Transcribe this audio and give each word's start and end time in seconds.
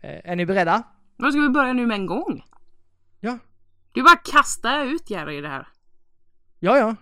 Eh, 0.00 0.20
är 0.24 0.36
ni 0.36 0.46
beredda? 0.46 0.82
Då 1.16 1.30
ska 1.30 1.40
vi 1.40 1.48
börja 1.48 1.72
nu 1.72 1.86
med 1.86 1.94
en 1.94 2.06
gång? 2.06 2.44
Ja. 3.20 3.38
Du 3.92 4.02
bara 4.02 4.16
kastar 4.16 4.84
ut 4.84 5.10
Jerry 5.10 5.38
i 5.38 5.40
det 5.40 5.48
här. 5.48 5.68
Ja, 6.58 6.78
ja. 6.78 6.96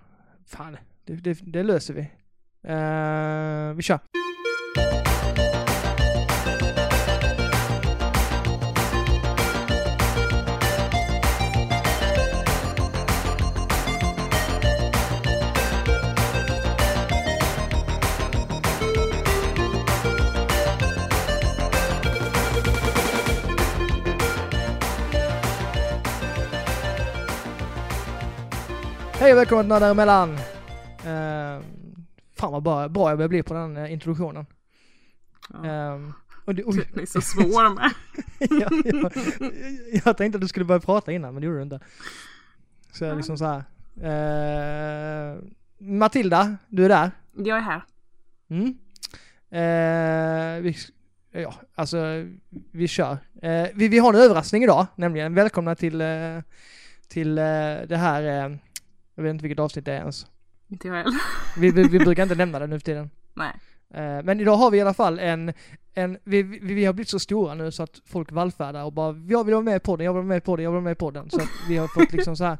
Fan, 0.46 0.76
det, 1.04 1.14
det, 1.14 1.38
det 1.42 1.62
löser 1.62 1.94
vi. 1.94 2.00
Eh, 2.62 3.74
vi 3.74 3.82
kör. 3.82 4.00
Hej 29.28 29.32
och 29.32 29.38
välkommen 29.38 29.64
till 29.64 29.68
Nördar 29.68 29.90
emellan! 29.90 30.30
Uh, 30.30 31.64
fan 32.36 32.52
vad 32.52 32.62
bra, 32.62 32.88
bra 32.88 33.08
jag 33.08 33.18
börjar 33.18 33.28
bli 33.28 33.42
på 33.42 33.54
den 33.54 33.76
uh, 33.76 33.92
introduktionen. 33.92 34.46
Ja. 35.52 35.66
Ehm, 35.66 36.12
och 36.44 36.54
oj, 36.64 36.88
Den 36.92 37.02
är 37.02 37.06
så 37.06 37.20
svår 37.20 37.74
med. 37.74 37.90
ja, 38.38 38.68
ja, 38.84 40.00
jag 40.04 40.16
tänkte 40.16 40.36
att 40.36 40.40
du 40.40 40.48
skulle 40.48 40.64
börja 40.64 40.80
prata 40.80 41.12
innan 41.12 41.34
men 41.34 41.40
det 41.40 41.46
gjorde 41.46 41.58
du 41.58 41.62
inte. 41.62 41.80
Så 42.92 43.04
jag 43.04 43.16
liksom 43.16 43.38
så 43.38 43.44
här. 43.44 43.64
eh, 45.32 45.38
Matilda, 45.78 46.56
du 46.68 46.84
är 46.84 46.88
där. 46.88 47.10
Jag 47.36 47.58
är 47.58 47.62
här. 47.62 47.82
Mm. 48.48 48.78
Eh, 49.50 50.62
vi, 50.62 50.76
ja, 51.42 51.54
alltså 51.74 51.98
vi 52.72 52.88
kör. 52.88 53.18
Eh, 53.42 53.66
vi, 53.74 53.88
vi 53.88 53.98
har 53.98 54.14
en 54.14 54.20
överraskning 54.20 54.64
idag, 54.64 54.86
nämligen 54.94 55.34
välkomna 55.34 55.74
till, 55.74 56.00
eh, 56.00 56.40
till 57.08 57.38
eh, 57.38 57.44
det 57.88 57.96
här, 57.96 58.44
eh, 58.44 58.56
jag 59.18 59.22
vet 59.22 59.30
inte 59.30 59.42
vilket 59.42 59.58
avsnitt 59.58 59.84
det 59.84 59.92
är 59.92 59.98
ens. 59.98 60.26
Inte 60.68 60.88
jag 60.88 60.94
heller. 60.94 61.12
Vi, 61.58 61.70
vi, 61.70 61.82
vi 61.88 61.98
brukar 62.04 62.22
inte 62.22 62.34
nämna 62.34 62.58
det 62.58 62.66
nu 62.66 62.78
för 62.78 62.84
tiden. 62.84 63.10
Nej. 63.34 63.52
Eh, 63.94 64.22
Men 64.24 64.40
idag 64.40 64.56
har 64.56 64.70
vi 64.70 64.78
i 64.78 64.80
alla 64.80 64.94
fall 64.94 65.18
en, 65.18 65.52
en 65.94 66.18
vi, 66.24 66.42
vi, 66.42 66.58
vi 66.74 66.84
har 66.84 66.92
blivit 66.92 67.08
så 67.08 67.18
stora 67.18 67.54
nu 67.54 67.70
så 67.70 67.82
att 67.82 68.00
folk 68.06 68.32
vallfärdar 68.32 68.84
och 68.84 68.92
bara 68.92 69.16
jag 69.28 69.44
vill 69.44 69.54
vara 69.54 69.64
med 69.64 69.82
på 69.82 69.96
den, 69.96 70.04
jag 70.04 70.12
vill 70.12 70.16
vara 70.22 70.28
med 70.28 70.44
på 70.44 70.56
den, 70.56 70.64
jag 70.64 70.70
vill 70.70 70.74
vara 70.74 70.84
med 70.90 70.98
på 70.98 71.10
den. 71.10 71.30
Så 71.30 71.40
att 71.40 71.48
vi 71.68 71.76
har 71.76 71.88
fått 71.88 72.12
liksom 72.12 72.36
så 72.36 72.44
här, 72.44 72.58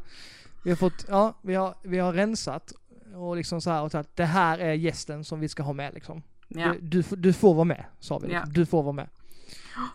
vi 0.65 0.71
har 0.71 0.77
fått, 0.77 1.07
ja, 1.09 1.39
vi 1.43 1.55
har, 1.55 1.75
vi 1.83 1.99
har 1.99 2.13
rensat 2.13 2.73
och 3.15 3.37
liksom 3.37 3.61
så 3.61 3.71
här 3.71 3.83
och 3.83 3.91
sagt 3.93 4.09
det 4.15 4.25
här 4.25 4.59
är 4.59 4.73
gästen 4.73 5.25
som 5.25 5.41
vi 5.41 5.49
ska 5.49 5.63
ha 5.63 5.73
med 5.73 5.95
liksom. 5.95 6.23
Ja. 6.49 6.73
Du, 6.73 6.81
du, 6.81 7.03
får- 7.03 7.17
du 7.17 7.33
får 7.33 7.55
vara 7.55 7.65
med, 7.65 7.85
sa 8.01 8.19
vi. 8.19 8.33
Ja. 8.33 8.45
Du 8.47 8.67
får 8.67 8.83
vara 8.83 8.93
med. 8.93 9.09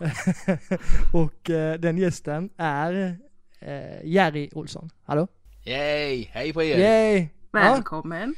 och 1.12 1.50
eh, 1.50 1.74
den 1.80 1.98
gästen 1.98 2.50
är 2.56 3.16
eh, 3.60 4.04
Jerry 4.04 4.50
Olsson. 4.52 4.90
Hallå? 5.04 5.28
Yay! 5.66 6.28
Hej 6.32 6.52
på 6.52 6.62
er! 6.62 6.78
Yay! 6.78 7.28
Ja, 7.52 7.58
Välkommen. 7.58 8.34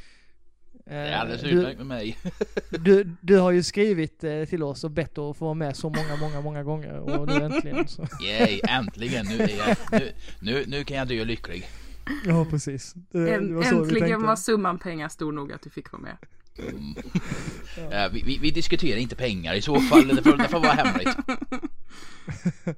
Det 0.85 0.93
är 0.93 1.17
alldeles 1.17 1.43
eh, 1.43 1.49
utmärkt 1.49 1.77
med 1.77 1.87
mig. 1.87 2.17
du, 2.69 3.03
du, 3.21 3.37
har 3.37 3.51
ju 3.51 3.63
skrivit 3.63 4.23
eh, 4.23 4.45
till 4.45 4.63
oss 4.63 4.83
och 4.83 4.91
bett 4.91 5.17
att 5.17 5.37
få 5.37 5.45
vara 5.45 5.53
med 5.53 5.75
så 5.75 5.89
många, 5.89 6.15
många, 6.15 6.41
många 6.41 6.63
gånger 6.63 6.99
och 6.99 7.27
nu 7.27 7.33
äntligen 7.33 7.87
så. 7.87 8.07
Yay! 8.25 8.61
Äntligen! 8.69 9.25
Nu, 9.25 9.43
är 9.43 9.57
jag, 9.57 9.77
nu, 9.91 10.11
nu, 10.39 10.63
nu 10.67 10.83
kan 10.83 10.97
jag 10.97 11.07
dö 11.07 11.23
lycklig. 11.23 11.67
Ja, 12.25 12.45
precis. 12.49 12.93
Det, 12.93 13.19
det 13.19 13.37
Änt- 13.37 13.53
var 13.53 13.63
så 13.63 13.75
vi 13.75 13.81
Äntligen 13.81 14.21
var 14.21 14.35
summan 14.35 14.79
pengar 14.79 15.09
stor 15.09 15.31
nog 15.31 15.53
att 15.53 15.61
du 15.61 15.69
fick 15.69 15.91
vara 15.91 16.01
med. 16.01 16.17
Mm. 16.59 16.95
Eh, 17.91 18.11
vi, 18.11 18.23
vi, 18.25 18.37
vi 18.41 18.51
diskuterar 18.51 18.97
inte 18.97 19.15
pengar 19.15 19.53
i 19.53 19.61
så 19.61 19.79
fall. 19.79 20.07
Det 20.07 20.23
får, 20.23 20.37
det 20.37 20.47
får 20.47 20.59
vara 20.59 20.71
hemligt. 20.71 21.17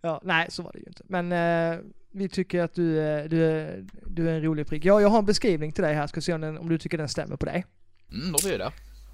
Ja, 0.00 0.20
nej, 0.24 0.46
så 0.50 0.62
var 0.62 0.72
det 0.72 0.78
ju 0.78 0.84
inte. 0.86 1.02
Men 1.06 1.32
eh, 1.32 1.80
vi 2.14 2.28
tycker 2.28 2.62
att 2.62 2.74
du, 2.74 3.00
är- 3.00 3.28
du, 3.28 3.44
är- 3.44 3.84
du 4.06 4.28
är 4.30 4.34
en 4.34 4.42
rolig 4.42 4.66
prick. 4.66 4.84
Ja, 4.84 5.00
jag 5.00 5.08
har 5.08 5.18
en 5.18 5.24
beskrivning 5.26 5.72
till 5.72 5.84
dig 5.84 5.94
här. 5.94 6.06
Ska 6.06 6.20
se 6.20 6.32
om, 6.34 6.40
den, 6.40 6.58
om 6.58 6.68
du 6.68 6.78
tycker 6.78 6.98
den 6.98 7.08
stämmer 7.08 7.36
på 7.36 7.46
dig. 7.46 7.64
Mm, 8.12 8.32
då 8.32 8.38
får 8.38 8.50
jag 8.50 8.60
det. 8.60 8.72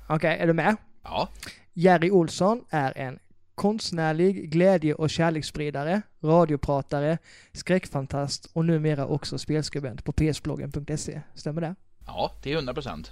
Okej, 0.09 0.39
är 0.41 0.47
du 0.47 0.53
med? 0.53 0.77
Ja. 1.03 1.29
Jerry 1.73 2.11
Olsson 2.11 2.65
är 2.71 2.99
en 2.99 3.19
konstnärlig 3.55 4.51
glädje 4.51 4.95
och 4.95 5.11
kärleksspridare, 5.11 6.03
radiopratare, 6.23 7.19
skräckfantast 7.53 8.51
och 8.53 8.65
numera 8.65 9.07
också 9.07 9.39
spelskribent 9.39 10.05
på 10.05 10.13
psbloggen.se. 10.13 11.21
Stämmer 11.35 11.61
det? 11.61 11.75
Ja, 12.07 12.33
till 12.43 12.53
100 12.55 12.75
procent. 12.75 13.11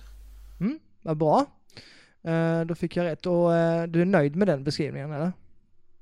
Mm, 0.60 0.78
vad 1.02 1.16
bra. 1.16 1.46
Eh, 2.24 2.60
då 2.60 2.74
fick 2.74 2.96
jag 2.96 3.04
rätt 3.04 3.26
och 3.26 3.54
eh, 3.56 3.86
du 3.86 4.00
är 4.00 4.04
nöjd 4.06 4.36
med 4.36 4.48
den 4.48 4.64
beskrivningen 4.64 5.12
eller? 5.12 5.32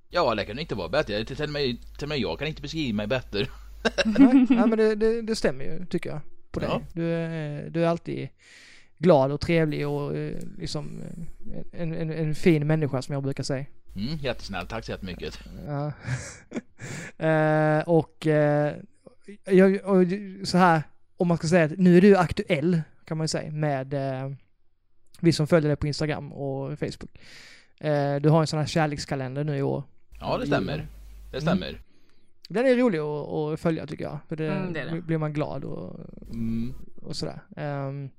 Ja, 0.08 0.34
det 0.34 0.44
kan 0.44 0.58
inte 0.58 0.74
vara 0.74 0.88
bättre. 0.88 1.24
Till 1.24 1.42
och 1.42 1.50
med, 1.50 1.76
till 1.98 2.04
och 2.04 2.08
med 2.08 2.18
jag 2.18 2.38
kan 2.38 2.48
inte 2.48 2.62
beskriva 2.62 2.97
mig 2.97 3.06
bättre. 3.06 3.47
Nej, 4.04 4.47
men 4.48 4.78
det, 4.78 4.94
det, 4.94 5.22
det 5.22 5.37
stämmer 5.37 5.64
ju 5.64 5.87
tycker 5.87 6.10
jag 6.10 6.20
på 6.50 6.60
dig. 6.60 6.69
Ja. 6.69 6.82
Du, 6.92 7.12
är, 7.12 7.70
du 7.70 7.84
är 7.84 7.88
alltid 7.88 8.28
glad 8.98 9.32
och 9.32 9.41
trevlig 9.41 9.88
och 9.88 10.16
eh, 10.16 10.38
liksom 10.59 11.03
eh, 11.03 11.82
en, 11.82 11.94
en, 11.94 12.10
en 12.10 12.34
fin 12.34 12.66
människa 12.66 13.03
som 13.03 13.12
jag 13.12 13.22
brukar 13.22 13.42
säga. 13.42 13.66
Mm, 13.97 14.16
jättesnällt. 14.16 14.69
Tack 14.69 14.84
så 14.84 14.91
jättemycket. 14.91 15.41
Ja. 15.66 15.92
Eh, 17.19 17.81
och, 17.81 18.26
eh, 18.26 18.75
jag, 19.44 19.84
och 19.84 20.06
så 20.44 20.59
här, 20.59 20.82
om 21.16 21.28
man 21.28 21.36
ska 21.36 21.47
säga 21.48 21.65
att 21.65 21.78
nu 21.78 21.97
är 21.97 22.00
du 22.00 22.16
aktuell 22.16 22.81
kan 23.04 23.16
man 23.16 23.25
ju 23.25 23.28
säga 23.28 23.50
med 23.50 23.94
eh, 23.94 24.32
vi 25.20 25.32
som 25.32 25.47
följer 25.47 25.69
dig 25.69 25.76
på 25.76 25.86
Instagram 25.86 26.32
och 26.32 26.78
Facebook. 26.78 27.19
Eh, 27.81 28.16
du 28.16 28.28
har 28.28 28.41
en 28.41 28.47
sån 28.47 28.59
här 28.59 28.66
kärlekskalender 28.66 29.44
nu 29.44 29.56
i 29.56 29.62
år. 29.62 29.82
Ja, 30.20 30.38
det 30.38 30.47
stämmer. 30.47 30.86
Det 31.32 31.41
stämmer. 31.41 31.81
Den 32.48 32.66
är 32.66 32.76
rolig 32.76 32.98
att, 32.98 33.28
att 33.54 33.60
följa 33.60 33.86
tycker 33.86 34.04
jag. 34.04 34.18
För 34.28 34.36
det, 34.36 34.52
Mm, 34.52 34.72
det 34.72 34.84
det. 34.84 35.00
blir 35.00 35.18
man 35.18 35.32
glad 35.32 35.64
och, 35.64 36.00
Mm. 36.30 36.74
och 37.02 37.16
sådär. 37.16 37.40
Ehm, 37.56 38.10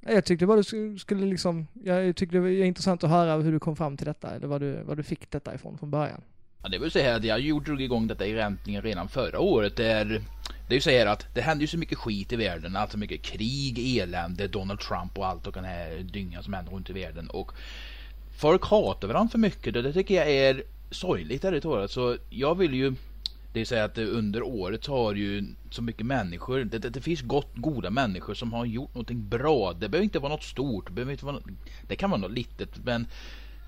jag 0.00 0.24
tyckte 0.24 0.46
bara 0.46 0.56
du 0.56 0.62
sk- 0.62 0.98
skulle 0.98 1.26
liksom, 1.26 1.66
jag 1.84 2.16
tyckte 2.16 2.36
det 2.36 2.40
var 2.40 2.48
intressant 2.48 3.04
att 3.04 3.10
höra 3.10 3.36
hur 3.42 3.52
du 3.52 3.58
kom 3.58 3.76
fram 3.76 3.96
till 3.96 4.06
detta, 4.06 4.30
eller 4.34 4.46
vad 4.46 4.60
du, 4.60 4.82
vad 4.82 4.96
du 4.96 5.02
fick 5.02 5.30
detta 5.30 5.54
ifrån 5.54 5.78
från 5.78 5.90
början. 5.90 6.20
Ja, 6.62 6.68
det 6.68 6.78
vill 6.78 6.90
säga 6.90 7.16
att 7.16 7.24
jag 7.24 7.40
gjorde 7.40 7.64
drog 7.64 7.80
igång 7.82 8.06
detta 8.06 8.26
egentligen 8.26 8.82
redan 8.82 9.08
förra 9.08 9.40
året. 9.40 9.76
Det 9.76 9.86
är, 9.86 10.04
det 10.68 10.72
är 10.72 10.74
ju 10.74 10.80
så 10.80 10.90
här 10.90 11.06
att 11.06 11.34
det 11.34 11.40
händer 11.40 11.60
ju 11.62 11.66
så 11.66 11.78
mycket 11.78 11.98
skit 11.98 12.32
i 12.32 12.36
världen. 12.36 12.76
Alltså 12.76 12.98
mycket 12.98 13.22
krig, 13.22 13.98
elände, 13.98 14.48
Donald 14.48 14.80
Trump 14.80 15.18
och 15.18 15.26
allt 15.26 15.46
och 15.46 15.52
den 15.52 15.64
här 15.64 15.98
dyngan 16.12 16.42
som 16.42 16.52
händer 16.52 16.72
runt 16.72 16.90
i 16.90 16.92
världen. 16.92 17.30
Och 17.30 17.52
folk 18.40 18.64
hatar 18.64 19.08
varandra 19.08 19.30
för 19.30 19.38
mycket 19.38 19.76
och 19.76 19.82
det 19.82 19.92
tycker 19.92 20.14
jag 20.14 20.30
är 20.30 20.62
sorgligt 20.90 21.44
ärligt 21.44 21.62
talat. 21.62 21.90
Så 21.90 22.16
jag 22.30 22.54
vill 22.54 22.74
ju 22.74 22.94
det 23.52 23.60
är 23.60 23.64
så 23.64 23.74
här 23.74 23.82
att 23.82 23.98
under 23.98 24.42
året 24.42 24.84
så 24.84 24.96
har 24.96 25.14
ju 25.14 25.54
så 25.70 25.82
mycket 25.82 26.06
människor, 26.06 26.64
det, 26.64 26.78
det, 26.78 26.90
det 26.90 27.00
finns 27.00 27.22
gott, 27.22 27.52
goda 27.54 27.90
människor 27.90 28.34
som 28.34 28.52
har 28.52 28.64
gjort 28.64 28.94
någonting 28.94 29.28
bra. 29.28 29.72
Det 29.72 29.88
behöver 29.88 30.04
inte 30.04 30.18
vara 30.18 30.32
något 30.32 30.42
stort, 30.42 30.86
det, 30.86 30.92
behöver 30.92 31.12
inte 31.12 31.24
vara 31.24 31.34
något, 31.34 31.46
det 31.88 31.96
kan 31.96 32.10
vara 32.10 32.20
något 32.20 32.32
litet 32.32 32.84
men 32.84 33.06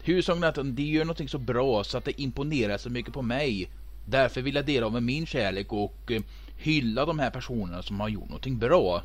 huvudsaken 0.02 0.42
är 0.42 0.48
att 0.48 0.54
de 0.54 0.82
gör 0.82 1.04
någonting 1.04 1.28
så 1.28 1.38
bra 1.38 1.84
så 1.84 1.98
att 1.98 2.04
det 2.04 2.20
imponerar 2.20 2.78
så 2.78 2.90
mycket 2.90 3.14
på 3.14 3.22
mig. 3.22 3.70
Därför 4.06 4.42
vill 4.42 4.54
jag 4.54 4.66
dela 4.66 4.86
av 4.86 5.02
min 5.02 5.26
kärlek 5.26 5.72
och 5.72 6.12
eh, 6.12 6.22
hylla 6.56 7.06
de 7.06 7.19
här 7.19 7.30
personerna 7.30 7.82
som 7.82 8.00
har 8.00 8.08
gjort 8.08 8.28
någonting 8.28 8.58
bra. 8.58 9.02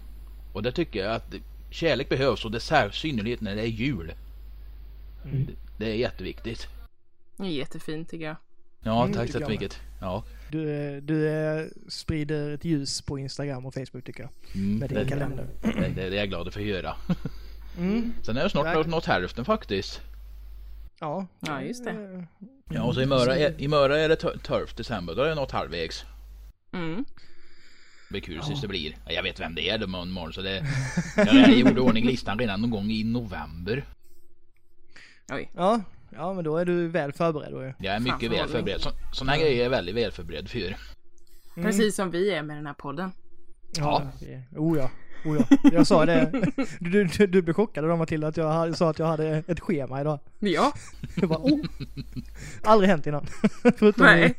Och 0.53 0.64
det 0.64 0.72
tycker 0.72 1.03
jag 1.03 1.16
att 1.16 1.34
kärlek 1.69 2.09
behövs 2.09 2.46
och 2.46 2.52
det 2.52 2.72
är 2.72 2.90
synnerhet 2.90 3.41
när 3.41 3.56
det 3.56 3.62
är 3.62 3.66
jul. 3.66 4.14
Mm. 5.25 5.46
Det, 5.46 5.53
det 5.78 5.91
är 5.91 5.96
jätteviktigt. 5.96 6.68
Det 7.38 7.44
är 7.44 7.47
jättefint 7.47 8.09
tycker 8.09 8.25
jag. 8.25 8.35
Ja, 8.85 9.03
Mm, 9.03 9.13
tack 9.13 9.31
så 9.31 9.50
mycket. 9.50 9.79
Ja. 10.01 10.23
Du, 10.51 10.72
eh, 10.72 11.01
du 11.01 11.29
eh, 11.29 11.66
sprider 11.88 12.51
ett 12.51 12.66
ljus 12.66 13.01
på 13.01 13.19
Instagram 13.19 13.66
och 13.66 13.73
Facebook 13.73 14.03
tycker 14.03 14.23
jag. 14.23 14.31
Mm, 14.56 14.79
Med 14.79 14.90
din 14.90 14.97
det, 14.97 15.06
kalender. 15.06 15.47
det, 15.62 15.72
det, 15.72 16.09
det 16.09 16.16
är 16.16 16.19
jag 16.19 16.29
glad 16.29 16.53
för 16.53 16.59
att 16.62 16.66
höra. 16.68 16.96
Mm. 17.78 18.13
Sen 18.23 18.38
är 18.38 18.41
jag 18.41 18.51
snart 18.51 18.66
Verkligen. 18.66 18.90
nått 18.90 19.06
hälften 19.06 19.46
faktiskt. 19.46 20.01
Ja. 21.00 21.28
Ja, 21.40 21.62
just 21.62 21.85
det. 21.85 22.25
Ja, 22.69 22.84
och 22.84 22.96
så 22.96 23.01
i 23.01 23.06
Möra 23.06 23.35
är, 23.38 23.62
i 23.62 23.68
Möra 23.68 23.97
är 24.00 24.09
det 24.09 24.16
12 24.16 24.67
december, 24.78 25.16
då 25.16 25.22
är 25.22 25.28
jag 25.28 25.35
nått 25.35 25.52
halvvägs. 25.52 26.05
Mm. 26.73 27.05
Det 28.08 28.09
blir 28.09 28.22
kul 28.22 28.41
tills 28.41 28.61
det 28.61 28.67
blir. 28.67 28.97
Ja, 29.05 29.11
Jag 29.11 29.23
vet 29.23 29.40
vem 29.40 29.55
det 29.55 29.70
är 29.70 29.78
det 29.78 29.84
imorgon 29.85 30.34
så 30.34 30.41
det... 30.41 30.66
Jag, 31.17 31.58
gjorde 31.58 31.72
i 31.72 31.79
ordning 31.79 32.05
listan 32.05 32.40
redan 32.40 32.61
någon 32.61 32.70
gång 32.70 32.91
i 32.91 33.03
november. 33.03 33.85
Oj. 35.31 35.52
Ja, 35.55 35.81
ja 36.17 36.34
men 36.34 36.44
då 36.44 36.58
är 36.58 36.66
du 36.66 36.88
väl 36.88 37.14
förberedd 37.14 37.52
då 37.53 37.64
ju. 37.64 37.73
Jag 37.79 37.96
är 37.96 38.00
mycket 38.00 38.20
Fan, 38.20 38.29
väl 38.29 38.47
förberedd. 38.47 38.82
Så, 38.82 38.90
såna 39.14 39.32
här 39.32 39.40
grejer 39.40 39.59
är 39.59 39.64
jag 39.64 39.70
väldigt 39.70 39.96
väl 39.96 40.12
förberedd 40.12 40.50
för. 40.50 40.59
Mm. 40.59 40.76
Precis 41.64 41.96
som 41.96 42.12
vi 42.12 42.32
är 42.32 42.44
med 42.44 42.58
den 42.58 42.66
här 42.67 42.73
podden. 42.73 43.12
Ja. 43.78 44.02
det- 44.20 44.59
Oh 44.59 44.78
ja. 44.78 44.90
Oh 45.26 45.38
ja. 45.50 45.58
Jag 45.72 45.88
sa 45.88 46.06
det. 46.06 46.32
Du, 46.79 47.03
du, 47.03 47.28
du 47.28 47.41
blev 47.41 47.53
chockad 47.53 47.84
då 47.84 47.96
Matilda 47.96 48.28
att 48.28 48.38
jag 48.38 48.78
sa 48.78 48.90
att 48.90 49.00
jag 49.00 49.06
hade 49.06 49.44
ett 49.47 49.59
schema 49.59 50.02
idag. 50.02 50.20
Ja. 50.40 50.73
Jag 51.16 51.29
bara 51.29 51.40
oh. 51.40 51.59
Aldrig 52.64 52.90
hänt 52.90 53.08
innan. 53.08 53.26
Förutom 53.78 54.06
i, 54.06 54.08
Nej. 54.08 54.34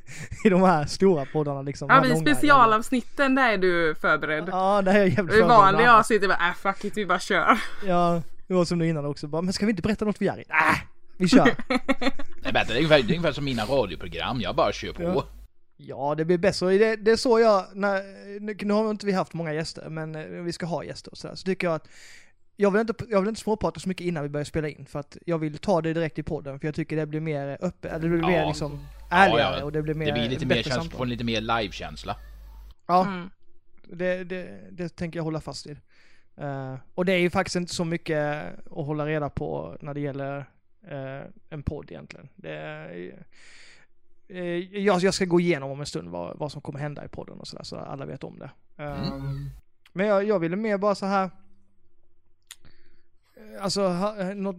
i 0.44 0.48
de 0.48 0.62
här 0.62 0.86
stora 0.86 1.24
poddarna 1.32 1.62
liksom. 1.62 1.88
Ja, 1.90 2.02
långa 2.02 2.16
specialavsnitten 2.16 3.34
där 3.34 3.52
är 3.52 3.58
du 3.58 3.94
förberedd. 4.00 4.44
Ja, 4.50 4.82
det 4.82 4.90
är 4.90 4.96
jag 4.98 5.08
jävligt 5.08 5.18
I 5.18 5.38
förberedd 5.38 5.48
vanliga 5.48 5.86
med. 5.86 5.94
avsnitt 5.94 6.22
är 6.22 6.28
bara 6.28 6.48
äh 6.48 6.54
fuck 6.54 6.84
it 6.84 6.96
vi 6.96 7.06
bara 7.06 7.18
kör. 7.18 7.58
Ja, 7.86 8.22
det 8.46 8.54
var 8.54 8.64
som 8.64 8.78
nu 8.78 8.88
innan 8.88 9.04
också. 9.06 9.26
Bara, 9.28 9.42
men 9.42 9.52
ska 9.52 9.66
vi 9.66 9.70
inte 9.70 9.82
berätta 9.82 10.04
något 10.04 10.18
för 10.18 10.24
Jerry? 10.24 10.44
Äh, 10.48 10.78
Vi 11.16 11.28
kör. 11.28 11.44
Det 12.42 12.48
är 12.48 12.52
bättre, 12.52 12.72
det 12.74 12.78
är 12.78 12.84
ungefär, 12.84 12.96
det 13.02 13.12
är 13.12 13.16
ungefär 13.16 13.32
som 13.32 13.44
mina 13.44 13.64
radioprogram, 13.64 14.40
jag 14.40 14.56
bara 14.56 14.72
kör 14.72 14.92
på. 14.92 15.02
Ja. 15.02 15.26
Ja, 15.78 16.14
det 16.14 16.24
blir 16.24 16.38
bättre. 16.38 16.78
Det, 16.78 16.96
det 16.96 17.10
är 17.10 17.16
så 17.16 17.40
jag, 17.40 17.64
när, 17.74 18.02
nu, 18.40 18.56
nu 18.60 18.72
har 18.74 18.90
inte 18.90 19.06
vi 19.06 19.12
haft 19.12 19.32
många 19.32 19.52
gäster, 19.52 19.88
men 19.88 20.14
eh, 20.14 20.22
vi 20.24 20.52
ska 20.52 20.66
ha 20.66 20.84
gäster 20.84 21.10
och 21.10 21.18
sådär. 21.18 21.34
Så 21.34 21.44
tycker 21.44 21.66
jag 21.66 21.74
att 21.74 21.88
jag 22.56 22.70
vill, 22.70 22.80
inte, 22.80 22.94
jag 23.08 23.20
vill 23.20 23.28
inte 23.28 23.40
småprata 23.40 23.80
så 23.80 23.88
mycket 23.88 24.06
innan 24.06 24.22
vi 24.22 24.28
börjar 24.28 24.44
spela 24.44 24.68
in, 24.68 24.86
för 24.86 25.00
att 25.00 25.16
jag 25.26 25.38
vill 25.38 25.58
ta 25.58 25.80
det 25.80 25.92
direkt 25.92 26.18
i 26.18 26.22
podden, 26.22 26.60
för 26.60 26.68
jag 26.68 26.74
tycker 26.74 26.96
det 26.96 27.06
blir 27.06 27.20
mer 27.20 27.58
öppet, 27.60 27.92
eller 27.92 28.02
det 28.02 28.08
blir 28.08 28.20
Ja. 28.20 28.26
mer 28.28 28.46
liksom 28.46 28.86
ärligare 29.10 29.40
Ja, 29.52 29.58
ja. 29.58 29.64
och 29.64 29.72
det 29.72 29.82
blir 29.82 29.94
mer 29.94 30.06
Det 30.06 30.12
blir 30.12 30.28
lite 30.28 30.46
mer 30.46 30.62
känsla, 30.62 30.90
får 30.98 31.06
lite 31.06 31.24
mer 31.24 31.40
live-känsla. 31.40 32.16
Ja, 32.86 33.06
Mm. 33.06 33.30
det, 33.84 34.24
det, 34.24 34.60
det 34.70 34.88
tänker 34.96 35.18
jag 35.18 35.24
hålla 35.24 35.40
fast 35.40 35.66
vid. 35.66 35.76
Eh, 36.36 36.74
och 36.94 37.04
det 37.04 37.12
är 37.12 37.18
ju 37.18 37.30
faktiskt 37.30 37.56
inte 37.56 37.74
så 37.74 37.84
mycket 37.84 38.42
att 38.66 38.86
hålla 38.86 39.06
reda 39.06 39.28
på 39.30 39.76
när 39.80 39.94
det 39.94 40.00
gäller 40.00 40.44
en 41.50 41.62
podd 41.62 41.90
egentligen. 41.90 42.28
Det 42.36 43.12
eh, 44.28 44.58
jag, 44.80 45.00
jag 45.00 45.14
ska 45.14 45.24
gå 45.24 45.40
igenom 45.40 45.70
om 45.70 45.80
en 45.80 45.86
stund 45.86 46.08
vad, 46.08 46.38
vad 46.38 46.52
som 46.52 46.60
kommer 46.60 46.78
hända 46.78 47.04
i 47.04 47.08
podden 47.08 47.40
och 47.40 47.46
sådär, 47.48 47.64
så 47.64 47.76
alla 47.76 48.06
vet 48.06 48.24
om 48.24 48.38
det. 48.38 48.50
Eh, 48.84 49.08
Mm. 49.12 49.50
Men 49.92 50.06
jag, 50.06 50.24
jag 50.24 50.38
ville 50.38 50.56
mer 50.56 50.78
bara 50.78 50.94
så 50.94 51.06
här. 51.06 51.24
eh, 53.36 53.62
Alltså, 53.62 53.80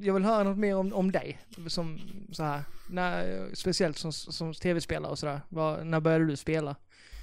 jag 0.01 0.13
vill 0.13 0.23
höra 0.23 0.43
något 0.43 0.57
mer 0.57 0.75
om, 0.75 0.93
om 0.93 1.11
dig. 1.11 1.39
Som 1.67 1.99
så 2.31 2.43
här, 2.43 2.61
när, 2.89 3.45
speciellt 3.53 3.97
som, 3.97 4.11
som 4.13 4.53
tv-spelare 4.53 5.11
och 5.11 5.19
sådär. 5.19 5.41
När 5.83 5.99
började 5.99 6.25
du 6.25 6.35
spela? 6.35 6.75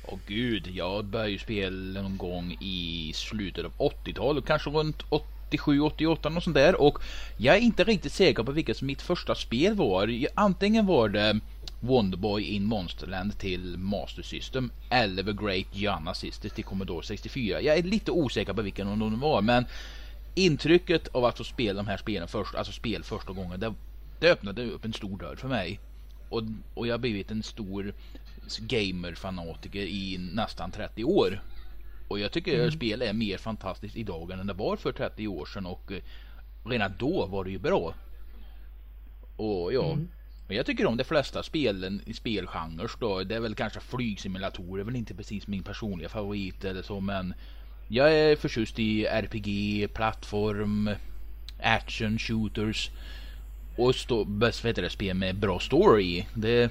Åh 0.08 0.18
gud, 0.26 0.66
jag 0.66 1.04
började 1.04 1.30
ju 1.30 1.38
spela 1.38 2.02
någon 2.02 2.16
gång 2.18 2.52
i 2.60 3.12
slutet 3.14 3.64
av 3.64 3.72
80-talet, 3.72 4.44
kanske 4.46 4.70
runt 4.70 5.02
87, 5.54 5.80
88 5.80 6.28
och 6.36 6.42
sånt 6.42 6.56
där. 6.56 6.80
Och 6.80 6.98
jag 7.36 7.56
är 7.56 7.60
inte 7.60 7.84
riktigt 7.84 8.12
säker 8.12 8.42
på 8.42 8.52
vilket 8.52 8.76
som 8.76 8.86
mitt 8.86 9.02
första 9.02 9.34
spel 9.34 9.74
var. 9.74 10.26
Antingen 10.34 10.86
var 10.86 11.08
det 11.08 11.40
Wonderboy 11.80 12.42
in 12.42 12.64
Monsterland 12.64 13.38
till 13.38 13.78
Master 13.78 14.22
System 14.22 14.70
eller 14.90 15.22
The 15.22 15.32
Great 15.32 15.66
Gianna 15.72 16.14
Sisters 16.14 16.52
till 16.52 16.64
Commodore 16.64 17.06
64. 17.06 17.60
Jag 17.60 17.78
är 17.78 17.82
lite 17.82 18.10
osäker 18.10 18.52
på 18.52 18.62
vilken 18.62 18.88
av 18.88 18.98
dem 18.98 19.10
det 19.10 19.16
var 19.16 19.42
men 19.42 19.64
intrycket 20.34 21.08
av 21.08 21.24
att 21.24 21.38
få 21.38 21.44
spela 21.44 21.82
de 21.82 21.86
här 21.86 21.96
spelen 21.96 22.28
först, 22.28 22.54
alltså 22.54 22.72
spel 22.72 23.02
första 23.02 23.32
gången, 23.32 23.60
det, 23.60 23.74
det 24.20 24.30
öppnade 24.30 24.64
upp 24.64 24.84
en 24.84 24.92
stor 24.92 25.18
dörr 25.18 25.36
för 25.36 25.48
mig. 25.48 25.80
Och, 26.28 26.42
och 26.74 26.86
jag 26.86 26.94
har 26.94 26.98
blivit 26.98 27.30
en 27.30 27.42
stor 27.42 27.94
gamer-fanatiker 28.58 29.82
i 29.82 30.18
nästan 30.32 30.70
30 30.70 31.04
år. 31.04 31.40
Och 32.08 32.18
jag 32.18 32.32
tycker 32.32 32.70
spel 32.70 33.02
är 33.02 33.12
mer 33.12 33.38
fantastiskt 33.38 33.96
idag 33.96 34.30
än 34.30 34.46
det 34.46 34.52
var 34.52 34.76
för 34.76 34.92
30 34.92 35.28
år 35.28 35.46
sedan 35.46 35.66
och 35.66 35.92
eh, 35.92 36.02
redan 36.64 36.92
då 36.98 37.26
var 37.26 37.44
det 37.44 37.50
ju 37.50 37.58
bra. 37.58 37.94
Och 39.36 39.72
ja, 39.72 39.96
men 40.48 40.56
jag 40.56 40.66
tycker 40.66 40.86
om 40.86 40.96
de 40.96 41.04
flesta 41.04 41.42
spelen 41.42 42.02
i 42.06 42.14
spelgenrer 42.14 42.90
då. 43.00 43.24
Det 43.24 43.34
är 43.34 43.40
väl 43.40 43.54
kanske 43.54 43.80
flygsimulatorer, 43.80 44.80
är 44.80 44.84
väl 44.84 44.96
inte 44.96 45.14
precis 45.14 45.46
min 45.46 45.62
personliga 45.62 46.08
favorit 46.08 46.64
eller 46.64 46.82
så 46.82 47.00
men 47.00 47.34
jag 47.88 48.12
är 48.12 48.36
förtjust 48.36 48.78
i 48.78 49.04
RPG, 49.04 49.88
plattform, 49.94 50.90
action, 51.62 52.18
shooters 52.18 52.90
och 53.76 53.94
stå, 53.94 54.24
bäst 54.24 54.64
vet 54.64 54.76
det, 54.76 54.90
spel 54.90 55.16
med 55.16 55.36
bra 55.36 55.60
story. 55.60 56.24
Det, 56.34 56.70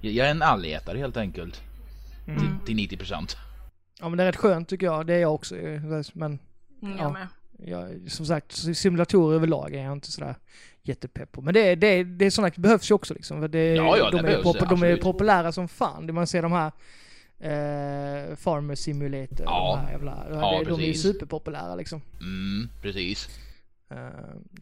jag 0.00 0.26
är 0.26 0.30
en 0.30 0.42
allätare 0.42 0.98
helt 0.98 1.16
enkelt. 1.16 1.62
Till, 2.24 2.66
till 2.66 2.76
90 2.76 2.96
procent. 2.96 3.36
Ja 4.00 4.08
men 4.08 4.16
det 4.16 4.22
är 4.22 4.26
rätt 4.26 4.36
skönt 4.36 4.68
tycker 4.68 4.86
jag, 4.86 5.06
det 5.06 5.14
är 5.14 5.18
jag 5.20 5.34
också. 5.34 5.56
eh, 5.58 5.80
Men 6.12 6.38
Mm, 6.82 6.96
Ja. 6.98 7.02
Jag 7.04 7.12
med. 7.12 7.28
jag, 7.58 8.10
som 8.10 8.26
sagt, 8.26 8.52
simulatorer 8.76 9.36
överlag 9.36 9.74
är 9.74 9.82
jag 9.84 9.92
inte 9.92 10.12
sådär 10.12 10.34
jättepepp 10.82 11.32
på. 11.32 11.40
Men 11.42 11.54
det, 11.54 11.60
är- 11.60 11.76
det, 11.76 11.86
är- 11.86 12.04
det 12.04 12.24
är 12.26 12.30
sådana 12.30 12.52
behövs 12.56 12.90
ju 12.90 12.94
också 12.94 13.14
liksom. 13.14 13.40
För 13.40 13.48
det, 13.48 13.74
Ja, 13.74 13.96
ja, 13.98 14.10
de, 14.10 14.16
det 14.16 14.18
är 14.18 14.22
behövs, 14.22 14.42
pop, 14.42 14.68
de 14.68 14.82
är 14.82 14.96
populära 14.96 15.52
som 15.52 15.68
fan. 15.68 16.06
Det 16.06 16.12
Man 16.12 16.26
ser 16.26 16.42
de 16.42 16.52
här 16.52 16.72
eh, 17.38 18.36
Farmer 18.36 18.74
Simulator, 18.74 19.40
Ja. 19.46 19.76
de 19.76 19.84
här 19.86 19.92
jävla, 19.92 20.26
Ja, 20.30 20.58
det, 20.58 20.64
de 20.64 20.74
är 20.74 20.84
ju 20.86 20.92
precis. 20.92 21.02
superpopulära 21.02 21.74
liksom. 21.74 22.00
Mm, 22.20 22.68
precis. 22.82 23.28
Eh, 23.90 23.98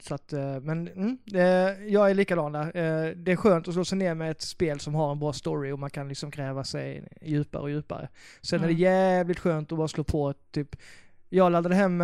så 0.00 0.15
att, 0.15 0.32
eh, 0.32 0.61
men 0.61 0.88
mm, 0.88 1.19
eh, 1.35 1.87
jag 1.93 2.11
är 2.11 2.15
likadan 2.15 2.53
där. 2.53 2.73
Det 3.15 3.32
är 3.32 3.37
skönt 3.37 3.69
att 3.69 3.75
slå 3.75 3.85
sig 3.85 3.99
ner 3.99 4.15
med 4.15 4.31
ett 4.31 4.43
spel 4.43 4.81
som 4.81 4.94
har 4.94 5.12
en 5.12 5.19
bra 5.19 5.32
story 5.32 5.73
och 5.73 5.79
man 5.79 5.91
kan 5.91 6.09
liksom 6.09 6.31
gräva 6.31 6.65
sig 6.65 7.09
djupare 7.23 7.62
och 7.62 7.71
djupare. 7.71 8.09
Sen 8.43 8.59
är 8.61 8.67
det 8.67 8.73
Mm. 8.73 8.82
jävligt 8.82 9.38
skönt 9.38 9.73
att 9.73 9.79
bara 9.79 9.88
slå 9.88 10.05
på 10.05 10.35
typ, 10.50 10.76
jag 11.29 11.53
laddade 11.53 11.75
hem 11.75 12.03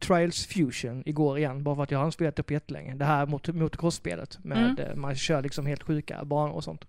Trials 0.00 0.46
Fusion 0.46 1.02
igår 1.06 1.38
igen, 1.38 1.62
bara 1.64 1.76
för 1.76 1.82
att 1.82 1.90
jag 1.90 1.98
har 1.98 2.10
spelat 2.10 2.36
det 2.36 2.42
på 2.42 2.52
jättelänge. 2.52 2.94
Det 2.94 3.04
här 3.04 3.26
mot 3.26 3.48
motocross-spelet 3.48 4.38
med 4.44 4.80
Mm. 4.80 5.00
man 5.00 5.14
kör 5.14 5.42
liksom 5.42 5.66
helt 5.66 5.82
sjuka 5.82 6.24
banor 6.24 6.52
och 6.54 6.64
sånt. 6.64 6.84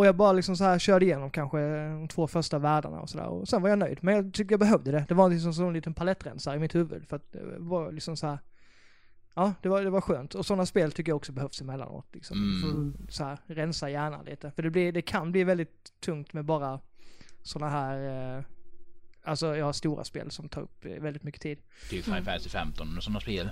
Och 0.00 0.06
jag 0.06 0.16
bara 0.16 0.32
liksom 0.32 0.56
så 0.56 0.64
här 0.64 0.78
körde 0.78 1.04
igenom 1.04 1.30
kanske 1.30 1.58
de 1.88 2.08
två 2.08 2.26
första 2.26 2.58
världarna 2.58 3.00
och 3.00 3.10
sådär. 3.10 3.26
Och 3.26 3.48
sen 3.48 3.62
var 3.62 3.68
jag 3.68 3.78
nöjd. 3.78 3.98
Men 4.02 4.14
jag 4.14 4.34
tyckte 4.34 4.52
jag 4.52 4.60
behövde 4.60 4.90
det. 4.90 5.04
Det 5.08 5.14
var 5.14 5.30
liksom 5.30 5.54
som 5.54 5.66
en 5.66 5.72
liten 5.72 5.94
palettrensare 5.94 6.56
i 6.56 6.58
mitt 6.58 6.74
huvud. 6.74 7.08
För 7.08 7.16
att 7.16 7.32
det 7.32 7.58
var 7.58 7.92
liksom 7.92 8.16
så 8.16 8.26
här. 8.26 8.38
Ja, 9.34 9.54
det 9.62 9.68
var, 9.68 9.82
det 9.82 9.90
var 9.90 10.00
skönt. 10.00 10.34
Och 10.34 10.46
sådana 10.46 10.66
spel 10.66 10.92
tycker 10.92 11.10
jag 11.10 11.16
också 11.16 11.32
behövs 11.32 11.60
emellanåt. 11.60 12.06
Liksom. 12.12 12.36
Mm. 12.36 12.92
För 12.92 13.04
att 13.04 13.12
så 13.12 13.24
här, 13.24 13.38
rensa 13.46 13.90
hjärnan 13.90 14.24
lite. 14.24 14.50
För 14.50 14.62
det, 14.62 14.70
blir, 14.70 14.92
det 14.92 15.02
kan 15.02 15.32
bli 15.32 15.44
väldigt 15.44 15.92
tungt 16.00 16.32
med 16.32 16.44
bara 16.44 16.80
sådana 17.42 17.70
här, 17.70 18.36
eh, 18.38 18.44
alltså 19.22 19.56
jag 19.56 19.64
har 19.64 19.72
stora 19.72 20.04
spel 20.04 20.30
som 20.30 20.48
tar 20.48 20.62
upp 20.62 20.84
väldigt 20.84 21.22
mycket 21.22 21.42
tid. 21.42 21.58
Typ 21.90 22.04
Final 22.04 22.24
Fantasy 22.24 22.48
15 22.48 22.96
och 22.96 23.02
sådana 23.02 23.20
spel. 23.20 23.50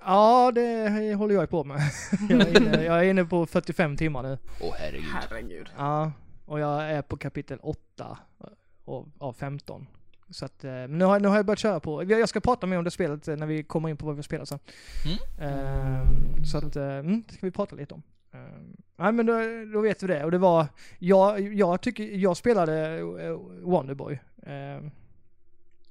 Ja, 0.00 0.52
det 0.54 1.14
håller 1.14 1.34
jag 1.34 1.50
på 1.50 1.64
med. 1.64 1.80
jag, 2.28 2.40
är 2.40 2.56
inne, 2.62 2.84
jag 2.84 2.98
är 2.98 3.10
inne 3.10 3.24
på 3.24 3.46
45 3.46 3.96
timmar 3.96 4.22
nu. 4.22 4.38
Åh 4.60 4.74
herregud. 4.78 5.04
Herregud. 5.12 5.68
Ja, 5.76 6.12
och 6.46 6.60
jag 6.60 6.82
är 6.90 7.02
på 7.02 7.16
kapitel 7.16 7.58
8 7.62 8.18
av, 8.84 9.10
av 9.18 9.32
15. 9.32 9.86
Så 10.30 10.44
att, 10.44 10.64
eh, 10.64 10.72
nu 10.88 11.04
har, 11.04 11.20
nu 11.20 11.28
har 11.28 11.36
jag 11.36 11.46
börjat 11.46 11.58
köra 11.58 11.80
på, 11.80 12.04
jag 12.04 12.28
ska 12.28 12.40
prata 12.40 12.66
mer 12.66 12.78
om 12.78 12.84
det 12.84 12.90
spelet 12.90 13.28
eh, 13.28 13.36
när 13.36 13.46
vi 13.46 13.62
kommer 13.62 13.88
in 13.88 13.96
på 13.96 14.06
vad 14.06 14.16
vi 14.16 14.22
spelar 14.22 14.44
sen. 14.44 14.58
Mm. 15.04 15.50
Ehm, 15.50 16.44
så 16.44 16.58
att, 16.58 16.76
eh, 16.76 16.84
mm, 16.84 17.22
det 17.28 17.34
ska 17.34 17.46
vi 17.46 17.50
prata 17.50 17.76
lite 17.76 17.94
om. 17.94 18.02
Um, 18.34 18.76
Nej 18.96 19.12
men 19.12 19.26
då, 19.26 19.32
då 19.74 19.80
vet 19.80 20.02
vi 20.02 20.06
det. 20.06 20.24
Och 20.24 20.30
det 20.30 20.38
var, 20.38 20.66
jag, 20.98 21.54
jag 21.54 21.80
tycker, 21.80 22.04
jag 22.04 22.36
spelade 22.36 23.02
Wonderboy. 23.62 24.20
ehm, 24.46 24.90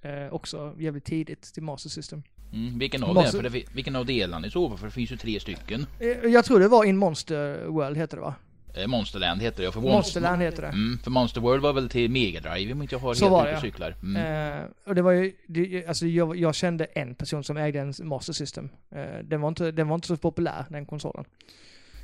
eh, 0.02 0.34
också 0.34 0.76
jävligt 0.78 1.06
tidigt 1.06 1.42
till 1.54 1.64
Master 1.64 1.90
System. 1.90 2.24
Mm, 2.54 2.80
vilken 2.80 3.04
av 3.04 3.14
Måste- 3.14 3.42
det? 3.42 3.64
Vilken 3.74 3.96
av 3.96 4.06
delarna 4.06 4.48
i 4.48 4.52
så 4.52 4.70
fall? 4.70 4.78
För 4.78 4.86
det 4.86 4.92
finns 4.92 5.12
ju 5.12 5.18
tre 5.18 5.40
stycken. 5.40 5.86
Eh, 6.00 6.08
jag 6.08 6.46
tror 6.46 6.60
det 6.60 6.68
var 6.68 6.86
In 6.86 6.98
Monster 6.98 7.66
World 7.66 7.98
heter 7.98 8.18
det 8.18 8.24
va? 8.24 8.36
Eh, 8.74 8.88
Monsterland 8.88 9.42
heter 9.42 9.64
det. 9.64 9.72
För 9.72 9.82
Monsterland 9.82 10.42
heter 10.42 10.62
det. 10.62 10.68
Mm, 10.68 11.00
för 11.04 11.12
Monster 11.12 11.42
World 11.42 11.64
var 11.64 11.74
väl 11.74 11.90
till 11.90 12.12
Mega 12.12 12.40
Drive 12.40 12.74
om 12.74 12.82
inte 12.82 12.96
jag 12.96 13.00
har 13.00 13.14
Så 13.14 13.26
helt 13.26 13.32
var 13.32 13.42
ute 13.42 13.52
det, 13.52 13.56
och 13.56 13.62
cyklar. 13.62 13.96
Mm. 14.04 14.60
Eh, 14.60 14.66
och 14.86 14.96
det 14.96 15.02
var 15.02 15.12
ju, 15.12 15.34
det, 15.48 15.86
alltså 15.88 16.06
jag, 16.08 16.36
jag 16.38 16.56
kände 16.56 16.86
en 16.86 17.16
person 17.16 17.44
som 17.44 17.58
ägde 17.58 17.80
en 17.80 17.94
Master 18.04 18.34
System. 18.34 18.70
Eh, 18.96 19.04
den, 19.24 19.42
var 19.42 19.50
inte, 19.50 19.72
den 19.72 19.88
var 19.88 19.96
inte 19.96 20.08
så 20.08 20.18
populär, 20.18 20.66
den 20.70 20.86
konsolen. 20.86 21.26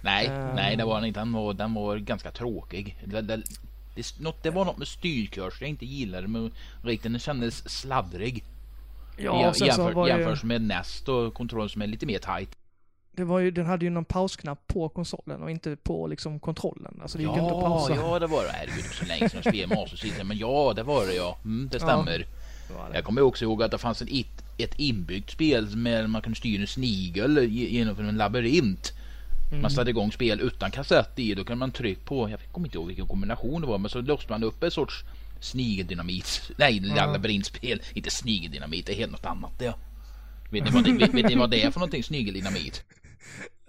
nej, 0.02 0.26
eh. 0.26 0.56
nej 0.56 0.76
det 0.76 0.86
var 0.86 0.96
den 0.96 1.06
inte. 1.06 1.20
Den 1.20 1.34
var, 1.34 1.54
den 1.54 1.74
var 1.74 1.98
ganska 1.98 2.32
tråkig. 2.32 2.98
Det, 3.06 3.22
det, 3.22 3.44
det, 3.96 4.44
det 4.44 4.50
var 4.50 4.66
något 4.66 4.78
med 4.78 4.88
styrkurs 4.88 5.62
jag 5.62 5.70
inte 5.70 5.86
gillade 5.86 6.28
men 6.28 6.52
riktigt 6.84 7.12
den 7.12 7.20
kändes 7.20 7.70
sladdrig. 7.70 8.44
Ja, 9.18 9.54
sen 9.54 9.60
så 9.60 9.66
jämför, 9.66 9.92
var 9.94 10.08
det, 10.08 10.14
jämförs 10.18 10.44
med 10.44 10.62
Nest 10.62 11.10
och 11.10 11.34
kontroll 11.34 11.70
som 11.70 11.82
är 11.82 11.88
lite 11.88 12.06
mer 12.06 12.20
tight. 12.20 12.50
det 13.16 13.24
var 13.24 13.40
ju, 13.40 13.52
den 13.52 13.66
hade 13.66 13.86
ju 13.86 13.92
någon 13.92 14.06
pausknapp 14.06 14.68
på 14.68 14.90
konsolen 14.90 15.44
och 15.44 15.52
inte 15.52 15.76
på 15.76 16.08
liksom 16.08 16.40
kontrollen. 16.40 17.00
Alltså 17.02 17.18
det 17.18 17.24
gick 17.24 17.32
inte 17.32 17.42
att 17.44 17.48
Ja, 17.52 17.62
pausa. 17.62 17.96
ja 17.96 18.20
det 18.20 18.28
var 18.28 18.44
det. 18.44 18.50
Herregud, 18.52 18.78
det 18.84 18.88
var 18.88 18.94
så 18.94 19.06
länge 19.06 19.30
sedan 19.30 19.42
jag 19.44 19.54
spelade 19.54 19.76
Master. 19.92 20.24
Men 20.24 20.38
ja, 20.38 20.74
det 20.76 20.84
var 20.84 21.06
det 21.06 21.14
ja. 21.14 21.38
Mm, 21.46 21.70
det 21.72 21.78
Ja. 21.82 21.86
stämmer. 21.88 22.18
Det 22.68 22.74
var 22.74 22.90
det. 22.90 22.96
Jag 22.96 23.04
kommer 23.06 23.22
också 23.22 23.46
ihåg 23.46 23.64
att 23.64 23.72
det 23.72 23.78
fanns 23.78 24.02
ett, 24.02 24.10
ett, 24.58 24.80
inbyggt 24.80 25.32
spel 25.32 25.76
med 25.76 26.10
man 26.10 26.22
kunde 26.22 26.38
styra 26.40 26.62
en 26.62 26.68
snigel 26.68 27.38
ge- 27.38 27.70
genom 27.70 28.00
en 28.10 28.18
labyrint. 28.18 28.92
Mm. 29.50 29.62
Man 29.62 29.72
satte 29.72 29.90
igång 29.90 30.12
spel 30.12 30.40
utan 30.42 30.72
kassett 30.72 31.20
i. 31.20 31.34
Då 31.36 31.44
kan 31.44 31.58
man 31.58 31.72
trycka 31.72 32.02
på, 32.06 32.30
jag 32.30 32.40
kommer 32.52 32.68
inte 32.68 32.78
ihåg 32.78 32.88
vilken 32.88 33.08
kombination 33.08 33.62
det 33.62 33.68
var, 33.68 33.78
men 33.78 33.90
så 33.90 34.02
låste 34.02 34.32
man 34.32 34.44
upp 34.44 34.64
en 34.64 34.72
sorts 34.72 35.04
snigeldynamit. 35.40 36.52
Nej, 36.58 36.82
Ja. 36.96 37.06
labyrintspel. 37.06 37.82
Inte 37.94 38.10
snigeldynamit, 38.10 38.86
det 38.86 38.94
är 38.94 38.98
helt 38.98 39.12
något 39.12 39.26
annat 39.26 39.60
det. 39.60 39.74
Vet 40.52 40.64
ni 40.66 40.72
vad 40.72 40.84
det, 40.84 40.92
vet, 40.98 41.14
vet 41.14 41.26
ni 41.26 41.36
vad 41.36 41.52
det 41.52 41.64
är 41.64 41.72
för 41.72 41.80
någonting, 41.80 42.04
snigeldynamit? 42.04 42.84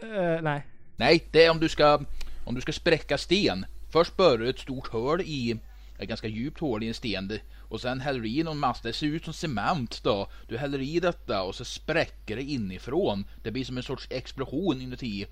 Eh, 0.02 0.42
nej. 0.42 0.66
Nej, 0.96 1.28
det 1.32 1.44
är 1.44 1.50
om 1.50 1.60
du 1.60 1.68
ska, 1.68 2.00
om 2.44 2.54
du 2.54 2.60
ska 2.60 2.72
spräcka 2.72 3.18
sten. 3.18 3.66
Först 3.92 4.16
börjar 4.16 4.38
du 4.38 4.48
ett 4.48 4.58
stort 4.58 4.86
hål 4.86 5.20
i, 5.20 5.56
ett 5.98 6.08
ganska 6.08 6.28
djupt 6.28 6.60
hål 6.60 6.82
i 6.82 6.88
en 6.88 6.94
sten. 6.94 7.38
Och 7.68 7.80
sen 7.80 8.00
häller 8.00 8.20
du 8.20 8.28
i 8.28 8.42
någon 8.42 8.58
massa, 8.58 8.88
det 8.88 8.92
ser 8.92 9.06
ut 9.06 9.24
som 9.24 9.34
cement 9.34 10.00
då. 10.04 10.30
Du 10.48 10.58
häller 10.58 10.80
i 10.80 11.00
detta 11.00 11.42
och 11.42 11.54
så 11.54 11.64
spräcker 11.64 12.36
det 12.36 12.42
inifrån. 12.42 13.24
Det 13.42 13.50
blir 13.50 13.64
som 13.64 13.76
en 13.76 13.82
sorts 13.82 14.06
explosion 14.10 14.80
inuti. 14.80 15.26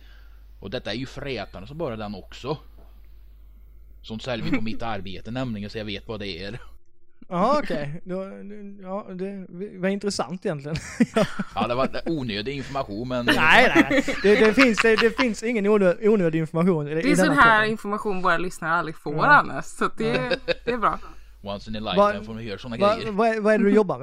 Och 0.60 0.70
detta 0.70 0.90
är 0.92 0.96
ju 0.96 1.06
frätande 1.06 1.68
så 1.68 1.74
bara 1.74 1.96
den 1.96 2.14
också. 2.14 2.58
Sånt 4.06 4.22
säljer 4.22 4.50
vi 4.50 4.56
på 4.56 4.62
mitt 4.62 4.82
arbete 4.82 5.30
nämligen 5.30 5.70
så 5.70 5.78
jag 5.78 5.84
vet 5.84 6.08
vad 6.08 6.20
det 6.20 6.44
är. 6.44 6.58
Ja 7.28 7.60
okej, 7.62 8.00
Då- 8.04 8.24
ja 8.82 9.06
det 9.14 9.46
var 9.78 9.88
intressant 9.88 10.46
egentligen. 10.46 10.76
Ja, 11.54 11.66
det 11.68 11.74
var 11.74 11.88
onödig 12.06 12.56
information 12.56 13.08
men... 13.08 13.26
nej 13.26 13.72
nej, 13.76 14.04
det, 14.22 14.34
det, 14.36 14.54
finns, 14.54 14.78
det, 14.82 14.96
det 14.96 15.10
finns 15.10 15.42
ingen 15.42 15.66
onödig, 15.66 16.10
onödig 16.10 16.38
information 16.38 16.88
i, 16.88 16.94
Det 16.94 17.02
i 17.02 17.10
är 17.12 17.16
sån 17.16 17.28
denna 17.28 17.40
här 17.40 17.58
podden. 17.58 17.70
information 17.70 18.22
våra 18.22 18.38
lyssnare 18.38 18.72
aldrig 18.72 18.96
får 18.96 19.14
Ja. 19.16 19.24
annars. 19.26 19.64
Så 19.64 19.88
det, 19.98 20.38
det 20.64 20.70
är 20.70 20.78
bra. 20.78 20.98
Once 21.42 21.70
in 21.70 21.76
a 21.76 21.80
Va- 21.80 21.92
lifetime 21.92 22.24
får 22.26 22.34
man 22.34 22.42
höra 22.44 22.58
sådana 22.58 22.76
Va, 22.86 22.96
grejer. 22.96 23.12
vad, 23.12 23.28
är, 23.28 23.40
vad 23.40 23.54
är 23.54 23.58
det 23.58 23.64
du 23.64 23.74
jobbar 23.74 23.98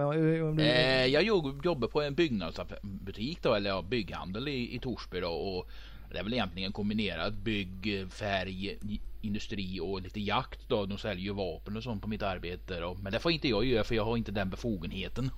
med? 0.53 0.60
Eh, 0.60 1.05
jag 1.05 1.24
jobb- 1.24 1.65
jobbar 1.65 1.88
på 1.88 2.01
en 2.01 2.15
byggnadsbutik 2.15 3.39
då, 3.41 3.53
eller 3.53 3.69
ja, 3.69 3.81
bygghandel 3.81 4.48
i, 4.48 4.75
i 4.75 4.79
Torsby 4.79 5.19
då. 5.19 5.29
Och 5.31 5.69
det 6.13 6.20
är 6.20 6.24
väl 6.24 6.34
egentligen 6.34 6.72
kombinerat 6.72 7.34
bygg, 7.34 8.12
färg, 8.12 8.77
industri 9.22 9.79
och 9.79 10.01
lite 10.01 10.20
jakt 10.20 10.70
då. 10.70 10.86
De 10.86 10.98
säljer 10.98 11.24
ju 11.24 11.34
vapen 11.34 11.77
och 11.77 11.84
sånt 11.84 12.01
på 12.01 12.08
mitt 12.08 12.22
arbete 12.22 12.79
då. 12.79 12.98
Men 13.01 13.12
det 13.12 13.20
får 13.20 13.32
inte 13.32 13.48
jag 13.48 13.65
göra 13.65 13.84
för 13.84 13.96
jag 13.96 14.05
har 14.05 14.17
inte 14.17 14.32
den 14.32 14.50
befogenheten. 14.50 15.29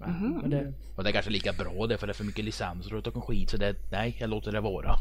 Ja, 0.00 0.06
men 0.06 0.50
det, 0.50 0.72
Och 0.96 1.04
det 1.04 1.10
är 1.10 1.12
kanske 1.12 1.30
lika 1.30 1.52
bra 1.52 1.86
det 1.86 1.98
för 1.98 2.06
det 2.06 2.10
är 2.10 2.14
för 2.14 2.24
mycket 2.24 2.44
licenser 2.44 2.94
och 2.94 3.06
och 3.16 3.24
skit 3.24 3.50
så 3.50 3.56
det, 3.56 3.76
nej 3.92 4.16
jag 4.20 4.30
låter 4.30 4.52
det 4.52 4.60
vara. 4.60 4.94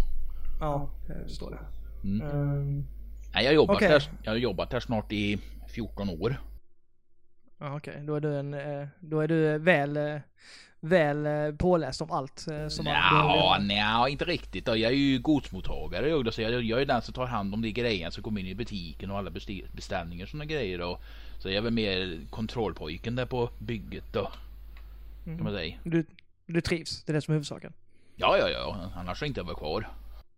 ja, 0.59 0.89
jag 1.07 1.23
förstår 1.23 1.51
det. 1.51 1.59
Mm. 2.07 2.27
Ehm, 2.27 2.85
Nej 3.33 3.43
jag 3.43 3.51
har 3.51 3.55
jobbat, 3.55 3.75
Okej. 3.75 3.89
där, 3.89 4.03
jag 4.23 4.31
har 4.31 4.37
jobbat 4.37 4.69
där 4.69 4.79
snart 4.79 5.11
i 5.11 5.39
14 5.73 6.09
år. 6.09 6.35
Ja, 7.59 7.77
Okej, 7.77 8.03
då 8.07 8.15
är 8.15 8.19
du 8.19 8.39
en, 8.39 8.53
eh, 8.53 8.87
då 8.99 9.19
är 9.21 9.27
du 9.27 9.57
väl, 9.57 9.97
eh, 9.97 10.15
väl 10.79 11.25
eh, 11.25 11.55
påläst 11.57 12.01
om 12.01 12.11
allt 12.11 12.47
eh, 12.47 12.67
som 12.67 12.85
man 12.85 12.93
Ja, 12.93 13.57
nej, 13.61 14.11
inte 14.11 14.25
riktigt. 14.25 14.65
Då. 14.65 14.75
Jag 14.77 14.91
är 14.91 14.95
ju 14.95 15.19
godsmottagare. 15.19 16.09
Jag, 16.09 16.33
så 16.33 16.41
jag, 16.41 16.63
jag 16.63 16.81
är 16.81 16.85
den 16.85 17.01
som 17.01 17.13
tar 17.13 17.25
hand 17.25 17.53
om 17.53 17.61
de 17.61 17.71
grejerna 17.71 18.11
som 18.11 18.23
kommer 18.23 18.41
in 18.41 18.47
i 18.47 18.55
butiken 18.55 19.11
och 19.11 19.17
alla 19.17 19.31
beställningar 19.73 20.25
och 20.25 20.29
sådana 20.29 20.45
grejer. 20.45 20.79
Då. 20.79 20.99
Så 21.39 21.49
jag 21.49 21.55
är 21.55 21.61
väl 21.61 21.73
mer 21.73 22.19
kontrollpojken 22.29 23.15
där 23.15 23.25
på 23.25 23.49
bygget 23.59 24.13
då. 24.13 24.31
Kan 25.25 25.43
man 25.43 25.53
säga. 25.53 25.75
Du, 25.83 26.05
du 26.45 26.61
trivs, 26.61 27.03
det 27.03 27.11
är 27.11 27.13
det 27.13 27.21
som 27.21 27.31
är 27.31 27.35
huvudsaken. 27.35 27.73
Ja, 28.15 28.37
ja, 28.37 28.49
ja. 28.49 28.91
Annars 28.95 29.21
är 29.21 29.27
inte 29.27 29.39
jag 29.39 29.45
vara 29.45 29.55
kvar. 29.55 29.89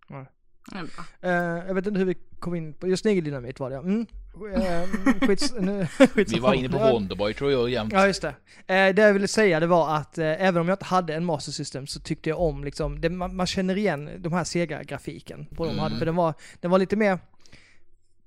Är 0.10 0.84
bra. 0.84 1.30
Eh, 1.30 1.68
jag 1.68 1.74
vet 1.74 1.88
inte 1.88 2.00
hur 2.00 2.06
vi 2.06 2.16
kom 2.40 2.56
in 2.56 2.74
på, 2.74 2.88
just 2.88 3.02
snigeldynamit 3.02 3.60
var 3.60 3.70
det 3.70 3.76
ja. 3.76 3.82
mm. 3.82 4.06
Uh, 4.36 5.28
skits, 5.28 5.54
nu, 5.60 5.88
skits 5.88 6.34
Vi 6.36 6.40
var 6.40 6.54
inne 6.54 6.70
på 6.70 6.78
Wonderboy 6.78 7.34
tror 7.34 7.52
jag 7.52 7.70
jämt. 7.70 7.94
Ja 7.94 8.08
just 8.08 8.22
det. 8.22 8.36
Eh, 8.76 8.96
det 8.96 9.02
jag 9.02 9.14
ville 9.14 9.28
säga 9.28 9.60
det 9.60 9.68
var 9.68 9.96
att 9.96 10.18
eh, 10.18 10.26
även 10.48 10.62
om 10.62 10.68
jag 10.68 10.76
inte 10.76 10.86
hade 10.86 11.14
en 11.16 11.26
Master 11.26 11.52
System 11.52 11.88
så 11.88 12.00
tyckte 12.00 12.30
jag 12.30 12.40
om 12.40 12.64
liksom, 12.64 13.02
det, 13.02 13.10
man, 13.10 13.36
man 13.36 13.48
känner 13.48 13.78
igen 13.78 14.10
de 14.18 14.34
här 14.34 14.44
Sega-grafiken 14.44 15.46
på 15.56 15.64
de 15.66 15.70
Mm. 15.72 15.80
hade, 15.84 15.98
för 15.98 16.06
den 16.06 16.16
var, 16.16 16.34
den 16.62 16.72
var 16.72 16.80
lite 16.80 16.96
mer 16.96 17.20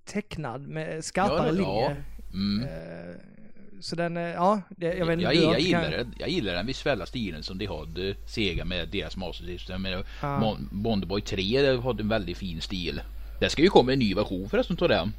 tecknad 0.05 0.69
med 0.69 1.05
skarpare 1.05 1.47
Ja, 1.47 1.53
det- 1.53 1.59
ja. 1.63 1.73
linjer. 1.89 2.05
Mm. 2.33 2.65
Eh, 2.65 3.15
så 3.81 3.97
den, 3.97 4.17
eh, 4.17 4.23
ja, 4.23 4.61
det, 4.69 4.87
jag 4.87 4.99
Jag, 4.99 5.07
vet 5.07 5.21
jag, 5.21 5.29
har 5.29 5.35
inte 5.45 5.63
gillar 5.63 5.91
kan-. 5.91 6.15
Jag 6.19 6.29
gillar 6.29 6.55
den 6.55 6.67
visuella 6.67 7.07
stilen 7.07 7.43
som 7.43 7.59
de 7.59 7.67
hade 7.67 8.15
Sega 8.27 8.65
med 8.65 8.89
deras 8.89 9.17
Master 9.17 9.45
System. 9.45 9.87
Mon- 10.21 10.69
Wonderboy 10.73 11.21
3 11.21 11.63
det 11.63 11.81
hade 11.83 12.03
en 12.03 12.09
väldigt 12.09 12.37
fin 12.39 12.61
stil. 12.61 13.01
Det 13.41 13.49
ska 13.51 13.63
ju 13.63 13.69
komma 13.69 13.93
en 13.93 13.99
ny 13.99 14.15
version 14.15 14.49
förresten 14.49 14.77
av 14.81 14.89
den. 14.89 15.13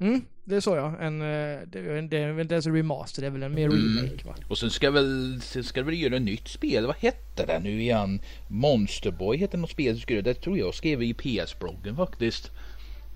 Mm, 0.00 0.24
det 0.44 0.60
såg 0.60 0.76
jag. 0.76 1.06
En, 1.06 1.20
eh, 1.22 1.26
det, 1.66 1.78
är 1.78 2.02
det 2.02 2.18
är 2.18 2.32
väl 2.32 2.40
inte 2.40 2.54
ens 2.54 2.66
en 2.66 2.74
remaster, 2.76 3.20
det 3.22 3.26
är 3.26 3.30
väl 3.30 3.42
en 3.42 3.54
mer 3.54 3.66
Mm. 3.66 3.96
remake 3.98 4.26
va? 4.26 4.34
Och 4.48 4.58
sen 4.58 4.70
ska 4.70 4.90
väl, 4.90 5.40
sen 5.42 5.64
ska 5.64 5.82
väl 5.82 6.00
göra 6.02 6.16
ett 6.16 6.22
nytt 6.22 6.48
spel. 6.48 6.86
Vad 6.86 6.96
hette 6.96 7.46
det 7.46 7.58
nu 7.62 7.80
igen? 7.82 8.20
Monsterboy 8.48 9.36
hette 9.38 9.56
något 9.56 9.70
spel 9.70 9.94
som 9.94 10.00
skulle, 10.02 10.20
det 10.20 10.34
tror 10.34 10.58
jag 10.58 10.74
skrev 10.74 11.02
i 11.02 11.14
PS-bloggen 11.14 11.96
faktiskt. 11.96 12.50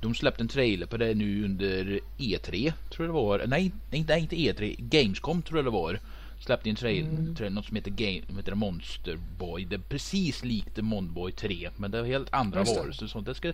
De 0.03 0.15
släppte 0.15 0.43
en 0.43 0.49
trailer 0.49 0.87
på 0.87 0.97
det 0.97 1.15
nu 1.15 1.45
under 1.45 2.01
E3 2.19 2.73
tror 2.91 3.07
jag 3.07 3.09
det 3.09 3.13
var. 3.13 3.43
Nej, 3.47 3.73
nej, 3.91 4.21
inte 4.21 4.37
E3. 4.37 4.75
Gamescom 4.79 5.43
tror 5.43 5.59
jag 5.59 5.65
det 5.67 5.71
var. 5.71 6.01
Släppte 6.41 6.71
en 6.71 6.77
trailer, 6.77 7.09
Mm. 7.09 7.55
något 7.55 7.65
som 7.67 7.77
heter, 7.77 7.91
Game, 7.91 8.23
heter 8.39 8.55
Monsterboy. 8.55 9.65
Det 9.65 9.77
är 9.77 9.81
precis 9.81 10.45
likt 10.45 10.77
Monsterboy 10.83 11.33
3 11.33 11.71
men 11.77 11.91
det 11.91 11.99
är 11.99 12.05
helt 12.05 12.33
andra 12.35 12.65
varelser. 12.65 13.07
Så 13.07 13.21
det, 13.21 13.35
ska, 13.35 13.53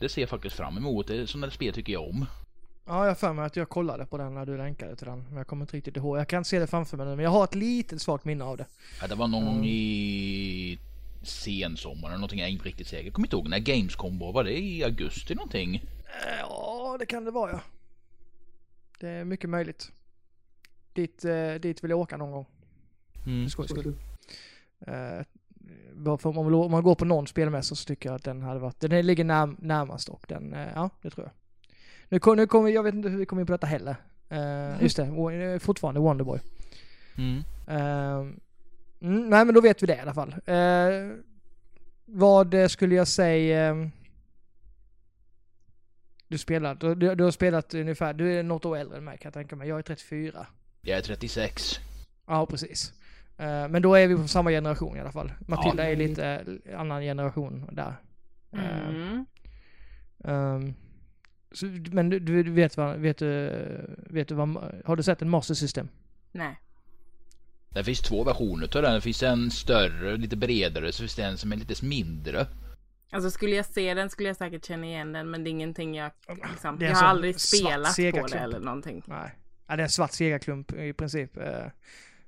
det 0.00 0.08
ser 0.08 0.20
jag 0.22 0.28
faktiskt 0.30 0.56
fram 0.56 0.76
emot. 0.76 1.06
Det, 1.06 1.26
sådana 1.26 1.50
spel 1.50 1.74
tycker 1.74 1.92
jag 1.92 2.08
om. 2.08 2.26
Ja, 2.84 3.00
jag 3.00 3.10
har 3.10 3.14
för 3.14 3.32
mig 3.32 3.44
att 3.44 3.56
jag 3.56 3.68
kollade 3.68 4.06
på 4.06 4.18
den 4.18 4.34
när 4.34 4.46
du 4.46 4.56
länkade 4.56 4.96
till 4.96 5.06
den. 5.06 5.24
Men 5.28 5.36
jag 5.36 5.46
kommer 5.46 5.62
inte 5.62 5.76
riktigt 5.76 5.96
ihåg. 5.96 6.18
Jag 6.18 6.28
kan 6.28 6.38
inte 6.38 6.48
se 6.48 6.58
det 6.58 6.66
framför 6.66 6.96
mig 6.96 7.06
nu, 7.06 7.16
men 7.16 7.24
jag 7.24 7.30
har 7.30 7.44
ett 7.44 7.54
litet 7.54 8.02
svagt 8.02 8.24
minne 8.24 8.44
av 8.44 8.56
det. 8.56 8.66
Ja, 9.00 9.06
det 9.06 9.14
var 9.14 9.28
någon 9.28 9.44
gång 9.44 9.64
i 9.64 10.78
sensommaren 11.22 12.14
någonting, 12.14 12.38
jag 12.38 12.48
är 12.48 12.52
inte 12.52 12.64
riktigt 12.64 12.86
säker. 12.86 13.04
Jag 13.04 13.14
kommer 13.14 13.26
inte 13.26 13.36
ihåg 13.36 13.48
när 13.48 13.58
Gamescom 13.58 14.18
var, 14.18 14.32
var 14.32 14.44
det 14.44 14.58
i 14.58 14.84
augusti 14.84 15.34
någonting? 15.34 15.84
Ja, 16.40 16.96
det 16.98 17.06
kan 17.06 17.24
det 17.24 17.30
vara 17.30 17.50
ja. 17.50 17.60
Det 19.00 19.08
är 19.08 19.24
mycket 19.24 19.50
möjligt. 19.50 19.92
Dit, 20.92 21.24
eh, 21.24 21.54
dit 21.54 21.84
vill 21.84 21.90
jag 21.90 21.98
åka 21.98 22.16
någon 22.16 22.30
gång. 22.30 22.46
Mm. 23.26 23.44
För 23.44 23.50
skojs 23.50 23.70
skull. 23.70 23.96
Eh, 24.86 25.24
om, 26.22 26.34
man, 26.34 26.54
om 26.54 26.70
man 26.70 26.82
går 26.82 26.94
på 26.94 27.04
någon 27.04 27.26
spelmässa 27.26 27.74
så 27.74 27.86
tycker 27.86 28.08
jag 28.08 28.16
att 28.16 28.24
den 28.24 28.42
hade 28.42 28.60
varit, 28.60 28.80
den 28.80 29.06
ligger 29.06 29.24
när, 29.24 29.54
närmast 29.58 30.08
och 30.08 30.24
den, 30.28 30.52
eh, 30.52 30.68
ja 30.74 30.90
det 31.02 31.10
tror 31.10 31.26
jag. 31.26 31.32
Nu, 32.10 32.18
kom, 32.18 32.36
nu 32.36 32.46
kommer, 32.46 32.68
jag 32.70 32.82
vet 32.82 32.94
inte 32.94 33.08
hur 33.08 33.18
vi 33.18 33.26
kommer 33.26 33.40
in 33.42 33.46
på 33.46 33.52
detta 33.52 33.66
heller. 33.66 33.96
Eh, 34.28 34.82
just 34.82 34.96
det, 34.96 35.02
eh, 35.04 35.58
fortfarande 35.58 36.00
Wonderboy. 36.00 36.40
Mm. 37.18 37.42
Mm, 39.00 39.28
nej 39.30 39.44
men 39.44 39.54
då 39.54 39.60
vet 39.60 39.82
vi 39.82 39.86
det 39.86 39.96
i 39.96 40.00
alla 40.00 40.14
fall. 40.14 40.34
Eh, 40.46 41.16
vad 42.04 42.54
skulle 42.70 42.94
jag 42.94 43.08
säga? 43.08 43.68
eh, 43.68 43.86
Du 46.28 46.38
spelar, 46.38 46.74
du, 46.74 46.94
du, 46.94 47.14
du 47.14 47.24
har 47.24 47.30
spelat 47.30 47.74
ungefär, 47.74 48.12
du 48.14 48.32
är 48.38 48.42
något 48.42 48.64
år 48.64 48.76
äldre 48.76 48.96
än 48.98 49.04
mig 49.04 49.18
kan 49.18 49.28
jag 49.28 49.34
tänka 49.34 49.56
mig. 49.56 49.68
Jag 49.68 49.78
är 49.78 49.82
34. 49.82 50.46
Jag 50.82 50.98
är 50.98 51.02
36. 51.02 51.78
Ja, 52.26 52.46
precis. 52.46 52.92
Men 53.70 53.82
då 53.82 53.94
är 53.94 54.08
vi 54.08 54.16
på 54.16 54.28
samma 54.28 54.50
generation 54.50 54.96
i 54.96 55.00
alla 55.00 55.12
fall. 55.12 55.32
Matilda 55.48 55.84
Ja. 55.84 55.90
är 55.90 55.96
lite 55.96 56.44
annan 56.76 57.02
generation 57.02 57.66
där. 57.72 57.94
Eh, 58.52 58.88
Mm. 58.88 59.24
ehm, 60.24 60.74
så, 60.74 60.74
men 61.92 62.08
du, 62.10 62.18
du 62.18 62.42
vet 62.50 62.76
vad, 62.76 62.96
vet 62.98 63.18
du, 63.18 63.50
vet 63.96 64.28
du 64.28 64.34
vad, 64.34 64.48
har 64.84 64.96
du 64.96 65.02
sett 65.02 65.22
en 65.22 65.30
Master 65.30 65.54
System? 65.54 65.88
Nej. 66.32 66.60
Det 67.68 67.84
finns 67.84 68.00
två 68.00 68.24
versioner 68.24 68.76
av 68.76 68.82
den. 68.82 68.94
Det 68.94 69.00
finns 69.00 69.22
en 69.22 69.50
större, 69.50 70.16
lite 70.16 70.36
bredare, 70.36 70.92
så 70.92 70.98
finns 71.02 71.14
det 71.14 71.22
en 71.22 71.38
som 71.38 71.52
är 71.52 71.56
lite 71.56 71.84
mindre. 71.84 72.46
Alltså 73.12 73.30
skulle 73.30 73.56
jag 73.56 73.66
se 73.66 73.94
den 73.94 74.10
skulle 74.10 74.28
jag 74.28 74.36
säkert 74.36 74.64
känna 74.64 74.86
igen 74.86 75.12
den 75.12 75.30
men 75.30 75.44
det 75.44 75.50
är 75.50 75.52
ingenting 75.52 75.94
jag 75.94 76.10
liksom, 76.50 76.78
jag 76.80 76.94
har 76.94 77.06
aldrig 77.06 77.40
spelat 77.40 77.96
på 77.96 78.26
det 78.26 78.38
eller 78.38 78.60
någonting. 78.60 79.02
Nej. 79.06 79.30
Ja, 79.66 79.76
det 79.76 79.82
är 79.82 79.84
en 79.84 79.90
svart 79.90 80.12
Sega-klump 80.12 80.72
i 80.72 80.92
princip. 80.92 81.36
Eh, 81.36 81.66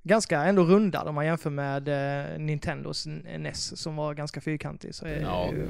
ganska 0.03 0.43
ändå 0.45 0.65
rundad 0.65 1.09
om 1.09 1.15
man 1.15 1.27
jämför 1.27 1.51
med 1.51 1.89
eh, 1.89 2.39
Nintendos 2.39 3.07
NES 3.07 3.81
som 3.81 3.97
var 3.97 4.15
ganska 4.15 4.41
fyrkantig. 4.41 4.95
Så 4.95 5.07
är 5.07 5.21
Ja. 5.21 5.51
ju, 5.53 5.67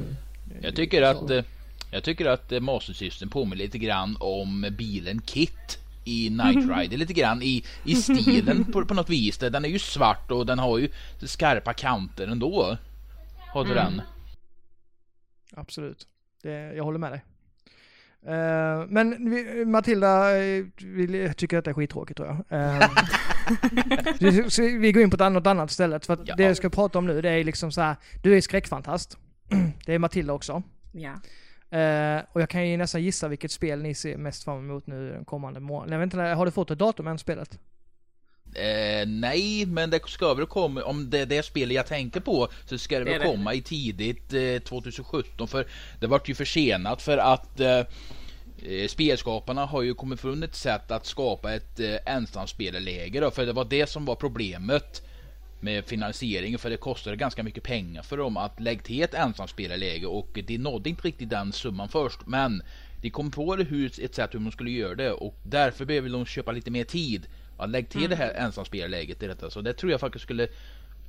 Jag 0.61 0.77
tycker 0.77 1.03
att, 1.03 1.31
eh, 1.31 1.45
jag 1.93 2.05
tycker 2.05 2.27
att 2.27 2.53
eh, 2.53 2.61
Master 2.61 2.93
System 2.93 3.31
påminner 3.31 3.57
lite 3.65 3.79
grann 3.79 4.17
om 4.21 4.67
bilen 4.79 5.21
Kit 5.23 5.79
i 6.05 6.31
Night 6.31 6.79
Rider 6.79 6.97
lite 6.97 7.13
grann 7.13 7.43
i, 7.43 7.65
i 7.85 7.95
stilen 7.95 8.65
på, 8.65 8.85
på 8.87 8.95
något 8.95 9.11
vis. 9.11 9.39
Den 9.39 9.65
är 9.65 9.69
ju 9.69 9.79
svart 9.79 10.31
och 10.31 10.47
den 10.47 10.59
har 10.59 10.79
ju 10.79 10.89
skarpa 11.27 11.73
kanter 11.73 12.27
ändå. 12.29 12.77
Har 13.53 13.65
du 13.65 13.75
den? 13.75 14.03
Absolut. 15.57 16.07
Det, 16.43 16.51
jag 16.51 16.85
håller 16.85 16.99
med 16.99 17.13
dig. 17.13 17.25
Eh, 18.27 18.87
men 18.89 19.31
vi, 19.31 19.65
Matilda 19.65 20.39
eh, 20.45 20.65
vi 20.79 21.33
tycker 21.37 21.59
att 21.59 21.65
det 21.65 21.71
är 21.71 21.75
skittråkigt 21.75 22.17
tror 22.17 22.45
jag. 22.49 22.83
Så- 24.45 24.51
så 24.51 24.63
vi 24.63 24.93
går 24.93 25.03
in 25.03 25.11
på 25.11 25.15
ett 25.15 25.21
annat, 25.21 25.47
annat 25.47 25.71
istället. 25.71 26.07
För 26.07 26.13
att 26.15 26.21
Ja. 26.29 26.35
det 26.37 26.43
jag 26.43 26.57
ska 26.57 26.71
prata 26.71 26.99
om 26.99 27.07
nu 27.07 27.21
det 27.23 27.31
är 27.31 27.45
liksom 27.45 27.73
så 27.73 27.81
här. 27.81 27.97
Du 28.23 28.37
är 28.37 28.41
skräckfantast. 28.41 29.19
Det 29.87 29.95
är 29.95 29.99
Matilda 29.99 30.33
också. 30.33 30.63
Ja. 30.93 31.15
Eh, 31.73 32.23
och 32.33 32.41
jag 32.41 32.49
kan 32.49 32.69
ju 32.69 32.77
nästan 32.77 33.03
gissa 33.03 33.29
vilket 33.29 33.51
spel 33.51 33.83
ni 33.83 33.95
ser 33.95 34.17
mest 34.17 34.45
fram 34.45 34.59
emot 34.59 34.87
nu 34.87 35.11
den 35.13 35.25
kommande 35.25 35.61
månaden. 35.61 36.37
Har 36.37 36.47
du 36.47 36.53
fått 36.53 36.71
ett 36.71 36.79
datum 36.79 37.07
än 37.07 37.19
spelet? 37.19 37.59
Eh, 38.55 39.07
nej, 39.07 39.67
men 39.67 39.91
det 39.91 40.01
ska 40.07 40.35
väl 40.35 40.47
komma, 40.47 40.83
om 40.83 41.11
det 41.11 41.19
är 41.19 41.27
det 41.27 41.43
spelet 41.43 41.75
jag 41.77 41.87
tänker 41.87 42.21
på 42.21 42.49
så 42.67 42.79
ska 42.79 42.99
det 42.99 43.05
Det 43.05 43.11
väl 43.11 43.21
det. 43.21 43.27
komma 43.27 43.55
i 43.55 43.63
tidigt 43.63 44.33
eh, 44.33 44.59
2017 44.69 45.49
för 45.49 45.67
det 46.01 46.07
vart 46.07 46.29
ju 46.29 46.35
försenat 46.35 47.03
för 47.03 47.19
att 47.19 47.61
spelskaparna 48.89 49.67
har 49.67 49.83
ju 49.83 49.95
kommit 49.95 50.21
från 50.21 50.43
ett 50.43 50.55
sätt 50.55 50.91
att 50.91 51.07
skapa 51.07 51.53
ett 51.55 51.81
eh, 51.81 51.97
ensamspelarläge 52.07 53.21
då, 53.21 53.31
för 53.31 53.47
det 53.47 53.53
var 53.53 53.65
det 53.65 53.87
som 53.87 54.05
var 54.05 54.15
problemet 54.15 55.03
med 55.63 55.85
finansieringen 55.85 56.59
för 56.59 56.71
det 56.71 56.77
kostade 56.77 57.17
ganska 57.17 57.43
mycket 57.43 57.63
pengar 57.63 58.03
för 58.03 58.17
dem 58.17 58.37
att 58.37 58.61
lägga 58.61 58.83
till 58.83 59.03
ett 59.03 59.15
ensamspelarläge 59.15 60.07
och 60.07 60.39
de 60.47 60.59
nådde 60.59 60.91
inte 60.91 61.03
riktigt 61.03 61.31
den 61.31 61.53
summan 61.53 61.89
först 61.89 62.27
men 62.27 62.63
de 63.01 63.11
kom 63.11 63.31
på 63.31 63.57
det 63.57 63.65
hur, 63.65 64.01
ett 64.01 64.15
sätt 64.15 64.35
hur 64.35 64.39
man 64.39 64.53
skulle 64.53 64.71
göra 64.71 64.95
det 64.95 65.13
och 65.13 65.39
därför 65.43 65.85
behöver 65.85 66.09
de 66.09 66.27
köpa 66.27 66.53
lite 66.53 66.71
mer 66.71 66.85
tid 66.85 67.27
att 67.59 67.71
lägga 67.71 67.89
till 67.89 68.11
det 68.11 68.17
här 68.17 68.35
ensamspelarläget 68.35 69.23
i 69.23 69.27
detta 69.27 69.51
så 69.51 69.61
det 69.61 69.73
tror 69.73 69.93
jag 69.93 70.01
faktiskt 70.01 70.23
skulle 70.23 70.49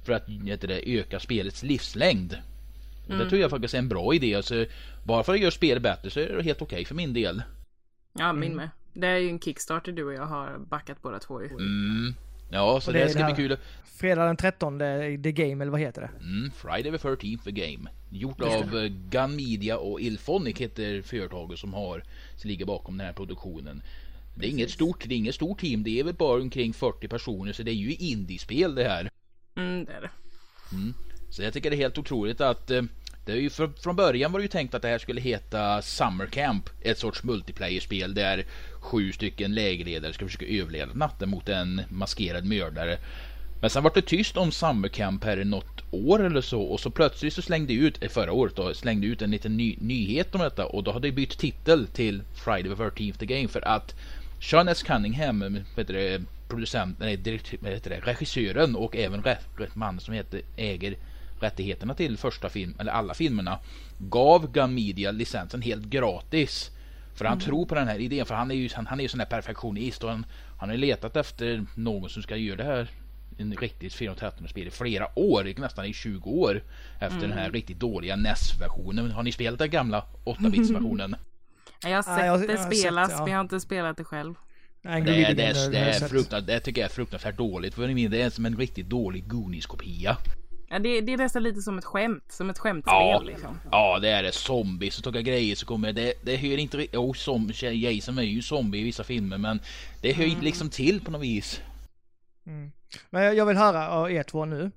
för 0.03 0.13
att 0.13 0.29
heter 0.29 0.67
det, 0.67 0.99
öka 0.99 1.19
spelets 1.19 1.63
livslängd. 1.63 2.37
Och 3.09 3.17
Det 3.17 3.29
tror 3.29 3.41
jag 3.41 3.49
faktiskt 3.49 3.73
är 3.73 3.77
en 3.77 3.89
bra 3.89 4.13
idé. 4.13 4.35
Alltså, 4.35 4.65
bara 5.03 5.23
för 5.23 5.33
att 5.33 5.39
göra 5.39 5.51
spelet 5.51 5.83
bättre 5.83 6.09
så 6.09 6.19
är 6.19 6.35
det 6.35 6.43
helt 6.43 6.61
okej 6.61 6.85
för 6.85 6.95
min 6.95 7.13
del. 7.13 7.43
Ja, 8.13 8.33
min 8.33 8.51
Mm. 8.51 8.55
med. 8.55 8.69
Det 8.93 9.07
är 9.07 9.17
ju 9.17 9.29
en 9.29 9.39
Kickstarter 9.39 9.91
du 9.91 10.03
och 10.03 10.13
jag 10.13 10.25
har 10.25 10.57
backat 10.57 11.01
båda 11.01 11.19
två 11.19 11.41
ju. 11.41 11.47
Mm. 11.47 12.13
Ja, 12.53 12.81
så 12.81 12.91
det 12.91 12.99
det, 12.99 13.09
ska 13.09 13.19
det 13.19 13.33
bli 13.33 13.43
här- 13.43 13.49
kul. 13.49 13.57
Fredag 13.85 14.25
den 14.25 14.37
13, 14.37 14.79
The 15.23 15.31
Game, 15.31 15.63
eller 15.63 15.71
vad 15.71 15.79
heter 15.79 16.01
det? 16.01 16.09
Mm, 16.25 16.51
Friday 16.51 16.91
the 16.91 17.07
13th 17.07 17.43
the 17.43 17.51
game. 17.51 17.89
Gjort 18.09 18.39
Just 18.39 18.55
av 18.55 18.77
eh, 18.77 18.83
Gun 19.09 19.35
Media 19.35 19.77
och 19.77 20.01
Ilphonic 20.01 20.57
heter 20.57 21.01
företaget 21.01 21.59
som 21.59 21.73
har 21.73 22.03
som 22.35 22.47
ligger 22.49 22.65
bakom 22.65 22.97
den 22.97 23.07
här 23.07 23.13
produktionen. 23.13 23.81
Det 24.35 24.45
är 24.45 24.49
inget 24.49 24.71
stort, 24.71 25.03
det 25.07 25.13
är 25.15 25.17
inget 25.17 25.35
stort 25.35 25.59
team. 25.59 25.83
Det 25.83 25.99
är 25.99 26.03
väl 26.03 26.13
bara 26.13 26.41
omkring 26.41 26.73
40 26.73 27.07
personer 27.07 27.53
så 27.53 27.63
det 27.63 27.71
är 27.71 27.75
ju 27.75 27.93
indiespel 27.95 28.75
det 28.75 28.83
här. 28.83 29.09
Mm, 29.55 29.85
det 29.85 29.91
är 29.93 30.01
det. 30.01 30.09
Så 31.29 31.43
jag 31.43 31.53
tycker 31.53 31.69
det 31.69 31.75
är 31.75 31.77
helt 31.77 31.97
otroligt 31.97 32.41
att 32.41 32.71
eh, 32.71 32.81
det 33.25 33.31
är 33.31 33.35
ju 33.35 33.49
från, 33.49 33.73
från 33.73 33.95
början 33.95 34.31
var 34.31 34.39
det 34.39 34.43
ju 34.43 34.47
tänkt 34.49 34.73
att 34.73 34.81
det 34.81 34.87
här 34.87 34.97
skulle 34.97 35.21
heta 35.21 35.81
Summer 35.81 36.25
Camp. 36.25 36.69
Ett 36.81 36.97
sorts 36.97 37.23
multiplayer-spel 37.23 38.13
där 38.13 38.45
sju 38.79 39.11
stycken 39.11 39.53
lägerledare 39.55 40.13
ska 40.13 40.25
försöka 40.25 40.45
överleva 40.45 40.93
natten 40.93 41.29
mot 41.29 41.49
en 41.49 41.81
maskerad 41.89 42.45
mördare. 42.45 42.97
Men 43.61 43.69
sen 43.69 43.83
var 43.83 43.91
det 43.95 44.01
tyst 44.01 44.37
om 44.37 44.51
Summer 44.51 44.87
Camp 44.87 45.23
här 45.23 45.39
i 45.39 45.45
något 45.45 45.83
år 45.91 46.25
eller 46.25 46.41
så 46.41 46.61
och 46.61 46.79
så 46.79 46.89
plötsligt 46.89 47.33
så 47.33 47.41
slängde 47.41 47.73
ut, 47.73 48.03
eh, 48.03 48.09
förra 48.09 48.31
året 48.31 48.55
då, 48.55 48.73
slängde 48.73 49.07
ut 49.07 49.21
en 49.21 49.31
liten 49.31 49.57
ny, 49.57 49.75
nyhet 49.79 50.35
om 50.35 50.41
detta 50.41 50.65
och 50.65 50.83
då 50.83 50.91
hade 50.91 51.07
det 51.07 51.11
bytt 51.11 51.37
titel 51.37 51.87
till 51.87 52.21
Friday 52.33 52.75
the 52.75 52.83
13th 52.83 53.17
the 53.17 53.25
Game 53.25 53.47
för 53.47 53.67
att 53.67 53.95
Sean 54.41 54.67
S. 54.67 54.83
Cunningham, 54.83 55.41
eh, 55.41 55.61
heter 55.77 55.93
det, 55.93 56.21
producenten, 56.49 57.05
nej, 57.05 57.17
direkt, 57.17 57.53
heter 57.65 57.89
det, 57.89 57.99
regissören 57.99 58.75
och 58.75 58.95
även 58.95 59.23
rätt, 59.23 59.75
man 59.75 59.99
som 59.99 60.13
heter, 60.13 60.41
äger 60.57 60.95
rättigheterna 61.43 61.93
till 61.93 62.17
första 62.17 62.49
film, 62.49 62.75
eller 62.79 62.91
alla 62.91 63.13
filmerna 63.13 63.59
gav 63.97 64.51
Gun 64.51 64.73
Media 64.75 65.11
licensen 65.11 65.61
helt 65.61 65.85
gratis. 65.85 66.69
För 67.15 67.25
han 67.25 67.39
tror 67.39 67.65
på 67.65 67.75
den 67.75 67.87
här 67.87 67.99
idén, 67.99 68.25
för 68.25 68.35
han 68.35 68.51
är 68.51 68.55
ju, 68.55 68.69
han, 68.73 68.87
han 68.87 68.99
är 68.99 69.03
ju 69.03 69.09
sån 69.09 69.19
här 69.19 69.27
perfektionist 69.27 70.03
och 70.03 70.09
han, 70.09 70.25
han 70.59 70.69
har 70.69 70.77
letat 70.77 71.15
efter 71.15 71.65
någon 71.75 72.09
som 72.09 72.23
ska 72.23 72.35
göra 72.35 72.57
det 72.57 72.63
här 72.63 72.87
en 73.37 73.53
riktigt 73.53 73.93
413 73.93 74.47
spel 74.47 74.67
i 74.67 74.71
flera 74.71 75.19
år, 75.19 75.53
nästan 75.57 75.85
i 75.85 75.93
20 75.93 76.29
år 76.29 76.63
efter 76.99 77.19
den 77.19 77.31
här 77.31 77.51
riktigt 77.51 77.79
dåliga 77.79 78.15
NES-versionen. 78.15 79.11
Har 79.11 79.23
ni 79.23 79.31
spelat 79.31 79.59
den 79.59 79.69
gamla 79.69 80.03
8-bits-versionen? 80.25 81.15
Ja, 81.83 81.89
Jag 81.89 81.97
har 81.97 82.03
sett 82.03 82.17
Ja, 82.17 82.25
jag- 82.25 82.39
det 82.39 82.53
jag 82.53 82.57
har 82.59 82.69
sett 82.71 82.79
spelas, 82.79 83.09
det, 83.09 83.15
ja. 83.15 83.21
men 83.23 83.31
jag 83.31 83.37
har 83.37 83.43
inte 83.43 83.59
spelat 83.59 83.97
det 83.97 84.03
själv. 84.03 84.33
Nej, 84.81 85.01
Det, 85.01 85.11
det, 85.11 85.25
är- 85.25 85.35
det, 85.35 85.77
jag 85.79 85.87
är 85.87 85.91
sett. 85.93 86.09
fruktansvärt, 86.09 86.47
det 86.47 86.59
tycker 86.59 86.81
jag 86.81 86.89
är 86.89 86.93
fruktansvärt 86.93 87.37
dåligt. 87.37 87.73
För 87.73 87.87
det 88.09 88.21
är 88.21 88.29
som 88.29 88.45
en 88.45 88.57
riktigt 88.57 88.89
dålig 88.89 89.27
Goonies-kopia. 89.27 90.17
Ja, 90.73 90.79
det, 90.79 91.01
det 91.01 91.13
är 91.13 91.17
nästan 91.17 91.43
lite 91.43 91.61
som 91.61 91.77
ett 91.77 91.85
skämt, 91.85 92.23
som 92.29 92.49
ett 92.49 92.59
skämtspel 92.59 92.93
Ja, 92.93 93.21
liksom. 93.25 93.59
ja 93.71 93.99
det 93.99 94.09
är 94.09 94.23
det. 94.23 94.31
Zombies 94.31 94.97
och 94.97 95.03
tolka 95.03 95.21
grejer 95.21 95.55
så 95.55 95.65
kommer 95.65 95.93
det. 95.93 96.13
Det 96.23 96.35
hör 96.35 96.57
inte 96.57 96.77
riktigt. 96.77 96.93
Jo, 96.95 97.13
som, 97.13 97.51
Jason 97.61 98.17
är 98.17 98.21
ju 98.23 98.41
zombie 98.41 98.79
i 98.79 98.83
vissa 98.83 99.03
filmer 99.03 99.37
men 99.37 99.59
det 100.01 100.13
hör 100.13 100.25
inte 100.25 100.43
liksom 100.45 100.69
till 100.69 101.01
på 101.01 101.11
något 101.11 101.21
vis. 101.21 101.61
Mm. 102.45 102.71
Men 103.09 103.35
jag, 103.35 103.45
vill 103.45 103.57
höra 103.57 103.89
av 103.89 104.11
er 104.11 104.23
två 104.23 104.45
nu. 104.45 104.71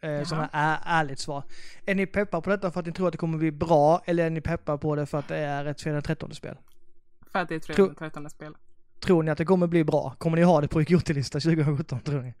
Eh, 0.00 0.24
sådana 0.24 0.48
här 0.52 0.76
ä- 0.76 0.80
ärligt 0.84 1.18
svar. 1.18 1.42
Är 1.86 1.94
ni 1.94 2.06
peppar 2.06 2.40
på 2.40 2.50
detta 2.50 2.70
för 2.70 2.80
att 2.80 2.86
ni 2.86 2.92
tror 2.92 3.06
att 3.08 3.12
det 3.12 3.18
kommer 3.18 3.38
bli 3.38 3.50
bra 3.52 4.02
eller 4.06 4.26
är 4.26 4.30
ni 4.30 4.40
peppar 4.40 4.76
på 4.76 4.96
det 4.96 5.06
för 5.06 5.18
att 5.18 5.28
det 5.28 5.36
är 5.36 5.64
ett 5.64 5.80
fredag 5.80 5.94
den 5.96 6.02
13 6.02 6.34
spel? 6.34 6.56
För 7.32 7.38
att 7.38 7.48
det 7.48 7.54
är 7.54 7.56
ett 7.56 7.62
Tror- 7.62 7.94
13 7.98 8.30
spel. 8.30 8.52
Tror 9.00 9.22
ni 9.22 9.30
att 9.30 9.38
det 9.38 9.44
kommer 9.44 9.66
bli 9.66 9.84
bra? 9.84 10.14
Kommer 10.18 10.36
ni 10.36 10.42
ha 10.42 10.60
det 10.60 10.68
på 10.68 10.80
Idiotelista 10.80 11.40
2017 11.40 12.00
tror 12.00 12.22
ni? 12.22 12.34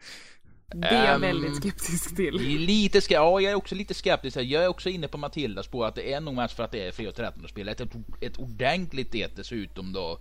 Det 0.74 0.86
är 0.86 1.04
jag 1.04 1.14
Ehm, 1.14 1.20
väldigt 1.20 1.56
skeptisk 1.56 2.16
till. 2.16 2.34
Lite 2.58 3.00
ska, 3.00 3.14
ja, 3.14 3.40
jag 3.40 3.52
är 3.52 3.56
också 3.56 3.74
lite 3.74 3.94
skeptisk. 3.94 4.36
Jag 4.36 4.64
är 4.64 4.68
också 4.68 4.88
inne 4.88 5.08
på 5.08 5.18
Matildas 5.18 5.66
på 5.66 5.84
att 5.84 5.94
det 5.94 6.12
är 6.12 6.20
nog 6.20 6.34
mest 6.34 6.54
för 6.54 6.62
att 6.62 6.70
det 6.72 6.86
är 6.86 6.92
fredag 6.92 7.12
13 7.12 7.48
spel. 7.48 7.68
Ett, 7.68 7.80
ett 8.20 8.36
ordentligt 8.36 9.12
det 9.12 9.36
dessutom 9.36 9.92
då. 9.92 10.18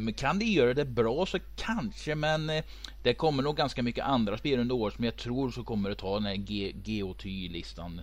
Men 0.00 0.14
kan 0.14 0.38
det 0.38 0.44
göra 0.44 0.74
det 0.74 0.84
bra 0.84 1.26
så 1.26 1.38
kanske 1.56 2.14
men 2.14 2.50
eh, 2.50 2.64
det 3.02 3.14
kommer 3.14 3.42
nog 3.42 3.56
ganska 3.56 3.82
mycket 3.82 4.04
andra 4.04 4.38
spel 4.38 4.58
under 4.60 4.74
året 4.74 4.94
som 4.94 5.04
jag 5.04 5.16
tror 5.16 5.50
så 5.50 5.62
kommer 5.64 5.88
det 5.88 5.94
ta 5.94 6.14
den 6.14 6.24
här 6.24 6.34
G- 6.36 6.72
GOTY-listan 6.74 8.00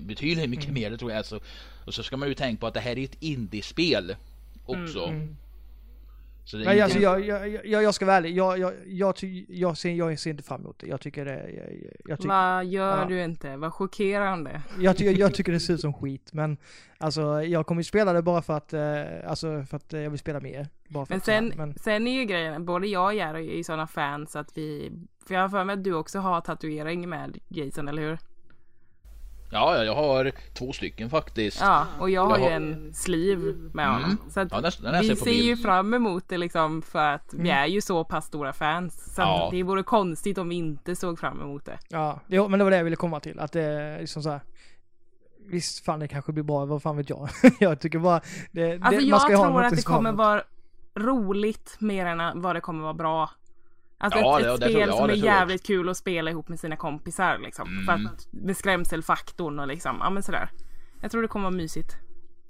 betydligt 0.00 0.50
mycket 0.50 0.72
mer 0.72 0.90
det 0.90 0.98
tror 0.98 1.10
jag. 1.10 1.18
Alltså, 1.18 1.40
och 1.86 1.94
så 1.94 2.02
ska 2.02 2.16
man 2.16 2.28
ju 2.28 2.34
tänka 2.34 2.60
på 2.60 2.66
att 2.66 2.74
det 2.74 2.80
här 2.80 2.98
är 2.98 3.04
ett 3.04 3.16
indiespel 3.22 4.16
också. 4.66 4.92
Så 4.92 5.06
det 5.06 5.12
är 5.12 5.26
Nej, 6.52 6.60
inte- 6.62 6.84
alltså 6.84 6.98
jag, 6.98 7.20
jag, 7.26 7.48
jag, 7.66 7.82
jag 7.82 7.94
ska 7.94 8.06
vara 8.06 8.16
ärlig. 8.16 8.36
Jag, 8.36 8.58
jag, 8.58 8.72
jag, 8.86 9.16
ty, 9.16 9.46
jag, 9.48 9.78
ser, 9.78 9.90
jag 9.92 10.18
ser 10.18 10.30
inte 10.30 10.42
fram 10.42 10.60
emot 10.60 10.78
det. 10.78 10.86
Jag 10.86 11.00
tycker 11.00 11.24
det, 11.24 11.50
jag, 11.50 11.92
jag, 12.04 12.18
tycker, 12.18 12.28
Vad 12.28 12.64
gör 12.64 12.98
Ja. 12.98 13.04
du 13.08 13.22
inte? 13.24 13.56
Vad 13.56 13.72
chockerande. 13.72 14.62
jag, 14.80 14.96
ty, 14.96 15.04
jag 15.10 15.34
tycker 15.34 15.52
det 15.52 15.60
ser 15.60 15.74
ut 15.74 15.80
som 15.80 15.92
skit. 15.94 16.30
Men 16.32 16.56
alltså 16.98 17.42
jag 17.42 17.66
kommer 17.66 17.80
ju 17.80 17.84
spela 17.84 18.12
det 18.12 18.22
bara 18.22 18.42
för 18.42 18.56
att, 18.56 18.72
eh, 18.72 19.02
alltså 19.30 19.64
för 19.64 19.76
att 19.76 19.92
eh, 19.94 20.00
jag 20.00 20.10
vill 20.10 20.18
spela 20.18 20.40
mer. 20.40 20.68
Bara 20.88 21.06
för 21.06 21.12
Men 21.14 21.18
att, 21.18 21.24
så 21.24 21.30
här, 21.30 21.38
sen, 21.40 21.52
men, 21.56 21.74
sen 21.74 22.06
är 22.06 22.12
ju 22.20 22.24
grejen, 22.24 22.64
både 22.64 22.86
jag 22.86 23.04
och 23.06 23.14
Jerry 23.14 23.48
är 23.52 23.56
ju 23.56 23.64
sådana 23.64 23.86
fans 23.86 24.36
att 24.36 24.56
vi, 24.58 24.92
för 25.26 25.34
jag 25.34 25.40
har 25.42 25.48
för 25.48 25.64
mig 25.64 25.74
att 25.74 25.84
du 25.84 25.94
också 25.94 26.18
har 26.18 26.40
tatuering 26.40 27.08
med 27.08 27.38
Jason, 27.48 27.88
eller 27.88 28.02
hur? 28.02 28.18
Ja, 29.52 29.76
ja, 29.76 29.84
jag 29.84 29.94
har 29.94 30.32
två 30.54 30.72
stycken 30.72 31.10
faktiskt. 31.10 31.60
Ja, 31.60 31.86
och 31.98 32.10
jag 32.10 32.26
har 32.26 32.38
Jag 32.38 32.38
ju 32.38 32.44
har- 32.44 32.50
en 32.56 32.94
sleeve 32.94 33.52
med 33.74 33.92
honom. 33.92 34.18
Så 34.30 34.40
att 34.40 34.48
Ja, 34.52 34.60
den- 34.60 34.72
den 34.82 34.94
jag 34.94 35.02
vi 35.02 35.16
ser 35.16 35.30
ju 35.42 35.56
fram 35.56 35.94
emot 35.94 36.24
det 36.28 36.38
liksom 36.38 36.82
för 36.82 36.98
att 37.14 37.34
vi 37.34 37.50
är 37.50 37.66
ju 37.66 37.80
så 37.80 38.04
pass 38.04 38.26
stora 38.26 38.52
fans. 38.52 39.14
Så 39.14 39.20
Ja. 39.22 39.48
det 39.52 39.62
vore 39.62 39.82
konstigt 39.82 40.38
om 40.38 40.48
vi 40.48 40.54
inte 40.54 40.96
såg 40.96 41.18
fram 41.18 41.40
emot 41.40 41.64
det. 41.64 41.78
ja, 41.88 42.20
det, 42.26 42.48
men 42.48 42.58
det 42.58 42.64
var 42.64 42.70
det 42.70 42.76
jag 42.76 42.84
ville 42.84 42.96
komma 42.96 43.20
till. 43.20 43.38
Att 43.40 43.52
det 43.52 43.62
är 43.62 44.00
liksom 44.00 44.22
så 44.22 44.30
här. 44.30 44.40
Visst 45.46 45.84
fan 45.84 46.00
det 46.00 46.08
kanske 46.08 46.32
blir 46.32 46.44
bra, 46.44 46.64
vad 46.64 46.82
fan 46.82 46.96
vet 46.96 47.10
jag. 47.10 47.28
jag 47.60 47.80
tycker 47.80 47.98
bara, 47.98 48.20
det, 48.52 48.72
Alltså 48.72 49.00
det, 49.00 49.06
jag 49.06 49.20
ska 49.22 49.36
ha 49.36 49.44
tror 49.44 49.54
något 49.62 49.64
att 49.72 49.76
det 49.76 49.82
kommer 49.86 50.12
vara 50.12 50.42
roligt 50.94 51.76
mer 51.78 52.06
än 52.06 52.40
vad 52.40 52.56
det 52.56 52.60
kommer 52.60 52.82
vara 52.82 52.94
bra. 52.94 53.30
Alltså 54.02 54.18
Ja, 54.20 54.40
ett, 54.40 54.46
ett 54.46 54.60
det 54.60 54.66
jag- 54.66 54.72
spel 54.72 54.88
ja, 54.88 54.96
som 54.96 55.04
är 55.04 55.08
jag 55.08 55.18
jävligt 55.18 55.66
kul 55.66 55.88
att 55.88 55.96
spela 55.96 56.30
ihop 56.30 56.48
med 56.48 56.60
sina 56.60 56.76
kompisar 56.76 57.38
liksom. 57.38 57.82
För 57.86 57.92
Mm. 57.92 58.06
att, 58.06 58.26
med 58.30 58.56
skrämselfaktorn 58.56 59.58
och 59.60 59.66
liksom, 59.68 59.96
ja 60.00 60.10
men 60.10 60.22
sådär. 60.22 60.50
Jag 61.02 61.10
tror 61.10 61.22
det 61.22 61.28
kommer 61.28 61.42
vara 61.44 61.56
mysigt. 61.56 61.96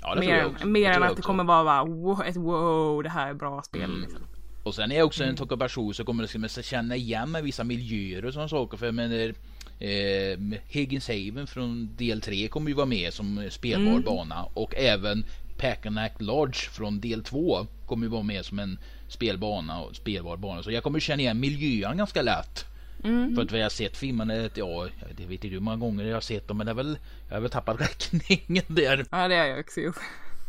Ja, 0.00 0.14
Mer, 0.20 0.36
jag 0.60 0.66
mer 0.68 0.90
än 0.90 1.02
jag 1.02 1.10
att 1.10 1.16
det 1.16 1.22
kommer 1.22 1.44
vara 1.44 1.64
bara, 1.64 1.84
wow, 1.84 2.22
ett 2.26 2.36
wow, 2.36 3.02
det 3.02 3.08
här 3.08 3.28
är 3.30 3.34
bra 3.34 3.62
spel. 3.62 3.82
Mm. 3.84 4.00
Liksom. 4.00 4.20
Och 4.64 4.74
sen 4.74 4.92
är 4.92 4.96
jag 4.96 5.06
också 5.06 5.24
en 5.24 5.36
typ 5.36 5.52
av 5.52 5.56
person 5.56 5.94
som 5.94 6.06
kommer 6.06 6.22
liksom 6.22 6.44
att 6.44 6.64
känna 6.64 6.96
igen 6.96 7.30
med 7.30 7.42
vissa 7.42 7.64
miljöer 7.64 8.24
och 8.24 8.32
sådana 8.32 8.48
saker. 8.48 8.76
För 8.76 8.86
jag 8.86 8.94
menar, 8.94 9.34
eh, 9.78 10.58
Higgins 10.64 11.08
Haven 11.08 11.46
från 11.46 11.90
del 11.96 12.20
3 12.20 12.48
kommer 12.48 12.68
ju 12.68 12.74
vara 12.74 12.86
med 12.86 13.12
som 13.12 13.46
spelbar 13.50 13.90
Mm. 13.92 14.02
bana. 14.02 14.44
Och 14.54 14.74
även 14.76 15.24
Packanack 15.58 16.12
Lodge 16.18 16.70
från 16.70 17.00
del 17.00 17.24
2 17.24 17.66
kommer 17.86 18.06
ju 18.06 18.10
vara 18.10 18.22
med 18.22 18.44
som 18.44 18.58
en 18.58 18.78
spelbana 19.12 19.80
och 19.80 19.96
spelbar 19.96 20.36
bana. 20.36 20.62
Så 20.62 20.70
jag 20.70 20.82
kommer 20.82 21.00
känna 21.00 21.22
igen 21.22 21.40
miljön 21.40 21.96
ganska 21.96 22.22
lätt. 22.22 22.64
Mm. 23.04 23.34
För 23.34 23.42
att 23.42 23.52
jag 23.52 23.62
har 23.62 23.70
sett 23.70 23.96
filmerna, 23.96 24.34
ja, 24.34 24.88
jag 25.18 25.26
vet 25.28 25.44
inte 25.44 25.48
hur 25.48 25.60
många 25.60 25.76
gånger 25.76 26.04
jag 26.04 26.16
har 26.16 26.20
sett 26.20 26.48
dem 26.48 26.56
men 26.56 26.66
det 26.66 26.72
är 26.72 26.74
väl, 26.74 26.98
jag 27.28 27.36
har 27.36 27.40
väl 27.40 27.50
tappat 27.50 27.80
räkningen 28.10 28.64
där. 28.66 29.06
Ja 29.10 29.28
det 29.28 29.36
har 29.36 29.46
jag 29.46 29.60
också 29.60 29.80
gjort. 29.80 29.96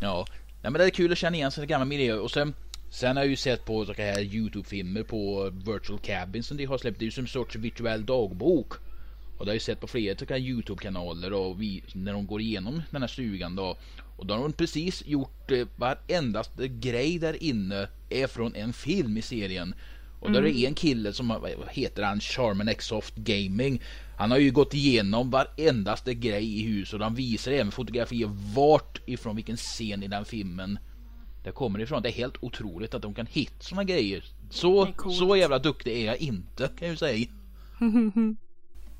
Ja, 0.01 0.25
Nej, 0.63 0.71
men 0.71 0.73
det 0.73 0.85
är 0.85 0.89
kul 0.89 1.11
att 1.11 1.17
känna 1.17 1.35
igen 1.35 1.51
sina 1.51 1.65
gamla 1.65 1.85
miljöer 1.85 2.19
och 2.19 2.31
sen 2.31 2.53
Sen 2.93 3.17
har 3.17 3.23
jag 3.23 3.29
ju 3.29 3.35
sett 3.35 3.65
på 3.65 3.85
så 3.85 3.93
här 3.93 4.21
Youtube-filmer 4.21 5.03
på 5.03 5.49
Virtual 5.49 5.99
Cabin 5.99 6.43
som 6.43 6.57
de 6.57 6.65
har 6.65 6.77
släppt. 6.77 6.99
Det 6.99 7.03
är 7.03 7.05
ju 7.05 7.11
som 7.11 7.23
en 7.23 7.27
sorts 7.27 7.55
virtuell 7.55 8.05
dagbok. 8.05 8.73
Och 9.37 9.45
det 9.45 9.49
har 9.49 9.53
jag 9.53 9.53
ju 9.53 9.59
sett 9.59 9.79
på 9.79 9.87
flera 9.87 10.25
här 10.29 10.37
Youtube-kanaler 10.37 11.33
och 11.33 11.61
vi, 11.61 11.83
när 11.93 12.13
de 12.13 12.27
går 12.27 12.41
igenom 12.41 12.81
den 12.91 13.01
här 13.01 13.07
stugan 13.07 13.55
då. 13.55 13.77
Och 14.15 14.25
då 14.25 14.33
har 14.33 14.41
de 14.41 14.53
precis 14.53 15.03
gjort 15.05 15.51
eh, 15.51 15.67
varendaste 15.75 16.67
grej 16.67 17.19
där 17.19 17.43
inne 17.43 17.87
är 18.09 18.27
från 18.27 18.55
en 18.55 18.73
film 18.73 19.17
i 19.17 19.21
serien. 19.21 19.75
Och 20.19 20.31
då 20.31 20.37
är 20.37 20.43
det 20.43 20.65
en 20.65 20.73
kille 20.73 21.13
som 21.13 21.27
vad 21.27 21.69
heter 21.69 22.03
han, 22.03 22.19
Charman 22.19 22.75
Xsoft 22.75 23.15
Gaming. 23.15 23.81
Han 24.17 24.31
har 24.31 24.37
ju 24.37 24.51
gått 24.51 24.73
igenom 24.73 25.29
varendaste 25.29 26.13
grej 26.13 26.59
i 26.59 26.63
huset 26.63 26.93
och 26.93 27.05
han 27.05 27.15
visar 27.15 27.51
även 27.51 27.71
fotografier 27.71 28.29
vart 28.55 29.01
ifrån 29.05 29.35
vilken 29.35 29.57
scen 29.57 30.03
i 30.03 30.07
den 30.07 30.25
filmen 30.25 30.79
det 31.43 31.51
kommer 31.51 31.79
ifrån. 31.79 32.01
Det 32.01 32.09
är 32.09 32.13
helt 32.13 32.43
otroligt 32.43 32.93
att 32.93 33.01
de 33.01 33.13
kan 33.13 33.25
hitta 33.25 33.59
såna 33.59 33.83
grejer. 33.83 34.17
Är 34.17 34.23
så 34.49 34.87
så 35.11 35.35
jävla 35.35 35.59
duktig 35.59 36.01
är 36.01 36.05
jag 36.05 36.17
inte 36.17 36.67
kan 36.67 36.87
jag 36.87 36.89
ju 36.89 36.97
säga. 36.97 37.27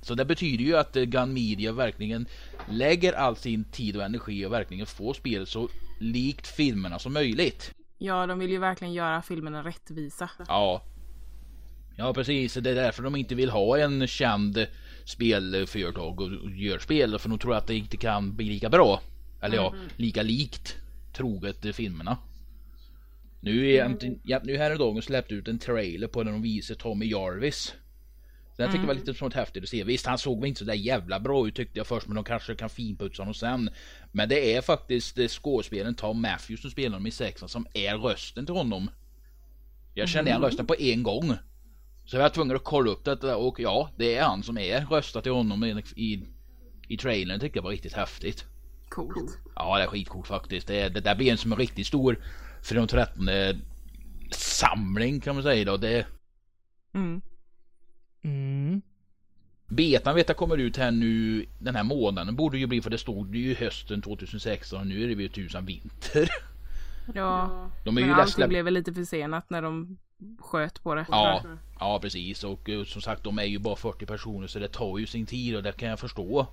Så 0.03 0.15
det 0.15 0.25
betyder 0.25 0.63
ju 0.63 0.77
att 0.77 0.95
eh, 0.95 1.03
Gun 1.03 1.33
Media 1.33 1.71
verkligen 1.71 2.27
lägger 2.69 3.13
all 3.13 3.35
sin 3.35 3.63
tid 3.63 3.97
och 3.97 4.03
energi 4.03 4.45
och 4.45 4.51
verkligen 4.51 4.85
får 4.85 5.13
spelet 5.13 5.49
så 5.49 5.69
likt 5.99 6.47
filmerna 6.47 6.99
som 6.99 7.13
möjligt. 7.13 7.71
Ja, 7.97 8.27
de 8.27 8.39
vill 8.39 8.51
ju 8.51 8.57
verkligen 8.57 8.93
göra 8.93 9.21
filmerna 9.21 9.63
rättvisa. 9.63 10.29
Ja. 10.47 10.81
Ja 11.95 12.13
precis, 12.13 12.53
det 12.53 12.69
är 12.69 12.75
därför 12.75 13.03
de 13.03 13.15
inte 13.15 13.35
vill 13.35 13.49
ha 13.49 13.77
en 13.77 14.07
känd 14.07 14.67
spelföretag 15.05 16.21
och 16.21 16.51
gör 16.51 16.79
spel 16.79 17.19
för 17.19 17.29
de 17.29 17.39
tror 17.39 17.55
att 17.55 17.67
det 17.67 17.75
inte 17.75 17.97
kan 17.97 18.35
bli 18.35 18.45
lika 18.45 18.69
bra. 18.69 19.01
Eller 19.41 19.55
ja, 19.55 19.75
lika 19.97 20.23
likt 20.23 20.77
troget 21.13 21.75
filmerna. 21.75 22.17
Nu 23.39 23.71
är 23.71 23.85
inte, 23.85 24.15
ja, 24.23 24.41
nu 24.43 24.57
här 24.57 24.77
dagen 24.77 25.01
släppt 25.01 25.31
ut 25.31 25.47
en 25.47 25.59
trailer 25.59 26.07
på 26.07 26.23
när 26.23 26.31
de 26.31 26.41
visar 26.41 26.75
Tommy 26.75 27.05
Jarvis. 27.05 27.73
Så 28.55 28.61
jag 28.61 28.71
tycker 28.71 28.81
det 28.81 28.87
var 28.87 28.93
lite 28.93 29.13
sånt 29.13 29.33
häftigt 29.33 29.63
att 29.63 29.69
se. 29.69 29.83
Visst 29.83 30.05
han 30.05 30.17
såg 30.17 30.39
väl 30.39 30.47
inte 30.47 30.59
så 30.59 30.65
där 30.65 30.73
jävla 30.73 31.19
bra 31.19 31.47
ut 31.47 31.55
tyckte 31.55 31.79
jag 31.79 31.87
först 31.87 32.07
men 32.07 32.15
de 32.15 32.23
kanske 32.23 32.55
kan 32.55 32.69
finputsa 32.69 33.21
honom 33.21 33.33
sen. 33.33 33.69
Men 34.11 34.29
det 34.29 34.55
är 34.55 34.61
faktiskt 34.61 35.19
eh, 35.19 35.27
skådespelaren 35.27 35.95
Tom 35.95 36.21
Matthews 36.21 36.61
som 36.61 36.71
spelar 36.71 36.89
honom 36.89 37.07
i 37.07 37.11
sexan 37.11 37.49
som 37.49 37.67
är 37.73 37.97
rösten 37.97 38.45
till 38.45 38.55
honom. 38.55 38.89
Jag 39.93 40.09
kände 40.09 40.29
igen 40.31 40.41
rösten 40.41 40.65
på 40.65 40.75
en 40.79 41.03
gång. 41.03 41.33
Så 42.05 42.15
jag 42.15 42.21
var 42.21 42.29
tvungen 42.29 42.55
att 42.55 42.63
kolla 42.63 42.91
upp 42.91 43.05
detta 43.05 43.37
och 43.37 43.59
ja, 43.59 43.89
det 43.97 44.15
är 44.15 44.23
han 44.23 44.43
som 44.43 44.57
är 44.57 44.85
röstat 44.85 45.23
till 45.23 45.31
honom 45.31 45.63
i, 45.63 45.83
i, 45.95 46.23
i 46.87 46.97
trailern. 46.97 47.39
tyckte 47.39 47.57
jag 47.57 47.63
var 47.63 47.71
riktigt 47.71 47.93
häftigt. 47.93 48.45
Coolt. 48.89 49.39
Ja, 49.55 49.77
det 49.77 49.83
är 49.83 49.87
skitcoolt 49.87 50.27
faktiskt. 50.27 50.67
Det, 50.67 50.89
det 50.89 50.99
där 51.01 51.15
blir 51.15 51.31
en 51.31 51.37
som 51.37 51.51
en 51.51 51.57
riktigt 51.57 51.87
stor 51.87 52.19
Fredag 52.61 52.87
13 52.87 53.29
samling 54.31 55.19
kan 55.19 55.35
man 55.35 55.43
säga 55.43 55.65
då. 55.65 55.77
Det, 55.77 56.05
Mm. 56.95 57.21
Mm. 58.23 58.81
betan 59.67 60.15
vet 60.15 60.27
jag 60.27 60.37
kommer 60.37 60.57
ut 60.57 60.77
här 60.77 60.91
nu 60.91 61.45
den 61.59 61.75
här 61.75 61.83
månaden 61.83 62.35
borde 62.35 62.57
ju 62.57 62.67
bli 62.67 62.81
för 62.81 62.89
det 62.89 62.97
stod 62.97 63.35
ju 63.35 63.55
hösten 63.55 64.01
2016 64.01 64.79
och 64.79 64.87
nu 64.87 65.03
är 65.03 65.07
det 65.15 65.23
ju 65.23 65.29
tusan 65.29 65.65
vinter. 65.65 66.29
Ja, 67.13 67.69
De 67.83 67.89
är 67.97 68.01
men 68.01 68.03
ju 68.03 68.09
allting 68.13 68.25
ledsna. 68.25 68.47
blev 68.47 68.65
väl 68.65 68.73
lite 68.73 68.93
försenat 68.93 69.49
när 69.49 69.61
de 69.61 69.97
sköt 70.39 70.83
på 70.83 70.95
det. 70.95 71.05
Ja, 71.11 71.43
ja 71.79 71.99
precis 72.01 72.43
och 72.43 72.69
eh, 72.69 72.83
som 72.83 73.01
sagt 73.01 73.23
de 73.23 73.39
är 73.39 73.43
ju 73.43 73.59
bara 73.59 73.75
40 73.75 74.05
personer 74.05 74.47
så 74.47 74.59
det 74.59 74.67
tar 74.67 74.97
ju 74.97 75.05
sin 75.05 75.25
tid 75.25 75.55
och 75.55 75.63
det 75.63 75.71
kan 75.71 75.89
jag 75.89 75.99
förstå. 75.99 76.47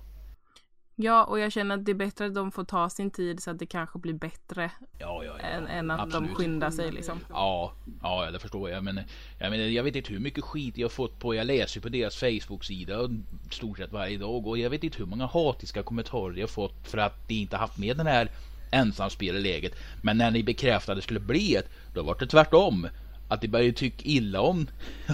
Ja, 1.03 1.23
och 1.23 1.39
jag 1.39 1.51
känner 1.51 1.75
att 1.75 1.85
det 1.85 1.91
är 1.91 1.95
bättre 1.95 2.25
att 2.25 2.35
de 2.35 2.51
får 2.51 2.63
ta 2.63 2.89
sin 2.89 3.11
tid 3.11 3.43
så 3.43 3.51
att 3.51 3.59
det 3.59 3.65
kanske 3.65 3.99
blir 3.99 4.13
bättre 4.13 4.71
Ja, 4.99 5.23
ja, 5.23 5.33
ja. 5.39 5.45
än, 5.45 5.67
än 5.67 5.91
att 5.91 5.99
Absolut. 5.99 6.29
de 6.29 6.35
skyndar 6.35 6.71
sig 6.71 6.91
liksom. 6.91 7.19
Ja, 7.29 7.73
ja 8.01 8.31
det 8.31 8.39
förstår 8.39 8.69
jag. 8.69 8.83
Men 8.83 8.99
jag, 9.39 9.51
menar, 9.51 9.63
jag 9.63 9.83
vet 9.83 9.95
inte 9.95 10.13
hur 10.13 10.19
mycket 10.19 10.43
skit 10.43 10.77
jag 10.77 10.91
fått 10.91 11.19
på. 11.19 11.35
Jag 11.35 11.47
läser 11.47 11.81
på 11.81 11.89
deras 11.89 12.15
Facebook-sida 12.15 13.09
stort 13.51 13.77
sett 13.77 13.91
varje 13.91 14.17
dag 14.17 14.47
och 14.47 14.57
jag 14.57 14.69
vet 14.69 14.83
inte 14.83 14.97
hur 14.97 15.05
många 15.05 15.25
hatiska 15.25 15.83
kommentarer 15.83 16.37
jag 16.37 16.49
fått 16.49 16.87
för 16.87 16.97
att 16.97 17.27
de 17.27 17.33
inte 17.33 17.57
haft 17.57 17.77
med 17.77 17.97
den 17.97 18.07
här 18.07 18.29
ensamspelläget. 18.71 19.75
Men 20.01 20.17
när 20.17 20.31
ni 20.31 20.43
bekräftade 20.43 20.93
att 20.93 20.97
det 20.97 21.03
skulle 21.03 21.19
bli 21.19 21.55
ett, 21.55 21.69
då 21.93 22.03
var 22.03 22.15
det 22.19 22.27
tvärtom. 22.27 22.87
Att 23.29 23.41
de 23.41 23.47
började 23.47 23.73
tycka 23.73 24.03
illa 24.03 24.41
om, 24.41 24.67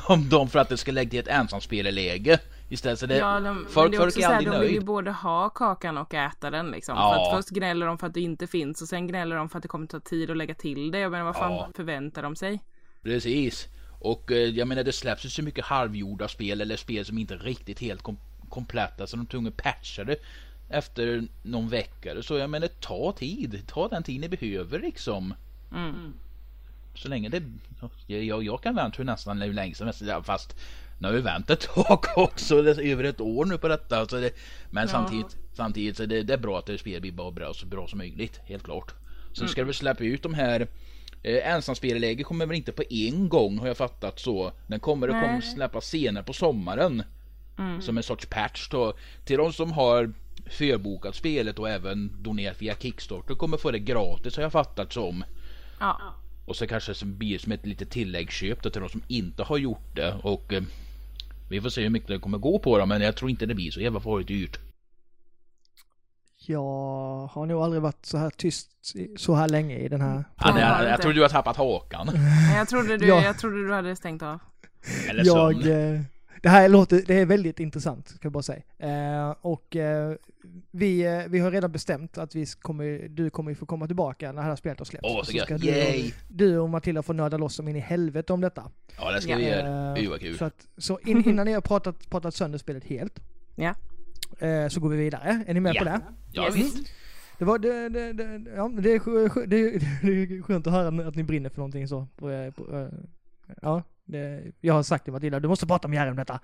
om 0.08 0.30
dem 0.30 0.50
för 0.50 0.60
att 0.60 0.70
det 0.70 0.78
ska 0.78 0.92
lägga 0.92 1.10
till 1.10 1.20
ett 1.20 1.28
ensamspelläge. 1.28 2.40
Istället 2.70 3.00
så 3.00 3.06
det, 3.06 3.18
Ja, 3.18 3.40
de, 3.40 3.66
folk, 3.70 3.92
det 3.92 3.98
är 3.98 4.00
folk 4.00 4.18
är 4.18 4.22
så 4.22 4.28
här, 4.28 4.36
aldrig 4.36 4.54
de 4.54 4.60
vill 4.62 4.74
ju 4.74 4.80
både 4.80 5.12
ha 5.12 5.50
kakan 5.50 5.98
och 5.98 6.14
äta 6.14 6.50
den 6.50 6.72
liksom. 6.72 6.96
Ja. 6.96 7.14
För 7.14 7.22
att 7.22 7.38
först 7.38 7.50
gnäller 7.50 7.86
de 7.86 7.98
för 7.98 8.08
att 8.08 8.14
det 8.14 8.22
inte 8.22 8.48
finns 8.48 8.82
och 8.82 8.88
sen 8.88 9.08
gnäller 9.08 9.36
de 9.36 9.50
för 9.50 9.58
att 9.58 9.62
det 9.62 9.68
kommer 9.68 9.88
ta 9.88 10.00
tid 10.00 10.32
att 10.32 10.38
lägga 10.38 10.54
till 10.54 10.92
det. 10.92 11.00
Jag 11.00 11.12
menar 11.12 11.26
vad 11.26 11.36
fan 11.36 11.52
Ja. 11.52 11.70
förväntar 11.76 12.24
de 12.24 12.36
sig? 12.36 12.64
Precis. 13.04 13.68
Och 14.00 14.32
eh, 14.32 14.38
jag 14.38 14.68
menar 14.68 14.84
det 14.84 14.94
släpps 14.94 15.26
ju 15.26 15.30
så 15.30 15.44
mycket 15.44 15.66
halvgjorda 15.66 16.28
spel 16.28 16.62
eller 16.62 16.78
spel 16.78 17.06
som 17.06 17.18
inte 17.18 17.34
är 17.34 17.38
riktigt 17.38 17.80
helt 17.80 18.02
kom 18.02 18.18
kompletta 18.50 19.08
så 19.08 19.16
de 19.18 19.26
är 19.26 19.30
tvungna 19.30 19.50
att 19.50 19.58
patcha 19.58 20.04
det 20.04 20.16
efter 20.70 21.28
någon 21.44 21.70
vecka 21.70 22.22
så. 22.22 22.38
Jag 22.38 22.50
menar 22.50 22.68
ta 22.68 23.12
tid. 23.12 23.62
Ta 23.68 23.88
den 23.88 24.04
tid 24.04 24.22
ni 24.22 24.30
behöver 24.30 24.80
liksom. 24.80 25.34
Mm. 25.74 26.14
Så 26.96 27.08
länge 27.08 27.30
det... 27.30 27.44
Jag, 28.08 28.44
jag, 28.44 28.64
kan 28.64 28.76
vänta 28.76 28.98
hur 28.98 29.06
nästan 29.06 29.42
hur 29.42 29.54
länge 29.54 29.76
som 29.76 29.88
helst. 29.88 30.04
Fast 30.24 30.56
nu 31.00 31.08
har 31.08 31.14
vi 31.16 31.22
väntat 31.22 31.64
ett 31.64 31.70
tag 31.74 32.06
också. 32.16 32.62
Det 32.62 32.72
är 32.72 32.92
över 32.92 33.04
ett 33.04 33.22
år 33.22 33.46
nu 33.46 33.58
på 33.58 33.68
detta. 33.68 34.08
Så 34.08 34.16
det, 34.16 34.32
men 34.70 34.84
Ja. 34.84 34.88
samtidigt, 34.88 35.38
samtidigt 35.54 35.98
så 35.98 36.06
det, 36.06 36.24
det 36.24 36.34
är 36.34 36.38
bra 36.38 36.60
att 36.60 36.66
det 36.66 36.78
spelet 36.78 37.02
blir 37.02 37.12
bara 37.12 37.32
bra, 37.32 37.54
så 37.54 37.66
bra 37.66 37.88
som 37.88 37.98
möjligt. 37.98 38.40
Helt 38.44 38.64
klart. 38.64 38.94
Sen 39.38 39.48
ska 39.48 39.64
vi 39.64 39.74
släppa 39.74 40.04
ut 40.04 40.24
de 40.24 40.34
här 40.34 40.68
Eh, 41.24 41.54
ensamspelläge 41.54 42.24
kommer 42.24 42.46
väl 42.46 42.58
inte 42.58 42.72
på 42.72 42.84
en 42.90 43.30
gång 43.30 43.58
har 43.60 43.68
jag 43.68 43.78
fattat 43.78 44.20
så. 44.20 44.52
Den 44.68 44.80
kommer 44.80 45.08
att 45.08 45.24
kommer 45.24 45.42
släppas 45.42 45.86
senare 45.86 46.24
på 46.24 46.34
sommaren. 46.34 47.04
Mm. 47.58 47.82
Som 47.82 47.98
en 47.98 48.04
sorts 48.04 48.26
patch 48.26 48.70
då. 48.70 48.94
Till 49.26 49.38
de 49.38 49.54
som 49.54 49.72
har 49.72 50.14
förbokat 50.50 51.16
spelet 51.16 51.60
och 51.60 51.70
även 51.70 52.24
donerat 52.24 52.62
via 52.62 52.76
Kickstarter 52.76 53.36
kommer 53.36 53.58
få 53.58 53.72
det 53.72 53.80
gratis 53.80 54.36
har 54.36 54.44
jag 54.44 54.52
fattat 54.52 54.94
som. 54.94 55.24
Ja. 55.80 56.02
Och 56.46 56.56
så 56.56 56.68
kanske 56.68 56.94
som 56.94 57.18
blir 57.18 57.38
som 57.38 57.52
ett 57.52 57.66
litet 57.66 57.90
tilläggsköp 57.90 58.64
då 58.64 58.70
till 58.70 58.82
de 58.82 58.90
som 58.90 59.04
inte 59.08 59.44
har 59.44 59.58
gjort 59.58 59.96
det. 59.96 60.16
Och 60.24 60.54
eh, 60.54 60.64
vi 61.50 61.62
får 61.62 61.70
se 61.70 61.82
hur 61.84 61.90
mycket 61.90 62.08
det 62.08 62.20
kommer 62.20 62.38
gå 62.38 62.60
på 62.60 62.78
dem 62.78 62.90
men 62.90 63.02
jag 63.02 63.16
tror 63.16 63.30
inte 63.32 63.46
det 63.46 63.56
blir 63.56 63.72
så 63.72 63.82
jävla 63.82 64.00
farligt 64.00 64.28
dyrt. 64.28 64.60
Jag 66.40 66.62
har 67.32 67.46
nog 67.46 67.62
aldrig 67.64 67.82
varit 67.82 68.06
så 68.06 68.18
här 68.18 68.30
tyst 68.30 68.70
så 69.18 69.36
här 69.36 69.50
länge 69.50 69.78
i 69.78 69.88
den 69.88 70.02
här. 70.02 70.24
Ja, 70.38 70.60
jag, 70.60 70.90
jag 70.92 71.02
tror 71.02 71.14
du 71.14 71.22
har 71.22 71.30
tappat 71.30 71.58
hakan. 71.58 72.10
Jag 72.56 72.68
trodde, 72.68 72.98
du, 72.98 73.08
Ja. 73.08 73.24
jag 73.24 73.38
trodde 73.40 73.68
du 73.68 73.74
hade 73.74 73.96
stängt 73.96 74.24
av. 74.24 74.40
Eller 75.10 75.26
Jag, 75.26 75.64
sömn. 75.64 75.96
eh, 75.96 76.02
det 76.42 76.50
här 76.50 76.70
låter, 76.70 77.04
det 77.08 77.14
är 77.20 77.26
väldigt 77.26 77.60
intressant, 77.60 78.08
ska 78.08 78.20
jag 78.26 78.32
bara 78.32 78.44
säga. 78.44 78.62
Eh, 78.78 79.36
och 79.42 79.76
eh, 79.76 80.16
vi, 80.72 81.02
eh, 81.06 81.22
vi 81.30 81.40
har 81.40 81.52
redan 81.52 81.72
bestämt 81.72 82.18
att 82.18 82.36
vi 82.36 82.46
kommer, 82.46 83.08
du 83.10 83.30
kommer 83.30 83.54
få 83.54 83.66
komma 83.66 83.88
tillbaka 83.88 84.32
när 84.32 84.42
det 84.42 84.48
här 84.48 84.56
spelet 84.56 84.80
har 84.80 84.86
släppts. 84.86 85.08
Åh 85.10 85.20
Och 85.20 85.26
så 85.26 85.32
så 85.32 85.38
ska 85.38 85.58
du, 85.58 86.12
du 86.30 86.58
och 86.58 86.70
Matilda 86.70 87.04
få 87.04 87.14
nörda 87.14 87.38
loss 87.38 87.56
som 87.56 87.68
in 87.68 87.76
i 87.76 87.80
helvete 87.80 88.34
om 88.34 88.42
detta. 88.42 88.72
Ja 88.98 89.12
det 89.12 89.22
ska 89.22 89.32
Ja. 89.32 89.38
vi 89.38 89.48
göra. 89.50 89.90
Eh, 89.90 89.96
Fy 89.96 90.08
vad 90.08 90.20
kul. 90.20 90.38
Så, 90.38 90.46
att, 90.46 90.68
så 90.78 91.00
in, 91.06 91.30
innan 91.30 91.46
ni 91.46 91.54
har 91.54 91.62
pratat, 91.62 92.10
pratat 92.10 92.34
sönder 92.36 92.58
spelet 92.60 92.84
helt, 92.84 93.20
Ja. 93.56 93.76
eh, 94.48 94.68
så 94.68 94.80
går 94.80 94.90
vi 94.90 94.98
vidare. 94.98 95.44
Är 95.48 95.54
ni 95.54 95.60
med 95.60 95.76
Ja. 95.76 95.80
på 95.80 95.86
det? 95.86 96.02
Ja 96.32 96.46
Yes. 96.46 96.56
visst. 96.56 96.92
Det, 97.38 97.46
var, 97.46 97.60
det, 97.60 97.90
det, 97.90 98.14
det, 98.14 98.52
ja, 98.56 98.68
det, 98.80 98.92
är, 98.94 99.48
det, 99.48 99.58
är, 99.60 99.80
det 100.06 100.36
är 100.38 100.42
skönt 100.42 100.68
att 100.68 100.74
höra 100.74 101.08
att 101.08 101.16
ni 101.16 101.24
brinner 101.24 101.50
för 101.50 101.58
någonting 101.58 101.88
så. 101.88 102.08
På, 102.18 102.30
eh, 102.32 102.52
på, 102.52 102.78
eh, 102.78 102.88
ja, 103.62 103.84
det, 104.08 104.44
jag 104.62 104.74
har 104.74 104.84
sagt 104.84 105.04
till 105.04 105.14
Matilda, 105.14 105.40
du 105.40 105.48
måste 105.48 105.68
prata 105.68 105.88
med 105.88 105.98
Jerry 105.98 106.10
om 106.12 106.16
detta. 106.16 106.40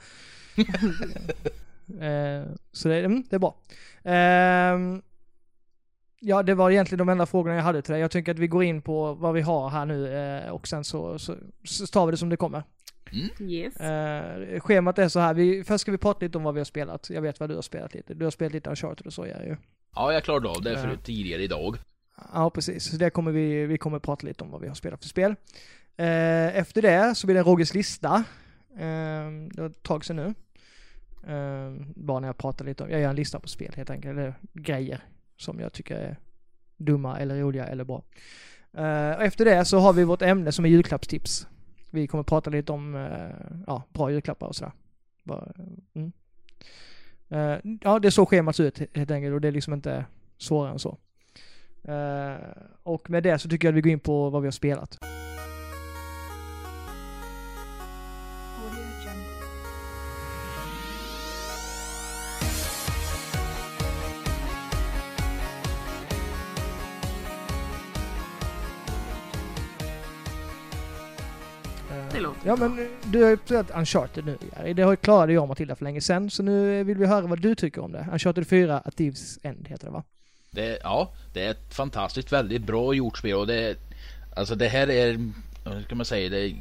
eh, 2.06 2.44
så 2.72 2.88
det, 2.88 3.00
mm, 3.06 3.24
det 3.30 3.36
är 3.36 3.40
bra. 3.40 3.56
Ehm, 4.04 5.02
ja, 6.20 6.44
det 6.44 6.56
var 6.56 6.72
egentligen 6.72 6.98
de 7.08 7.10
enda 7.10 7.26
frågorna 7.26 7.56
jag 7.56 7.64
hade 7.64 7.82
till 7.82 7.92
dig. 7.92 8.02
Jag 8.02 8.12
tycker 8.12 8.32
att 8.32 8.40
vi 8.40 8.48
går 8.48 8.64
in 8.64 8.82
på 8.82 9.14
vad 9.14 9.34
vi 9.34 9.42
har 9.42 9.70
här 9.70 9.86
nu 9.86 10.14
eh, 10.18 10.50
och 10.50 10.68
sen 10.68 10.84
så, 10.84 11.20
så, 11.20 11.36
så 11.64 11.88
tar 11.88 12.06
vi 12.06 12.12
det 12.12 12.18
som 12.18 12.30
det 12.30 12.38
kommer. 12.38 12.64
Yes. 13.40 13.78
Eh, 13.78 14.60
schemat 14.60 15.00
är 15.00 15.08
så 15.08 15.20
här, 15.20 15.34
vi, 15.34 15.64
först 15.64 15.82
ska 15.82 15.92
vi 15.92 15.98
prata 15.98 16.26
lite 16.26 16.38
om 16.38 16.44
vad 16.44 16.54
vi 16.54 16.60
har 16.60 16.66
spelat. 16.66 17.10
Jag 17.10 17.22
vet 17.22 17.40
vad 17.40 17.50
du 17.50 17.56
har 17.56 17.62
spelat 17.62 17.94
lite. 17.94 18.14
Du 18.14 18.26
har 18.26 18.32
spelat 18.32 18.54
lite 18.54 18.70
Uncharted 18.70 19.08
och 19.08 19.14
så 19.14 19.28
Jerry. 19.28 19.56
Ja 19.96 20.14
jag 20.14 20.24
klarade 20.24 20.50
av 20.50 20.62
det 20.62 20.78
för 20.78 20.88
Ja. 20.88 20.96
tidigare 21.04 21.44
idag. 21.44 21.78
Ja, 22.34 22.50
precis. 22.50 22.84
Så 22.92 22.98
det 22.98 23.10
kommer 23.10 23.32
vi, 23.32 23.66
vi 23.66 23.78
kommer 23.78 24.00
prata 24.00 24.28
lite 24.28 24.44
om 24.44 24.52
vad 24.52 24.62
vi 24.62 24.68
har 24.68 24.76
spelat 24.76 25.02
för 25.02 25.10
spel. 25.10 25.36
Eh, 25.98 26.58
efter 26.58 26.82
det 26.82 27.16
så 27.16 27.28
blir 27.28 27.34
det 27.34 27.40
en 27.40 27.46
Rogers 27.46 27.74
lista. 27.74 28.24
Eh, 28.76 29.32
det 29.52 29.62
var 29.62 29.66
ett 29.66 29.84
tag 29.84 30.06
sedan 30.06 30.16
nu. 30.16 30.34
Eh, 31.34 31.72
bara 31.96 32.20
när 32.20 32.28
jag 32.28 32.38
pratar 32.38 32.66
lite 32.66 32.84
om, 32.84 32.90
jag 32.90 33.02
gör 33.02 33.10
en 33.10 33.16
lista 33.16 33.40
på 33.40 33.48
spel 33.48 33.74
helt 33.76 33.90
enkelt, 33.90 34.12
eller 34.12 34.34
grejer 34.54 35.04
som 35.38 35.60
jag 35.60 35.74
tycker 35.74 35.96
är 35.96 36.18
dumma 36.78 37.20
eller 37.20 37.40
roliga 37.40 37.68
eller 37.68 37.84
bra. 37.84 38.04
Eh, 38.74 39.16
och 39.16 39.24
efter 39.24 39.46
det 39.46 39.66
så 39.66 39.80
har 39.80 39.94
vi 39.94 40.04
vårt 40.04 40.22
ämne 40.22 40.52
som 40.52 40.66
är 40.66 40.70
julklappstips. 40.70 41.48
Vi 41.90 42.08
kommer 42.08 42.24
prata 42.24 42.50
lite 42.50 42.72
om 42.72 42.96
eh, 42.96 43.64
ja, 43.68 43.84
bra 43.90 44.12
julklappar 44.12 44.48
och 44.48 44.56
sådär. 44.56 44.74
Bara, 45.24 45.52
mm. 45.94 46.12
Eh, 47.30 47.78
ja, 47.82 48.00
det 48.00 48.08
är 48.08 48.10
så 48.10 48.26
schemat 48.26 48.56
ser 48.56 48.64
ut 48.64 48.80
helt 48.94 49.12
enkelt 49.12 49.34
och 49.34 49.42
det 49.42 49.48
är 49.48 49.52
liksom 49.52 49.74
inte 49.74 50.06
svårare 50.38 50.72
än 50.72 50.80
så. 50.80 50.98
Eh, 51.84 52.36
och 52.84 53.10
med 53.10 53.24
det 53.24 53.40
så 53.40 53.50
tycker 53.50 53.68
jag 53.68 53.72
att 53.72 53.78
vi 53.78 53.82
går 53.82 53.92
in 53.92 54.00
på 54.00 54.30
vad 54.30 54.42
vi 54.42 54.48
har 54.48 54.52
spelat. 54.52 55.00
Ja 72.46 72.56
men 72.56 72.90
du 73.04 73.24
har 73.24 73.30
ju 73.30 73.38
spelat 73.46 73.72
Uncharted 73.76 74.26
nu 74.26 74.38
Jerry. 74.58 74.74
Det 74.74 74.82
har- 74.84 74.96
klarade 74.96 75.34
jag 75.34 75.42
och 75.42 75.48
Matilda 75.50 75.76
för 75.76 75.84
länge 75.84 76.02
sedan. 76.02 76.30
Så 76.30 76.44
nu 76.44 76.84
vill 76.84 76.98
vi 76.98 77.06
höra 77.06 77.28
vad 77.28 77.42
du 77.42 77.56
tycker 77.56 77.82
om 77.84 77.92
det. 77.92 78.08
Uncharted 78.12 78.48
4, 78.48 78.78
A 78.86 78.92
Thieves 78.98 79.40
End 79.44 79.68
heter 79.68 79.86
det 79.86 79.92
va? 79.92 80.04
Det, 80.52 80.80
ja, 80.84 81.12
det 81.34 81.42
är 81.46 81.52
ett 81.52 81.74
fantastiskt 81.74 82.32
väldigt 82.32 82.62
bra 82.64 82.94
gjort 82.94 83.18
spel 83.18 83.34
och 83.36 83.48
det 83.48 83.76
Alltså 84.36 84.56
det 84.56 84.68
här 84.68 84.90
är, 84.90 85.32
vad 85.66 85.84
ska 85.84 85.96
man 85.96 86.06
säga, 86.06 86.30
det, 86.30 86.56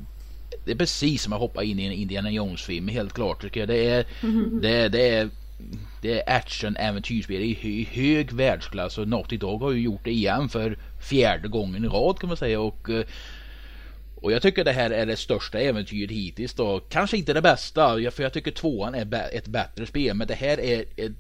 det 0.65 0.73
är 0.73 0.77
precis 0.77 1.23
som 1.23 1.33
att 1.33 1.41
hoppa 1.41 1.63
in 1.65 1.79
i 1.79 1.87
en 1.87 1.93
Indiana 1.93 2.31
Jones 2.31 2.63
film 2.63 2.89
helt 2.89 3.13
klart 3.13 3.41
tycker 3.43 3.61
jag. 3.61 3.69
Det 3.69 3.87
är, 3.91 4.05
det, 4.63 4.89
det 4.89 5.09
är 5.09 5.29
det 6.03 6.21
är 6.21 6.37
action 6.37 6.77
äventyrsspel 6.77 7.43
i 7.43 7.59
hö- 7.63 8.03
hög 8.03 8.33
världsklass 8.33 8.99
och 8.99 9.09
Naughty 9.09 9.37
Dog 9.37 9.61
har 9.63 9.71
ju 9.73 9.81
gjort 9.81 10.05
det 10.05 10.11
igen 10.11 10.49
för 10.49 10.79
fjärde 11.09 11.49
gången 11.49 11.85
i 11.85 11.89
rad 11.89 12.19
kan 12.19 12.29
man 12.29 12.37
säga 12.37 12.61
och 12.61 12.91
eh, 12.91 13.05
och 14.23 14.33
jag 14.33 14.43
tycker 14.43 14.65
det 14.65 14.73
här 14.73 14.91
är 14.91 15.07
det 15.07 15.17
största 15.17 15.59
äventyret 15.59 16.11
hittills 16.11 16.55
då. 16.55 16.81
Kanske 16.81 17.17
inte 17.17 17.33
det 17.33 17.43
bästa, 17.43 18.11
för 18.11 18.23
jag 18.23 18.33
tycker 18.33 18.51
tvåan 18.51 18.95
är 18.95 19.37
ett 19.37 19.47
bättre 19.47 19.87
spel. 19.87 20.17
Men 20.17 20.27
det 20.27 20.35
här 20.35 20.61
är 20.61 20.85
ett, 20.97 21.13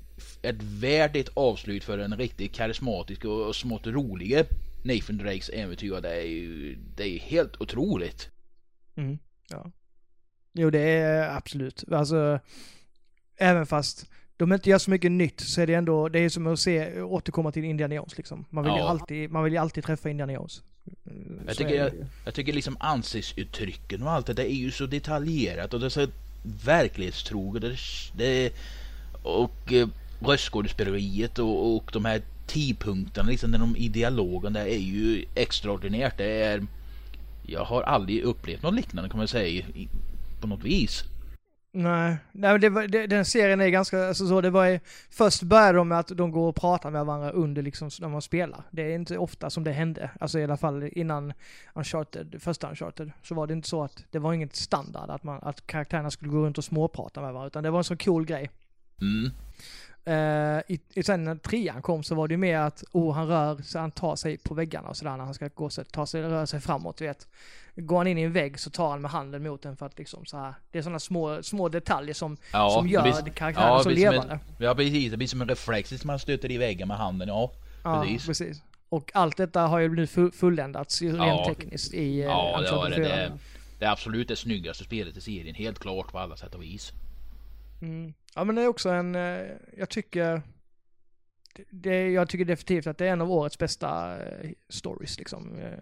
ett 0.42 0.62
värdigt 0.62 1.28
avslut 1.34 1.84
för 1.84 1.98
en 1.98 2.16
riktigt 2.16 2.54
karismatisk 2.54 3.24
och, 3.24 3.56
smått 3.56 3.86
rolig 3.86 4.44
Nathan 4.84 5.18
Drakes 5.18 5.48
äventyr. 5.48 6.00
Det 6.00 6.14
är 6.14 6.26
ju 6.26 6.78
det 6.96 7.08
är 7.08 7.18
helt 7.18 7.60
otroligt. 7.60 8.30
Mm, 8.96 9.18
ja. 9.50 9.70
Jo, 10.52 10.70
det 10.70 10.80
är 10.80 11.36
absolut. 11.36 11.84
Alltså, 11.92 12.40
även 13.36 13.66
fast 13.66 14.06
de 14.36 14.52
inte 14.52 14.70
gör 14.70 14.78
så 14.78 14.90
mycket 14.90 15.12
nytt 15.12 15.40
så 15.40 15.60
är 15.60 15.66
det 15.66 15.74
ändå, 15.74 16.08
det 16.08 16.18
är 16.18 16.28
som 16.28 16.46
att 16.46 16.60
se, 16.60 17.00
återkomma 17.02 17.52
till 17.52 17.64
Indiana 17.64 17.94
Jones 17.94 18.16
liksom. 18.16 18.44
Man 18.50 18.64
vill, 18.64 18.72
ju, 18.72 18.78
Ja. 18.78 18.88
alltid, 18.88 19.30
man 19.30 19.44
vill 19.44 19.52
ju 19.52 19.58
alltid 19.58 19.84
träffa 19.84 20.10
Indiana 20.10 20.32
Jones. 20.32 20.62
Jag 21.46 21.56
Så 21.56 21.62
tycker, 21.62 21.74
jag, 21.74 21.92
jag 22.24 22.34
tycker 22.34 22.52
liksom 22.52 22.76
ansiktsuttrycken 22.80 24.02
och 24.02 24.10
allt 24.10 24.26
det 24.26 24.32
där 24.32 24.44
är 24.44 24.54
ju 24.54 24.70
så 24.70 24.86
detaljerat 24.86 25.74
och 25.74 25.80
det 25.80 25.86
är 25.86 25.90
så 25.90 26.06
verklighetstroget. 26.64 27.62
Det, 27.62 27.76
det, 28.16 28.52
och 29.22 29.72
eh, 29.72 29.88
röstskådespeleriet 30.20 31.38
och, 31.38 31.76
och 31.76 31.90
de 31.92 32.04
här 32.04 32.22
tidpunkterna 32.46 33.28
liksom 33.28 33.50
när 33.50 33.58
de 33.58 33.76
i 33.76 33.88
dialogen 33.88 34.52
där 34.52 34.66
är 34.66 34.78
ju 34.78 35.24
extraordinärt. 35.34 36.18
Det 36.18 36.42
är 36.42 36.66
Jag 37.46 37.64
har 37.64 37.82
aldrig 37.82 38.22
upplevt 38.22 38.62
något 38.62 38.74
liknande 38.74 39.10
kan 39.10 39.18
man 39.18 39.28
säga 39.28 39.64
på 40.40 40.46
något 40.46 40.64
vis. 40.64 41.04
Nej, 41.74 42.16
nej 42.32 42.58
det 42.58 42.68
var, 42.68 42.86
det, 42.86 43.06
den 43.06 43.24
serien 43.24 43.60
är 43.60 43.68
ganska, 43.68 44.08
alltså 44.08 44.28
så 44.28 44.40
det 44.40 44.50
var 44.50 44.66
ju, 44.66 44.80
först 45.10 45.42
började 45.42 45.78
de 45.78 45.88
med 45.88 45.98
att 45.98 46.08
de 46.08 46.30
går 46.30 46.48
och 46.48 46.56
pratar 46.56 46.90
med 46.90 47.06
varandra 47.06 47.30
under 47.30 47.62
liksom 47.62 47.90
när 48.00 48.08
man 48.08 48.22
spelar. 48.22 48.62
Det 48.70 48.82
är 48.82 48.94
inte 48.94 49.18
ofta 49.18 49.50
som 49.50 49.64
det 49.64 49.72
hände, 49.72 50.10
alltså 50.20 50.38
i 50.38 50.44
alla 50.44 50.56
fall 50.56 50.88
innan 50.92 51.32
Uncharted, 51.74 52.36
första 52.42 52.70
Uncharted, 52.70 53.12
så 53.22 53.34
var 53.34 53.46
det 53.46 53.52
inte 53.52 53.68
så 53.68 53.84
att, 53.84 54.04
det 54.10 54.18
var 54.18 54.32
inget 54.32 54.56
standard 54.56 55.10
att 55.10 55.22
man, 55.22 55.38
att 55.42 55.66
karaktärerna 55.66 56.10
skulle 56.10 56.30
gå 56.30 56.38
runt 56.38 56.58
och 56.58 56.64
småprata 56.64 57.20
med 57.20 57.32
varandra, 57.32 57.46
utan 57.46 57.62
det 57.62 57.70
var 57.70 57.78
en 57.78 57.84
så 57.84 57.96
cool 57.96 58.24
grej. 58.24 58.50
Mm. 59.00 59.30
Uh, 60.08 60.14
i, 60.68 60.80
i, 60.94 61.02
sen 61.02 61.24
när 61.24 61.34
trean 61.36 61.82
kom 61.82 62.02
så 62.02 62.14
var 62.14 62.28
det 62.28 62.32
ju 62.32 62.38
mer 62.38 62.58
att, 62.58 62.84
oh 62.92 63.14
han 63.14 63.26
rör 63.28 63.56
sig, 63.62 63.80
han 63.80 63.90
tar 63.90 64.16
sig 64.16 64.38
på 64.38 64.54
väggarna 64.54 64.88
och 64.88 64.96
sådär 64.96 65.16
när 65.16 65.24
han 65.24 65.34
ska 65.34 65.48
gå 65.54 65.70
sig, 65.70 65.84
ta 65.84 66.06
sig, 66.06 66.22
röra 66.22 66.46
sig 66.46 66.60
framåt, 66.60 66.96
du 66.96 67.06
vet. 67.06 67.28
Går 67.74 67.96
han 67.98 68.06
in 68.06 68.18
i 68.18 68.22
en 68.22 68.32
vägg 68.32 68.60
så 68.60 68.70
tar 68.70 68.90
han 68.90 69.00
med 69.02 69.10
handen 69.10 69.42
mot 69.42 69.62
den 69.62 69.76
för 69.76 69.86
att 69.86 69.98
liksom 69.98 70.24
så 70.26 70.36
här. 70.38 70.54
det 70.70 70.78
är 70.78 70.82
sådana 70.82 70.98
små, 70.98 71.42
små 71.42 71.68
detaljer 71.68 72.14
som, 72.14 72.36
Ja, 72.52 72.70
som 72.70 72.86
det 72.86 72.92
gör 72.92 73.02
blir- 73.02 73.32
karaktärerna 73.32 73.70
ja, 73.76 73.82
så 73.82 73.88
det 73.88 73.94
levande. 73.94 74.32
en, 74.32 74.38
ja 74.58 74.74
precis, 74.74 75.10
det 75.10 75.16
blir 75.16 75.28
som 75.28 75.42
en 75.42 75.48
reflex 75.48 75.88
som 75.88 76.00
man 76.06 76.18
stöter 76.18 76.50
i 76.50 76.58
väggen 76.58 76.88
med 76.88 76.96
handen. 76.96 77.28
Ja, 77.28 77.52
Ja, 77.84 78.02
precis. 78.02 78.26
precis. 78.26 78.62
Och 78.88 79.10
allt 79.14 79.36
detta 79.36 79.60
har 79.60 79.78
ju 79.78 79.94
nu 79.94 80.06
fu- 80.06 80.30
fulländats 80.32 81.02
ju 81.02 81.16
Ja. 81.16 81.24
rent 81.24 81.44
tekniskt 81.46 81.94
i 81.94 82.20
eh, 82.20 82.26
Ja, 82.26 82.60
det 82.60 82.68
Uncharted 82.68 82.90
det. 83.02 83.06
4. 83.08 83.16
Det 83.16 83.22
är, 83.22 83.32
det 83.78 83.84
är 83.84 83.90
absolut 83.90 84.28
det 84.28 84.36
snyggaste 84.36 84.84
spelet 84.84 85.16
i 85.16 85.20
serien. 85.20 85.54
Helt 85.54 85.78
klart 85.78 86.12
på 86.12 86.18
alla 86.18 86.36
sätt 86.36 86.54
och 86.54 86.62
vis. 86.62 86.92
Mm. 87.82 88.14
Ja 88.34 88.44
men 88.44 88.54
det 88.56 88.62
är 88.62 88.68
också 88.68 88.90
en, 88.90 89.14
eh, 89.14 89.46
jag 89.76 89.88
tycker, 89.88 90.42
det- 91.70 92.10
jag 92.10 92.28
tycker 92.28 92.44
definitivt 92.44 92.86
att 92.86 92.98
det 92.98 93.06
är 93.06 93.12
en 93.12 93.20
av 93.20 93.30
årets 93.32 93.58
bästa 93.58 94.16
eh, 94.26 94.50
stories 94.68 95.18
liksom. 95.18 95.58
Eh, 95.58 95.78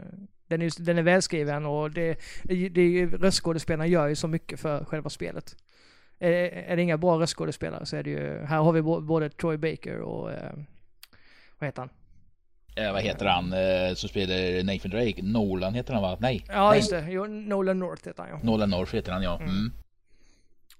Den 0.48 0.62
är, 0.62 0.82
den 0.84 0.98
är 0.98 1.02
välskriven 1.02 1.66
och 1.66 1.90
det, 1.90 2.18
det, 2.70 3.06
röstskådespelarna 3.06 3.86
gör 3.86 4.08
ju 4.08 4.14
så 4.14 4.28
mycket 4.28 4.60
för 4.60 4.84
själva 4.84 5.10
spelet. 5.10 5.56
Är, 6.18 6.32
är 6.32 6.76
det 6.76 6.82
inga 6.82 6.98
bra 6.98 7.18
röstskådespelare 7.20 7.86
så 7.86 7.96
är 7.96 8.02
det 8.02 8.10
ju, 8.10 8.44
här 8.44 8.58
har 8.58 8.72
vi 8.72 8.82
både 8.82 9.30
Troy 9.30 9.56
Baker 9.56 10.00
och, 10.00 10.30
vad 11.58 11.66
heter 11.68 11.82
han? 11.82 11.90
Eh, 12.76 12.92
vad 12.92 13.02
heter 13.02 13.26
han 13.26 13.52
eh, 13.52 13.94
som 13.94 14.08
spelar 14.08 14.62
Nathan 14.64 14.90
Drake? 14.90 15.22
Nolan 15.22 15.74
heter 15.74 15.92
han 15.94 16.02
va? 16.02 16.16
Nej. 16.20 16.44
Ja 16.48 16.68
Nej. 16.68 16.78
just 16.78 16.90
det, 16.90 17.06
jo, 17.10 17.26
Nolan 17.26 17.78
North 17.78 18.06
heter 18.08 18.22
han 18.22 18.30
ja. 18.30 18.40
Nolan 18.42 18.70
North 18.70 18.94
heter 18.94 19.12
han 19.12 19.22
ja. 19.22 19.40
Mm. 19.40 19.50
Mm. 19.50 19.72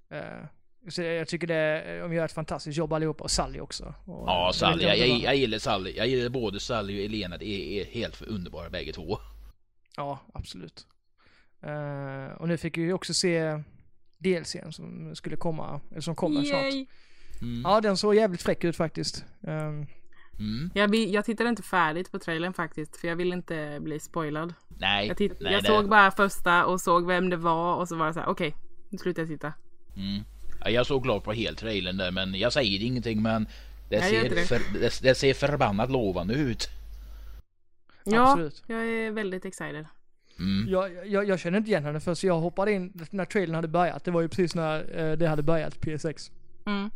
Eh, 0.09 0.47
Så 0.89 1.01
jag 1.01 1.27
tycker 1.27 1.47
det, 1.47 1.99
de 2.01 2.13
gör 2.13 2.25
ett 2.25 2.31
fantastiskt 2.31 2.77
jobb 2.77 2.93
allihopa 2.93 3.23
och 3.23 3.31
Sally 3.31 3.59
också. 3.59 3.93
Och, 4.05 4.27
Ja, 4.29 4.47
eh, 4.47 4.51
Sally. 4.53 4.83
Jag, 4.83 4.97
jag, 4.97 5.07
jag 5.19 5.35
gillar 5.35 5.57
Sally. 5.59 5.93
Jag 5.97 6.07
gillar 6.07 6.29
både 6.29 6.59
Sally 6.59 6.99
och 7.01 7.05
Elena. 7.05 7.37
Det 7.37 7.45
är, 7.45 7.81
är 7.81 7.85
helt 7.85 8.15
för 8.15 8.29
underbara 8.29 8.69
bägge 8.69 8.93
två. 8.93 9.17
Ja, 9.97 10.19
absolut. 10.33 10.87
Eh, 11.63 12.35
och 12.37 12.47
nu 12.47 12.57
fick 12.57 12.77
vi 12.77 12.81
ju 12.81 12.93
också 12.93 13.13
se 13.13 13.63
DLCn 14.17 14.71
som 14.71 15.15
skulle 15.15 15.35
komma, 15.35 15.81
eller 15.91 16.01
som 16.01 16.15
kommer 16.15 16.43
snart. 16.43 16.87
Mm. 17.41 17.61
Ja, 17.63 17.81
den 17.81 17.97
såg 17.97 18.15
jävligt 18.15 18.41
fräck 18.41 18.63
ut 18.63 18.75
faktiskt. 18.75 19.25
Ehm, 19.47 19.85
Mm. 20.39 20.71
Jag, 20.73 20.95
jag 20.95 21.25
tittade 21.25 21.49
inte 21.49 21.63
färdigt 21.63 22.11
på 22.11 22.19
trailern 22.19 22.53
faktiskt 22.53 22.97
för 22.97 23.07
jag 23.07 23.15
vill 23.15 23.33
inte 23.33 23.77
bli 23.81 23.99
spoilad. 23.99 24.53
Nej. 24.79 25.07
Jag, 25.07 25.17
titt- 25.17 25.37
nej, 25.39 25.53
jag 25.53 25.63
det- 25.63 25.67
såg 25.67 25.89
bara 25.89 26.11
första 26.11 26.65
och 26.65 26.81
såg 26.81 27.07
vem 27.07 27.29
det 27.29 27.37
var 27.37 27.75
och 27.75 27.87
så 27.87 27.95
var 27.95 28.07
det 28.07 28.13
så 28.13 28.19
här: 28.19 28.27
okej, 28.29 28.55
nu 28.89 28.97
slutar 28.97 29.21
jag 29.21 29.29
titta. 29.29 29.53
Mm. 29.95 30.23
Ja, 30.63 30.69
jag 30.69 30.85
såg 30.85 31.03
klart 31.03 31.23
på 31.23 31.31
hel 31.31 31.55
trailern 31.55 31.97
där 31.97 32.11
men 32.11 32.33
jag 32.33 32.53
säger 32.53 32.83
ingenting 32.83 33.21
men 33.21 33.47
det, 33.89 34.01
ser, 34.01 34.29
det. 34.29 34.45
för, 34.45 34.79
det, 34.79 35.01
det 35.01 35.15
ser 35.15 35.33
förbannat 35.33 35.91
lovande 35.91 36.33
ut. 36.33 36.69
Ja, 38.03 38.31
Absolut. 38.31 38.63
jag 38.67 38.79
är 38.79 39.11
väldigt 39.11 39.45
excited. 39.45 39.85
Mm. 40.39 40.69
jag, 40.69 41.07
jag, 41.07 41.29
jag 41.29 41.39
kände 41.39 41.57
inte 41.57 41.69
igen 41.69 41.83
henne 41.83 41.99
för 41.99 42.13
så 42.13 42.27
jag 42.27 42.39
hoppade 42.39 42.71
in 42.71 43.05
när 43.09 43.25
trailern 43.25 43.55
hade 43.55 43.67
börjat. 43.67 44.03
Det 44.03 44.11
var 44.11 44.21
ju 44.21 44.27
precis 44.27 44.55
när 44.55 44.99
eh, 44.99 45.17
det 45.17 45.27
hade 45.27 45.43
börjat, 45.43 45.77
PS6. 45.77 46.31
Mm. 46.65 46.89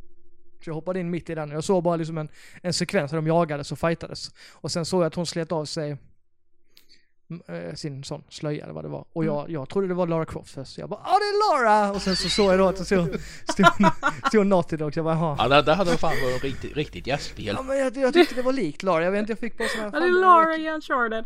Så 0.64 0.70
jag 0.70 0.74
hoppade 0.74 1.00
in 1.00 1.10
mitt 1.10 1.30
i 1.30 1.36
den 1.36 1.50
och 1.50 1.56
jag 1.56 1.64
såg 1.64 1.84
bara 1.84 1.96
liksom 1.96 2.18
en, 2.18 2.30
en 2.62 2.74
sekvens 2.74 3.12
där 3.12 3.18
de 3.18 3.28
jagades 3.28 3.72
och 3.72 3.80
fightades. 3.80 4.32
Och 4.52 4.72
sen 4.72 4.86
såg 4.86 5.02
jag 5.02 5.08
att 5.08 5.16
hon 5.16 5.26
slet 5.26 5.52
av 5.52 5.66
sig 5.66 5.98
sin 7.76 8.04
sån 8.04 8.24
slöja 8.30 8.64
eller 8.64 8.74
vad 8.74 8.84
det 8.84 8.90
var. 8.90 9.06
Och 9.14 9.24
Mm. 9.24 9.36
jag, 9.36 9.50
jag 9.50 9.70
trodde 9.70 9.88
det 9.88 9.94
var 9.94 10.08
Lara 10.08 10.26
Croft 10.26 10.52
först. 10.54 10.74
Så 10.74 10.82
jag 10.82 10.90
bara 10.90 11.00
ja 11.06 11.12
det 11.12 11.26
är 11.26 11.64
Lara! 11.64 11.92
Och 11.92 12.02
sen 12.02 12.16
så 12.16 12.30
såg 12.30 12.52
jag 12.52 12.60
då 12.60 12.68
att 12.68 12.78
det 12.78 12.86
stod, 12.86 13.20
stod, 13.50 13.66
stod 14.28 14.48
Naughty 14.48 14.78
Dog. 14.78 14.94
Så 14.94 15.00
jag 15.00 15.06
bara 15.06 15.16
jaha. 15.16 15.36
Ja, 15.40 15.48
det, 15.48 15.62
det 15.62 15.74
hade 15.74 15.98
fan 15.98 16.14
varit 16.24 16.44
riktigt, 16.44 16.76
riktigt 16.76 17.08
gästspel. 17.08 17.46
Ja 17.46 17.62
men 17.62 17.78
jag, 17.78 17.98
jag 17.98 18.14
tyckte 18.14 18.36
det 18.36 18.42
var 18.42 18.54
likt 18.54 18.84
Lara. 18.84 19.04
Jag 19.04 19.12
vet 19.12 19.20
inte, 19.20 19.32
jag 19.32 19.40
fick 19.40 19.58
bara 19.58 19.68
sån 19.68 19.80
här... 19.82 19.92
Ja, 19.94 20.00
det 20.00 20.06
är 20.06 20.22
Lara 20.22 20.56
i 20.58 20.70
Uncharted. 20.70 21.26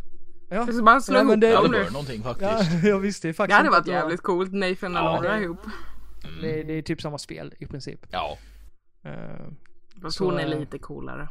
Ja, 0.50 0.66
slå 1.02 1.18
Ja, 1.18 1.24
men 1.24 1.30
ihop 1.30 1.42
det- 1.42 1.52
dem 1.54 1.72
det 1.72 1.78
nu. 1.78 1.84
var 1.84 1.92
någonting 1.92 2.24
faktiskt. 2.24 2.50
ja, 2.52 2.64
jag 2.90 3.00
visste 3.00 3.28
ju 3.28 3.32
Det 3.32 3.36
faktiskt 3.38 3.58
hade 3.58 3.70
varit 3.70 3.88
jävligt 3.88 4.22
coolt, 4.22 4.54
Nathan 4.54 4.96
och 4.98 5.04
Ja, 5.04 5.22
Laura 5.22 5.36
det- 5.36 5.44
ihop. 5.44 5.60
Det, 6.42 6.64
det 6.64 6.74
är 6.74 6.82
typ 6.82 7.02
samma 7.02 7.18
spel 7.18 7.54
i 7.60 7.66
princip. 7.66 8.06
Ja. 8.12 8.38
Eh, 9.06 9.12
Fast 10.02 10.18
Så, 10.18 10.26
hon 10.26 10.40
är 10.40 10.52
eh, 10.54 10.60
lite 10.60 10.78
coolare. 10.80 11.28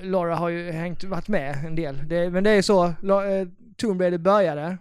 Lara 0.00 0.34
har 0.34 0.48
ju 0.48 0.70
hängt, 0.70 1.04
varit 1.04 1.28
med 1.28 1.64
en 1.64 1.74
del. 1.74 2.08
Det, 2.08 2.30
men 2.30 2.44
det 2.44 2.50
är 2.50 2.62
så, 2.62 2.84
eh, 2.84 3.48
Tomb 3.76 4.00
Raider 4.00 4.18
började. 4.18 4.78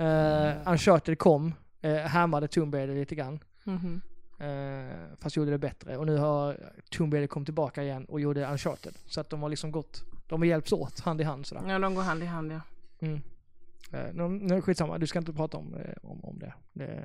Uh, 0.00 0.72
Uncharted 0.72 1.18
kom, 1.18 1.54
uh, 1.84 1.94
härmade 1.94 2.48
Tomb 2.48 2.74
Raider 2.74 2.94
lite 2.94 3.14
grann. 3.14 3.38
Mhm. 3.64 4.00
Eh, 4.38 5.16
fast 5.18 5.36
gjorde 5.36 5.50
det 5.50 5.58
bättre. 5.58 5.96
Och 5.96 6.06
nu 6.06 6.16
har 6.16 6.56
Tomb 6.90 7.14
Raider 7.14 7.26
kommit 7.26 7.46
tillbaka 7.46 7.82
igen 7.82 8.04
och 8.04 8.20
gjorde 8.20 8.46
Uncharted. 8.46 8.94
Så 9.06 9.20
att 9.20 9.30
de 9.30 9.42
har 9.42 9.48
liksom 9.48 9.72
gått, 9.72 10.04
de 10.26 10.40
har 10.40 10.46
hjälpts 10.46 10.72
åt 10.72 11.00
hand 11.00 11.20
i 11.20 11.24
hand 11.24 11.46
sådär. 11.46 11.62
Ja, 11.68 11.78
de 11.78 11.94
går 11.94 12.02
hand 12.02 12.22
i 12.22 12.26
hand 12.26 12.52
ja. 12.52 12.60
Mm. 12.98 13.20
Uh, 13.94 14.14
nu, 14.14 14.28
nu, 14.28 14.62
skitsamma, 14.62 14.98
du 14.98 15.06
ska 15.06 15.18
inte 15.18 15.32
prata 15.32 15.56
om, 15.56 15.74
eh, 15.74 15.94
om, 16.02 16.24
om 16.24 16.38
det. 16.38 16.54
det 16.72 16.84
eh, 16.84 17.00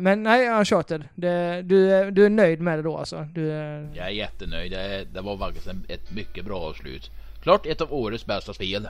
men 0.00 0.22
nej, 0.22 0.48
Uncharted. 0.58 1.04
Det, 1.14 1.62
du, 1.62 1.92
är- 1.92 2.10
du 2.10 2.26
är 2.26 2.30
nöjd 2.30 2.60
med 2.60 2.78
det 2.78 2.82
då 2.82 2.96
alltså? 2.98 3.28
Du, 3.34 3.52
är- 3.52 3.90
Jag 3.94 4.06
är 4.06 4.10
jättenöjd. 4.10 4.72
Det, 4.72 5.04
det 5.14 5.20
var 5.20 5.38
faktiskt 5.38 5.66
ett 5.88 6.10
mycket 6.14 6.44
bra 6.44 6.58
avslut. 6.60 7.10
Klart 7.42 7.66
ett 7.66 7.80
av 7.80 7.92
årets 7.92 8.26
bästa 8.26 8.54
spel. 8.54 8.88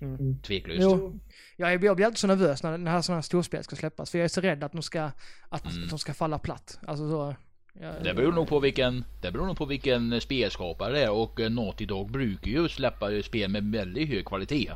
Mm. 0.00 0.36
Tveklöst. 0.42 0.80
Jo. 0.82 1.18
Jag, 1.56 1.72
är- 1.72 1.84
jag 1.84 1.96
blir 1.96 2.06
alltid 2.06 2.18
så 2.18 2.26
nervös 2.26 2.62
när, 2.62 2.78
när 2.78 3.02
sådana 3.02 3.16
här 3.16 3.22
storspel 3.22 3.64
ska 3.64 3.76
släppas. 3.76 4.10
För 4.10 4.18
jag 4.18 4.24
är 4.24 4.28
så 4.28 4.40
rädd 4.40 4.64
att 4.64 4.72
de 4.72 4.82
ska, 4.82 5.10
att 5.48 5.72
Mm. 5.76 5.88
de 5.88 5.98
ska 5.98 6.14
falla 6.14 6.38
platt. 6.38 6.78
Alltså 6.86 7.10
så. 7.10 7.34
Jag, 7.80 7.94
Det 8.04 8.14
beror 8.14 8.32
nog 8.32 8.48
på 8.48 8.60
vilken, 8.60 9.04
det 9.22 9.30
beror 9.32 9.46
nog 9.46 9.56
på 9.56 9.64
vilken 9.64 10.20
spelskapare 10.20 10.92
det 10.92 11.02
är 11.04 11.10
och 11.10 11.40
eh, 11.40 11.50
Naughty 11.50 11.86
Dog 11.86 12.10
brukar 12.10 12.50
ju 12.50 12.68
släppa 12.68 13.22
spel 13.22 13.50
med 13.50 13.64
väldigt 13.64 14.08
hög 14.08 14.24
kvalitet. 14.26 14.70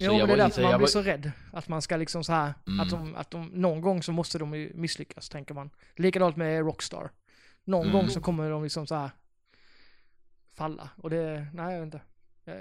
Jo, 0.00 0.12
jag 0.12 0.18
men 0.18 0.26
det 0.28 0.32
är 0.32 0.36
därför 0.36 0.44
inte- 0.46 0.62
man 0.62 0.70
blir 0.70 0.78
var- 0.78 0.86
så 0.86 1.02
rädd. 1.02 1.32
Att 1.52 1.68
man 1.68 1.82
ska 1.82 1.96
liksom 1.96 2.24
så 2.24 2.32
här, 2.32 2.54
Mm. 2.66 2.80
att, 2.80 2.90
de, 2.90 3.14
att 3.16 3.30
de, 3.30 3.46
någon 3.46 3.80
gång 3.80 4.02
så 4.02 4.12
måste 4.12 4.38
de 4.38 4.54
ju 4.54 4.72
misslyckas, 4.74 5.28
tänker 5.28 5.54
man. 5.54 5.70
Likadant 5.96 6.36
med 6.36 6.60
Rockstar. 6.60 7.10
Någon 7.64 7.86
Mm. 7.86 7.92
gång 7.92 8.08
så 8.10 8.20
kommer 8.20 8.50
de 8.50 8.62
liksom 8.62 8.86
så 8.86 8.94
här 8.94 9.10
falla. 10.52 10.90
Och 10.96 11.10
det, 11.10 11.46
nej 11.54 11.74
jag 11.74 11.84
vet 11.84 11.94
inte. 11.94 12.00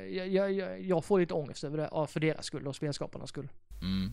Jag, 0.09 0.27
jag, 0.27 0.51
jag, 0.53 0.81
jag 0.81 1.05
får 1.05 1.19
lite 1.19 1.33
ångest 1.33 1.63
över 1.63 1.77
det, 1.77 2.07
för 2.07 2.19
deras 2.19 2.45
skull 2.45 2.67
och 2.67 2.75
spelskaparnas 2.75 3.29
skull. 3.29 3.49
Mm. 3.81 4.11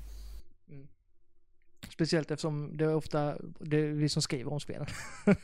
Speciellt 1.89 2.31
eftersom 2.31 2.77
det 2.77 2.85
är 2.85 2.95
ofta 2.95 3.37
det 3.61 3.77
är 3.77 3.87
vi 3.87 4.09
som 4.09 4.23
skriver 4.23 4.53
om 4.53 4.61
spelen. 4.61 4.87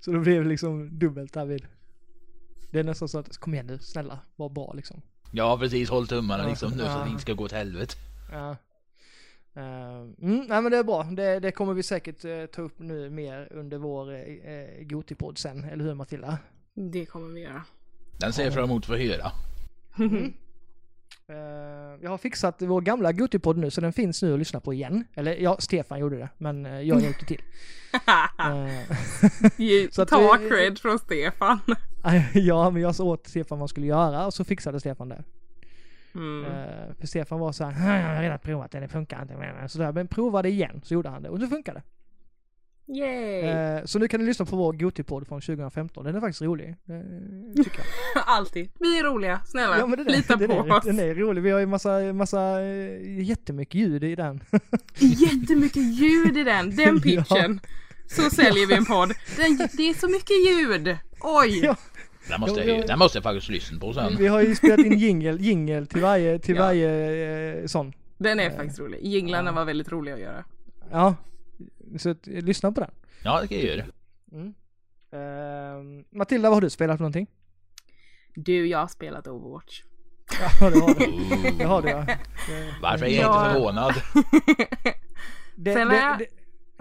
så 0.00 0.12
då 0.12 0.20
blir 0.20 0.40
det 0.42 0.48
liksom 0.48 0.98
dubbelt 0.98 1.32
därvid. 1.32 1.66
Det 2.70 2.78
är 2.80 2.84
nästan 2.84 3.08
så 3.08 3.18
att, 3.18 3.38
kom 3.38 3.54
igen 3.54 3.66
nu, 3.66 3.78
snälla, 3.78 4.18
var 4.36 4.48
bra 4.48 4.72
liksom. 4.72 5.02
Ja 5.30 5.58
precis, 5.58 5.90
håll 5.90 6.06
tummarna 6.06 6.48
liksom 6.48 6.72
nu 6.72 6.84
så 6.84 6.88
att 6.88 7.04
det 7.04 7.10
inte 7.10 7.22
ska 7.22 7.32
gå 7.32 7.44
åt 7.44 7.52
helvete. 7.52 7.94
Ja. 8.32 8.56
Eh, 9.56 10.00
mm, 10.22 10.46
nej 10.48 10.62
men 10.62 10.70
det 10.70 10.76
är 10.78 10.84
bra. 10.84 11.02
Det, 11.02 11.40
det 11.40 11.52
kommer 11.52 11.74
vi 11.74 11.82
säkert 11.82 12.24
eh, 12.24 12.46
ta 12.46 12.62
upp 12.62 12.78
nu 12.78 13.10
mer 13.10 13.48
under 13.50 13.78
vår 13.78 14.12
uh, 14.12 14.86
Gotipodd 14.86 15.38
sen, 15.38 15.64
eller 15.64 15.84
hur 15.84 15.94
Matilda? 15.94 16.38
Det 16.74 17.06
kommer 17.06 17.34
vi 17.34 17.40
göra. 17.40 17.62
Den 18.18 18.32
ser 18.32 18.44
jag 18.44 18.54
fram 18.54 18.64
emot 18.64 18.86
för 18.86 18.94
att 18.94 19.00
höra. 19.00 19.32
Eh, 21.28 21.36
jag 22.02 22.10
har 22.10 22.18
fixat 22.18 22.62
vår 22.62 22.80
gamla 22.80 23.12
Gotipodd 23.12 23.56
nu 23.58 23.70
så 23.70 23.80
den 23.80 23.92
finns 23.92 24.22
nu 24.22 24.32
att 24.32 24.38
lyssna 24.38 24.60
på 24.60 24.74
igen. 24.74 25.04
Eller 25.14 25.34
ja, 25.36 25.56
Stefan 25.58 25.98
gjorde 25.98 26.16
det, 26.16 26.28
men 26.38 26.66
eh, 26.66 26.80
jag 26.80 27.00
hjälpte 27.02 27.24
till. 27.26 27.42
Eh, 28.38 29.88
Så 29.90 30.02
att 30.02 30.08
Ta 30.08 30.36
vi- 30.42 30.48
cred 30.48 30.78
från 30.78 30.98
Stefan. 30.98 31.58
ja, 32.34 32.70
men 32.70 32.82
jag 32.82 32.94
sa 32.94 33.04
åt 33.04 33.26
Stefan 33.26 33.46
vad 33.50 33.58
man 33.58 33.68
skulle 33.68 33.86
göra 33.86 34.26
och 34.26 34.34
så 34.34 34.44
fixade 34.44 34.80
Stefan 34.80 35.08
det. 35.08 35.24
Mm. 36.14 36.44
För 37.00 37.06
Stefan 37.06 37.40
var 37.40 37.52
så 37.52 37.64
här, 37.64 37.90
"Ah, 37.90 38.00
jag 38.00 38.14
har 38.16 38.22
redan 38.22 38.38
provat 38.38 38.70
det, 38.70 38.80
det 38.80 38.88
funkar 38.88 39.22
inte. 39.22 39.36
Men, 39.36 39.68
så 39.68 39.78
där, 39.78 39.92
men 39.92 40.08
prova 40.08 40.42
det 40.42 40.48
igen, 40.48 40.80
så 40.84 40.94
gjorde 40.94 41.08
han 41.08 41.22
det 41.22 41.28
och 41.28 41.40
så 41.40 41.46
funkade 41.46 41.78
det. 41.78 41.82
Yay! 42.88 43.40
Eh, 43.40 43.84
så 43.84 43.98
nu 43.98 44.08
kan 44.08 44.20
ni 44.20 44.26
lyssna 44.26 44.44
på 44.44 44.56
vår 44.56 44.72
Gotipodd 44.72 45.26
från 45.26 45.40
2015. 45.40 46.04
Den 46.04 46.16
är 46.16 46.20
faktiskt 46.20 46.42
rolig. 46.42 46.68
Eh, 46.68 47.64
tycker 47.64 47.78
jag. 47.78 48.24
Alltid. 48.26 48.70
Vi 48.80 48.98
är 48.98 49.04
roliga, 49.04 49.40
snälla. 49.44 49.78
Ja 49.78 49.84
är, 49.84 50.10
Lita 50.10 50.38
på 50.38 50.44
är, 50.44 50.72
oss. 50.72 50.84
Den 50.84 50.98
är 51.00 51.14
rolig. 51.14 51.42
Vi 51.42 51.50
har 51.50 51.60
ju 51.60 51.66
massa, 51.66 52.12
massa, 52.12 52.62
eh, 52.62 53.22
jättemycket 53.22 53.74
ljud 53.74 54.04
i 54.04 54.14
den. 54.14 54.40
Jättemycket 54.98 55.82
ljud 55.82 56.36
i 56.36 56.44
den, 56.44 56.76
den 56.76 57.00
pitchen. 57.00 57.60
Så 58.06 58.30
säljer 58.30 58.66
vi 58.66 58.74
en 58.74 58.84
podd. 58.84 59.12
Den, 59.36 59.56
det 59.56 59.88
är 59.88 59.94
så 59.94 60.08
mycket 60.08 60.46
ljud. 60.46 60.96
Oj! 61.20 61.60
Ja. 61.64 61.76
Den 62.28 62.40
måste, 62.40 62.60
Ja, 62.60 62.66
jag, 62.66 62.78
ja. 62.78 62.86
den 62.86 62.98
måste 62.98 63.18
jag 63.18 63.22
faktiskt 63.22 63.48
lyssna 63.48 63.78
på 63.78 63.92
sen. 63.92 64.16
Vi 64.18 64.26
har 64.26 64.42
ju 64.42 64.54
spelat 64.54 64.78
in 64.78 64.98
jingel, 64.98 65.40
jingel 65.40 65.86
till 65.86 66.02
varje, 66.02 66.38
till 66.38 66.56
Ja. 66.56 66.62
varje 66.62 67.60
eh, 67.60 67.66
sån. 67.66 67.92
Den 68.18 68.40
är 68.40 68.50
faktiskt 68.50 68.78
rolig. 68.78 69.00
Jinglarna 69.02 69.52
var 69.52 69.64
väldigt 69.64 69.92
roliga 69.92 70.14
att 70.14 70.20
göra. 70.20 70.44
Ja. 70.90 71.14
Så 71.98 72.08
eh, 72.10 72.16
lyssna 72.26 72.72
på 72.72 72.80
den. 72.80 72.90
Ja, 73.24 73.40
det 73.40 73.48
kan 73.48 73.58
jag 73.58 73.66
göra. 73.66 73.84
Mm. 74.32 74.54
Ehm, 75.12 76.04
Matilda, 76.10 76.48
vad 76.48 76.56
har 76.56 76.60
du 76.60 76.70
spelat 76.70 76.96
för 76.96 77.02
någonting? 77.02 77.26
Du, 78.34 78.66
jag 78.66 78.78
har 78.78 78.88
spelat 78.88 79.26
Overwatch. 79.28 79.82
Ja, 80.60 80.70
det 80.70 80.78
har 80.80 80.94
du. 80.94 81.58
Det 81.58 81.64
har 81.64 81.82
du 81.82 81.88
ja. 81.88 81.96
Det, 82.06 82.18
Varför 82.82 83.06
är 83.06 83.10
jag 83.10 83.22
Ja. 83.24 83.40
inte 83.46 83.54
förvånad? 83.54 83.94
det, 85.56 85.72
Sen 85.74 85.88
det, 85.88 85.96
är 85.96 86.08
jag- 86.08 86.18
det, 86.18 86.26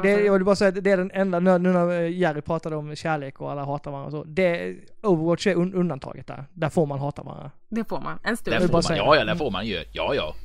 det, 0.04 0.21
jag 0.25 0.34
vill 0.34 0.43
bara 0.43 0.56
säga 0.56 0.69
att 0.69 0.84
det 0.84 0.91
är 0.91 0.97
den 0.97 1.12
enda, 1.12 1.39
nu 1.39 1.58
nu 1.58 1.73
när 1.73 1.91
Jerry 2.01 2.41
pratade 2.41 2.75
om 2.75 2.95
kärlek 2.95 3.41
och 3.41 3.51
alla 3.51 3.63
hatar 3.65 3.91
varandra 3.91 4.06
och 4.19 4.25
så. 4.25 4.32
Det, 4.32 4.75
Overwatch 5.04 5.47
är 5.47 5.56
un, 5.56 5.73
undantaget 5.73 6.28
där. 6.28 6.45
Där 6.54 6.69
får 6.69 6.86
man 6.86 6.99
hata 6.99 7.23
varandra. 7.23 7.51
Det 7.69 7.84
får 7.84 8.01
man. 8.01 8.19
En 8.23 8.38
stund. 8.38 8.56
Där 8.60 8.67
får 8.67 8.73
man, 8.89 8.97
ja, 8.97 9.15
ja, 9.15 9.25
där 9.25 9.36
får 9.36 9.51
man 9.51 9.65
ju. 9.65 9.84
Ja, 9.91 10.13
ja. 10.15 10.36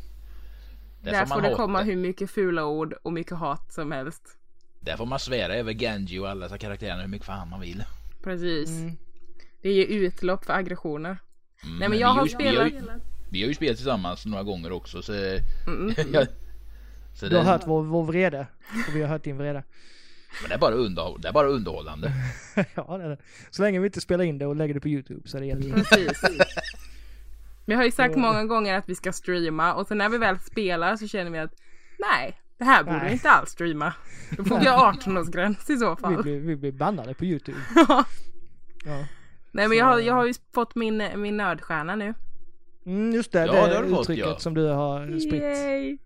Där, 1.03 1.11
Där 1.13 1.19
får 1.21 1.27
får 1.27 1.35
man 1.35 1.43
det 1.43 1.49
hata. 1.49 1.63
komma 1.63 1.83
hur 1.83 1.97
mycket 1.97 2.31
fula 2.31 2.67
ord 2.67 2.95
och 3.03 3.13
mycket 3.13 3.37
hat 3.37 3.73
som 3.73 3.93
helst. 3.93 4.23
Där 4.81 4.97
får 4.97 5.07
man 5.07 5.19
svära 5.19 5.55
över 5.55 5.73
Genji 5.73 6.19
och 6.19 6.29
alla 6.29 6.45
dessa 6.45 6.59
karaktärerna 6.59 7.03
hur 7.03 7.09
mycket 7.09 7.27
fan 7.27 7.49
man 7.49 7.61
vill. 7.61 7.85
Precis. 8.23 8.71
Mm. 8.71 8.97
Det 9.63 9.73
ger 9.73 9.87
utlopp 9.87 10.45
för 10.45 10.53
aggressioner. 10.53 11.19
Mm, 11.65 11.79
Nej 11.79 11.89
men 11.89 11.91
vi 11.91 12.01
jag 12.01 12.09
har 12.09 12.27
ju- 12.27 12.37
Vi 12.39 12.57
har, 12.57 12.69
spelat... 12.69 12.73
ju, 12.73 13.01
vi 13.31 13.43
har 13.43 13.49
ju 13.49 13.55
spelat 13.55 13.77
tillsammans 13.77 14.27
några 14.27 14.43
gånger 14.43 14.73
också 14.73 15.03
så... 15.03 15.13
Mm. 15.13 15.95
så 17.15 17.27
Du 17.29 17.37
har 17.37 17.45
hört 17.45 17.63
vår, 17.67 17.83
vår 17.83 18.05
vrede. 18.05 18.47
Och 18.89 18.97
vi 18.97 19.03
har 19.03 19.09
hört 19.09 19.25
din 19.25 19.39
vrede. 19.39 19.63
men 20.41 20.49
det, 20.49 20.55
är 20.55 20.59
bara 20.59 20.75
underhåll, 20.75 21.21
det 21.21 21.29
är 21.29 21.33
bara 21.33 21.49
underhållande. 21.49 22.13
ja, 22.75 22.97
det 22.99 23.05
är 23.05 23.09
det. 23.09 23.19
Så 23.51 23.63
länge 23.63 23.81
vi 23.81 23.87
inte 23.87 24.01
spelar 24.01 24.25
in 24.25 24.39
det 24.39 24.47
och 24.47 24.57
lägger 24.57 24.75
det 24.75 24.81
på 24.81 24.89
YouTube 24.89 25.29
så 25.29 25.37
är 25.37 25.41
det 25.41 25.47
jättebra. 25.47 25.75
Precis. 25.85 26.23
Vi 27.67 27.75
har 27.75 27.85
ju 27.85 27.91
sagt 27.91 28.17
många 28.17 28.45
gånger 28.45 28.75
att 28.75 28.89
vi 28.89 28.95
ska 28.95 29.13
streama 29.13 29.75
och 29.75 29.87
sen 29.87 29.99
när 29.99 30.09
vi 30.09 30.19
väl 30.19 30.39
spelar 30.39 30.97
så 30.97 31.09
känner 31.09 31.31
vi 31.31 31.39
att 31.39 31.55
nej, 31.99 32.41
det 32.61 32.67
här 32.67 32.85
borde 32.85 33.05
vi 33.05 33.13
inte 33.13 33.31
alls 33.31 33.51
streama. 33.51 33.95
Då 34.37 34.45
får 34.45 34.59
vi 34.59 34.69
ha 34.69 34.93
18-årsgräns 34.93 35.71
i 35.73 35.77
så 35.77 35.95
Vi 35.95 36.01
fall. 36.01 36.23
blir, 36.23 36.41
vi 36.41 36.57
blir 36.57 36.73
bannade 36.73 37.15
på 37.15 37.25
YouTube. 37.25 37.59
Ja. 38.85 39.07
Nej 39.53 39.69
men 39.69 39.79
jag 39.79 39.85
har, 39.85 39.99
jag 39.99 40.15
har 40.15 40.27
ju 40.27 40.35
fått 40.55 40.75
min, 40.75 41.03
min 41.17 41.37
nördstjärna 41.37 41.95
nu. 41.97 42.15
Mm, 42.87 43.13
just 43.13 43.33
det, 43.33 43.39
Ja, 43.47 43.53
det, 43.53 43.69
det 43.71 43.77
har 43.77 43.83
du 43.83 43.91
fått, 43.91 44.01
uttrycket 44.01 44.27
ja. 44.27 44.39
som 44.39 44.55
du 44.55 44.67
har 44.69 45.19
spritt. 45.19 45.43
Yay. 45.43 45.99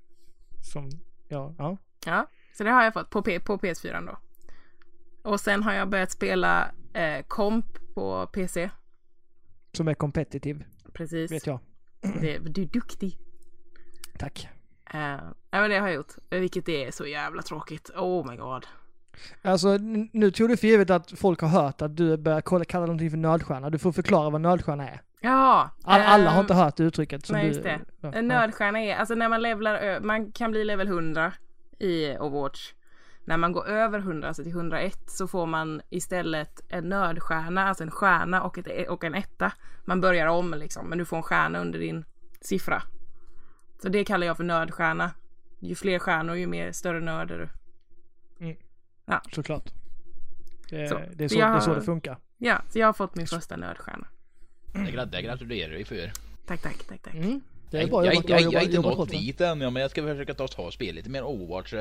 Som, 0.73 0.91
ja, 1.29 1.55
ja. 1.59 1.77
Ja, 2.07 2.27
så 2.53 2.65
det 2.65 2.71
har 2.71 2.85
jag 2.85 2.93
fått 2.93 3.11
på, 3.11 3.23
P- 3.23 3.41
på 3.41 3.57
PS4 3.59 4.07
då. 4.07 4.19
Och 5.31 5.41
sen 5.41 5.63
har 5.63 5.73
jag 5.73 5.89
börjat 5.89 6.11
spela 6.11 6.71
eh, 6.95 7.25
komp 7.29 7.67
på 7.95 8.27
PC. 8.27 8.71
Som 9.73 9.89
är 9.89 9.95
competitive, 9.95 10.65
Precis. 10.93 11.33
vet 11.33 11.47
jag. 11.47 11.61
Det, 12.21 12.39
du 12.39 12.63
är 12.63 12.67
duktig. 12.67 13.19
Tack. 14.19 14.49
Uh, 14.95 15.31
ja 15.55 15.61
men 15.61 15.71
det 15.71 15.79
har 15.79 15.89
jag 15.89 15.95
gjort. 15.95 16.13
Vilket 16.31 16.69
är 16.69 16.91
så 16.91 17.07
jävla 17.07 17.43
tråkigt. 17.43 17.91
Oh 17.91 18.31
my 18.31 18.37
god. 18.37 18.67
Alltså, 19.43 19.77
nu 20.13 20.31
tog 20.31 20.49
du 20.49 20.57
för 20.57 20.67
givet 20.67 20.91
att 20.91 21.13
folk 21.19 21.41
har 21.41 21.49
hört 21.49 21.83
att 21.83 21.97
du 21.97 22.17
börjar 22.17 22.65
kalla 22.65 22.87
någonting 22.87 23.11
för 23.11 23.17
nördstjärna. 23.17 23.71
Du 23.71 23.79
får 23.79 23.93
förklara 23.93 24.31
vad 24.31 24.41
nördstjärna 24.41 24.89
är. 24.89 25.01
Ja. 25.21 25.71
All, 25.85 26.01
alla 26.01 26.31
har 26.31 26.37
ehm, 26.37 26.41
inte 26.41 26.55
hört 26.55 26.81
uttrycket 26.81 27.27
som 27.27 27.37
nej, 27.37 27.43
du... 27.43 27.49
just 27.49 27.63
det. 27.63 27.81
Ja, 28.01 28.13
En 28.13 28.29
nördstjärna 28.29 28.81
är, 28.81 28.97
alltså 28.97 29.15
när 29.15 29.29
man 29.29 29.43
levlar 29.43 30.01
man 30.01 30.33
kan 30.33 30.51
bli 30.51 30.65
level 30.65 30.87
100 30.87 31.33
i 31.79 32.17
Overwatch. 32.17 32.73
När 33.25 33.37
man 33.37 33.53
går 33.53 33.69
över 33.69 33.99
100, 33.99 34.29
alltså 34.29 34.43
till 34.43 34.53
101, 34.53 35.11
så 35.11 35.27
får 35.27 35.47
man 35.47 35.81
istället 35.91 36.61
en 36.69 36.89
nördstjärna, 36.89 37.69
alltså 37.69 37.85
en 37.85 37.91
stjärna 37.91 38.43
och, 38.43 38.59
ett, 38.59 38.89
och 38.89 39.05
en 39.05 39.15
etta. 39.15 39.53
Man 39.85 40.01
börjar 40.01 40.27
om 40.27 40.55
liksom, 40.55 40.89
men 40.89 40.99
du 40.99 41.05
får 41.05 41.17
en 41.17 41.23
stjärna 41.23 41.61
under 41.61 41.79
din 41.79 42.05
siffra. 42.41 42.83
Så 43.83 43.89
det 43.89 44.05
kallar 44.05 44.27
jag 44.27 44.37
för 44.37 44.45
nördstjärna. 44.45 45.11
Ju 45.65 45.75
fler 45.75 45.99
stjärnor, 45.99 46.37
ju 46.37 46.47
mer 46.47 46.73
större 46.73 47.01
nörd 47.01 47.31
är 47.31 47.39
du. 47.39 47.49
ja, 49.07 49.23
såklart. 49.33 49.71
Det, 50.71 50.89
Så, 50.89 51.01
det, 51.13 51.25
är 51.25 51.29
så, 51.29 51.39
jag 51.39 51.53
det 51.53 51.57
är 51.57 51.61
så 51.61 51.75
det 51.75 51.83
funkar. 51.83 52.19
Ja, 52.39 52.63
så 52.71 52.79
jag 52.79 52.87
har 52.87 52.93
fått 52.93 53.15
min 53.15 53.27
första 53.27 53.57
nördstjärna. 53.57 54.07
Gra- 54.73 55.07
det 55.07 55.23
gratulerar 55.23 55.75
vi 55.75 55.85
för. 55.85 56.13
Tack, 56.47 56.63
tack, 56.63 56.85
tack, 56.89 57.03
tack. 57.03 57.15
Mm. 57.15 57.41
Det 57.71 57.83
är 57.83 57.87
bra 57.87 58.05
jag, 58.05 58.15
jobbat. 58.15 58.31
jag, 58.31 58.41
jag, 58.41 58.61
har 58.61 58.67
inte 58.67 58.81
nått 58.81 59.11
dit 59.11 59.41
än, 59.41 59.59
men 59.59 59.77
jag 59.77 59.91
ska 59.91 60.03
försöka 60.03 60.35
ta, 60.35 60.49
ta 60.49 60.63
och 60.63 60.73
spela 60.73 60.97
lite 60.97 61.11
mer 61.11 61.23
Overwatch. 61.23 61.75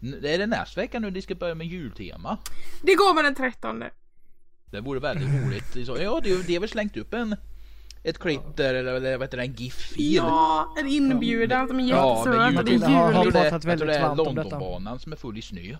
Det 0.00 0.34
är 0.34 0.38
det 0.38 0.46
nästa 0.46 0.80
vecka 0.80 0.98
nu 0.98 1.10
de 1.10 1.22
ska 1.22 1.34
börja 1.34 1.54
med 1.54 1.66
jultema. 1.66 2.38
Det 2.82 2.94
går 2.94 3.14
med 3.14 3.24
den 3.24 3.34
13. 3.34 3.84
Det 4.70 4.80
vore 4.80 5.00
väldigt 5.00 5.44
roligt. 5.44 5.88
Ja, 6.00 6.20
det, 6.24 6.46
det 6.46 6.54
har 6.54 6.60
väl 6.60 6.68
slängt 6.68 6.96
upp 6.96 7.14
en 7.14 7.36
ett 8.04 8.18
klipp 8.18 8.56
där, 8.56 8.74
eller 8.74 8.94
eller 8.94 9.12
vad 9.18 9.22
heter 9.26 9.36
det, 9.36 9.42
en 9.42 9.52
GIF-fil. 9.52 10.14
Ja, 10.14 10.74
en 10.78 10.86
inbjudan 10.88 11.68
som 11.68 11.80
är 11.80 11.84
Ja, 11.84 12.18
jättesöt. 12.18 12.58
och 12.58 12.64
det 12.64 12.70
jul. 12.72 12.82
är 12.82 12.86
har- 12.88 13.12
har 13.12 13.24
Jag 13.24 13.32
tror 13.32 13.32
det, 13.32 13.48
jag 13.70 13.78
tror 13.78 13.86
det 13.86 13.96
är. 13.96 14.16
Londonbanan 14.16 14.98
som 14.98 15.12
är 15.12 15.16
full 15.16 15.38
i 15.38 15.42
snö. 15.42 15.76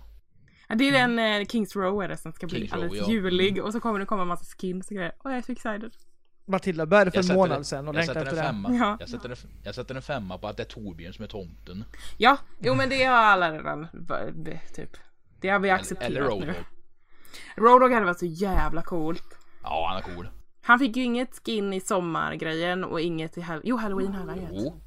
Ja, 0.68 0.74
det 0.74 0.88
är 0.88 0.92
den 0.92 1.18
eh, 1.18 1.46
Kings 1.46 1.76
Row 1.76 2.02
är 2.02 2.08
det 2.08 2.16
som 2.16 2.32
ska 2.32 2.46
bli 2.46 2.58
Kings 2.58 2.72
Row, 2.72 2.82
alldeles 2.82 3.08
ja. 3.08 3.12
julig 3.12 3.64
och 3.64 3.72
så 3.72 3.80
kommer 3.80 3.98
det 4.00 4.06
komma 4.06 4.22
en 4.22 4.28
massa 4.28 4.44
skins 4.58 4.86
och 4.90 4.96
grejer. 4.96 5.12
Och 5.18 5.30
jag 5.30 5.38
är 5.38 5.42
så 5.42 5.52
excited. 5.52 5.90
Matilda 6.46 6.86
började 6.86 7.10
för 7.10 7.30
en 7.30 7.36
månad 7.36 7.66
sedan 7.66 7.88
och 7.88 7.94
jag 7.94 7.98
längtade 7.98 8.20
sätter 8.20 8.32
efter 8.36 8.48
en 8.48 8.62
det. 8.62 8.68
femma. 8.68 8.78
Ja. 8.84 8.96
Jag, 9.00 9.08
sätter 9.08 9.28
en, 9.30 9.36
jag 9.64 9.74
sätter 9.74 9.94
en 9.94 10.02
femma 10.02 10.38
på 10.38 10.46
att 10.48 10.56
det 10.56 10.62
är 10.62 10.64
Torbjörn 10.64 11.12
som 11.12 11.24
är 11.24 11.28
tomten. 11.28 11.84
Ja, 12.18 12.36
jo 12.60 12.74
men 12.74 12.88
det 12.88 13.04
har 13.04 13.16
alla 13.16 13.52
redan 13.52 13.86
typ. 14.76 14.90
Det 15.40 15.48
har 15.48 15.58
vi 15.58 15.68
Eller, 15.68 15.78
accepterat 15.80 16.10
eller 16.10 16.20
nu. 16.20 16.26
Roadhog. 16.26 16.54
Roadhog 17.56 17.92
hade 17.92 18.06
varit 18.06 18.18
så 18.18 18.26
jävla 18.26 18.82
coolt. 18.82 19.24
Ja, 19.62 19.86
han 19.88 19.96
är 19.98 20.14
cool. 20.16 20.28
Han 20.62 20.78
fick 20.78 20.96
ju 20.96 21.02
inget 21.02 21.34
skin 21.44 21.72
i 21.72 21.80
sommargrejen 21.80 22.84
och 22.84 23.00
inget 23.00 23.38
i 23.38 23.40
hall- 23.40 23.60
Jo, 23.64 23.76
halloween 23.76 24.12
hade 24.12 24.30
han. 24.32 24.40
Jo. 24.52 24.80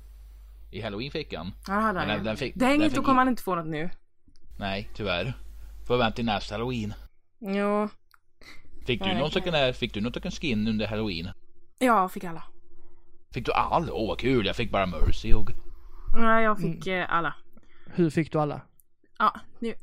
I 0.72 0.82
Halloween 0.82 1.12
fick 1.12 1.34
han. 1.34 1.52
Ja, 1.68 1.74
det 1.74 1.82
hade 1.82 2.00
han 2.00 2.18
ju. 2.18 2.24
den 2.24 2.38
fick- 2.38 2.56
Dang 2.56 2.80
den 2.80 2.88
it, 2.88 2.96
då 2.96 3.04
kommer 3.04 3.18
han 3.20 3.28
inte 3.28 3.44
få 3.44 3.56
något 3.56 3.66
nu. 3.68 3.90
Nej, 4.60 4.90
tyvärr. 4.96 5.34
Får 5.88 5.98
vänta 5.98 6.16
till 6.16 6.26
nästa 6.26 6.54
Halloween. 6.56 6.94
Jo. 7.40 7.90
Fick 8.86 9.04
du 9.04 9.10
någon 9.14 9.18
det 9.24 9.30
stycken 9.30 9.54
där, 9.54 9.74
fick 9.74 9.94
du 9.94 10.02
någon 10.02 10.32
skin 10.32 10.68
under 10.68 10.88
Halloween? 10.88 11.30
Ja, 11.80 12.10
fick 12.10 12.24
alla. 12.24 12.44
Fick 13.34 13.46
du 13.46 13.52
all? 13.52 13.90
Åh 13.92 14.08
vad 14.08 14.20
kul, 14.20 14.46
jag 14.46 14.56
fick 14.56 14.72
bara 14.72 14.86
Mercy 14.86 15.34
och... 15.34 15.50
Nej, 16.18 16.44
jag 16.44 16.58
fick 16.58 16.88
Mm. 16.88 17.00
eh, 17.02 17.14
alla. 17.14 17.36
Hur 17.86 18.10
fick 18.10 18.32
du 18.32 18.40
alla? 18.40 18.62
Ja, 19.20 19.34
nu. 19.60 19.74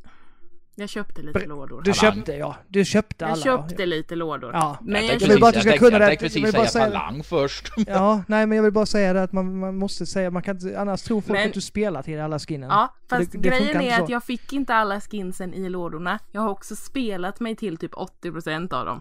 Jag 0.75 0.89
köpte 0.89 1.23
lite 1.23 1.47
lådor. 1.47 1.83
Du 1.83 1.95
köpte 1.95 2.33
ja. 2.33 2.57
Du 2.69 2.85
köpte 2.85 3.27
alla. 3.27 3.37
jag 3.37 3.43
köpte 3.43 3.83
ja. 3.83 3.87
lite 3.87 4.15
lådor. 4.15 4.51
Ja. 4.53 4.79
Men 4.83 5.07
jag 5.07 5.19
vill 5.19 5.41
bara 5.41 5.49
att 5.49 5.55
du 5.55 5.59
jag 5.59 5.77
ska 5.77 5.91
tänkte, 5.91 6.05
jag 6.11 6.19
precis 6.19 6.51
säga 6.51 6.67
säga- 6.67 6.85
talang 6.85 7.23
först. 7.23 7.73
Ja, 7.87 8.23
nej 8.27 8.47
men 8.47 8.57
jag 8.57 8.63
vill 8.63 8.73
bara 8.73 8.87
säga 8.87 9.13
det 9.13 9.23
att 9.23 9.33
man, 9.33 9.59
man 9.59 9.77
måste 9.77 10.07
säga, 10.07 10.31
man 10.31 10.43
kan 10.43 10.57
inte, 10.57 10.81
annars 10.81 11.03
tror 11.03 11.21
folk 11.21 11.39
Men- 11.39 11.49
att 11.49 11.55
du 11.55 11.61
spelar 11.61 12.03
till 12.03 12.21
alla 12.21 12.39
skinnen. 12.39 12.69
Ja, 12.71 12.95
fast 13.09 13.33
det, 13.33 13.39
det 13.39 13.49
grejen 13.49 13.81
är 13.81 14.03
att 14.03 14.09
jag 14.09 14.25
fick 14.25 14.53
inte 14.53 14.75
alla 14.75 15.01
skinsen 15.01 15.55
i 15.55 15.69
lådorna. 15.69 16.19
Jag 16.33 16.41
har 16.41 16.51
också 16.51 16.77
spelat 16.77 17.41
mig 17.41 17.57
till 17.57 17.77
typ 17.77 17.93
80% 17.95 18.75
av 18.75 18.87
dem. 18.87 19.01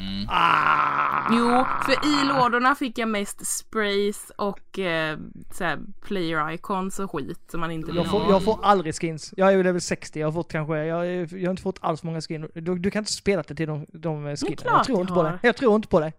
Mm. 0.00 0.26
Ah! 0.28 1.28
Jo, 1.32 1.64
för 1.84 1.92
i 1.92 2.24
lådorna 2.28 2.74
fick 2.74 2.98
jag 2.98 3.08
mest 3.08 3.46
sprays 3.46 4.32
och 4.38 4.78
eh, 4.78 5.18
såhär 5.52 5.78
player 6.00 6.50
icons 6.50 6.98
och 6.98 7.10
skit 7.12 7.40
som 7.50 7.60
man 7.60 7.70
inte 7.70 7.86
vill 7.86 7.96
Jag 7.96 8.10
får, 8.10 8.20
ha. 8.20 8.30
jag 8.30 8.44
får 8.44 8.58
aldrig 8.64 8.94
skins. 8.94 9.34
Jag 9.36 9.48
är 9.48 9.52
ju 9.56 9.62
level 9.62 9.80
60, 9.80 10.20
jag 10.20 10.26
har 10.26 10.32
fått 10.32 10.52
kanske, 10.52 10.76
jag, 10.84 11.06
jag 11.32 11.46
har 11.46 11.50
inte 11.50 11.62
fått 11.62 11.78
alls 11.80 12.02
många 12.02 12.20
skins. 12.20 12.46
Du, 12.54 12.78
du 12.78 12.90
kan 12.90 13.00
inte 13.00 13.12
spela 13.12 13.42
det 13.42 13.54
till 13.54 13.66
de, 13.68 13.86
de 13.92 14.36
skinnen. 14.36 14.56
klart 14.56 14.64
Jag 14.76 14.84
tror 14.84 15.00
inte 15.00 15.12
på 15.12 15.22
har. 15.22 15.30
det. 15.32 15.38
Jag 15.42 15.56
tror 15.56 15.76
inte 15.76 15.88
på 15.88 16.00
det. 16.00 16.12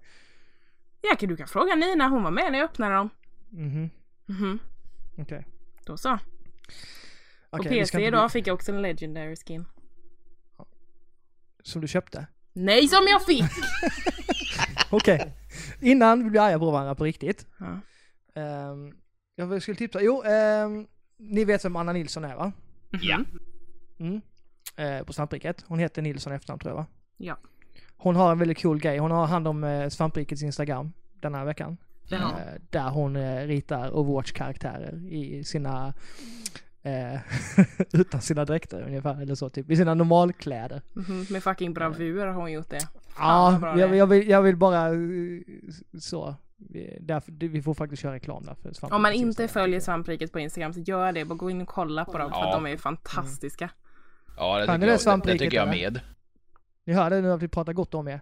Ja, 1.01 1.15
du 1.19 1.37
kan 1.37 1.47
fråga 1.47 1.75
Nina, 1.75 2.07
hon 2.07 2.23
var 2.23 2.31
med 2.31 2.51
när 2.51 2.59
jag 2.59 2.65
öppnade 2.65 2.95
dem. 2.95 3.09
Mhm, 3.49 3.89
Mhm, 4.25 4.59
okej. 5.17 5.45
då 5.85 5.97
så. 5.97 6.09
Okej, 6.09 6.21
och 7.49 7.63
PC 7.65 8.05
idag 8.07 8.23
bli- 8.23 8.29
fick 8.29 8.47
jag 8.47 8.53
också 8.53 8.71
en 8.71 8.81
legendary 8.81 9.35
skin. 9.35 9.65
Som 11.63 11.81
du 11.81 11.87
köpte? 11.87 12.27
Nej, 12.53 12.87
som 12.87 13.07
jag 13.09 13.25
fick! 13.25 13.43
Okej. 14.89 15.33
Innan 15.81 16.23
vi 16.23 16.29
blir 16.29 16.41
arga 16.41 16.59
på 16.59 16.71
varandra 16.71 16.95
på 16.95 17.03
riktigt. 17.03 17.45
Ja. 17.59 17.79
Um, 18.69 18.97
jag 19.35 19.61
skulle 19.61 19.77
tipsa, 19.77 20.01
jo, 20.01 20.23
ehm, 20.23 20.87
ni 21.17 21.45
vet 21.45 21.65
vem 21.65 21.75
Anna 21.75 21.93
Nilsson 21.93 22.23
är 22.23 22.35
va? 22.35 22.51
Ja. 22.89 23.19
Mm. 23.99 24.21
Eh, 24.75 25.03
på 25.03 25.13
Svampriket. 25.13 25.65
Hon 25.67 25.79
heter 25.79 26.01
Nilsson 26.01 26.33
efternamn 26.33 26.59
tror 26.59 26.71
jag 26.71 26.77
va? 26.77 26.85
Ja, 27.17 27.37
Hon 27.97 28.15
har 28.15 28.31
en 28.31 28.39
väldigt 28.39 28.61
cool 28.61 28.79
grej. 28.79 28.97
Hon 28.97 29.11
har 29.11 29.27
hand 29.27 29.47
om 29.47 29.63
eh, 29.63 29.89
Svamprikets 29.89 30.43
Instagram 30.43 30.93
den 31.21 31.35
här 31.35 31.45
veckan. 31.45 31.77
Eh, 32.11 32.17
där 32.69 32.89
hon 32.89 33.17
ritar 33.47 33.91
Overwatch-karaktärer 33.91 35.07
i 35.09 35.43
sina 35.43 35.93
Eh, 36.83 37.19
utan 37.93 38.21
sina 38.21 38.45
dräkter 38.45 38.81
ungefär, 38.81 39.21
eller 39.21 39.35
så 39.35 39.49
typ. 39.49 39.71
I 39.71 39.75
sina 39.75 39.93
normalkläder. 39.93 40.81
Mhm, 40.93 41.25
Med 41.29 41.43
fucking 41.43 41.73
bravur 41.73 42.25
har 42.25 42.33
hon 42.33 42.51
gjort 42.51 42.69
det. 42.69 42.87
Ja, 43.17 43.57
bra 43.61 43.73
det 43.73 43.79
jag, 43.81 43.95
jag, 43.95 44.07
vill, 44.07 44.29
jag 44.29 44.41
vill 44.41 44.57
bara 44.57 44.87
eh, 44.87 44.95
så. 45.99 46.35
Vi, 46.57 46.97
därför, 47.01 47.31
vi 47.31 47.61
får 47.61 47.73
faktiskt 47.73 48.01
köra 48.01 48.13
reklam 48.13 48.43
där 48.45 48.53
för 48.53 48.61
Svamprikets 48.61 48.91
Om 48.95 49.01
man 49.01 49.13
inte 49.13 49.47
följer 49.47 49.79
svampriket 49.79 50.31
på 50.31 50.39
Instagram 50.39 50.73
så 50.73 50.79
gör 50.79 51.11
det. 51.11 51.25
Bara 51.25 51.35
gå 51.35 51.49
in 51.51 51.61
och 51.61 51.67
kolla 51.67 52.05
på 52.05 52.17
dem 52.17 52.29
för 52.31 52.37
Ja. 52.37 52.47
att 52.47 52.63
de 52.63 52.65
är 52.71 52.77
fantastiska. 52.77 53.69
Ja, 54.37 54.59
det 54.59 54.65
Fan, 54.65 54.75
tycker, 54.75 54.79
det 54.79 54.85
är 54.85 54.89
jag, 54.89 54.99
det, 54.99 55.03
svampriket, 55.03 55.39
det 55.39 55.45
tycker 55.45 55.57
jag 55.57 55.69
med. 55.69 55.99
Ni 56.85 56.93
hör 56.93 57.09
det 57.09 57.21
nu 57.21 57.31
att 57.31 57.41
vi 57.43 57.47
pratar 57.47 57.73
gott 57.73 57.93
om 57.93 58.07
er. 58.07 58.21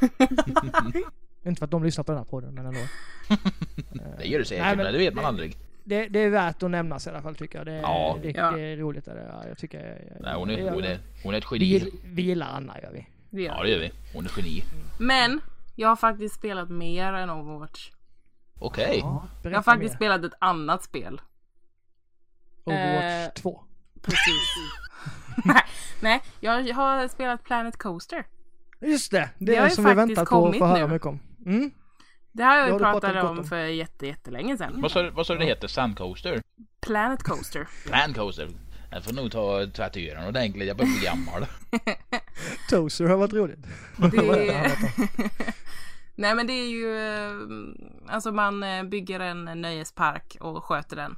inte 1.42 1.58
för 1.58 1.64
att 1.64 1.70
de 1.70 1.84
lyssnar 1.84 2.04
på 2.04 2.12
den 2.12 2.18
här 2.18 2.24
podden, 2.24 2.54
men 2.54 2.66
ändå. 2.66 2.80
Det 4.18 4.24
gör 4.24 4.38
det 4.38 4.44
säkert, 4.44 4.64
Nej, 4.64 4.76
men 4.76 4.92
det 4.92 4.98
vet 4.98 5.14
man 5.14 5.24
aldrig. 5.24 5.56
Det, 5.84 6.08
det 6.08 6.18
är 6.18 6.30
värt 6.30 6.62
att 6.62 6.70
nämnas 6.70 7.06
i 7.06 7.10
alla 7.10 7.22
fall 7.22 7.34
tycker 7.34 7.58
jag. 7.58 7.66
Det, 7.66 7.72
Ja. 7.76 8.18
det, 8.22 8.30
Ja. 8.30 8.50
det 8.50 8.60
är 8.62 8.76
roligt. 8.76 9.08
Är 9.08 9.14
det. 9.14 9.30
Ja, 9.32 9.48
Jag 9.48 9.58
tycker... 9.58 10.02
Nej, 10.20 10.34
hon, 10.34 10.50
är, 10.50 10.70
hon, 10.70 10.84
är, 10.84 10.98
hon 11.24 11.34
är 11.34 11.38
ett 11.38 11.44
vi, 11.52 11.56
geni. 11.56 11.78
gill- 11.90 11.98
vi 12.04 12.22
gillar 12.22 12.46
Anna 12.46 12.80
gör 12.82 12.90
vi. 12.92 13.06
Det 13.30 13.42
gör 13.42 13.54
Ja, 13.56 13.62
det. 13.62 13.68
gör 13.70 13.78
vi. 13.78 13.92
Hon 14.14 14.24
är 14.24 14.30
geni. 14.36 14.62
Men 14.98 15.40
jag 15.76 15.88
har 15.88 15.96
faktiskt 15.96 16.34
spelat 16.34 16.68
mer 16.70 17.12
än 17.12 17.30
Overwatch. 17.30 17.90
Okej. 18.58 18.98
Ja, 19.00 19.26
Jag 19.42 19.50
har 19.50 19.62
faktiskt 19.62 19.94
spelat 19.94 20.24
ett 20.24 20.32
annat 20.40 20.82
spel. 20.84 21.20
Overwatch 22.64 23.28
eh, 23.28 23.32
2. 23.42 23.60
Precis. 24.02 24.54
nej, 25.44 25.62
nej, 26.02 26.22
jag 26.40 26.74
har 26.74 27.08
spelat 27.08 27.44
Planet 27.44 27.76
Coaster. 27.78 28.24
Just 28.80 29.10
det! 29.10 29.30
Det 29.38 29.44
Det 29.44 29.56
är 29.56 29.68
som 29.68 29.84
vi 29.84 29.94
väntat 29.94 30.28
på 30.28 30.48
att 30.48 30.58
få 30.58 30.66
höra 30.66 30.86
mycket 30.86 31.06
om. 31.06 31.20
Mm. 31.46 31.70
Det 32.32 32.42
har 32.42 32.56
jag 32.56 32.68
ju 32.68 32.78
pratat 32.78 33.02
pratat 33.12 33.30
om 33.30 33.38
om. 33.38 33.44
för 33.44 33.56
jätte, 33.58 34.06
jättelänge 34.06 34.56
sedan. 34.56 34.80
Vad 34.80 34.90
sa 34.90 35.02
du- 35.02 35.10
vad 35.10 35.26
sa 35.26 35.32
du 35.32 35.38
det 35.38 35.44
heter? 35.46 35.68
Sandcoaster? 35.68 36.42
Planet 36.80 37.22
Coaster. 37.22 37.68
Landcoaster? 37.90 38.48
Jag 38.92 39.04
får 39.04 39.12
nog 39.12 39.32
ta 39.32 39.66
tvätturen 39.74 40.26
ordentligt, 40.28 40.68
jag 40.68 40.76
börjar 40.76 40.90
bli 40.92 41.04
gammal. 41.06 41.46
Toaster 42.70 43.04
har 43.04 43.16
varit 43.16 43.32
roligt. 43.32 43.66
Det... 44.12 44.66
Nej 46.14 46.34
men 46.34 46.46
det 46.46 46.52
är 46.52 46.68
ju, 46.68 46.98
eh, 46.98 48.14
alltså 48.14 48.32
man 48.32 48.62
eh, 48.62 48.82
bygger 48.82 49.20
en 49.20 49.44
nöjespark 49.44 50.36
och 50.40 50.64
sköter 50.64 50.96
den. 50.96 51.16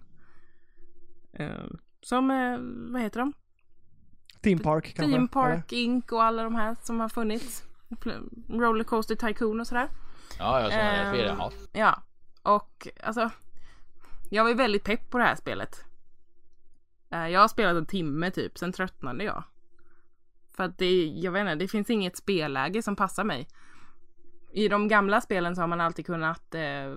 Eh, 1.32 1.64
Som, 2.02 2.28
vad 2.92 3.02
heter 3.02 3.20
de? 3.20 3.32
Theme 4.42 4.62
Park 4.62 4.84
kanske? 4.96 5.12
Theme 5.16 5.28
Park 5.28 5.72
Inc 5.72 6.12
och 6.12 6.22
alla 6.24 6.42
de 6.42 6.54
här 6.54 6.76
som 6.82 7.00
har 7.00 7.08
funnits. 7.08 7.62
Rollercoaster 8.48 9.14
Tycoon 9.14 9.60
och 9.60 9.66
sådär. 9.66 9.88
Ja, 10.38 10.60
jag 10.60 10.72
sa 10.72 10.78
det. 10.78 11.28
Ehm, 11.28 11.34
ja. 11.38 11.52
Ja, 11.72 12.02
och 12.42 12.88
alltså. 13.02 13.30
Jag 14.30 14.42
var 14.44 14.50
ju 14.50 14.56
väldigt 14.56 14.84
pepp 14.84 15.10
på 15.10 15.18
det 15.18 15.24
här 15.24 15.34
spelet. 15.36 15.84
Eh, 17.10 17.28
Jag 17.28 17.40
har 17.40 17.48
spelat 17.48 17.76
en 17.76 17.86
timme 17.86 18.30
typ, 18.30 18.58
sen 18.58 18.72
tröttnade 18.72 19.24
jag. 19.24 19.44
För 20.56 20.64
att 20.64 20.78
det, 20.78 21.06
jag 21.06 21.32
vet 21.32 21.40
inte, 21.40 21.54
det 21.54 21.68
finns 21.68 21.90
inget 21.90 22.16
spelläge 22.16 22.82
som 22.82 22.96
passar 22.96 23.24
mig. 23.24 23.48
I 24.52 24.68
de 24.68 24.88
gamla 24.88 25.20
spelen 25.20 25.56
så 25.56 25.62
har 25.62 25.68
man 25.68 25.80
alltid 25.80 26.06
kunnat 26.06 26.54
eh, 26.54 26.94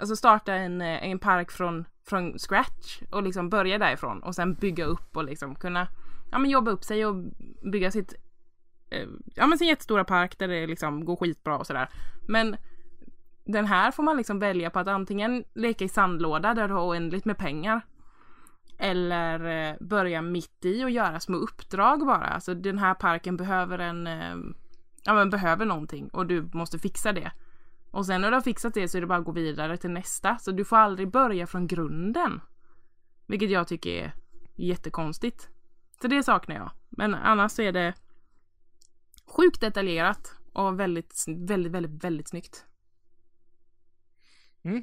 alltså 0.00 0.16
starta 0.16 0.54
en, 0.54 0.80
eh, 0.80 1.04
en 1.04 1.18
park 1.18 1.50
från, 1.50 1.84
från 2.06 2.38
scratch 2.38 3.02
och 3.10 3.22
liksom 3.22 3.50
börja 3.50 3.78
därifrån 3.78 4.22
och 4.22 4.34
sen 4.34 4.54
bygga 4.54 4.84
upp 4.84 5.16
och 5.16 5.24
liksom 5.24 5.54
kunna 5.54 5.88
ja, 6.30 6.38
men 6.38 6.50
jobba 6.50 6.70
upp 6.70 6.84
sig 6.84 7.06
och 7.06 7.14
bygga 7.72 7.90
sitt 7.90 8.14
Eh, 8.92 9.08
ja, 9.34 9.46
men 9.46 9.58
sin 9.58 9.68
jättestora 9.68 10.04
park 10.04 10.38
där 10.38 10.48
det 10.48 10.66
liksom 10.66 11.04
går 11.04 11.16
skitbra 11.16 11.58
och 11.58 11.66
sådär. 11.66 11.88
Men 12.28 12.56
den 13.44 13.66
här 13.66 13.90
får 13.90 14.02
man 14.02 14.16
liksom 14.16 14.38
välja 14.38 14.70
på 14.70 14.78
att 14.78 14.88
antingen 14.88 15.44
leka 15.54 15.84
i 15.84 15.88
sandlåda 15.88 16.54
där 16.54 16.68
du 16.68 16.74
har 16.74 16.88
oändligt 16.88 17.24
med 17.24 17.38
pengar. 17.38 17.80
Eller 18.78 19.68
eh, 19.70 19.76
börja 19.80 20.22
mitt 20.22 20.64
i 20.64 20.84
och 20.84 20.90
göra 20.90 21.20
små 21.20 21.36
uppdrag 21.36 22.06
bara. 22.06 22.26
Alltså 22.26 22.54
den 22.54 22.78
här 22.78 22.94
parken 22.94 23.36
behöver 23.36 23.78
en, 23.78 24.06
eh, 24.06 24.36
ja 25.04 25.14
men 25.14 25.30
behöver 25.30 25.66
någonting 25.66 26.08
och 26.08 26.26
du 26.26 26.50
måste 26.52 26.78
fixa 26.78 27.12
det. 27.12 27.32
Och 27.90 28.06
sen 28.06 28.20
när 28.20 28.30
du 28.30 28.36
har 28.36 28.42
fixat 28.42 28.74
det 28.74 28.88
så 28.88 28.96
är 28.96 29.00
det 29.00 29.06
bara 29.06 29.18
att 29.18 29.24
gå 29.24 29.32
vidare 29.32 29.76
till 29.76 29.90
nästa. 29.90 30.38
Så 30.38 30.50
du 30.50 30.64
får 30.64 30.76
aldrig 30.76 31.10
börja 31.10 31.46
från 31.46 31.66
grunden. 31.66 32.40
Vilket 33.26 33.50
jag 33.50 33.68
tycker 33.68 33.90
är 33.90 34.12
jättekonstigt. 34.54 35.48
Så 36.02 36.08
det 36.08 36.22
saknar 36.22 36.56
jag. 36.56 36.70
Men 36.90 37.14
annars 37.14 37.52
så 37.52 37.62
är 37.62 37.72
det 37.72 37.94
sjukt 39.36 39.60
detaljerat 39.60 40.34
och 40.52 40.80
väldigt, 40.80 41.24
väldigt, 41.28 41.72
väldigt, 41.72 42.04
väldigt 42.04 42.28
snyggt. 42.28 42.64
Mm. 44.62 44.82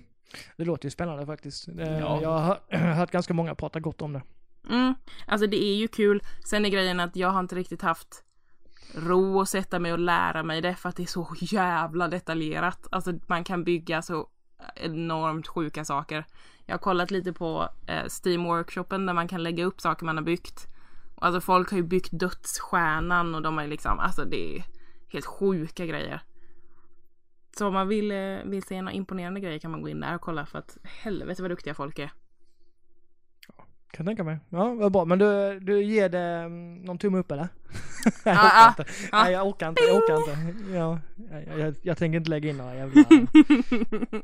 Det 0.57 0.65
låter 0.65 0.85
ju 0.85 0.89
spännande 0.91 1.25
faktiskt. 1.25 1.67
Eh, 1.67 1.99
Ja. 1.99 2.21
Jag 2.21 2.29
har 2.29 2.39
hört- 2.41 2.73
hört 2.97 3.11
ganska 3.11 3.33
många 3.33 3.55
prata 3.55 3.79
gott 3.79 4.01
om 4.01 4.13
det. 4.13 4.21
Mm, 4.69 4.93
alltså 5.27 5.47
det 5.47 5.63
är 5.63 5.75
ju 5.75 5.87
kul. 5.87 6.21
Sen 6.49 6.65
är 6.65 6.69
grejen 6.69 6.99
att 6.99 7.15
jag 7.15 7.29
har 7.29 7.39
inte 7.39 7.55
riktigt 7.55 7.81
haft 7.81 8.23
ro 8.95 9.41
att 9.41 9.49
sätta 9.49 9.79
mig 9.79 9.93
och 9.93 9.99
lära 9.99 10.43
mig 10.43 10.61
det 10.61 10.75
för 10.75 10.89
att 10.89 10.95
det 10.95 11.03
är 11.03 11.07
så 11.07 11.35
jävla 11.39 12.07
detaljerat. 12.07 12.87
Alltså 12.91 13.13
man 13.27 13.43
kan 13.43 13.63
bygga 13.63 14.01
så 14.01 14.29
enormt 14.75 15.47
sjuka 15.47 15.85
saker. 15.85 16.25
Jag 16.65 16.73
har 16.73 16.79
kollat 16.79 17.11
lite 17.11 17.33
på 17.33 17.69
eh, 17.87 18.05
Steam 18.25 18.43
Workshopen 18.43 19.05
där 19.05 19.13
man 19.13 19.27
kan 19.27 19.43
lägga 19.43 19.65
upp 19.65 19.81
saker 19.81 20.05
man 20.05 20.17
har 20.17 20.23
byggt. 20.23 20.67
Alltså 21.21 21.41
folk 21.41 21.71
har 21.71 21.77
ju 21.77 21.83
byggt 21.83 22.09
dödsstjärnan 22.11 23.35
och 23.35 23.41
de 23.41 23.57
har 23.57 23.63
ju 23.63 23.69
liksom, 23.69 23.99
alltså 23.99 24.25
det 24.25 24.57
är 24.57 24.63
helt 25.07 25.25
sjuka 25.25 25.85
grejer. 25.85 26.21
Så 27.57 27.67
om 27.67 27.73
man 27.73 27.87
vill, 27.87 28.11
eh, 28.11 28.37
vill 28.45 28.63
se 28.63 28.81
några 28.81 28.93
imponerande 28.93 29.39
grejer 29.39 29.59
kan 29.59 29.71
man 29.71 29.81
gå 29.81 29.89
in 29.89 29.99
där 29.99 30.15
och 30.15 30.21
kolla 30.21 30.45
för 30.45 30.59
att 30.59 30.77
helvete 30.83 31.41
vad 31.41 31.51
duktiga 31.51 31.73
folk 31.73 31.99
är. 31.99 32.11
Kan 33.91 34.05
tänka 34.05 34.23
mig. 34.23 34.39
Ja, 34.49 34.73
vad 34.73 34.91
bra. 34.91 35.05
Men 35.05 35.19
du, 35.19 35.59
du 35.59 35.83
ger 35.83 36.09
det 36.09 36.19
mm, 36.19 36.75
någon 36.75 36.97
tumme 36.97 37.17
upp 37.17 37.31
eller? 37.31 37.47
jag 38.23 38.35
Ja, 38.35 38.41
orkar 38.41 38.69
inte. 38.69 38.85
Nej, 39.11 39.33
jag 39.33 39.47
orkar 39.47 39.69
inte. 39.69 39.81
Jag 39.81 39.97
orkar 39.97 40.17
inte. 40.17 40.71
Ja, 40.73 40.99
jag, 41.31 41.59
jag, 41.59 41.75
jag 41.81 41.97
tänker 41.97 42.17
inte 42.17 42.29
lägga 42.29 42.49
in 42.49 42.57
några 42.57 42.75
jävla... 42.75 43.03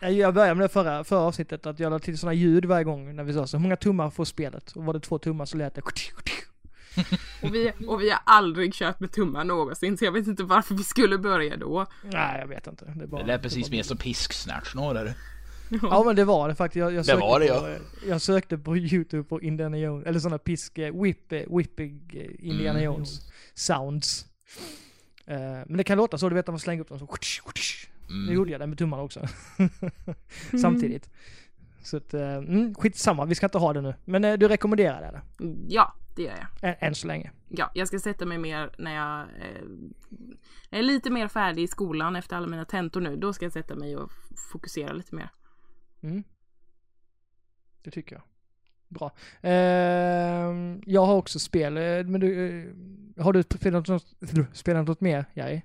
Jag- 0.00 0.34
började 0.34 0.54
med 0.54 0.64
det 0.64 0.68
förra, 0.72 1.04
förra 1.04 1.20
avsnittet, 1.20 1.66
att 1.66 1.80
jag 1.80 1.90
la 1.90 1.98
till 1.98 2.18
sådana 2.18 2.34
ljud 2.34 2.64
varje 2.64 2.84
gång 2.84 3.16
när 3.16 3.24
vi 3.24 3.32
sa 3.32 3.46
så 3.46 3.56
hur 3.56 3.62
många 3.62 3.76
tummar 3.76 4.10
får 4.10 4.24
spelet? 4.24 4.72
Och 4.72 4.84
var 4.84 4.92
det 4.94 5.00
två 5.00 5.18
tummar 5.18 5.44
så 5.46 5.56
lät 5.56 5.74
det... 5.74 5.82
Och 7.42 7.54
vi, 7.54 7.72
och 7.86 8.00
vi 8.00 8.10
har 8.10 8.20
aldrig 8.24 8.74
kört 8.74 9.00
med 9.00 9.12
tummar 9.12 9.44
någonsin 9.44 9.98
så 9.98 10.04
jag 10.04 10.12
vet 10.12 10.26
inte 10.26 10.42
varför 10.42 10.74
vi 10.74 10.84
skulle 10.84 11.18
börja 11.18 11.56
då. 11.56 11.86
Nej, 12.02 12.40
jag 12.40 12.46
vet 12.46 12.66
inte. 12.66 12.84
Det, 12.84 13.04
är 13.04 13.06
bara, 13.06 13.20
Det 13.20 13.26
lät 13.26 13.42
det 13.42 13.48
precis 13.48 13.66
var- 13.68 13.76
mer 13.76 13.82
som 13.82 13.96
pisksnärt 13.96 14.66
snarare. 14.66 15.14
Ja 15.82 16.02
men 16.06 16.16
det 16.16 16.24
var 16.24 16.48
det 16.48 16.54
faktiskt. 16.54 16.76
Jag, 16.80 16.92
jag 16.92 17.06
sökte 17.06 17.20
var 17.20 17.40
det, 17.40 17.46
på, 17.48 17.54
ja. 17.68 17.76
Jag 18.08 18.20
sökte 18.20 18.58
på 18.58 18.76
youtube 18.76 19.24
på 19.28 19.40
Indiana 19.42 19.78
Jones, 19.78 20.06
eller 20.06 20.18
sådana 20.20 20.38
pisk, 20.38 20.78
whip, 20.78 21.32
eh, 21.32 21.42
Indiana 22.38 22.78
Mm. 22.78 22.82
Jones 22.84 23.20
sounds. 23.54 24.26
Eh, 25.26 25.36
men 25.40 25.76
det 25.76 25.84
kan 25.84 25.96
låta 25.98 26.18
så, 26.18 26.28
du 26.28 26.34
vet 26.34 26.48
att 26.48 26.52
man 26.52 26.58
slänger 26.60 26.80
upp 26.82 26.88
dem 26.88 26.98
så. 26.98 27.06
Nu 28.10 28.22
Mm. 28.22 28.34
gjorde 28.34 28.50
jag 28.50 28.60
det 28.60 28.66
med 28.66 28.78
tummarna 28.78 29.02
också. 29.02 29.26
Samtidigt. 30.60 31.10
Så 31.82 31.96
att, 31.96 32.14
eh, 32.14 32.34
mm, 32.34 32.74
skitsamma, 32.74 33.24
vi 33.24 33.34
ska 33.34 33.46
inte 33.46 33.58
ha 33.58 33.72
det 33.72 33.80
nu. 33.80 33.94
Men 34.04 34.24
eh, 34.24 34.38
du 34.38 34.48
rekommenderar 34.48 35.00
det 35.00 35.06
eller? 35.06 35.22
Ja, 35.68 35.94
det 36.16 36.22
gör 36.22 36.36
jag. 36.60 36.70
Än, 36.70 36.74
än 36.80 36.94
så 36.94 37.06
länge. 37.06 37.30
Ja, 37.48 37.70
jag 37.74 37.88
ska 37.88 37.98
sätta 37.98 38.26
mig 38.26 38.38
mer 38.38 38.70
när 38.78 38.94
jag 38.94 39.20
eh, 39.20 40.78
är 40.78 40.82
lite 40.82 41.10
mer 41.10 41.28
färdig 41.28 41.62
i 41.62 41.66
skolan 41.66 42.16
efter 42.16 42.36
alla 42.36 42.46
mina 42.46 42.64
tentor 42.64 43.00
nu. 43.00 43.16
Då 43.16 43.32
ska 43.32 43.44
jag 43.44 43.52
sätta 43.52 43.74
mig 43.74 43.96
och 43.96 44.10
fokusera 44.52 44.92
lite 44.92 45.14
mer. 45.14 45.30
Mm. 46.02 46.22
Det 47.82 47.90
tycker 47.90 48.14
jag. 48.16 48.22
Bra. 48.88 49.12
Eh, 49.42 49.52
jag 50.86 51.06
har 51.06 51.14
också 51.14 51.38
spel, 51.38 51.76
eh, 51.76 51.82
men 51.82 52.20
du, 52.20 53.14
har 53.18 53.32
du 53.32 53.42
spelat 53.42 53.88
något, 53.88 54.06
spelat 54.52 54.86
något 54.86 55.00
mer, 55.00 55.24
Jerry? 55.34 55.62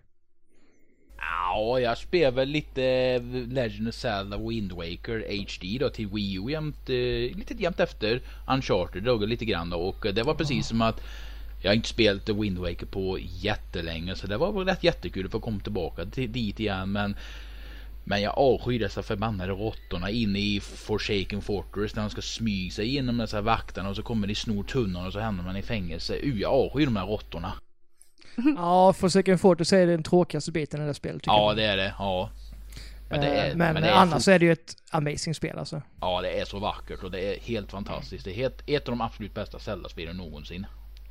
Ja, 1.32 1.80
jag 1.80 1.98
spelar 1.98 2.32
väl 2.32 2.50
lite 2.50 3.20
Legend 3.50 3.88
of 3.88 3.96
Zelda 3.96 4.38
Wind 4.38 4.72
Waker 4.72 5.26
HD 5.30 5.78
då 5.80 5.90
till 5.90 6.08
Wii 6.08 6.34
U 6.34 6.52
jämt, 6.52 6.90
eh, 6.90 7.38
lite 7.38 7.54
jämt 7.58 7.80
efter 7.80 8.22
Uncharted 8.48 9.04
då, 9.04 9.18
lite 9.18 9.46
grann 9.46 9.70
då. 9.70 9.78
Och 9.78 10.06
eh, 10.06 10.14
det 10.14 10.24
var 10.24 10.34
precis 10.34 10.68
som 10.68 10.82
att 10.82 11.02
jag 11.62 11.70
har 11.70 11.76
inte 11.76 11.90
spelat 11.90 12.30
Wind 12.30 12.58
Waker 12.58 12.86
på 12.86 13.20
jättelänge 13.20 14.16
så 14.16 14.28
det 14.28 14.38
var 14.38 14.52
väl 14.52 14.66
rätt 14.66 14.84
jättekul 14.84 15.26
att 15.26 15.32
få 15.32 15.40
komma 15.40 15.60
tillbaka 15.60 16.06
till, 16.06 16.32
dit 16.32 16.60
igen 16.60 16.92
men 16.92 17.16
men 18.08 18.22
jag 18.22 18.38
avskyr 18.38 18.80
dessa 18.80 19.04
förbannade 19.04 19.52
råttorna 19.52 20.10
inne 20.10 20.40
i 20.40 20.60
Forsaken 20.60 21.42
Fortress 21.42 21.96
när 21.96 22.04
de 22.04 22.10
ska 22.10 22.22
smyga 22.22 22.72
sig 22.72 22.88
genom 22.88 23.18
dessa 23.18 23.42
vakterna 23.42 23.90
och 23.90 23.96
så 23.96 24.04
kommer 24.04 24.28
de 24.28 24.36
snor 24.36 24.64
tunnan 24.64 25.06
och 25.06 25.14
så 25.14 25.20
hamnar 25.20 25.44
man 25.44 25.58
i 25.58 25.62
fängelse. 25.62 26.14
Uh, 26.24 26.42
jag 26.42 26.54
avskyr 26.54 26.86
de 26.86 26.96
här 26.96 27.06
råttorna. 27.06 27.54
Ja, 28.58 28.94
Forsaken 28.94 29.38
Fortress 29.38 29.74
är 29.74 29.88
den 29.88 30.04
tråkigaste 30.04 30.52
biten 30.52 30.82
i 30.82 30.86
det 30.88 30.94
spelet 30.94 31.22
tycker 31.22 31.32
Ja 31.32 31.48
jag. 31.50 31.58
det 31.58 31.64
är 31.66 31.78
det, 31.78 31.94
ja. 32.00 32.30
Men, 33.10 33.22
det 33.22 33.28
Eh, 33.28 33.44
är, 33.52 33.56
men, 33.56 33.74
men 33.74 33.84
det 33.84 33.90
är 33.90 33.94
annars 33.94 34.24
så 34.24 34.32
är 34.32 34.40
det 34.40 34.46
ju 34.46 34.52
ett 34.52 34.76
amazing 34.92 35.36
spel 35.36 35.58
alltså. 35.60 35.82
Ja, 36.02 36.22
det 36.22 36.40
är 36.40 36.46
så 36.46 36.60
vackert 36.60 37.04
och 37.04 37.12
det 37.12 37.20
är 37.36 37.40
helt 37.40 37.72
fantastiskt. 37.72 38.26
Det 38.26 38.32
är 38.32 38.36
helt, 38.36 38.64
ett 38.68 38.88
av 38.88 38.92
de 38.92 39.02
absolut 39.02 39.34
bästa 39.34 39.60
Zelda-spelen 39.60 40.18
någonsin. 40.18 40.66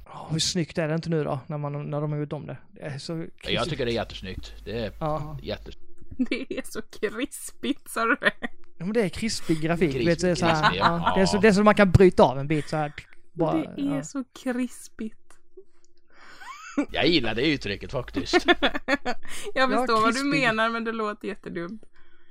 Oh, 0.07 0.33
hur 0.33 0.39
snyggt 0.39 0.79
är 0.79 0.89
det 0.89 0.95
inte 0.95 1.11
nu 1.11 1.25
då, 1.25 1.39
när, 1.47 1.59
man, 1.59 1.91
när 1.91 2.01
de 2.01 2.13
har 2.13 2.19
gjort 2.19 2.33
om 2.33 2.47
det? 2.47 2.57
Det 2.73 2.81
är 2.81 2.99
så... 2.99 3.27
Jag 3.49 3.69
tycker 3.69 3.87
det 3.87 3.93
är 3.93 3.95
jättesnyggt. 3.95 4.53
Det 4.65 4.79
är 4.79 4.93
Ja. 5.01 5.39
jättesnyggt. 5.43 5.81
Det 6.19 6.59
är 6.59 6.63
så 6.65 6.81
krispigt 6.83 7.91
så 7.91 8.05
du 8.05 8.17
det. 8.21 8.33
Ja, 8.79 8.85
men 8.85 8.93
det 8.93 9.03
är 9.03 9.09
krispig 9.09 9.61
grafik. 9.61 9.95
Vet, 10.09 10.21
det, 10.21 10.29
är 10.31 10.35
så 10.35 10.47
här, 10.47 10.63
krispig, 10.63 10.81
ja. 10.81 11.03
ja. 11.07 11.13
det, 11.15 11.21
är 11.23 11.27
så, 11.27 11.39
det 11.39 11.49
är 11.49 11.53
så 11.53 11.63
man 11.63 11.75
kan 11.75 11.91
bryta 11.91 12.23
av 12.23 12.39
en 12.39 12.49
bit 12.49 12.69
så 12.69 12.77
här. 12.77 12.93
Bara, 13.33 13.53
det 13.57 13.83
är 13.83 13.97
ja. 13.97 14.03
så 14.03 14.25
krispigt. 14.43 15.24
Jag 16.91 17.07
gillar 17.07 17.35
det 17.35 17.47
uttrycket 17.53 17.93
faktiskt. 17.93 18.47
Jag 19.55 19.73
Ja, 19.73 19.79
förstår 19.79 20.01
vad 20.03 20.15
du 20.15 20.25
menar 20.25 20.71
men 20.71 20.85
det 20.85 20.93
låter 20.93 21.29
jättedumt. 21.29 21.83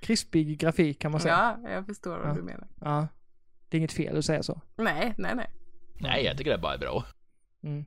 Krispig 0.01 0.57
grafik 0.59 0.99
kan 0.99 1.11
man 1.11 1.21
säga. 1.21 1.59
Ja, 1.63 1.69
jag 1.69 1.85
förstår 1.85 2.17
vad 2.17 2.29
Ja. 2.29 2.33
du 2.33 2.41
menar. 2.41 2.67
Ja. 2.81 3.07
Det 3.69 3.77
är 3.77 3.79
inget 3.79 3.91
fel 3.93 4.17
att 4.17 4.25
säga 4.25 4.43
så. 4.43 4.61
Nej, 4.75 5.13
nej, 5.17 5.35
nej. 5.35 5.49
Nej, 5.99 6.23
jag 6.25 6.37
tycker 6.37 6.51
det 6.51 6.57
bara 6.57 6.73
är 6.73 6.77
bra. 6.77 7.05
Mm. 7.63 7.85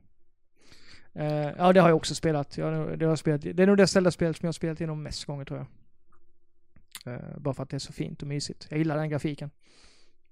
Eh, 1.13 1.53
ja, 1.57 1.73
det 1.73 1.81
har 1.81 1.89
jag 1.89 1.95
också 1.95 2.15
spelat. 2.15 2.57
Jag, 2.57 2.99
det, 2.99 3.05
har 3.05 3.11
jag 3.11 3.19
spelat. 3.19 3.41
det 3.41 3.59
är 3.63 3.67
nog 3.67 3.77
det 3.77 3.87
ställda 3.87 4.11
spelet 4.11 4.37
som 4.37 4.45
jag 4.45 4.47
har 4.47 4.53
spelat 4.53 4.79
igenom 4.81 5.03
mest 5.03 5.25
gånger 5.25 5.45
tror 5.45 5.59
jag. 5.59 5.67
Eh, 7.13 7.37
bara 7.37 7.53
för 7.53 7.63
att 7.63 7.69
det 7.69 7.77
är 7.77 7.79
så 7.79 7.93
fint 7.93 8.21
och 8.21 8.27
mysigt. 8.27 8.67
Jag 8.69 8.77
gillar 8.77 8.97
den 8.97 9.09
grafiken. 9.09 9.49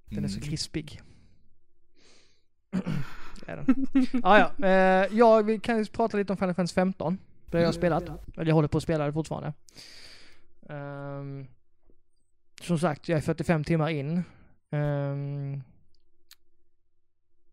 Den 0.05 0.23
är 0.23 0.27
så 0.27 0.37
Mm. 0.37 0.49
krispig. 0.49 1.01
är 3.47 3.55
den. 3.57 3.75
ah, 4.23 4.37
ja, 4.59 4.67
eh, 4.67 5.07
ja, 5.17 5.41
vi 5.41 5.59
kan 5.59 5.77
ju 5.77 5.85
prata 5.85 6.17
lite 6.17 6.33
om 6.33 6.37
Final 6.37 6.53
Fantasy 6.55 6.73
15. 6.75 7.17
Det 7.45 7.57
har 7.57 7.63
jag 7.63 7.73
spelat. 7.73 8.03
Eller 8.37 8.45
jag 8.45 8.55
håller 8.55 8.67
på 8.67 8.77
att 8.77 8.83
spela 8.83 9.05
det 9.05 9.13
fortfarande. 9.13 9.53
Ehm, 10.69 11.47
som 12.61 12.79
sagt, 12.79 13.09
jag 13.09 13.17
är 13.17 13.21
45 13.21 13.63
timmar 13.63 13.89
in. 13.89 14.23
Ehm, 14.71 15.61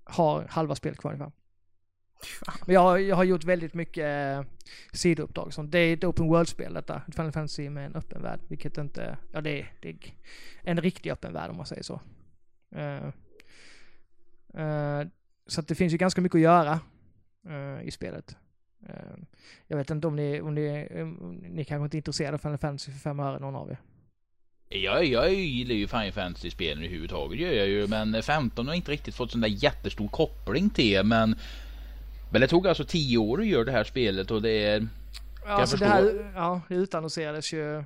har 0.05 0.47
halva 0.51 0.75
spelet 0.75 0.99
kvar 0.99 1.13
ungefär. 1.13 1.33
Men 2.67 2.75
jag, 2.75 2.81
har- 2.81 2.99
jag 2.99 3.17
har 3.17 3.25
gjort 3.25 3.45
väldigt 3.45 3.75
mycket 3.75 4.05
eh, 4.39 4.45
sidouppdrag. 4.93 5.53
Sånt. 5.55 5.73
Det 5.73 5.79
är 5.79 5.95
ett 5.95 6.05
open 6.05 6.27
world-spel 6.27 6.75
detta. 6.75 7.03
Ett 7.09 7.15
Final 7.17 7.33
Fantasy 7.33 7.71
med 7.71 7.87
en 7.87 7.95
öppen 7.97 8.23
värld. 8.23 8.41
Vilket 8.49 8.79
inte, 8.79 9.19
ja 9.33 9.41
det 9.41 9.61
är, 9.61 9.73
det 9.81 9.89
är 9.89 9.97
en 10.63 10.81
riktig 10.81 11.11
öppen 11.11 11.33
värld 11.33 11.51
om 11.51 11.57
man 11.57 11.67
säger 11.67 11.83
så. 11.83 12.01
Eh, 12.75 13.07
eh, 14.65 15.07
så 15.47 15.61
att 15.61 15.69
det 15.69 15.75
finns 15.75 15.93
ju 15.93 15.97
ganska 15.97 16.21
mycket 16.21 16.37
att 16.37 16.43
göra 16.43 16.81
eh, 17.49 17.87
i 17.87 17.91
spelet. 17.91 18.37
Eh, 18.89 18.95
jag 19.67 19.77
vet 19.77 19.91
inte 19.91 20.07
om 20.07 20.17
ni, 20.17 20.41
om 20.41 20.55
ni, 20.55 20.89
om 21.03 21.45
ni 21.49 21.65
kanske 21.65 21.85
inte 21.85 21.97
är 21.97 21.99
intresserade 21.99 22.35
av 22.35 22.39
Final 22.39 22.59
Fantasy 22.59 22.93
för 22.93 22.99
fem 22.99 23.21
öre 23.21 23.39
någon 23.39 23.57
av 23.57 23.71
er. 23.71 23.81
Jag, 24.69 25.05
jag 25.05 25.35
gillar 25.35 25.75
ju 25.75 25.87
Final 25.87 26.13
Fantasy-spelen 26.13 26.79
överhuvudtaget 26.79 27.41
gör 27.41 27.53
jag 27.53 27.69
ju. 27.69 27.87
Men 27.87 28.23
15 28.23 28.69
har 28.69 28.75
inte 28.75 28.93
riktigt 28.93 29.15
fått 29.15 29.31
sån 29.31 29.41
där 29.41 29.49
jättestor 29.49 30.09
koppling 30.09 30.71
till. 30.71 31.03
Men, 31.05 31.39
men 32.33 32.41
det 32.41 32.49
tog 32.49 32.67
alltså 32.67 32.85
10 32.85 33.19
år 33.19 33.41
att 33.41 33.47
göra 33.47 33.65
det 33.65 33.73
här 33.73 33.85
spelet 33.85 34.31
och 34.31 34.43
det 34.43 34.67
är... 34.67 34.89
Alltså 35.47 35.77
det 35.77 35.87
här, 35.87 36.33
ja, 36.35 36.61
det 36.69 36.75
utannonserades 36.75 37.53
ju 37.53 37.85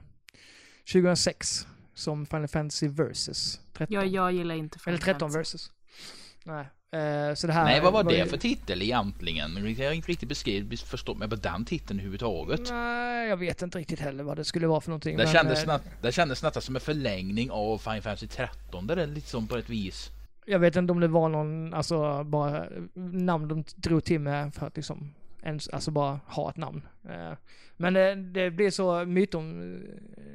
2006 0.93 1.67
som 1.95 2.27
Final 2.27 2.49
Fantasy 2.49 2.89
Versus 2.89 3.61
13. 3.73 3.95
Ja, 3.95 4.05
jag 4.05 4.33
gillar 4.33 4.55
inte 4.55 4.79
Eller 4.87 4.99
Final 4.99 5.15
13 5.15 5.21
Fantasy. 5.21 5.39
versus. 5.39 5.71
Nej. 6.45 6.67
Eh, 6.93 7.35
så 7.35 7.47
det 7.47 7.53
här 7.53 7.65
Nej, 7.65 7.81
vad 7.81 7.93
var 7.93 8.11
ju- 8.13 8.19
det 8.19 8.27
för 8.27 8.37
titel 8.37 8.83
egentligen? 8.83 9.75
Jag 9.79 9.87
har 9.87 9.93
inte 9.95 10.09
riktigt 10.09 10.29
beskrivit, 10.29 10.81
förstått 10.81 11.19
mig 11.19 11.29
på 11.29 11.37
den 11.37 11.65
titeln 11.65 11.99
överhuvudtaget. 11.99 12.61
Nej, 12.71 13.29
jag 13.29 13.37
vet 13.37 13.63
inte 13.63 13.79
riktigt 13.79 14.01
heller 14.01 14.25
vad 14.25 14.37
det 14.37 14.45
skulle 14.45 14.67
vara 14.67 14.81
för 14.81 14.91
någonting. 14.91 15.17
Det 15.17 15.25
men, 15.25 15.33
kändes, 15.33 15.63
eh, 15.65 15.69
nat- 15.69 15.83
det 16.03 16.13
kändes 16.13 16.43
nästan 16.43 16.63
som 16.63 16.75
en 16.77 16.81
förlängning 16.81 17.51
av 17.51 17.79
Final 17.79 18.03
Fantasy 18.03 18.27
13. 18.27 18.87
Där 18.87 18.97
det 18.97 19.03
är 19.03 19.07
lite 19.07 19.29
som 19.29 19.47
på 19.47 19.57
ett 19.57 19.71
vis. 19.71 20.11
Jag 20.47 20.59
vet 20.59 20.77
inte 20.77 20.93
om 20.93 21.01
det 21.01 21.09
var 21.09 21.29
någon, 21.29 21.75
alltså 21.75 22.25
bara 22.25 22.65
namn 23.13 23.49
de 23.49 23.65
drog 23.77 24.05
till 24.05 24.21
med 24.21 24.55
för 24.55 24.67
att 24.67 24.77
liksom 24.77 25.15
ens, 25.47 25.69
alltså 25.69 25.91
bara 25.91 26.21
ha 26.27 26.51
ett 26.51 26.57
namn. 26.57 26.87
Eh, 27.09 27.33
Men 27.77 27.95
det, 27.95 28.15
det 28.15 28.51
blev 28.51 28.71
så 28.71 29.05
mytom, 29.05 29.77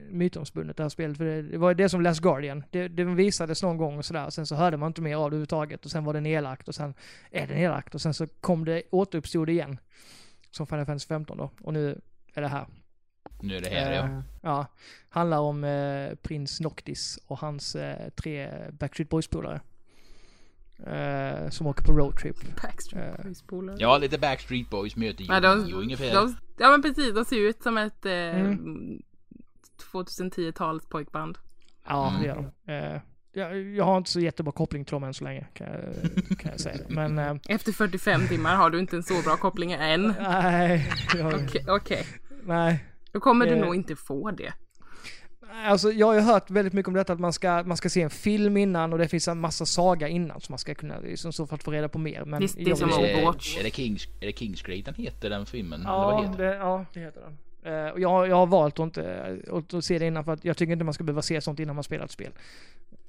mytomspunnet 0.09 0.78
det 0.78 0.84
här 0.84 0.89
spelet. 0.89 1.18
För 1.18 1.26
det, 1.26 1.41
det 1.41 1.57
var 1.57 1.74
det 1.74 1.89
som 1.89 2.01
Last 2.01 2.22
Guardian. 2.22 2.64
Det, 2.70 2.88
det 2.88 3.03
visades 3.03 3.64
någon 3.64 3.78
gång 3.78 3.97
och 3.97 4.05
sådär. 4.05 4.30
Sen 4.30 4.45
så 4.45 4.55
hörde 4.55 4.78
man 4.78 4.88
inte 4.88 5.01
mer 5.01 5.16
av 5.16 5.22
det 5.22 5.26
överhuvudtaget. 5.26 5.86
Och 5.86 5.91
sen 5.91 6.03
var 6.03 6.14
det 6.14 6.22
nedlagt 6.22 6.68
och 6.68 6.76
sen 6.76 6.93
är 7.32 7.47
det 7.47 7.55
nedlagt. 7.55 7.95
Och 7.95 8.01
sen 8.01 8.14
så 8.14 8.28
kom 8.28 8.66
det, 8.66 8.84
återuppstod 8.91 9.47
det 9.47 9.51
igen. 9.51 9.78
Som 10.51 10.68
Final 10.68 10.86
Fantasy 10.86 11.07
15 11.07 11.38
då. 11.38 11.51
Och 11.62 11.74
nu 11.74 12.01
är 12.34 12.41
det 12.41 12.47
här. 12.47 12.66
Nu 13.41 13.55
är 13.55 13.62
det 13.62 13.70
här 13.70 13.93
ja. 13.93 14.03
Eh, 14.03 14.22
ja. 14.41 14.66
Handlar 15.09 15.39
om 15.39 15.64
eh, 15.64 16.16
prins 16.16 16.62
Noctis 16.62 17.20
och 17.28 17.38
hans 17.39 17.76
eh, 17.76 18.09
tre 18.09 18.49
Backstreet 18.72 19.09
Boys-polare. 19.09 19.62
Eh, 20.88 21.49
som 21.49 21.67
åker 21.67 21.84
på 21.84 21.91
roadtrip. 21.91 22.36
Backstreet 22.61 23.19
Eh, 23.19 23.23
Boys 23.25 23.41
polare. 23.41 23.75
Ja, 23.79 23.97
lite 23.97 24.17
Backstreet 24.17 24.69
Boys 24.69 24.95
möter 24.95 25.23
Ja, 25.27 25.36
ju 25.36 25.41
de, 25.41 25.73
ungefär. 25.73 26.13
de, 26.13 26.36
ja 26.57 26.69
men 26.71 26.82
precis, 26.82 27.13
de 27.15 27.25
ser 27.25 27.36
ut 27.49 27.63
som 27.63 27.77
ett 27.77 28.05
eh, 28.05 28.11
Mm. 28.39 29.01
2010-talets 29.93 30.86
pojkband. 30.89 31.38
Ja, 31.88 32.09
Mm. 32.09 32.21
det 32.21 32.27
gör 32.27 32.36
de. 32.65 32.73
Eh, 32.73 33.01
jag, 33.34 33.61
jag 33.61 33.86
har 33.86 33.97
inte 33.97 34.09
så 34.11 34.19
jättebra 34.19 34.51
koppling 34.51 34.86
till 34.86 34.91
dem 34.93 35.03
än 35.03 35.13
så 35.13 35.23
länge, 35.23 35.47
kan 35.53 35.67
jag, 35.67 36.39
kan 36.39 36.51
jag 36.51 36.59
säga. 36.59 36.77
Men 36.89 37.19
eh, 37.19 37.36
Efter 37.49 37.71
45 37.71 38.27
timmar 38.27 38.55
har 38.55 38.69
du 38.69 38.79
inte 38.79 38.95
en 38.95 39.03
så 39.03 39.21
bra 39.25 39.38
koppling 39.38 39.71
än. 39.71 40.13
nej, 40.19 40.91
Okej, 41.23 41.65
okej. 41.67 42.05
nej. 42.43 42.86
Då 43.11 43.19
kommer 43.19 43.45
du 43.45 43.51
Eh. 43.53 43.59
nog 43.65 43.75
inte 43.75 43.95
få 43.95 44.32
det. 44.32 44.53
Alltså 45.66 45.91
jag 45.91 46.08
har 46.08 46.14
ju 46.14 46.20
hört 46.20 46.49
väldigt 46.49 46.74
mycket 46.74 46.88
om 46.88 46.93
detta 46.93 47.14
att 47.14 47.20
man 47.20 47.34
ska, 47.34 47.64
man 47.64 47.78
ska 47.78 47.89
se 47.89 48.02
en 48.02 48.10
film 48.10 48.58
innan 48.58 48.93
och 48.93 48.99
det 48.99 49.08
finns 49.08 49.28
en 49.28 49.39
massa 49.39 49.66
saga 49.66 50.08
innan 50.08 50.41
som 50.41 50.54
man 50.54 50.60
ska 50.60 50.76
kunna, 50.76 50.99
liksom, 50.99 51.34
så 51.34 51.47
för 51.47 51.56
att 51.56 51.64
få 51.64 51.72
reda 51.72 51.89
på 51.89 51.97
mer. 51.99 52.26
Men 52.26 52.39
Visst, 52.41 52.56
det 52.56 52.72
är 52.72 52.76
som 52.76 52.88
vill- 52.88 52.97
att- 52.97 53.04
är, 53.04 53.16
Overwatch. 53.18 53.58
är 53.60 53.64
det 53.64 53.72
Kings, 53.72 54.08
är 54.22 54.26
det 54.26 54.38
Kingsgrade 54.39 54.82
den 54.82 54.93
heter 54.95 55.30
den 55.30 55.45
filmen? 55.45 55.80
Eller 55.82 55.89
vad 55.91 56.14
Ja 56.14 56.22
heter 56.32 56.43
det, 56.43 56.56
ja, 56.56 56.86
det 56.93 56.99
heter 56.99 57.22
den. 57.22 57.38
Och 57.93 57.99
jag, 57.99 58.28
jag 58.28 58.36
har 58.36 58.47
valt 58.47 58.80
att 58.80 58.84
inte 58.84 59.39
att, 59.52 59.74
att 59.74 59.86
se 59.86 59.99
det 59.99 60.06
innan 60.08 60.24
för 60.26 60.34
att 60.34 60.45
jag 60.45 60.58
tycker 60.58 60.74
inte 60.74 60.86
man 60.86 60.93
ska 60.93 61.04
behöva 61.04 61.22
se 61.22 61.41
sånt 61.41 61.60
innan 61.60 61.76
man 61.76 61.84
spelar 61.84 62.06
ett 62.06 62.12
spel. 62.12 62.32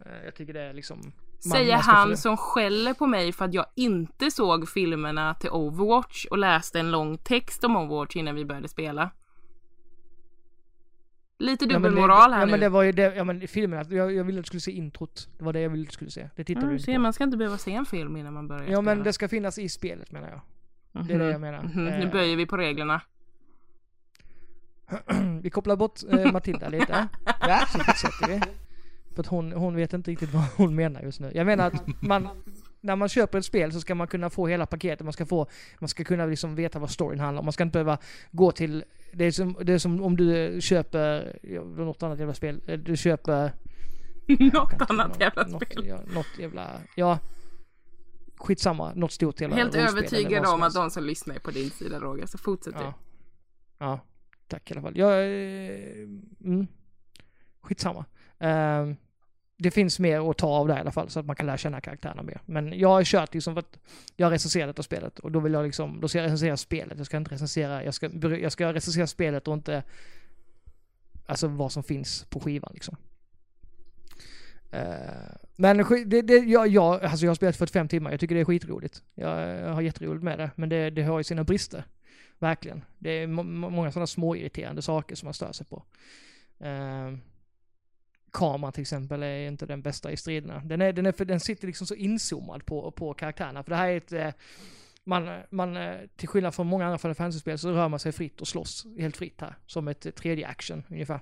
Eh, 0.07 0.25
jag 0.25 0.35
tycker 0.35 0.53
det 0.53 0.63
är 0.63 0.73
liksom... 0.73 0.99
man- 1.03 1.13
Säger 1.53 1.73
man 1.73 1.83
han 1.83 2.17
som 2.17 2.37
skäller 2.37 2.95
på 2.95 3.07
mig 3.07 3.33
för 3.33 3.45
att 3.45 3.55
jag 3.55 3.67
inte 3.75 4.31
såg 4.31 4.69
filmerna 4.69 5.35
till 5.35 5.51
Overwatch 5.51 6.25
och 6.27 6.39
läste 6.39 6.81
en 6.81 6.91
lång 6.91 7.19
text 7.19 7.65
om 7.65 7.77
Overwatch 7.77 8.17
innan 8.17 8.35
vi 8.35 8.45
började 8.45 8.69
spela. 8.69 9.11
Lite 11.43 11.65
Ja, 11.65 11.69
dubbelmoral 11.75 12.33
här 12.33 12.41
ja, 12.41 12.45
nu. 12.47 12.51
men 12.51 12.61
det 12.61 12.69
var 12.69 12.83
ju 12.83 12.93
det, 12.93 13.15
ja 13.17 13.25
men 13.25 13.49
filmen, 13.49 13.87
jag, 13.91 14.13
jag 14.15 14.25
ville 14.25 14.39
att 14.39 14.45
du 14.45 14.47
skulle 14.47 14.61
se 14.61 14.71
introt. 14.73 15.29
Det 15.39 15.45
var 15.45 15.53
det 15.53 15.61
jag 15.61 15.71
ville 15.71 15.83
att 15.83 15.89
du 15.89 15.93
skulle 15.93 16.11
se. 16.11 16.29
Det 16.37 16.45
tittade 16.45 16.67
du 16.67 16.67
Mm, 16.67 16.75
inte 16.75 16.85
ser, 16.85 16.95
på. 16.95 17.01
man 17.01 17.13
ska 17.13 17.25
inte 17.25 17.37
behöva 17.37 17.59
se 17.59 17.75
en 17.75 17.87
film 17.87 18.17
innan 18.17 18.33
man 18.35 18.49
börjar 18.49 18.63
Ja 18.63 18.67
spela. 18.69 18.83
men 18.83 19.03
det 19.03 19.13
ska 19.13 19.29
finnas 19.29 19.59
i 19.59 19.69
spelet 19.69 20.13
menar 20.13 20.29
jag. 20.29 20.41
det 21.07 21.15
är 21.15 21.19
det 21.19 21.31
jag 21.31 21.41
menar. 21.41 21.63
Mhm, 21.63 21.85
Nu 21.85 22.03
Eh. 22.05 22.11
böjer 22.11 22.37
vi 22.37 22.47
på 22.47 22.57
reglerna. 22.57 23.01
vi 25.43 25.51
kopplar 25.51 25.77
bort 25.77 26.01
eh, 26.11 26.33
Matilda 26.33 26.69
lite. 26.69 27.09
Så 27.73 27.79
fortsätter 27.79 28.29
vi. 28.29 28.41
För 29.15 29.21
att 29.21 29.27
hon, 29.27 29.53
hon 29.53 29.77
vet 29.77 29.93
inte 29.93 30.11
riktigt 30.11 30.35
vad 30.35 30.45
hon 30.57 30.75
menar 30.75 31.01
just 31.03 31.21
nu. 31.21 31.33
Jag 31.35 31.47
menar 31.47 31.67
att 31.67 32.03
man, 32.03 32.29
när 32.83 32.97
man 32.97 33.09
köper 33.09 33.39
ett 33.39 33.45
spel 33.45 33.73
så 33.73 33.81
ska 33.81 33.95
man 33.95 34.07
kunna 34.07 34.31
få 34.31 34.47
hela 34.47 34.67
paketet. 34.67 35.05
Man 35.05 35.13
ska, 35.13 35.27
få, 35.27 35.47
man 35.79 35.89
ska 35.89 36.05
kunna 36.05 36.27
liksom 36.27 36.55
veta 36.55 36.79
vad 36.79 36.91
storyn 36.91 37.21
handlar 37.21 37.41
om. 37.41 37.47
Man 37.47 37.53
ska 37.53 37.63
inte 37.63 37.73
behöva 37.73 37.99
gå 38.31 38.53
till... 38.53 38.85
Det 39.13 39.25
är 39.25 39.31
som, 39.31 39.57
det 39.63 39.73
är 39.73 39.79
som 39.79 40.03
om 40.03 40.17
du 40.17 40.59
köper 40.61 41.39
ja, 41.43 41.63
något 41.63 42.03
annat 42.03 42.19
jävla 42.19 42.35
spel. 42.35 42.61
Eh, 42.67 42.79
Du 42.79 42.97
köper... 42.97 43.53
Något 44.53 44.91
annat 44.91 45.21
jävla 45.21 45.47
något, 45.47 45.63
spel. 45.65 45.87
Ja, 45.87 46.01
något 46.15 46.39
jävla... 46.39 46.71
Ja. 46.97 47.19
Skitsamma. 48.37 48.93
Något 48.95 49.13
stort 49.13 49.41
jävla 49.41 49.57
Helt 49.57 49.75
övertygad 49.75 50.47
om 50.47 50.63
att 50.63 50.75
de 50.75 50.91
som 50.91 51.05
lyssnar 51.05 51.35
är 51.35 51.39
på 51.39 51.51
din 51.51 51.71
sida 51.71 52.01
Roger, 52.01 52.27
så 52.27 52.39
fortsätt 52.39 52.75
du. 52.79 52.85
Ja. 52.85 52.95
Ja, 53.79 54.01
tack 54.49 54.71
i 54.71 54.75
alla 54.75 54.83
fall. 54.83 54.99
Jag, 54.99 55.13
eh, 55.13 56.09
mm, 56.45 56.67
skitsamma. 57.61 58.05
Ehm, 58.39 58.97
det 59.63 59.71
finns 59.71 59.99
mer 59.99 60.31
att 60.31 60.39
ta 60.39 60.47
av 60.47 60.69
där 60.69 60.77
i 60.77 60.81
alla 60.81 60.91
fall 60.91 61.11
så 61.11 61.21
att 61.21 61.27
man 61.27 61.37
kan 61.37 61.47
lära 61.47 61.57
känna 61.57 61.81
karaktärerna 61.81 62.23
mer. 62.23 62.41
Men 62.47 62.79
jag 62.79 62.89
har 62.89 63.05
kört 63.05 63.35
liksom 63.35 63.55
för 63.55 63.61
att 63.61 63.79
jag 64.17 64.27
har 64.27 64.31
recenserat 64.31 64.69
detta 64.69 64.83
spelet 64.83 65.19
och 65.19 65.33
då 65.33 65.41
vill 65.41 65.53
jag 65.53 65.65
liksom, 65.65 66.01
då 66.01 66.09
ska 66.09 66.19
jag 66.19 66.25
recensera 66.25 66.57
spelet. 66.57 66.99
Jag 66.99 67.07
ska 67.07 67.17
inte 67.17 67.35
recensera, 67.35 67.85
jag 67.85 67.95
ska, 67.95 68.11
jag 68.37 68.53
ska 68.53 68.73
recensera 68.73 69.07
spelet 69.07 69.49
och 69.49 69.55
inte 69.55 69.83
alltså 71.27 71.49
vad 71.49 71.73
som 71.73 71.83
finns 71.83 72.25
på 72.25 72.41
skivan 72.41 72.71
liksom. 72.75 72.97
Eh, 74.71 74.83
men 75.57 75.77
det, 76.07 76.23
det, 76.23 76.37
jag, 76.37 76.69
jag, 76.69 77.05
alltså 77.05 77.27
jag 77.27 77.31
har 77.31 77.35
spelat 77.35 77.57
45 77.57 77.89
timmar, 77.89 78.11
jag 78.11 78.21
tycker 78.21 78.35
det 78.35 78.41
är 78.41 78.45
skitroligt. 78.45 79.03
Jag, 79.15 79.49
jag 79.49 79.75
har 79.75 79.81
jätteroligt 79.83 80.25
med 80.25 80.39
det, 80.39 80.51
men 80.57 80.69
det, 80.69 80.91
det 80.91 81.03
har 81.03 81.19
ju 81.19 81.25
sina 81.25 81.45
brister. 81.45 81.85
Verkligen. 82.39 82.85
Det 82.99 83.11
är 83.11 83.27
många 83.27 83.93
sådana 83.93 84.07
små 84.07 84.37
irriterande 84.37 84.83
saker 84.83 85.15
som 85.17 85.27
man 85.27 85.35
stör 85.35 85.53
sig 85.53 85.67
på. 85.67 85.83
Eh, 86.59 87.13
Kameran 88.33 88.73
till 88.73 88.81
exempel 88.83 89.23
är 89.23 89.49
inte 89.49 89.67
den 89.67 89.83
bästa 89.83 90.13
i 90.13 90.17
striderna. 90.17 90.63
Den, 90.65 90.81
är, 90.81 90.93
den, 90.93 91.07
är 91.07 91.13
för, 91.13 91.25
den 91.25 91.41
sitter 91.41 91.67
liksom 91.67 91.87
så 91.87 91.95
inzoomad 91.95 92.67
på, 92.67 92.91
på 92.91 93.15
karaktärerna. 93.15 93.63
För 93.63 93.71
det 93.71 93.77
här 93.77 93.89
är 93.89 93.97
ett... 93.97 94.13
eh, 94.13 94.29
man, 95.05 95.41
man, 95.51 95.77
eh, 95.77 95.95
till 96.17 96.29
skillnad 96.29 96.55
från 96.55 96.67
många 96.67 96.85
andra 96.85 96.99
Final 96.99 97.15
Fantasy-spel 97.15 97.59
så 97.59 97.73
rör 97.73 97.89
man 97.89 98.01
sig 98.01 98.13
fritt 98.13 98.41
och 98.41 98.49
slåss 98.49 98.87
helt 98.99 99.17
fritt 99.17 99.41
här. 99.41 99.55
Som 99.67 99.89
ett 99.89 100.07
eh, 100.07 100.13
tredje 100.13 100.47
action 100.47 100.83
ungefär. 100.91 101.21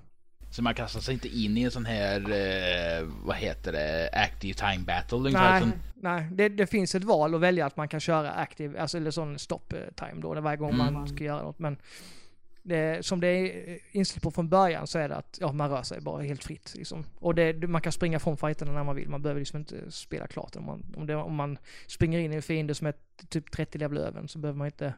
Så 0.52 0.62
man 0.62 0.74
kastar 0.74 1.00
sig 1.00 1.14
inte 1.14 1.28
in 1.28 1.56
i 1.56 1.62
en 1.62 1.70
sån 1.70 1.86
här, 1.86 2.20
eh, 2.20 3.08
vad 3.24 3.36
heter 3.36 3.72
det, 3.72 4.10
active 4.12 4.54
time 4.54 4.84
battle 4.86 5.18
ungefär 5.18 5.50
Nej, 5.50 5.60
som, 5.60 5.72
nej 5.94 6.28
det, 6.32 6.48
det 6.48 6.66
finns 6.66 6.94
ett 6.94 7.04
val 7.04 7.34
att 7.34 7.40
välja 7.40 7.66
att 7.66 7.76
man 7.76 7.88
kan 7.88 8.00
köra 8.00 8.30
aktiv, 8.32 8.76
alltså 8.78 8.96
eller 8.96 9.10
sån 9.10 9.38
stop 9.38 9.60
eh, 9.72 9.78
time 9.94 10.20
då, 10.22 10.40
varje 10.40 10.56
gång 10.56 10.70
Mm. 10.70 10.94
man 10.94 11.08
ska 11.08 11.24
göra 11.24 11.42
något. 11.42 11.58
Men 11.58 11.76
det, 12.62 13.06
som 13.06 13.20
det 13.20 13.26
är 13.26 13.70
eh, 13.70 13.76
inställt 13.92 14.22
på 14.22 14.30
från 14.30 14.48
början 14.48 14.86
så 14.86 14.98
är 14.98 15.08
det 15.08 15.16
att 15.16 15.38
ja, 15.40 15.52
man 15.52 15.70
rör 15.70 15.82
sig 15.82 16.00
bara 16.00 16.22
helt 16.22 16.44
fritt. 16.44 16.74
Liksom. 16.76 17.04
Och 17.18 17.34
det, 17.34 17.68
man 17.68 17.80
kan 17.80 17.92
springa 17.92 18.18
från 18.18 18.36
fighterna 18.36 18.72
när 18.72 18.84
man 18.84 18.96
vill. 18.96 19.08
Man 19.08 19.22
behöver 19.22 19.40
liksom 19.40 19.58
inte 19.58 19.90
spela 19.90 20.26
klart. 20.26 20.56
Om 20.56 20.64
man, 20.64 20.94
om, 20.96 21.06
det, 21.06 21.14
om 21.14 21.34
man 21.34 21.58
springer 21.86 22.18
in 22.18 22.32
i 22.32 22.36
en 22.36 22.42
fiende 22.42 22.74
som 22.74 22.86
är 22.86 22.94
typ 23.28 23.50
30 23.50 23.78
level 23.78 23.98
över 23.98 24.26
så 24.26 24.38
behöver 24.38 24.58
man 24.58 24.66
inte 24.66 24.94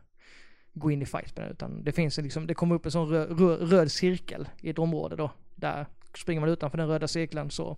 gå 0.72 0.90
in 0.90 1.02
i 1.02 1.06
fight 1.06 1.36
med 1.36 1.46
det. 1.46 1.52
Utan 1.52 1.84
det 1.84 1.92
finns 1.92 2.18
en 2.18 2.24
liksom, 2.24 2.46
det 2.46 2.54
kommer 2.54 2.74
upp 2.74 2.86
en 2.86 2.92
sån 2.92 3.08
röd, 3.08 3.40
röd, 3.40 3.70
röd 3.70 3.92
cirkel 3.92 4.48
i 4.60 4.70
ett 4.70 4.78
område 4.78 5.16
då. 5.16 5.30
Där 5.54 5.86
springer 6.16 6.40
man 6.40 6.50
utanför 6.50 6.78
den 6.78 6.88
röda 6.88 7.08
cirkeln 7.08 7.50
så, 7.50 7.76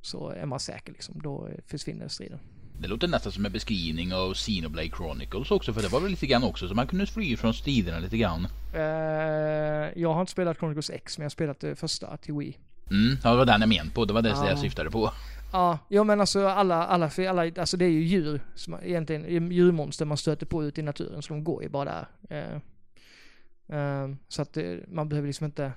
så 0.00 0.28
är 0.28 0.46
man 0.46 0.60
säker 0.60 0.92
liksom. 0.92 1.20
Då 1.22 1.46
eh, 1.46 1.54
försvinner 1.66 2.08
striden. 2.08 2.38
Det 2.80 2.88
låter 2.88 3.08
nästan 3.08 3.32
som 3.32 3.46
en 3.46 3.52
beskrivning 3.52 4.14
av 4.14 4.34
Xenoblade 4.34 4.88
Chronicles 4.88 5.50
också 5.50 5.72
för 5.72 5.82
det 5.82 5.88
var 5.88 6.00
väl 6.00 6.10
lite 6.10 6.26
grann 6.26 6.44
också 6.44 6.68
så 6.68 6.74
man 6.74 6.86
kunde 6.86 7.06
fly 7.06 7.36
från 7.36 7.54
striderna 7.54 7.98
lite 7.98 8.16
grann. 8.16 8.46
Uh, 8.74 10.00
jag 10.00 10.14
har 10.14 10.20
inte 10.20 10.32
spelat 10.32 10.58
Chronicles 10.58 10.90
X 10.90 11.18
men 11.18 11.22
jag 11.22 11.24
har 11.24 11.30
spelat 11.30 11.60
det 11.60 11.76
första 11.76 12.16
till 12.16 12.34
Wii. 12.34 12.56
Mm, 12.90 13.16
ja, 13.24 13.30
det 13.30 13.36
var 13.36 13.44
den 13.44 13.60
jag 13.60 13.68
menade 13.68 13.90
på. 13.90 14.04
Det 14.04 14.12
var 14.12 14.22
det 14.22 14.28
ja. 14.28 14.48
jag 14.48 14.58
syftade 14.58 14.90
på. 14.90 15.12
Ja, 15.52 15.78
ja 15.88 16.04
men 16.04 16.20
alltså 16.20 16.46
alla, 16.46 16.86
alla, 16.86 17.10
alla, 17.28 17.42
alltså 17.42 17.76
det 17.76 17.84
är 17.84 17.90
ju 17.90 18.02
djur, 18.02 18.40
som, 18.54 18.76
egentligen 18.82 19.52
djurmonster 19.52 20.04
man 20.04 20.16
stöter 20.16 20.46
på 20.46 20.64
ute 20.64 20.80
i 20.80 20.84
naturen 20.84 21.22
så 21.22 21.34
de 21.34 21.44
går 21.44 21.62
ju 21.62 21.68
bara 21.68 21.84
där. 21.84 22.06
Uh, 22.30 22.60
uh, 23.78 24.16
så 24.28 24.42
att 24.42 24.58
man 24.88 25.08
behöver 25.08 25.26
liksom 25.26 25.44
inte 25.44 25.72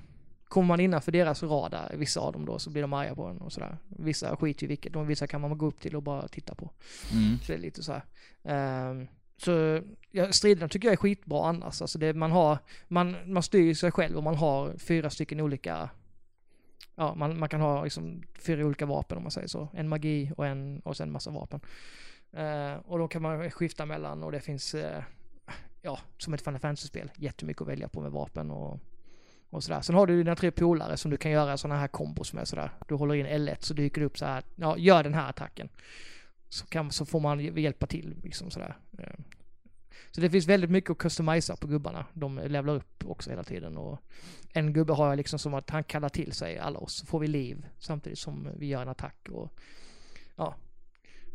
kommer 0.54 0.68
man 0.68 0.80
innanför 0.80 1.12
deras 1.12 1.44
radar, 1.44 1.92
vissa 1.98 2.20
av 2.20 2.34
dem 2.34 2.46
då, 2.46 2.60
så 2.60 2.70
blir 2.70 2.82
de 2.82 2.94
arga 2.94 3.16
på 3.16 3.26
en 3.26 3.38
och 3.38 3.52
sådär. 3.52 3.78
Vissa 3.88 4.36
skiter 4.36 4.64
i 4.64 4.68
vilket, 4.68 4.96
och 4.96 5.10
vissa 5.10 5.28
kan 5.28 5.42
man 5.42 5.58
gå 5.58 5.66
upp 5.66 5.80
till 5.80 5.96
och 5.96 6.04
bara 6.04 6.28
titta 6.28 6.56
på. 6.56 6.72
Mm. 7.12 7.40
Så 7.40 7.52
det 7.52 7.58
är 7.58 7.62
lite 7.62 7.84
så. 7.84 8.02
Um, 8.44 9.08
så 9.38 9.82
ja, 10.12 10.32
striderna 10.32 10.68
tycker 10.68 10.88
jag 10.88 10.94
är 10.94 10.98
skitbra 10.98 11.48
annars. 11.48 11.82
Alltså 11.82 12.00
det, 12.00 12.14
man 12.14 12.32
har, 12.32 12.58
man, 12.88 13.16
man 13.26 13.44
styr 13.44 13.74
sig 13.74 13.92
själv 13.92 14.18
och 14.18 14.24
man 14.24 14.36
har 14.36 14.78
fyra 14.78 15.10
stycken 15.10 15.40
olika, 15.40 15.90
ja 16.96 17.16
man, 17.16 17.40
man 17.40 17.50
kan 17.50 17.62
ha 17.62 17.84
liksom 17.84 18.24
fyra 18.40 18.66
olika 18.66 18.86
vapen 18.86 19.18
om 19.18 19.24
man 19.24 19.32
säger 19.32 19.48
så. 19.48 19.68
En 19.74 19.90
magi 19.90 20.32
och 20.38 20.48
en, 20.48 20.80
och 20.80 20.98
sen 20.98 21.12
massa 21.12 21.32
vapen. 21.32 21.60
Uh, 22.38 22.74
och 22.86 23.00
då 23.00 23.08
kan 23.08 23.22
man 23.22 23.52
skifta 23.52 23.86
mellan 23.86 24.24
och 24.24 24.32
det 24.32 24.40
finns, 24.40 24.76
uh, 24.76 25.04
ja 25.82 26.00
som 26.18 26.34
ett 26.34 26.42
Final 26.42 26.60
Fantasy-spel, 26.60 27.12
jättemycket 27.16 27.62
att 27.62 27.68
välja 27.68 27.88
på 27.88 28.02
med 28.02 28.12
vapen 28.12 28.52
och 28.52 28.80
och 29.54 29.64
sådär. 29.64 29.82
Sen 29.82 29.96
har 29.96 30.08
du 30.08 30.18
dina 30.18 30.36
tre 30.36 30.52
polare 30.52 30.98
som 30.98 31.12
du 31.12 31.18
kan 31.18 31.32
göra 31.32 31.58
sådana 31.58 31.80
här 31.80 31.88
kombos 31.88 32.34
med 32.34 32.48
sådär. 32.48 32.72
Du 32.88 32.96
håller 32.96 33.16
in 33.16 33.26
L1 33.26 33.58
så 33.60 33.74
dyker 33.74 34.02
det 34.02 34.08
upp 34.08 34.18
så 34.18 34.26
här. 34.26 34.44
ja 34.56 34.78
gör 34.78 35.04
den 35.04 35.14
här 35.14 35.30
attacken. 35.30 35.70
Så, 36.50 36.66
kan, 36.66 36.92
så 36.92 37.06
får 37.06 37.20
man 37.20 37.40
hjälpa 37.40 37.88
till 37.88 38.16
liksom 38.24 38.52
sådär. 38.52 38.78
Eh. 39.00 39.20
Så 40.12 40.22
det 40.22 40.30
finns 40.30 40.48
väldigt 40.48 40.70
mycket 40.70 40.90
att 40.90 40.98
customisa 40.98 41.56
på 41.56 41.68
gubbarna. 41.68 42.06
De 42.14 42.38
levlar 42.38 42.76
upp 42.76 43.06
också 43.06 43.30
hela 43.30 43.44
tiden 43.44 43.78
och 43.78 44.00
en 44.54 44.74
gubbe 44.74 44.94
har 44.94 45.10
jag 45.10 45.18
liksom 45.18 45.40
som 45.40 45.54
att 45.54 45.70
han 45.70 45.84
kallar 45.84 46.10
till 46.10 46.34
sig 46.34 46.58
alla 46.58 46.80
oss, 46.80 46.94
så 46.94 47.06
får 47.06 47.20
vi 47.20 47.28
liv 47.28 47.66
samtidigt 47.80 48.20
som 48.20 48.50
vi 48.58 48.66
gör 48.66 48.82
en 48.82 48.90
attack 48.90 49.30
och 49.32 49.54
ja. 50.36 50.56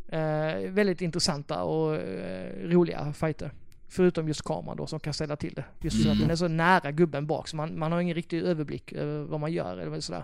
Eh, 0.07 0.71
väldigt 0.71 1.01
intressanta 1.01 1.63
och 1.63 1.95
eh, 1.95 2.69
roliga 2.69 3.13
fighter. 3.13 3.51
Förutom 3.89 4.27
just 4.27 4.41
kameran 4.41 4.77
då 4.77 4.87
som 4.87 4.99
kan 4.99 5.13
ställa 5.13 5.35
till 5.35 5.53
det. 5.53 5.65
Just 5.81 6.05
mm. 6.05 6.11
att 6.11 6.19
den 6.19 6.29
är 6.31 6.35
så 6.35 6.47
nära 6.47 6.91
gubben 6.91 7.27
bak 7.27 7.47
så 7.47 7.55
man, 7.55 7.79
man 7.79 7.91
har 7.91 8.01
ingen 8.01 8.15
riktig 8.15 8.41
överblick 8.41 8.93
över 8.93 9.23
vad 9.23 9.39
man 9.39 9.51
gör 9.51 9.77
eller 9.77 9.99
sådär. 9.99 10.23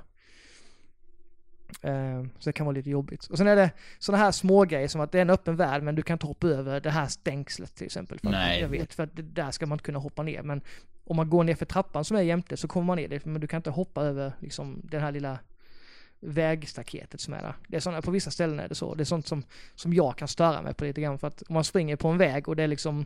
Uh, 1.85 2.27
så 2.39 2.49
det 2.49 2.53
kan 2.53 2.65
vara 2.65 2.75
lite 2.75 2.89
jobbigt. 2.89 3.25
Och 3.25 3.37
sen 3.37 3.47
är 3.47 3.55
det 3.55 3.71
sådana 3.99 4.23
här 4.23 4.31
små 4.31 4.65
grejer 4.65 4.87
som 4.87 5.01
att 5.01 5.11
det 5.11 5.17
är 5.17 5.21
en 5.21 5.29
öppen 5.29 5.55
värld 5.55 5.83
men 5.83 5.95
du 5.95 6.01
kan 6.01 6.15
inte 6.15 6.27
hoppa 6.27 6.47
över 6.47 6.79
det 6.79 6.89
här 6.89 7.07
stängslet 7.07 7.75
till 7.75 7.85
exempel. 7.85 8.19
För 8.19 8.29
Nej. 8.29 8.61
Jag 8.61 8.69
vet, 8.69 8.93
för 8.93 9.03
att 9.03 9.15
det, 9.15 9.21
där 9.21 9.51
ska 9.51 9.65
man 9.65 9.75
inte 9.75 9.85
kunna 9.85 9.99
hoppa 9.99 10.23
ner. 10.23 10.41
Men 10.43 10.61
om 11.03 11.15
man 11.15 11.29
går 11.29 11.43
ner 11.43 11.55
för 11.55 11.65
trappan 11.65 12.05
som 12.05 12.17
är 12.17 12.21
jämte 12.21 12.57
så 12.57 12.67
kommer 12.67 12.85
man 12.85 12.97
ner 12.97 13.07
dit. 13.07 13.25
Men 13.25 13.41
du 13.41 13.47
kan 13.47 13.57
inte 13.57 13.69
hoppa 13.69 14.01
över 14.01 14.33
liksom 14.39 14.81
den 14.83 15.01
här 15.01 15.11
lilla 15.11 15.39
vägstaketet 16.19 17.21
som 17.21 17.33
är 17.33 17.41
där. 17.41 17.53
Det 17.67 17.75
är 17.75 17.79
sådana, 17.79 18.01
på 18.01 18.11
vissa 18.11 18.31
ställen 18.31 18.59
är 18.59 18.67
det 18.67 18.75
så. 18.75 18.95
Det 18.95 19.03
är 19.03 19.05
sånt 19.05 19.27
som, 19.27 19.43
som 19.75 19.93
jag 19.93 20.17
kan 20.17 20.27
störa 20.27 20.61
mig 20.61 20.73
på 20.73 20.85
lite 20.85 21.01
grann. 21.01 21.19
För 21.19 21.27
att 21.27 21.41
om 21.41 21.53
man 21.53 21.63
springer 21.63 21.95
på 21.95 22.07
en 22.07 22.17
väg 22.17 22.49
och 22.49 22.55
det 22.55 22.63
är 22.63 22.67
liksom 22.67 23.05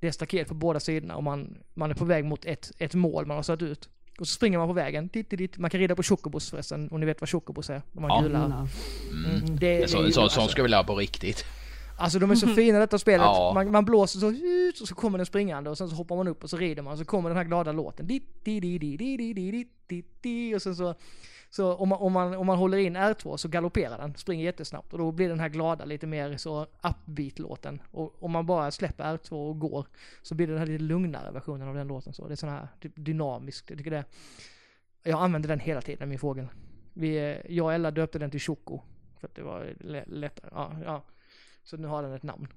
det 0.00 0.08
är 0.08 0.12
staket 0.12 0.48
på 0.48 0.54
båda 0.54 0.80
sidorna 0.80 1.16
och 1.16 1.22
man, 1.22 1.58
man 1.74 1.90
är 1.90 1.94
på 1.94 2.04
väg 2.04 2.24
mot 2.24 2.44
ett, 2.44 2.72
ett 2.78 2.94
mål 2.94 3.26
man 3.26 3.36
har 3.36 3.42
satt 3.42 3.62
ut. 3.62 3.88
Och 4.18 4.28
så 4.28 4.34
springer 4.34 4.58
man 4.58 4.68
på 4.68 4.72
vägen, 4.72 5.08
dit, 5.12 5.30
dit, 5.30 5.58
Man 5.58 5.70
kan 5.70 5.80
rida 5.80 5.96
på 5.96 6.02
chocobos 6.02 6.50
förresten, 6.50 6.88
om 6.90 7.00
ni 7.00 7.06
vet 7.06 7.20
vad 7.20 7.30
chocobos 7.30 7.70
är. 7.70 7.82
De 7.92 8.04
ja. 8.04 8.20
gula. 8.20 8.44
Mm. 8.44 9.24
Mm. 9.24 9.56
Det, 9.56 9.80
det, 9.80 9.88
så, 9.88 10.02
det, 10.02 10.12
så, 10.12 10.20
alltså. 10.20 10.48
ska 10.48 10.62
vi 10.62 10.68
lära 10.68 10.84
på 10.84 10.96
riktigt. 10.96 11.44
Alltså 11.98 12.18
de 12.18 12.30
är 12.30 12.34
så 12.34 12.46
fina 12.46 12.78
detta 12.78 12.98
spelet. 12.98 13.24
Ja. 13.24 13.52
Man, 13.54 13.70
man 13.70 13.84
blåser 13.84 14.18
så 14.18 14.30
ut 14.30 14.80
och 14.80 14.88
så 14.88 14.94
kommer 14.94 15.18
den 15.18 15.26
springande 15.26 15.70
och 15.70 15.78
sen 15.78 15.88
så 15.88 15.96
hoppar 15.96 16.16
man 16.16 16.28
upp 16.28 16.44
och 16.44 16.50
så 16.50 16.56
rider 16.56 16.82
man 16.82 16.92
och 16.92 16.98
så 16.98 17.04
kommer 17.04 17.30
den 17.30 17.36
här 17.36 17.44
glada 17.44 17.72
låten. 17.72 18.06
Dit, 18.06 18.44
dit, 18.44 18.62
dit, 18.62 18.80
dit, 18.80 18.98
dit, 18.98 19.36
dit, 19.36 19.68
dit, 19.86 20.22
dit, 20.22 20.54
och 20.54 20.62
sen 20.62 20.76
så 20.76 20.94
så 21.50 21.74
om 21.74 21.88
man, 21.88 21.98
om, 21.98 22.12
man, 22.12 22.34
om 22.34 22.46
man 22.46 22.58
håller 22.58 22.78
in 22.78 22.96
R2 22.96 23.36
så 23.36 23.48
galopperar 23.48 23.98
den, 23.98 24.14
springer 24.16 24.44
jättesnabbt 24.44 24.92
och 24.92 24.98
då 24.98 25.12
blir 25.12 25.28
den 25.28 25.40
här 25.40 25.48
glada 25.48 25.84
lite 25.84 26.06
mer 26.06 26.36
så 26.36 26.66
upbeat-låten. 26.82 27.82
Och 27.90 28.22
om 28.22 28.30
man 28.30 28.46
bara 28.46 28.70
släpper 28.70 29.04
R2 29.04 29.32
och 29.32 29.58
går 29.58 29.86
så 30.22 30.34
blir 30.34 30.46
det 30.46 30.52
den 30.52 30.58
här 30.58 30.66
lite 30.66 30.84
lugnare 30.84 31.30
versionen 31.30 31.68
av 31.68 31.74
den 31.74 31.88
låten 31.88 32.12
så. 32.12 32.26
Det 32.26 32.34
är 32.34 32.36
sån 32.36 32.48
här 32.48 32.68
typ 32.80 32.92
dynamisk, 32.96 33.70
jag 33.70 33.78
tycker 33.78 33.90
det. 33.90 34.04
Jag 35.02 35.22
använder 35.22 35.48
den 35.48 35.60
hela 35.60 35.80
tiden, 35.82 36.08
min 36.08 36.18
fågel. 36.18 36.46
Vi, 36.92 37.40
jag 37.48 37.66
och 37.66 37.72
Ella 37.72 37.90
döpte 37.90 38.18
den 38.18 38.30
till 38.30 38.40
Choco. 38.40 38.80
För 39.20 39.26
att 39.26 39.34
det 39.34 39.42
var 39.42 39.74
lättare, 40.06 40.50
ja, 40.54 40.72
ja. 40.84 41.04
Så 41.64 41.76
nu 41.76 41.88
har 41.88 42.02
den 42.02 42.12
ett 42.12 42.22
namn. 42.22 42.48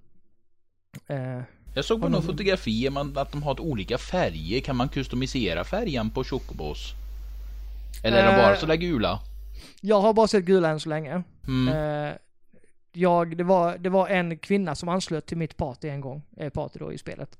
Eh, 1.08 1.42
jag 1.76 1.86
såg 1.86 2.02
på 2.02 2.10
några 2.10 2.24
fotografier 2.24 3.20
att 3.20 3.32
de 3.32 3.44
har 3.44 3.62
olika 3.62 3.98
färger. 3.98 4.62
Kan 4.62 4.76
man 4.76 4.90
customisera 4.90 5.64
färgen 5.64 6.10
på 6.10 6.24
Chocobos? 6.24 7.03
Eller 8.04 8.18
är 8.18 8.26
de 8.26 8.36
bara 8.36 8.54
eh, 8.54 8.60
sådär 8.60 8.76
gula? 8.76 9.20
Jag 9.82 10.02
har 10.02 10.14
bara 10.14 10.28
sett 10.28 10.46
gula 10.46 10.70
än 10.70 10.80
så 10.80 10.90
länge. 10.90 11.24
Mm. 11.48 11.68
Eh, 11.68 12.16
jag, 12.92 13.38
det 13.38 13.44
var, 13.44 13.78
det 13.78 13.90
var 13.90 14.08
en 14.08 14.38
kvinna 14.38 14.76
som 14.76 14.90
anslöt 14.90 15.26
till 15.26 15.38
mitt 15.38 15.58
party 15.58 15.90
en 15.90 16.02
gång, 16.02 16.22
eh, 16.38 16.50
party 16.50 16.80
då 16.80 16.94
i 16.94 16.98
spelet. 16.98 17.40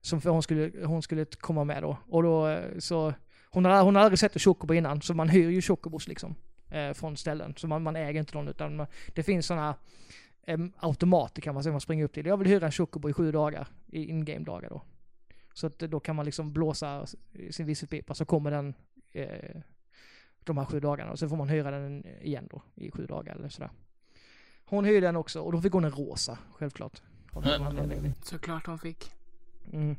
Som 0.00 0.20
hon 0.24 0.42
skulle, 0.42 0.86
hon 0.86 1.02
skulle 1.02 1.24
komma 1.24 1.64
med 1.64 1.82
då. 1.82 1.96
Och 2.08 2.22
då 2.22 2.58
så, 2.78 3.14
hon 3.50 3.64
har, 3.64 3.82
hon 3.82 3.96
har 3.96 4.02
aldrig 4.02 4.18
sett 4.18 4.36
en 4.36 4.40
chocobo 4.40 4.74
innan, 4.74 5.02
så 5.02 5.14
man 5.14 5.28
hyr 5.28 5.50
ju 5.50 5.62
chocobos 5.62 6.08
liksom. 6.08 6.34
från 6.94 7.16
ställen. 7.16 7.54
Så 7.56 7.66
man, 7.66 7.82
man 7.82 7.96
äger 7.96 8.20
inte 8.20 8.34
någon 8.34 8.48
utan 8.48 8.76
man, 8.76 8.86
det 9.14 9.22
finns 9.22 9.46
sådana 9.46 9.74
automater 10.76 11.42
kan 11.42 11.54
man 11.54 11.62
säga, 11.62 11.72
man 11.72 11.80
springer 11.80 12.04
upp 12.04 12.12
till. 12.12 12.26
Jag 12.26 12.36
vill 12.36 12.48
hyra 12.48 12.66
en 12.66 12.72
chocobo 12.72 13.10
i 13.10 13.12
sju 13.12 13.32
dagar, 13.32 13.68
i 13.92 14.10
in-game-dagar 14.10 14.68
då. 14.68 14.82
Så 15.54 15.66
att 15.66 15.78
då 15.78 16.00
kan 16.00 16.16
man 16.16 16.24
liksom 16.24 16.52
blåsa 16.52 17.06
sin 17.50 17.66
visselpipa 17.66 18.14
så 18.14 18.24
kommer 18.24 18.50
den 18.50 18.74
eh, 19.12 19.60
de 20.44 20.58
här 20.58 20.64
sju 20.64 20.80
dagarna 20.80 21.12
och 21.12 21.18
sen 21.18 21.28
får 21.28 21.36
man 21.36 21.48
hyra 21.48 21.70
den 21.70 22.06
igen 22.20 22.48
då 22.50 22.62
i 22.74 22.90
sju 22.90 23.06
dagar 23.06 23.34
eller 23.34 23.48
sådär. 23.48 23.70
Hon 24.64 24.84
hyrde 24.84 25.06
den 25.06 25.16
också 25.16 25.40
och 25.40 25.52
då 25.52 25.60
fick 25.60 25.72
hon 25.72 25.84
en 25.84 25.90
rosa, 25.90 26.38
självklart. 26.52 27.02
Såklart 28.22 28.66
hon 28.66 28.78
fick. 28.78 29.10
Mm. 29.72 29.96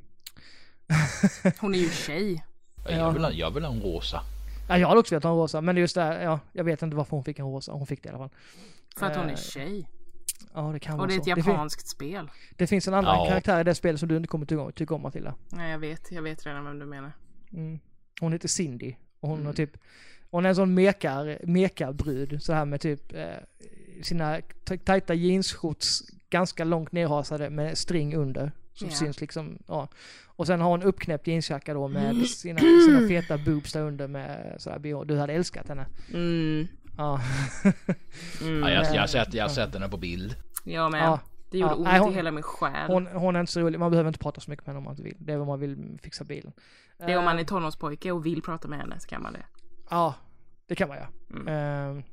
hon 1.59 1.75
är 1.75 1.79
ju 1.79 1.89
tjej. 1.89 2.45
Jag 2.89 3.11
vill, 3.11 3.23
ha, 3.23 3.31
jag 3.31 3.51
vill 3.51 3.65
ha 3.65 3.73
en 3.73 3.81
rosa. 3.81 4.21
Ja, 4.69 4.77
jag 4.77 4.87
hade 4.87 4.99
också 4.99 5.15
velat 5.15 5.23
ha 5.23 5.31
en 5.31 5.37
rosa, 5.37 5.61
men 5.61 5.77
just 5.77 5.95
det, 5.95 6.23
ja, 6.23 6.39
jag 6.53 6.63
vet 6.63 6.81
inte 6.81 6.95
varför 6.95 7.11
hon 7.11 7.23
fick 7.23 7.39
en 7.39 7.45
rosa. 7.45 7.71
Hon 7.71 7.87
fick 7.87 8.03
det 8.03 8.07
i 8.07 8.09
alla 8.09 8.19
fall. 8.19 8.29
För 8.95 9.05
att 9.05 9.15
hon 9.15 9.25
är 9.25 9.31
eh, 9.31 9.35
tjej. 9.35 9.89
Ja, 10.53 10.61
det 10.61 10.79
kan 10.79 10.99
och 10.99 11.07
det 11.07 11.15
är 11.15 11.19
ett 11.19 11.27
japanskt 11.27 11.85
det 11.85 11.89
spel. 11.89 12.29
Det 12.55 12.67
finns 12.67 12.87
en 12.87 12.93
annan 12.93 13.19
ja. 13.19 13.25
karaktär 13.29 13.61
i 13.61 13.63
det 13.63 13.75
spelet 13.75 13.99
som 13.99 14.09
du 14.09 14.17
inte 14.17 14.27
kommer 14.27 14.45
tycka 14.45 14.61
om, 14.61 14.71
tycka 14.71 14.95
om 14.95 15.01
Matilda. 15.01 15.35
Nej, 15.49 15.71
jag 15.71 15.79
vet. 15.79 16.11
Jag 16.11 16.21
vet 16.21 16.45
redan 16.45 16.65
vem 16.65 16.79
du 16.79 16.85
menar. 16.85 17.11
Mm. 17.53 17.79
Hon 18.21 18.33
heter 18.33 18.47
Cindy. 18.47 18.95
Och 19.19 19.29
hon 19.29 19.37
mm. 19.37 19.45
har 19.45 19.53
typ 19.53 19.77
hon 20.29 20.45
är 20.45 20.49
en 20.49 20.55
sån 20.55 20.73
mekar, 20.73 21.39
mekarbrud 21.43 22.43
så 22.43 22.53
här 22.53 22.65
med 22.65 22.81
typ 22.81 23.13
eh, 23.13 23.23
sina 24.01 24.41
tajta 24.85 25.13
jeansshorts 25.13 26.01
ganska 26.29 26.63
långt 26.63 26.91
nerhasade 26.91 27.49
med 27.49 27.77
string 27.77 28.15
under. 28.15 28.51
Som 28.73 28.87
yeah. 28.87 28.99
syns 28.99 29.21
liksom, 29.21 29.57
ja. 29.67 29.87
Och 30.25 30.47
sen 30.47 30.61
har 30.61 30.69
hon 30.69 30.83
uppknäppt 30.83 31.27
jeansjacka 31.27 31.73
då 31.73 31.87
med 31.87 32.27
sina, 32.27 32.59
sina 32.59 33.07
feta 33.07 33.37
boobs 33.37 33.73
där 33.73 33.81
under 33.81 34.07
med 34.07 34.55
sådär, 34.57 35.05
du 35.05 35.17
hade 35.17 35.33
älskat 35.33 35.67
henne. 35.67 35.85
Mm. 36.13 36.67
Ja. 36.97 37.21
mm. 38.41 38.59
ja 38.59 38.69
jag, 38.69 38.95
jag, 38.95 39.01
har 39.01 39.07
sett, 39.07 39.33
jag 39.33 39.43
har 39.43 39.49
sett 39.49 39.73
henne 39.73 39.89
på 39.89 39.97
bild. 39.97 40.35
Jag 40.63 40.91
med. 40.91 41.01
Ja. 41.01 41.19
Det 41.51 41.57
gjorde 41.57 41.73
ja, 41.73 41.77
ont 41.77 41.83
nej, 41.83 41.99
hon, 41.99 42.11
i 42.11 42.15
hela 42.15 42.31
min 42.31 42.43
själ. 42.43 42.87
Hon, 42.87 43.07
hon 43.07 43.35
är 43.35 43.39
inte 43.39 43.51
så 43.51 43.59
rolig, 43.59 43.79
man 43.79 43.91
behöver 43.91 44.07
inte 44.07 44.19
prata 44.19 44.41
så 44.41 44.51
mycket 44.51 44.65
med 44.65 44.73
henne 44.73 44.77
om 44.77 44.83
man 44.83 44.93
inte 44.93 45.03
vill. 45.03 45.15
Det 45.19 45.33
är 45.33 45.39
om 45.39 45.47
man 45.47 45.59
vill 45.59 45.99
fixa 46.01 46.23
bilen. 46.23 46.53
Det 46.97 47.11
är 47.11 47.17
om 47.17 47.25
man 47.25 47.39
är 47.39 47.43
tonårspojke 47.43 48.11
och 48.11 48.25
vill 48.25 48.41
prata 48.41 48.67
med 48.67 48.79
henne 48.79 48.99
så 48.99 49.07
kan 49.07 49.21
man 49.21 49.33
det. 49.33 49.45
Ja, 49.89 50.15
det 50.67 50.75
kan 50.75 50.87
man 50.87 50.97
göra. 50.97 51.09
Mm. 51.29 51.97
Uh, 51.97 52.03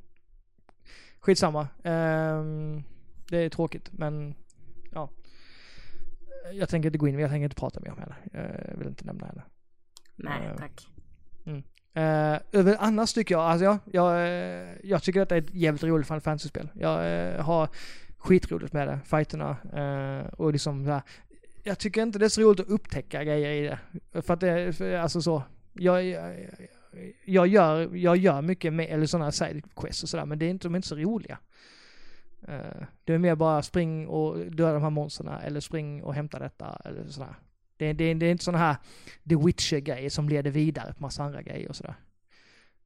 skitsamma. 1.19 1.61
Uh, 1.61 2.81
det 3.29 3.37
är 3.37 3.49
tråkigt 3.49 3.89
men 3.91 4.35
ja. 4.91 5.09
Jag 6.53 6.69
tänker 6.69 6.87
inte 6.87 6.97
gå 6.97 7.07
in, 7.07 7.19
jag 7.19 7.29
tänker 7.29 7.43
inte 7.43 7.55
prata 7.55 7.79
mer 7.79 7.91
om 7.91 7.97
henne. 7.97 8.15
Jag 8.71 8.77
vill 8.77 8.87
inte 8.87 9.05
nämna 9.05 9.27
henne. 9.27 9.43
Nej, 10.15 10.49
uh, 10.51 10.57
tack. 10.57 10.87
Mm. 11.45 11.63
Över 12.51 12.77
annars 12.79 13.13
tycker 13.13 13.35
jag, 13.35 13.41
alltså 13.41 13.65
jag, 13.65 13.79
jag, 13.85 14.29
jag 14.83 15.03
tycker 15.03 15.21
att 15.21 15.29
det 15.29 15.35
är 15.35 15.41
ett 15.41 15.53
jävligt 15.53 15.83
roligt 15.83 16.07
Final 16.07 16.21
Fantasy-spel. 16.21 16.69
Jag 16.73 17.33
uh, 17.35 17.41
har 17.41 17.69
skitroligt 18.17 18.73
med 18.73 18.87
det, 18.87 18.99
fighterna 19.05 19.57
uh, 19.73 20.33
och 20.33 20.53
liksom 20.53 20.85
så 20.85 20.91
här, 20.91 21.01
jag 21.63 21.79
tycker 21.79 22.01
inte 22.01 22.19
det 22.19 22.25
är 22.25 22.29
så 22.29 22.41
roligt 22.41 22.59
att 22.59 22.67
upptäcka 22.67 23.23
grejer 23.23 23.51
i 23.51 23.61
det. 23.61 24.21
För 24.21 24.33
att 24.33 24.39
det 24.39 24.73
för, 24.73 24.93
alltså 24.93 25.21
så. 25.21 25.43
Jag, 25.73 26.03
jag, 26.03 26.39
jag, 26.39 26.49
gör, 27.25 27.95
jag 27.95 28.17
gör 28.17 28.41
mycket 28.41 28.73
med, 28.73 28.85
eller 28.89 29.05
sådana 29.05 29.31
sidequests 29.31 30.03
och 30.03 30.09
sådär, 30.09 30.25
men 30.25 30.39
det 30.39 30.45
är 30.45 30.49
inte, 30.49 30.67
de 30.67 30.73
är 30.73 30.77
inte 30.77 30.87
så 30.87 30.95
roliga. 30.95 31.37
Uh, 32.49 32.85
det 33.03 33.13
är 33.13 33.17
mer 33.17 33.35
bara 33.35 33.61
spring 33.61 34.07
och 34.07 34.37
döda 34.37 34.73
de 34.73 34.83
här 34.83 34.89
monsterna 34.89 35.41
eller 35.41 35.59
spring 35.59 36.03
och 36.03 36.13
hämta 36.13 36.39
detta 36.39 36.81
eller 36.85 37.07
sådär. 37.07 37.35
Det, 37.77 37.93
det, 37.93 38.13
det 38.13 38.25
är 38.25 38.31
inte 38.31 38.43
sådana 38.43 38.63
här 38.63 38.77
The 39.29 39.35
Witcher-grejer 39.35 40.09
som 40.09 40.29
leder 40.29 40.51
vidare 40.51 40.93
på 40.93 41.01
massa 41.01 41.23
andra 41.23 41.41
grejer 41.41 41.69
och 41.69 41.75
sådär. 41.75 41.95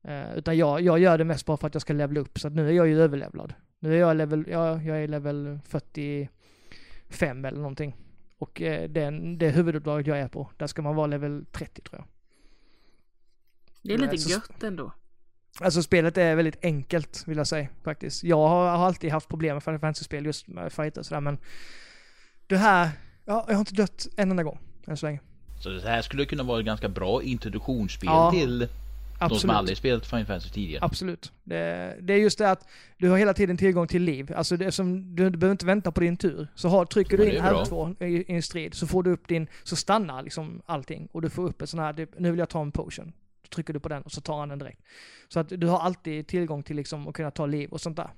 Uh, 0.08 0.38
utan 0.38 0.58
jag, 0.58 0.82
jag 0.82 1.00
gör 1.00 1.18
det 1.18 1.24
mest 1.24 1.46
bara 1.46 1.58
för 1.58 1.68
att 1.68 1.76
jag 1.76 1.82
ska 1.82 1.94
levla 1.94 2.20
upp, 2.20 2.40
så 2.40 2.48
att 2.48 2.54
nu 2.54 2.68
är 2.68 2.74
jag 2.74 2.88
ju 2.88 3.02
överlevlad. 3.02 3.54
Nu 3.80 3.94
är 3.94 4.00
jag 4.00 4.18
level, 4.18 4.46
ja, 4.50 4.82
jag 4.82 5.04
är 5.04 5.08
level 5.08 5.60
45 5.64 7.46
eller 7.46 7.58
någonting. 7.58 7.96
Och 8.38 8.62
uh, 8.62 8.84
det, 8.84 9.36
det 9.38 9.50
huvuduppdraget 9.50 10.08
jag 10.08 10.20
är 10.20 10.28
på, 10.28 10.52
där 10.58 10.68
ska 10.68 10.82
man 10.82 10.96
vara 10.96 11.08
level 11.08 11.46
30 11.52 11.82
tror 11.82 12.00
jag. 12.00 12.17
Det 13.88 13.94
är 13.94 13.98
lite 13.98 14.18
så- 14.18 14.30
gött 14.30 14.64
ändå. 14.64 14.92
Alltså 15.62 15.84
spelet 15.84 16.18
är 16.18 16.36
väldigt 16.36 16.66
enkelt 16.66 17.24
vill 17.28 17.38
jag 17.38 17.48
säga 17.48 17.68
faktiskt. 17.84 18.24
Jag 18.24 18.48
har, 18.48 18.78
har 18.78 18.86
alltid 18.86 19.12
haft 19.12 19.30
problem 19.30 19.56
med 19.56 19.64
Final 19.64 19.80
Fantasy-spel 19.80 20.26
just 20.26 20.48
med 20.48 20.74
fighter 20.74 21.00
och 21.02 21.06
sådär 21.06 21.22
men 21.22 21.38
det 22.48 22.58
här, 22.58 22.90
ja, 23.26 23.46
jag 23.48 23.54
har 23.56 23.60
inte 23.60 23.74
dött 23.74 24.08
en 24.18 24.32
enda 24.32 24.44
gång 24.44 24.60
än 24.88 24.98
så 24.98 25.06
länge. 25.06 25.20
Så 25.60 25.70
det 25.70 25.82
här 25.90 26.02
skulle 26.02 26.26
kunna 26.26 26.44
vara 26.44 26.60
ett 26.60 26.66
ganska 26.66 26.90
bra 26.90 27.24
introduktionsspel 27.24 28.08
Ja, 28.10 28.32
till 28.32 28.60
de 28.60 28.68
som 28.68 29.36
Absolut. 29.36 29.56
aldrig 29.56 29.78
spelat 29.78 30.06
Final 30.06 30.26
Fantasy 30.26 30.50
tidigare. 30.50 30.86
Absolut. 30.86 31.32
Det, 31.44 31.96
det 32.02 32.14
är 32.14 32.18
just 32.18 32.38
det 32.38 32.52
att 32.52 32.68
du 32.98 33.10
har 33.10 33.18
hela 33.18 33.34
tiden 33.34 33.58
tillgång 33.58 33.88
till 33.88 34.04
liv. 34.04 34.34
Alltså 34.36 34.58
det 34.58 34.72
som, 34.72 35.16
du, 35.16 35.30
du 35.30 35.38
behöver 35.38 35.52
inte 35.52 35.66
vänta 35.66 35.92
på 35.92 36.00
din 36.02 36.18
tur. 36.18 36.48
Så 36.56 36.70
har, 36.70 36.86
trycker 36.86 37.18
du 37.18 37.32
in 37.32 37.42
är 37.42 37.50
bra. 37.50 37.64
R2 37.64 38.04
i, 38.04 38.32
i 38.32 38.36
en 38.36 38.44
strid 38.44 38.74
så 38.74 38.88
får 38.88 39.04
du 39.04 39.12
upp 39.12 39.28
din, 39.28 39.48
så 39.64 39.76
stannar 39.76 40.24
liksom 40.24 40.62
allting. 40.66 41.08
Och 41.12 41.22
du 41.22 41.30
får 41.30 41.44
upp 41.44 41.62
en 41.62 41.68
sån 41.68 41.80
här, 41.80 41.94
det, 41.94 42.10
nu 42.20 42.32
vill 42.32 42.40
jag 42.40 42.50
ta 42.50 42.62
en 42.62 42.72
potion. 42.72 43.14
Trycker 43.50 43.74
du 43.74 43.80
på 43.80 43.90
den 43.90 44.02
och 44.04 44.12
så 44.12 44.22
tar 44.22 44.40
han 44.40 44.50
den 44.50 44.60
direkt. 44.60 44.82
Så 45.28 45.40
att 45.40 45.50
du 45.50 45.68
har 45.68 45.80
alltid 45.80 46.28
tillgång 46.28 46.64
till 46.64 46.76
liksom 46.76 47.08
att 47.08 47.16
kunna 47.16 47.32
ta 47.32 47.46
liv 47.46 47.70
och 47.70 47.82
sånt 47.82 47.98
där. 47.98 48.10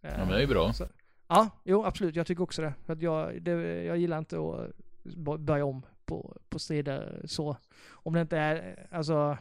Ja, 0.00 0.10
men 0.16 0.28
det 0.28 0.36
är 0.36 0.40
ju 0.40 0.46
bra. 0.46 0.72
Så, 0.72 0.86
ja, 1.28 1.50
jo 1.64 1.84
absolut. 1.84 2.16
Jag 2.16 2.26
tycker 2.26 2.42
också 2.42 2.62
det. 2.62 2.74
För 2.86 2.92
att 2.92 3.02
jag, 3.02 3.42
det, 3.42 3.82
jag 3.84 3.98
gillar 3.98 4.18
inte 4.18 4.36
att 4.36 5.40
börja 5.40 5.64
om 5.64 5.82
på, 6.04 6.36
på 6.48 6.58
strider 6.58 7.22
så. 7.24 7.56
Om 7.90 8.14
det 8.14 8.20
inte 8.20 8.38
är, 8.38 8.86
alltså... 8.90 9.38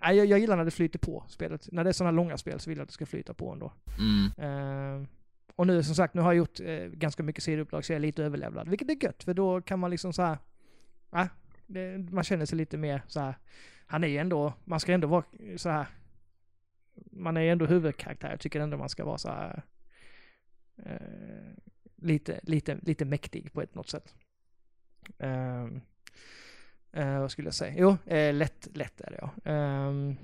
Nej, 0.00 0.16
jag, 0.16 0.26
jag 0.26 0.38
gillar 0.38 0.56
när 0.56 0.64
det 0.64 0.70
flyter 0.70 0.98
på 0.98 1.24
spelet. 1.28 1.68
När 1.72 1.84
det 1.84 1.90
är 1.90 1.92
sådana 1.92 2.16
långa 2.16 2.38
spel 2.38 2.60
så 2.60 2.70
vill 2.70 2.78
jag 2.78 2.82
att 2.82 2.88
det 2.88 2.94
ska 2.94 3.06
flyta 3.06 3.34
på 3.34 3.52
ändå. 3.52 3.72
Mm. 3.98 5.02
Eh, 5.02 5.08
och 5.56 5.66
nu 5.66 5.82
som 5.82 5.94
sagt, 5.94 6.14
nu 6.14 6.20
har 6.20 6.32
jag 6.32 6.38
gjort 6.38 6.60
eh, 6.60 6.84
ganska 6.84 7.22
mycket 7.22 7.44
sidouppdrag 7.44 7.84
så 7.84 7.92
jag 7.92 7.96
är 7.96 8.00
lite 8.00 8.24
överlevlad. 8.24 8.68
Vilket 8.68 8.90
är 8.90 9.04
gött, 9.04 9.24
för 9.24 9.34
då 9.34 9.62
kan 9.62 9.78
man 9.78 9.90
liksom 9.90 10.12
så 10.12 10.22
här. 10.22 11.28
Det, 11.66 11.98
man 11.98 12.24
känner 12.24 12.46
sig 12.46 12.58
lite 12.58 12.76
mer 12.76 13.02
så 13.08 13.20
här. 13.20 13.34
Han 13.86 14.04
är 14.04 14.08
ju 14.08 14.18
ändå, 14.18 14.52
man 14.64 14.80
ska 14.80 14.92
ändå 14.92 15.08
vara 15.08 15.24
så 15.56 15.68
här. 15.68 15.86
Man 17.12 17.36
är 17.36 17.40
ju 17.40 17.50
ändå 17.50 17.66
huvudkaraktär. 17.66 18.30
Jag 18.30 18.40
tycker 18.40 18.60
ändå 18.60 18.76
man 18.76 18.88
ska 18.88 19.04
vara 19.04 19.18
så 19.18 19.28
här. 19.28 19.62
Eh, 20.76 21.54
lite, 21.96 22.40
lite, 22.42 22.78
lite 22.82 23.04
mäktig 23.04 23.52
på 23.52 23.62
ett 23.62 23.74
något 23.74 23.88
sätt. 23.88 24.14
Eh, 25.18 25.64
eh, 26.92 27.20
vad 27.20 27.30
skulle 27.30 27.46
jag 27.46 27.54
säga? 27.54 27.74
Jo, 27.76 27.96
eh, 28.06 28.34
lätt, 28.34 28.68
lätt 28.74 29.00
är 29.00 29.10
det 29.10 29.18
ja. 29.20 29.52
Eh, 29.52 30.14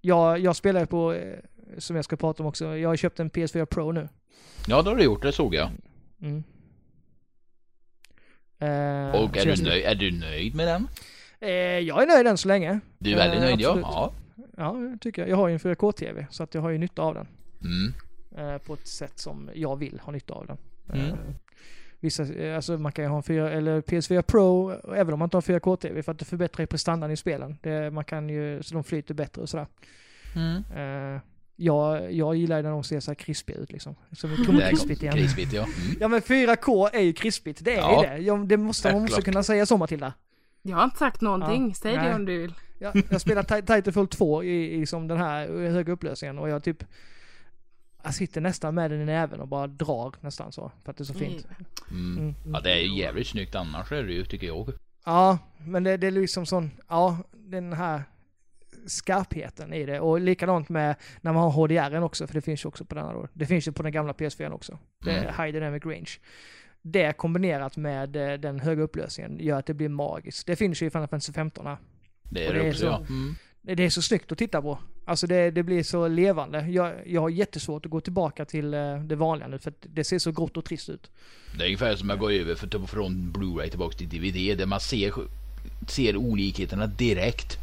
jag, 0.00 0.38
jag 0.38 0.56
spelar 0.56 0.86
på, 0.86 1.12
eh, 1.12 1.38
som 1.78 1.96
jag 1.96 2.04
ska 2.04 2.16
prata 2.16 2.42
om 2.42 2.48
också, 2.48 2.76
jag 2.76 2.88
har 2.88 2.96
köpt 2.96 3.20
en 3.20 3.30
PS4 3.30 3.64
Pro 3.64 3.92
nu. 3.92 4.08
Ja, 4.68 4.82
det 4.82 4.90
har 4.90 4.96
du 4.96 5.04
gjort, 5.04 5.22
det 5.22 5.32
såg 5.32 5.54
jag. 5.54 5.70
Mm. 6.20 6.44
Eh, 8.58 9.20
Och 9.22 9.36
är 9.36 9.56
du, 9.56 9.62
nöjd, 9.62 9.84
är 9.84 9.94
du 9.94 10.10
nöjd 10.12 10.54
med 10.54 10.66
den? 10.66 10.88
Eh, 11.40 11.50
jag 11.78 12.02
är 12.02 12.06
nöjd 12.06 12.26
än 12.26 12.38
så 12.38 12.48
länge. 12.48 12.80
Du 12.98 13.12
är 13.12 13.16
väldigt 13.16 13.38
Eh, 13.40 13.44
nöjd, 13.44 13.60
ja. 13.60 13.68
absolut. 13.68 13.86
ja. 13.90 14.12
Ja, 14.56 14.72
det 14.92 14.98
tycker 14.98 15.22
jag. 15.22 15.30
Jag 15.30 15.36
har 15.36 15.48
ju 15.48 15.52
en 15.54 15.58
4K-TV, 15.60 16.26
så 16.30 16.42
att 16.42 16.54
jag 16.54 16.62
har 16.62 16.70
ju 16.70 16.78
nytta 16.78 17.02
av 17.02 17.14
den. 17.14 17.26
Mm. 17.62 17.94
Eh, 18.36 18.58
på 18.58 18.74
ett 18.74 18.86
sätt 18.86 19.18
som 19.18 19.50
jag 19.54 19.76
vill 19.76 20.00
ha 20.02 20.12
nytta 20.12 20.34
av 20.34 20.46
den. 20.46 20.56
Mm. 20.92 21.06
Eh, 21.10 21.14
vissa, 22.00 22.22
eh, 22.34 22.56
alltså 22.56 22.78
man 22.78 22.92
kan 22.92 23.04
ju 23.04 23.08
ha 23.08 23.16
en 23.16 23.22
4, 23.22 23.50
eller 23.50 23.80
PS4 23.80 24.22
Pro, 24.22 24.72
även 24.94 25.12
om 25.12 25.18
man 25.18 25.26
inte 25.26 25.36
har 25.36 25.42
4K-TV, 25.42 26.02
för 26.02 26.12
att 26.12 26.18
det 26.18 26.24
förbättrar 26.24 26.62
ju 26.62 26.66
prestandan 26.66 27.10
i 27.10 27.16
spelen. 27.16 27.58
Det, 27.62 27.90
man 27.90 28.04
kan 28.04 28.28
ju, 28.28 28.62
så 28.62 28.74
de 28.74 28.84
flyter 28.84 29.14
bättre 29.14 29.42
och 29.42 29.48
sådär. 29.48 29.66
Mm. 30.36 30.62
Jag, 31.60 32.12
jag 32.12 32.36
gillar 32.36 32.62
när 32.62 32.70
de 32.70 32.84
ser 32.84 33.00
så 33.00 33.10
här 33.10 33.14
krispiga 33.14 33.58
ut 33.58 33.72
liksom. 33.72 33.94
Som 34.12 34.36
kommer 34.46 34.70
krispigt 34.70 35.02
igen. 35.02 35.14
Krispigt, 35.14 35.52
ja. 35.52 35.62
Mm. 35.62 35.96
Ja 36.00 36.08
men 36.08 36.20
4K 36.20 36.88
är 36.92 37.00
ju 37.00 37.12
krispigt, 37.12 37.64
det 37.64 37.74
är 37.74 37.78
Ja. 37.78 38.02
det. 38.02 38.18
Ja, 38.18 38.36
det 38.36 38.56
måste, 38.56 38.92
man 38.92 39.00
måste 39.02 39.14
Självklart. 39.14 39.24
kunna 39.24 39.42
säga 39.42 39.66
så 39.66 39.76
Matilda. 39.76 40.12
Jag 40.62 40.76
har 40.76 40.84
inte 40.84 40.98
sagt 40.98 41.20
någonting. 41.20 41.68
Ja, 41.68 41.74
Säg 41.74 41.96
nej. 41.96 42.08
det 42.08 42.14
om 42.14 42.24
du 42.24 42.38
vill. 42.38 42.54
Ja, 42.78 42.92
jag 43.10 43.20
spelar 43.20 43.42
Ti- 43.42 43.76
Titanfall 43.76 44.08
2 44.08 44.44
i, 44.44 44.74
i 44.80 44.86
som 44.86 45.08
den 45.08 45.18
här 45.18 45.48
höga 45.70 45.92
upplösningen 45.92 46.38
och 46.38 46.48
jag 46.48 46.64
typ 46.64 46.84
jag 48.02 48.14
sitter 48.14 48.40
nästan 48.40 48.74
med 48.74 48.90
den 48.90 49.00
i 49.00 49.04
näven 49.04 49.40
och 49.40 49.48
bara 49.48 49.66
drar 49.66 50.14
nästan 50.20 50.52
så 50.52 50.72
för 50.84 50.90
att 50.90 50.96
det 50.96 51.02
är 51.02 51.04
så 51.04 51.14
fint. 51.14 51.46
Mm. 51.90 52.18
Mm. 52.18 52.34
Ja, 52.52 52.60
det 52.60 52.72
är 52.72 52.76
ju 52.80 52.98
jävligt 52.98 53.26
snyggt 53.26 53.54
annars 53.54 53.92
är 53.92 54.02
det 54.02 54.12
ju, 54.12 54.24
tycker 54.24 54.46
jag. 54.46 54.72
Ja, 55.04 55.38
men 55.58 55.84
det, 55.84 55.96
det 55.96 56.06
är 56.06 56.10
liksom 56.10 56.46
sån, 56.46 56.70
ja, 56.88 57.18
den 57.32 57.72
här 57.72 58.02
skarpheten 58.86 59.72
i 59.72 59.86
det 59.86 60.00
och 60.00 60.20
likadant 60.20 60.68
med 60.68 60.96
när 61.20 61.32
man 61.32 61.42
har 61.42 61.50
HDR 61.50 62.02
också 62.02 62.26
för 62.26 62.34
det 62.34 62.40
finns 62.40 62.64
ju 62.64 62.68
också 62.68 62.84
på 62.84 62.94
denna 62.94 63.12
då. 63.12 63.28
Det 63.32 63.46
finns 63.46 63.68
ju 63.68 63.72
på 63.72 63.82
den 63.82 63.92
gamla 63.92 64.12
PS4 64.12 64.50
också. 64.52 64.78
Det 65.04 65.10
är 65.10 65.22
Mm. 65.22 65.34
High 65.44 65.52
Dynamic 65.52 65.84
Range. 65.84 66.10
Det 66.82 67.12
kombinerat 67.12 67.76
med 67.76 68.16
eh, 68.16 68.32
den 68.38 68.60
höga 68.60 68.82
upplösningen 68.82 69.38
gör 69.40 69.58
att 69.58 69.66
det 69.66 69.74
blir 69.74 69.88
magiskt. 69.88 70.46
Det 70.46 70.56
finns 70.56 70.82
ju 70.82 70.86
i 70.86 70.90
Final 70.90 71.08
Fantasy 71.08 71.32
15 71.32 71.64
Det 71.64 72.48
Och 72.48 72.54
är 72.54 72.54
det 72.54 72.58
det 72.60 72.66
är 72.66 72.70
också, 72.70 72.80
så. 72.80 72.86
ja. 72.86 72.96
Mm. 73.08 73.34
Det 73.62 73.84
är 73.84 73.90
så 73.90 74.02
snyggt 74.02 74.32
att 74.32 74.38
titta 74.38 74.62
på. 74.62 74.78
Alltså 75.04 75.26
det, 75.26 75.50
det 75.50 75.62
blir 75.62 75.82
så 75.82 76.08
levande. 76.08 76.60
Jag, 76.70 76.94
jag 77.06 77.20
har 77.20 77.28
jättesvårt 77.28 77.84
att 77.86 77.90
gå 77.90 78.00
tillbaka 78.00 78.44
till 78.44 78.74
eh, 78.74 78.98
det 79.02 79.16
vanliga 79.16 79.48
nu 79.48 79.58
för 79.58 79.70
att 79.70 79.86
det 79.88 80.04
ser 80.04 80.18
så 80.18 80.32
grått 80.32 80.56
och 80.56 80.64
trist 80.64 80.88
ut. 80.88 81.10
Det 81.58 81.62
är 81.62 81.66
ungefär 81.66 81.96
som 81.96 82.10
att 82.10 82.18
gå 82.18 82.30
över 82.30 82.54
för, 82.54 82.66
typ 82.66 82.88
från 82.88 83.32
Blu-ray 83.36 83.68
tillbaka 83.68 83.96
till 83.98 84.08
DVD 84.08 84.58
där 84.58 84.66
man 84.66 84.80
ser, 84.80 85.12
ser 85.88 86.16
olikheterna 86.16 86.86
direkt. 86.86 87.58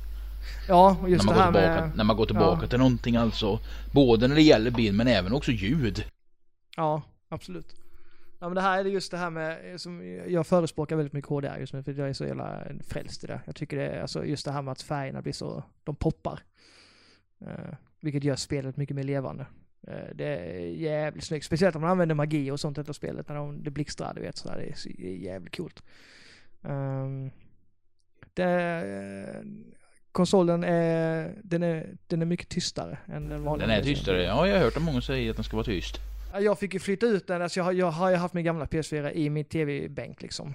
Ja, 0.68 0.98
och 1.02 1.10
just 1.10 1.26
när, 1.26 1.34
det 1.34 1.40
man 1.40 1.54
går 1.54 1.60
här 1.60 1.68
tillbaka, 1.72 1.88
med... 1.88 1.98
när 1.98 2.04
man 2.04 2.18
går 2.18 2.26
tillbaka 2.26 2.62
ja. 2.62 2.68
till 2.68 2.80
någonting 2.80 3.16
alltså. 3.16 3.60
Både 3.94 4.28
när 4.28 4.36
det 4.36 4.42
gäller 4.42 4.72
bild 4.72 4.98
men 4.98 5.08
även 5.08 5.34
också 5.34 5.52
ljud. 5.52 6.06
Ja, 6.78 7.02
absolut. 7.30 7.76
Ja 8.40 8.50
men 8.50 8.56
det 8.56 8.62
här 8.62 8.80
är 8.80 8.90
just 8.90 9.12
det 9.12 9.18
här 9.18 9.30
med, 9.30 9.82
som 9.82 10.20
jag 10.28 10.48
förespråkar 10.48 10.96
väldigt 10.96 11.14
mycket 11.14 11.30
HDR 11.30 11.58
just 11.60 11.74
nu 11.74 11.84
för 11.84 11.94
jag 11.94 12.10
är 12.10 12.14
så 12.14 12.26
jävla 12.26 12.64
frälst 12.88 13.24
i 13.24 13.28
det. 13.28 13.42
Jag 13.46 13.56
tycker 13.56 13.78
det 13.78 13.88
är 13.88 14.02
alltså 14.02 14.26
just 14.26 14.46
det 14.46 14.52
här 14.52 14.62
med 14.62 14.72
att 14.72 14.82
färgerna 14.82 15.22
blir 15.22 15.34
så, 15.34 15.64
de 15.84 15.96
poppar. 15.96 16.40
Eh, 17.42 17.76
vilket 18.00 18.24
gör 18.24 18.36
spelet 18.36 18.78
mycket 18.78 18.96
mer 18.96 19.04
levande. 19.04 19.46
Eh, 19.88 20.16
det 20.16 20.26
är 20.26 20.60
jävligt 20.60 21.24
snyggt. 21.24 21.46
Speciellt 21.46 21.76
om 21.76 21.82
man 21.82 21.92
använder 21.92 22.16
magi 22.16 22.52
och 22.52 22.60
sånt 22.60 22.90
i 22.90 22.94
spelet 22.94 23.30
när 23.30 23.36
de, 23.36 23.64
det 23.64 23.72
blixtrar, 23.72 24.14
du 24.14 24.22
vet 24.22 24.38
sådär. 24.38 24.58
Det 24.58 24.70
är, 24.70 24.76
så- 24.76 24.90
det 24.90 25.08
är 25.08 25.18
jävligt 25.18 25.58
coolt. 25.58 25.84
Um, 26.62 27.32
det, 28.34 29.44
konsolen 30.16 30.64
är, 30.64 31.34
den 31.44 31.64
är, 31.64 31.88
den 32.08 32.22
är 32.22 32.26
mycket 32.26 32.50
tystare 32.50 32.98
än 33.08 33.30
den 33.30 33.44
vanliga. 33.44 33.68
Den 33.68 33.78
är 33.78 33.84
tystare. 33.84 34.24
Ja, 34.24 34.48
jag 34.48 34.56
har 34.56 34.64
hört 34.64 34.78
att 34.78 34.84
många 34.84 35.02
säger 35.02 35.30
att 35.30 35.36
den 35.38 35.44
ska 35.44 35.56
vara 35.58 35.66
tyst. 35.66 36.00
Ja, 36.34 36.40
Jag 36.40 36.60
fick 36.60 36.74
ju 36.74 36.80
flytta 36.80 37.06
ut 37.06 37.28
den, 37.28 37.42
alltså 37.42 37.60
jag, 37.60 37.66
har- 37.66 37.72
jag 37.72 37.92
har 37.92 38.10
ju 38.10 38.16
haft 38.16 38.34
min 38.34 38.46
gamla 38.46 38.66
PS4 38.66 39.12
i 39.12 39.30
min 39.30 39.46
tv-bänk 39.46 40.22
liksom. 40.22 40.54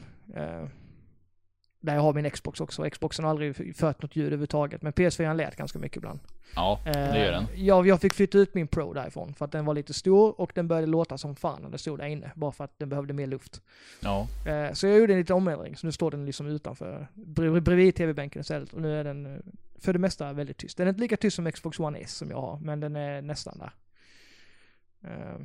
Eh, 1.81 1.87
där 1.87 1.95
jag 1.95 2.01
har 2.03 2.15
min 2.15 2.31
Xbox 2.31 2.61
också. 2.61 2.91
Xboxen 2.91 3.25
har 3.25 3.31
aldrig 3.31 3.77
fört 3.77 4.03
något 4.03 4.17
ljud 4.17 4.27
överhuvudtaget, 4.27 4.83
men 4.83 4.93
PS4 4.93 5.35
lät 5.35 5.57
ganska 5.57 5.79
mycket 5.79 5.97
ibland. 5.97 6.21
Ja, 6.55 6.81
Eh, 6.87 6.93
det 6.93 7.19
gör 7.25 7.33
den. 7.33 7.47
Jag, 7.55 7.87
jag 7.87 8.01
fick 8.01 8.15
flytta 8.15 8.39
ut 8.39 8.55
min 8.55 8.69
Pro 8.69 8.93
därifrån 8.93 9.35
för 9.35 9.45
att 9.45 9.53
den 9.53 9.65
var 9.65 9.75
lite 9.75 9.95
stor 9.95 10.41
och 10.41 10.53
den 10.55 10.69
började 10.69 10.87
låta 10.87 11.19
som 11.19 11.37
fan 11.37 11.63
när 11.63 11.71
den 11.71 11.79
stod 11.79 11.99
där 11.99 12.07
inne. 12.07 12.33
Bara 12.35 12.53
för 12.53 12.65
att 12.65 12.79
den 12.79 12.89
behövde 12.89 13.13
mer 13.13 13.27
luft. 13.27 13.63
Ja, 14.01 14.27
Eh, 14.47 14.73
så 14.73 14.87
jag 14.87 14.99
gjorde 14.99 15.13
en 15.13 15.19
liten 15.19 15.37
omändring, 15.37 15.77
så 15.77 15.87
nu 15.87 15.93
står 15.93 16.11
den 16.11 16.27
liksom 16.27 16.47
utanför, 16.47 17.07
bredvid 17.61 17.95
tv-bänken 17.95 18.41
istället. 18.41 18.73
Och 18.73 18.81
nu 18.81 19.01
är 19.01 19.05
den 19.05 19.27
eh, 19.27 19.41
för 19.79 19.93
det 19.93 19.99
mesta 19.99 20.33
väldigt 20.33 20.57
tyst. 20.57 20.77
Den 20.77 20.87
är 20.87 20.89
inte 20.89 21.01
lika 21.01 21.17
tyst 21.17 21.37
som 21.37 21.53
Xbox 21.53 21.81
One 21.81 21.99
S 21.99 22.13
som 22.17 22.31
jag 22.31 22.41
har, 22.41 22.59
men 22.59 22.81
den 22.81 22.97
är 22.97 23.23
nästan 23.23 23.59
där. 23.59 23.73
Eh, 25.11 25.41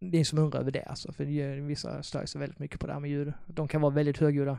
det 0.00 0.18
är 0.20 0.24
som 0.24 0.38
undrar 0.38 0.60
över 0.60 0.70
det 0.70 0.82
alltså, 0.82 1.12
för 1.12 1.60
vissa 1.60 2.02
stör 2.02 2.26
sig 2.26 2.40
väldigt 2.40 2.58
mycket 2.58 2.80
på 2.80 2.86
det 2.86 2.92
här 2.92 3.00
med 3.00 3.10
ljud. 3.10 3.32
De 3.46 3.68
kan 3.68 3.80
vara 3.80 3.94
väldigt 3.94 4.18
högljudda. 4.18 4.58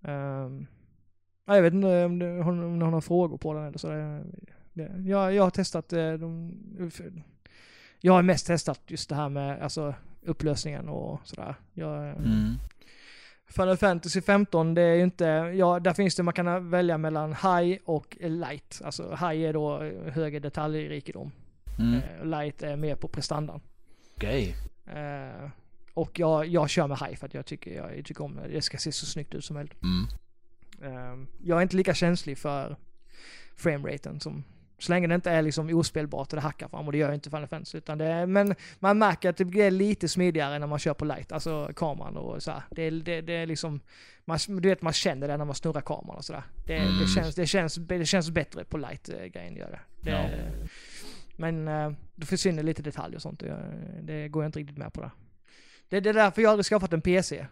Um, 0.00 0.66
jag 1.46 1.62
vet 1.62 1.74
inte 1.74 2.04
om, 2.04 2.18
det, 2.18 2.40
om 2.40 2.78
ni 2.78 2.84
har 2.84 2.90
några 2.90 3.00
frågor 3.00 3.38
på 3.38 3.54
den 3.54 3.64
eller 3.64 3.78
så. 3.78 3.88
Det, 3.88 4.24
det, 4.72 4.92
jag, 5.06 5.34
jag 5.34 5.42
har 5.42 5.50
testat 5.50 5.92
eh, 5.92 6.12
de, 6.12 6.52
Jag 8.00 8.12
har 8.12 8.22
mest 8.22 8.46
testat 8.46 8.80
just 8.86 9.08
det 9.08 9.14
här 9.14 9.28
med 9.28 9.62
alltså, 9.62 9.94
upplösningen 10.22 10.88
och 10.88 11.20
sådär. 11.24 11.54
Jag, 11.74 12.08
mm. 12.08 12.54
Final 13.46 13.76
Fantasy 13.76 14.20
15, 14.20 14.74
det 14.74 14.82
är 14.82 14.94
ju 14.94 15.02
inte, 15.02 15.24
ja 15.54 15.80
där 15.80 15.92
finns 15.92 16.16
det, 16.16 16.22
man 16.22 16.34
kan 16.34 16.70
välja 16.70 16.98
mellan 16.98 17.32
high 17.32 17.78
och 17.84 18.16
light. 18.20 18.80
Alltså 18.84 19.10
high 19.10 19.42
är 19.42 19.52
då 19.52 19.78
högre 20.10 20.38
detaljrikedom. 20.38 21.32
Mm. 21.78 21.94
Eh, 21.94 22.24
light 22.24 22.62
är 22.62 22.76
mer 22.76 22.94
på 22.94 23.08
prestandan. 23.08 23.60
okej. 24.16 24.54
Eh, 24.86 25.50
och 25.98 26.18
jag, 26.18 26.46
jag 26.46 26.70
kör 26.70 26.86
med 26.86 26.98
high 26.98 27.16
för 27.16 27.26
att 27.26 27.34
jag 27.34 27.46
tycker, 27.46 27.70
jag 27.70 28.04
tycker 28.04 28.24
om 28.24 28.36
det. 28.36 28.48
Det 28.48 28.62
ska 28.62 28.78
se 28.78 28.92
så 28.92 29.06
snyggt 29.06 29.34
ut 29.34 29.44
som 29.44 29.54
möjligt. 29.54 29.82
Mm. 29.82 30.06
Ehm, 30.82 31.26
jag 31.44 31.58
är 31.58 31.62
inte 31.62 31.76
lika 31.76 31.94
känslig 31.94 32.38
för 32.38 32.76
frameraten 33.56 34.20
som 34.20 34.44
så 34.78 34.92
länge 34.92 35.06
det 35.06 35.14
inte 35.14 35.30
är 35.30 35.42
liksom 35.42 35.74
ospelbart 35.74 36.32
och 36.32 36.36
det 36.36 36.40
hackar 36.42 36.68
fram 36.68 36.86
och 36.86 36.92
det 36.92 36.98
gör 36.98 37.12
inte 37.12 37.30
Final 37.30 37.46
Fantasy. 37.46 37.78
Utan 37.78 37.98
det 37.98 38.04
är, 38.04 38.26
men 38.26 38.54
man 38.78 38.98
märker 38.98 39.30
att 39.30 39.36
det 39.36 39.44
blir 39.44 39.70
lite 39.70 40.08
smidigare 40.08 40.58
när 40.58 40.66
man 40.66 40.78
kör 40.78 40.94
på 40.94 41.04
light, 41.04 41.32
alltså 41.32 41.70
kameran 41.76 42.16
och 42.16 42.42
så 42.42 42.50
här. 42.50 42.62
Det, 42.70 42.90
det, 42.90 43.20
det 43.20 43.32
är 43.32 43.46
liksom, 43.46 43.80
man, 44.24 44.38
du 44.48 44.68
vet 44.68 44.82
man 44.82 44.92
känner 44.92 45.28
det 45.28 45.36
när 45.36 45.44
man 45.44 45.54
snurrar 45.54 45.80
kameran 45.80 46.16
och 46.16 46.24
sådär. 46.24 46.42
Det, 46.66 46.76
Mm. 46.76 46.98
det, 47.00 47.06
känns, 47.06 47.34
det, 47.34 47.46
känns, 47.46 47.74
det 47.74 48.06
känns 48.06 48.30
bättre 48.30 48.64
på 48.64 48.76
light-grejen 48.78 49.56
gör 49.56 49.70
det. 49.70 49.80
det 50.00 50.10
Ja. 50.10 50.28
Men 51.36 51.68
eh, 51.68 51.92
då 52.14 52.26
försvinner 52.26 52.62
lite 52.62 52.82
detaljer 52.82 53.16
och 53.16 53.22
sånt. 53.22 53.40
Det, 53.40 53.74
det 54.02 54.28
går 54.28 54.42
jag 54.42 54.48
inte 54.48 54.58
riktigt 54.58 54.78
med 54.78 54.92
på 54.92 55.00
det. 55.00 55.10
Det. 55.88 56.00
Det 56.00 56.08
är 56.08 56.14
därför 56.14 56.42
jag 56.42 56.50
aldrig 56.50 56.66
skaffat 56.66 56.92
en 56.92 57.00
PC. 57.00 57.46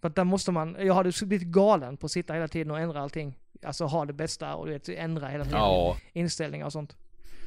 För 0.00 0.08
att 0.08 0.16
där 0.16 0.24
måste 0.24 0.52
man, 0.52 0.76
jag 0.80 0.94
hade 0.94 1.12
blivit 1.22 1.48
galen 1.48 1.96
på 1.96 2.06
att 2.06 2.12
sitta 2.12 2.32
hela 2.34 2.48
tiden 2.48 2.70
och 2.70 2.80
ändra 2.80 3.00
allting. 3.00 3.38
Alltså 3.62 3.84
ha 3.84 4.04
det 4.04 4.12
bästa 4.12 4.54
och 4.54 4.66
du 4.66 4.72
vet, 4.72 4.88
ändra 4.88 5.28
hela 5.28 5.44
tiden. 5.44 5.58
Ja, 5.58 5.96
Inställningar 6.12 6.66
och 6.66 6.72
sånt. 6.72 6.96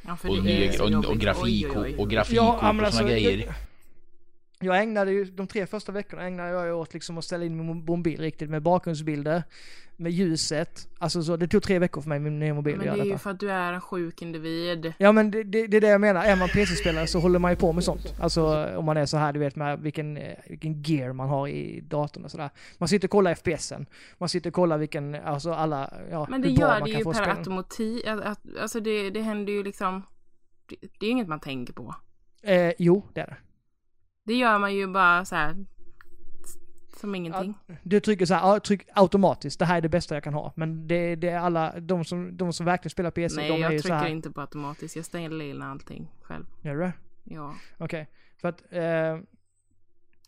Ja, 0.06 0.16
och, 0.22 0.28
och, 0.30 0.98
och, 0.98 1.04
och 1.04 1.18
grafik 1.18 1.66
Oj, 1.66 1.66
oj, 1.66 1.82
oj. 1.84 1.94
och, 1.94 2.00
och 2.00 2.10
grafik 2.10 2.36
Ja, 2.36 2.52
och, 2.52 2.78
och 2.78 2.84
alltså, 2.84 3.04
grejer. 3.04 3.54
Jag, 4.60 4.82
ägnade 4.82 5.12
ju, 5.12 5.24
de 5.24 5.46
tre 5.46 5.66
första 5.66 5.92
veckorna 5.92 6.22
ägnade 6.22 6.50
jag 6.50 6.78
åt 6.78 6.94
liksom 6.94 7.18
att 7.18 7.24
ställa 7.24 7.44
in 7.44 7.56
min 7.56 7.84
mobil 7.86 8.20
riktigt 8.20 8.50
med 8.50 8.62
bakgrundsbilder, 8.62 9.42
med 9.96 10.12
ljuset. 10.12 10.88
Alltså 10.98 11.22
så, 11.22 11.36
det 11.36 11.48
tog 11.48 11.62
tre 11.62 11.78
veckor 11.78 12.00
för 12.00 12.08
mig 12.08 12.18
med 12.18 12.32
min 12.32 12.38
nya 12.38 12.54
mobil 12.54 12.76
Men 12.76 12.86
det 12.86 13.00
är 13.00 13.04
ju 13.04 13.18
för 13.18 13.30
att 13.30 13.40
du 13.40 13.50
är 13.50 13.72
en 13.72 13.80
sjuk 13.80 14.22
individ. 14.22 14.92
Ja 14.98 15.12
men 15.12 15.30
det, 15.30 15.42
det, 15.42 15.66
det 15.66 15.76
är 15.76 15.80
det 15.80 15.88
jag 15.88 16.00
menar, 16.00 16.24
är 16.24 16.36
man 16.36 16.48
PC-spelare 16.48 17.06
så 17.06 17.20
håller 17.20 17.38
man 17.38 17.52
ju 17.52 17.56
på 17.56 17.72
med 17.72 17.84
sånt. 17.84 18.14
Alltså 18.20 18.66
om 18.76 18.84
man 18.84 18.96
är 18.96 19.06
så 19.06 19.16
här, 19.16 19.32
du 19.32 19.40
vet 19.40 19.56
med 19.56 19.80
vilken, 19.80 20.16
eh, 20.16 20.34
vilken 20.48 20.82
gear 20.82 21.12
man 21.12 21.28
har 21.28 21.48
i 21.48 21.80
datorn 21.80 22.24
och 22.24 22.30
sådär. 22.30 22.50
Man 22.78 22.88
sitter 22.88 23.06
och 23.06 23.12
kollar 23.12 23.34
FPSen, 23.34 23.86
man 24.18 24.28
sitter 24.28 24.50
och 24.50 24.54
kollar 24.54 24.78
vilken, 24.78 25.14
alltså 25.14 25.52
alla, 25.52 25.92
ja 26.10 26.26
Men 26.30 26.42
det 26.42 26.48
hur 26.48 26.56
bra 26.56 26.66
gör 26.66 26.80
man 26.80 26.90
det 26.90 26.98
ju 26.98 27.04
per 27.04 27.28
automatik. 27.28 28.06
Alltså 28.60 28.80
det, 28.80 29.10
det 29.10 29.20
händer 29.20 29.52
ju 29.52 29.62
liksom. 29.62 30.02
Det, 30.66 30.76
det 31.00 31.06
är 31.06 31.10
inget 31.10 31.28
man 31.28 31.40
tänker 31.40 31.72
på. 31.72 31.94
Eh, 32.42 32.72
jo, 32.78 33.06
det 33.14 33.20
är 33.20 33.26
det. 33.26 33.36
Det 34.26 34.34
gör 34.34 34.58
man 34.58 34.74
ju 34.74 34.86
bara 34.86 35.24
så 35.24 35.34
här. 35.36 35.64
Som 37.00 37.14
ingenting. 37.14 37.54
Du 37.82 38.00
trycker 38.00 38.26
så 38.26 38.34
här, 38.34 38.40
ja, 38.48 38.60
tryck 38.60 38.88
automatiskt, 38.94 39.58
det 39.58 39.64
här 39.64 39.76
är 39.76 39.80
det 39.80 39.88
bästa 39.88 40.14
jag 40.14 40.24
kan 40.24 40.34
ha. 40.34 40.52
Men 40.56 40.88
det, 40.88 41.16
det 41.16 41.28
är 41.28 41.38
alla, 41.38 41.80
de 41.80 42.04
som, 42.04 42.36
de 42.36 42.52
som 42.52 42.66
verkligen 42.66 42.90
spelar 42.90 43.10
PC, 43.10 43.36
Nej, 43.36 43.48
de 43.48 43.54
är 43.54 43.58
jag 43.58 43.72
ju 43.72 43.78
så 43.78 43.82
trycker 43.82 43.96
här. 43.96 44.06
inte 44.08 44.30
på 44.30 44.40
automatiskt. 44.40 44.96
Jag 44.96 45.04
ställer 45.04 45.44
in 45.44 45.62
allting 45.62 46.12
själv. 46.22 46.44
Gör 46.62 46.74
du 46.74 46.80
det? 46.80 46.92
Ja. 47.24 47.54
Okej. 47.78 48.08
För 48.40 48.48
att, 48.48 48.62
eh, 48.70 49.18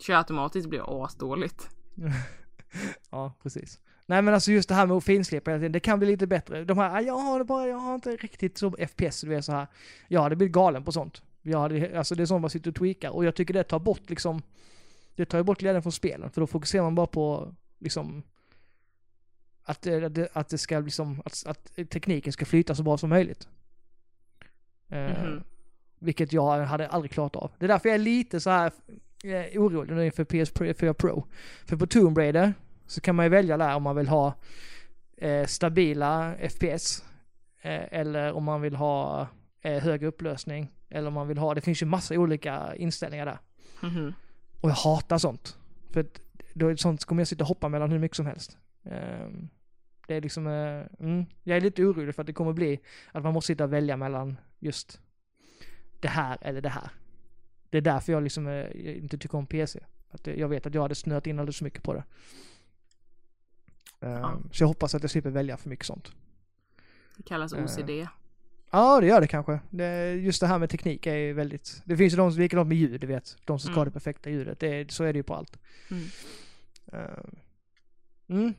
Kör 0.01 0.15
automatiskt 0.15 0.69
blir 0.69 1.05
asdåligt. 1.05 1.69
ja 3.11 3.33
precis. 3.43 3.81
Nej 4.07 4.23
men 4.23 4.35
alltså 4.35 4.53
just 4.53 4.69
det 4.69 4.75
här 4.75 4.87
med 4.87 4.97
att 4.97 5.05
finslipa 5.05 5.51
hela 5.51 5.59
tiden, 5.61 5.73
det 5.73 5.81
kan 5.81 5.99
bli 5.99 6.09
lite 6.09 6.27
bättre. 6.27 6.65
De 6.65 6.79
här, 6.79 6.91
"Ah, 6.97 7.01
jag 7.01 7.15
har 7.19 7.39
det 7.39 7.45
bara, 7.45 7.67
jag 7.67 7.77
har 7.79 7.95
inte 7.95 8.11
riktigt 8.17 8.59
så 8.59 8.71
FPS, 8.89 9.21
du 9.21 9.29
vet 9.29 9.45
så 9.45 9.53
här. 9.53 9.67
Jag 10.09 10.23
hade 10.23 10.37
blivit 10.37 10.55
galen 10.55 10.85
på 10.85 10.93
sånt. 10.93 11.23
Jag 11.49 11.61
hade, 11.61 11.99
alltså 11.99 12.15
det 12.15 12.23
är 12.23 12.27
sånt 12.27 12.41
man 12.41 12.51
sitter 12.51 12.71
och 12.71 12.77
tweakar 12.77 13.11
och 13.11 13.25
jag 13.25 13.35
tycker 13.35 13.55
det 13.55 13.65
tar 13.65 13.79
bort 13.79 14.11
liksom, 14.11 14.43
det 15.17 15.25
tar 15.25 15.39
ju 15.39 15.45
bort 15.45 15.59
glädjen 15.59 15.83
från 15.83 15.93
spelen 15.93 16.31
för 16.31 16.41
då 16.41 16.47
fokuserar 16.47 16.83
man 16.83 16.95
bara 16.95 17.07
på 17.07 17.55
liksom 17.79 18.23
att 19.63 19.83
det, 19.83 20.05
att 20.05 20.15
det, 20.15 20.51
det 20.51 20.59
ska 20.59 20.79
liksom, 20.79 21.23
att, 21.25 21.47
att 21.47 21.91
tekniken 21.91 22.33
ska 22.33 22.45
flyta 22.45 22.75
så 22.75 22.83
bra 22.83 22.99
som 22.99 23.11
möjligt. 23.11 23.49
Eh, 24.89 25.23
Mhm. 25.25 25.43
Vilket 26.01 26.33
jag 26.33 26.65
hade 26.65 26.89
aldrig 26.89 27.11
klarat 27.11 27.37
av. 27.37 27.51
Det 27.59 27.67
är 27.67 27.69
därför 27.69 27.89
jag 27.89 27.95
är 27.95 27.99
lite 27.99 28.41
så 28.41 28.51
här 28.51 28.73
eh, 29.25 29.63
orolig 29.63 29.95
nu 29.95 30.07
inför 30.07 30.25
PS4 30.25 30.93
Pro. 30.93 31.27
För 31.67 31.77
på 31.77 31.87
Tomb 31.87 32.19
Raider 32.19 32.55
så 32.87 33.01
kan 33.01 33.17
man 33.17 33.25
ju 33.25 33.29
välja 33.29 33.57
där 33.57 33.75
om 33.75 33.83
man 33.83 33.97
vill 33.97 34.09
ha 34.09 34.35
eh, 35.17 35.47
stabila 35.47 36.35
FPS. 36.51 37.05
Eh, 37.61 37.83
eller 38.01 38.33
om 38.33 38.45
man 38.45 38.61
vill 38.61 38.77
ha 38.77 39.29
eh, 39.61 39.83
högre 39.83 40.07
upplösning. 40.07 40.69
Eller 40.91 41.09
om 41.09 41.15
man 41.15 41.29
vill 41.29 41.39
ha, 41.39 41.55
det 41.55 41.61
finns 41.61 41.83
ju 41.83 41.87
massa 41.87 42.15
olika 42.15 42.77
inställningar 42.77 43.27
där. 43.27 43.39
Mhm. 43.83 44.15
Och 44.61 44.71
jag 44.71 44.75
hatar 44.75 45.19
sånt. 45.19 45.59
För 45.91 46.01
att 46.01 46.21
då 46.55 46.67
är 46.67 46.71
det 46.71 46.77
sånt 46.79 47.05
kommer 47.05 47.21
jag 47.21 47.29
sitta 47.29 47.45
och 47.45 47.49
hoppa 47.49 47.69
mellan 47.69 47.91
hur 47.91 47.99
mycket 47.99 48.17
som 48.17 48.27
helst. 48.27 48.59
Ehm, 48.85 49.49
det 50.07 50.15
är 50.15 50.21
liksom, 50.21 50.47
eh, 50.47 50.87
mm, 51.01 51.27
jag 51.43 51.57
är 51.57 51.61
lite 51.61 51.85
orolig 51.85 52.15
för 52.15 52.23
att 52.23 52.27
det 52.27 52.33
kommer 52.33 52.53
bli 52.53 52.81
att 53.13 53.23
man 53.23 53.33
måste 53.33 53.47
sitta 53.47 53.65
och 53.65 53.73
välja 53.73 53.97
mellan 53.97 54.37
just 54.59 55.01
det 56.01 56.09
här 56.09 56.39
eller 56.41 56.61
det 56.61 56.69
här. 56.69 56.91
Det 57.71 57.79
är 57.79 57.83
därför 57.83 58.13
jag 58.13 58.23
liksom 58.23 58.47
eh, 58.47 58.99
inte 58.99 59.19
tycker 59.19 59.39
om 59.39 59.47
PC. 59.47 59.81
Att 60.11 60.27
jag 60.27 60.49
vet 60.49 60.67
att 60.67 60.75
jag 60.75 60.83
hade 60.83 60.95
snöat 60.95 61.27
in 61.27 61.39
alldeles 61.39 61.59
för 61.59 61.65
mycket 61.65 61.83
på 61.83 61.95
det. 61.95 62.05
Ehm, 64.01 64.13
Ja. 64.21 64.39
Så 64.53 64.63
jag 64.63 64.69
hoppas 64.69 64.95
att 64.95 65.03
jag 65.03 65.11
slipper 65.11 65.31
välja 65.31 65.57
för 65.57 65.69
mycket 65.69 65.87
sånt. 65.87 66.13
Det 67.17 67.23
kallas. 67.23 67.53
OCD. 67.53 68.09
Ja, 68.71 69.01
det 69.01 69.07
gör 69.07 69.21
det 69.21 69.27
kanske. 69.27 69.61
Det, 69.71 70.13
just 70.15 70.41
det 70.41 70.47
här 70.47 70.59
med 70.59 70.71
teknik 70.71 71.07
är 71.07 71.15
ju 71.15 71.33
väldigt... 71.33 71.83
Det 71.85 71.97
finns 71.97 72.13
ju 72.13 72.17
de 72.17 72.33
som 72.33 72.41
likadant 72.43 72.69
med 72.69 72.77
ljud, 72.79 73.01
du 73.01 73.07
vet. 73.07 73.37
De 73.45 73.59
som 73.59 73.67
ska 73.71 73.75
ha 73.75 73.83
Mm. 73.83 73.85
det 73.85 73.93
perfekta 73.93 74.31
ljudet. 74.31 74.61
Det, 74.61 74.91
så 74.91 75.05
är 75.05 75.13
det 75.13 75.17
ju 75.17 75.23
på 75.23 75.35
allt. 75.35 75.59
Mm. 75.91 76.05
Eh, 76.93 77.25
mm. 78.29 78.55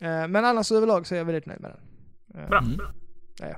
Eh, 0.00 0.28
men 0.28 0.44
annars 0.44 0.72
överlag 0.72 1.06
så 1.06 1.14
är 1.14 1.18
jag 1.18 1.24
väldigt 1.24 1.46
nöjd 1.46 1.60
med 1.60 1.70
den. 1.70 2.42
Eh, 2.42 2.48
Bra. 2.48 2.58
Mm. 2.58 2.80
eh, 3.40 3.54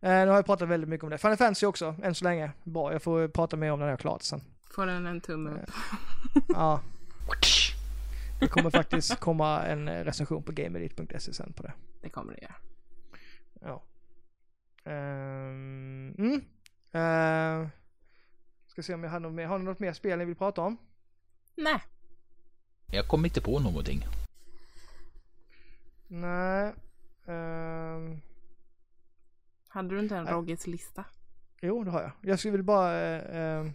nu 0.00 0.26
har 0.28 0.36
jag 0.36 0.46
pratat 0.46 0.68
väldigt 0.68 0.88
mycket 0.90 1.04
om 1.04 1.10
det. 1.10 1.18
Final 1.18 1.36
Fantasy 1.36 1.66
också, 1.66 1.94
än 2.02 2.14
så 2.14 2.24
länge. 2.24 2.52
Bra, 2.64 2.92
jag 2.92 3.02
får 3.02 3.28
prata 3.28 3.56
mer 3.56 3.72
om 3.72 3.78
det 3.78 3.84
när 3.84 3.90
jag 3.92 3.98
är 3.98 4.02
klart 4.02 4.22
sen. 4.22 4.40
Får 4.70 4.86
den 4.86 5.06
en 5.06 5.20
tumme 5.20 5.50
upp. 5.50 5.70
Ja, 6.48 6.80
det 8.40 8.48
kommer 8.48 8.70
faktiskt 8.70 9.20
komma 9.20 9.62
en 9.62 9.88
recension 9.88 10.42
på 10.42 10.52
GameElite.se 10.52 11.32
sen 11.32 11.52
på 11.52 11.62
det. 11.62 11.72
Det 12.02 12.08
kommer 12.08 12.32
det 12.32 12.40
göra. 12.42 12.54
Ja. 13.60 13.82
Ehm, 14.84 16.14
mm. 16.18 16.40
Eh, 16.92 17.68
ska 18.66 18.82
se 18.82 18.94
om 18.94 19.04
jag 19.04 19.10
har 19.10 19.20
något 19.20 19.32
mer. 19.32 19.46
Har 19.46 19.58
ni 19.58 19.64
något 19.64 19.78
mer 19.78 19.92
spel 19.92 20.18
ni 20.18 20.24
vill 20.24 20.36
prata 20.36 20.60
om? 20.62 20.76
Nej. 21.54 21.82
Jag 22.86 23.08
kommer 23.08 23.28
inte 23.28 23.40
på 23.40 23.58
någonting. 23.60 24.04
Nej. 26.08 26.72
Ehm, 27.26 28.20
Hade 29.68 29.88
du 29.94 30.00
inte 30.00 30.16
en 30.16 30.24
Nej. 30.24 30.32
Roggets 30.34 30.66
lista? 30.66 31.04
jo, 31.60 31.84
det 31.84 31.90
har 31.90 32.02
jag. 32.02 32.10
Jag 32.22 32.38
skulle 32.38 32.52
vilja 32.52 32.64
bara... 32.64 33.00
eh, 33.00 33.36
ehm, 33.36 33.72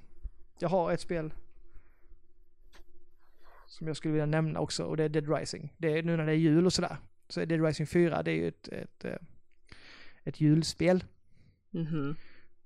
jag 0.60 0.70
har 0.70 0.92
ett 0.92 1.02
spel 1.02 1.34
som 3.68 3.88
jag 3.88 3.98
skulle 3.98 4.12
vilja 4.12 4.26
nämna 4.26 4.60
också 4.60 4.84
och 4.84 4.98
det 4.98 5.04
är 5.04 5.10
Dead 5.10 5.38
Rising. 5.38 5.74
Det 5.78 5.98
är 5.98 6.04
nu 6.04 6.18
när 6.18 6.26
det 6.26 6.32
är 6.32 6.36
jul 6.36 6.66
och 6.66 6.74
sådär. 6.74 6.98
Så 7.30 7.42
är 7.42 7.46
Dead 7.46 7.66
Rising 7.66 7.88
4, 7.88 8.24
det 8.24 8.32
är 8.32 8.36
ju 8.36 8.48
ett, 8.48 8.68
ett, 8.68 9.06
eh, 9.06 9.16
ett 10.26 10.42
julspel. 10.42 11.04
Mhm. 11.72 12.16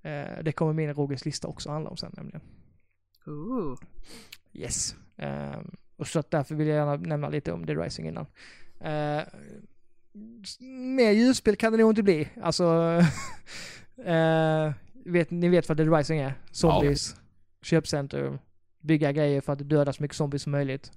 Eh, 0.02 0.42
det 0.42 0.52
kommer 0.52 0.72
min 0.72 0.94
Rogers 0.94 1.24
lista 1.24 1.48
också 1.48 1.70
handla 1.70 1.90
om 1.90 1.96
sen 1.96 2.12
nämligen. 2.16 2.40
Ooh. 3.26 3.78
Yes. 4.52 4.96
Ehm, 5.16 5.70
och 5.96 6.06
så 6.06 6.18
att 6.18 6.30
därför 6.30 6.54
vill 6.54 6.66
jag 6.66 6.76
gärna 6.76 6.96
nämna 6.96 7.28
lite 7.28 7.52
om 7.52 7.66
Dead 7.66 7.82
Rising 7.82 8.08
innan. 8.08 8.26
Uh, 8.80 9.22
mer 10.94 11.10
julspel 11.10 11.56
kan 11.56 11.72
det 11.72 11.78
nog 11.78 11.90
inte 11.90 12.02
bli. 12.02 12.28
Alltså, 12.42 12.64
eh, 14.04 14.72
vet, 15.04 15.30
ni 15.30 15.48
vet 15.48 15.68
vad 15.68 15.76
Dead 15.76 15.94
Rising 15.96 16.18
är? 16.18 16.34
Zombies, 16.50 17.16
köpcenter, 17.62 18.38
bygga 18.80 19.12
grejer 19.12 19.40
för 19.40 19.52
att 19.52 19.68
döda 19.68 19.92
så 19.92 20.02
mycket 20.02 20.16
zombies 20.16 20.42
som 20.42 20.52
möjligt. 20.52 20.92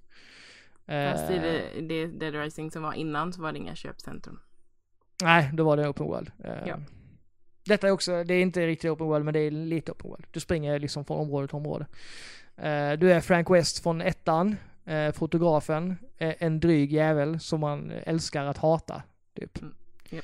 Fast 0.85 1.29
i 1.29 1.35
Eh, 1.35 1.41
det, 1.41 1.81
det 1.81 2.07
Dead 2.07 2.35
Rising 2.35 2.71
som 2.71 2.83
var 2.83 2.93
innan 2.93 3.33
så 3.33 3.41
var 3.41 3.51
det 3.51 3.57
inga 3.57 3.75
köpcentrum. 3.75 4.39
Nej, 5.21 5.49
då 5.53 5.63
var 5.63 5.77
det 5.77 5.89
open 5.89 6.05
world. 6.07 6.31
Eh, 6.43 6.51
Ja. 6.65 6.77
Detta 7.65 7.87
är 7.87 7.91
också, 7.91 8.23
det 8.23 8.33
är 8.33 8.41
inte 8.41 8.67
riktigt 8.67 8.91
open 8.91 9.07
world 9.07 9.25
men 9.25 9.33
det 9.33 9.39
är 9.39 9.51
lite 9.51 9.91
open 9.91 10.09
world. 10.09 10.25
Du 10.31 10.39
springer 10.39 10.79
liksom 10.79 11.05
från 11.05 11.17
område 11.17 11.47
till 11.47 11.55
område. 11.55 11.85
Eh, 12.57 12.91
du 12.91 13.11
är 13.11 13.21
Frank 13.21 13.49
West 13.49 13.83
från 13.83 14.01
ettan, 14.01 14.55
eh, 14.85 15.11
fotografen, 15.11 15.95
en 16.17 16.59
dryg 16.59 16.93
jävel 16.93 17.39
som 17.39 17.59
man 17.59 17.91
älskar 18.03 18.45
att 18.45 18.57
hata. 18.57 19.03
Typ. 19.35 19.59
Mm. 19.61 20.23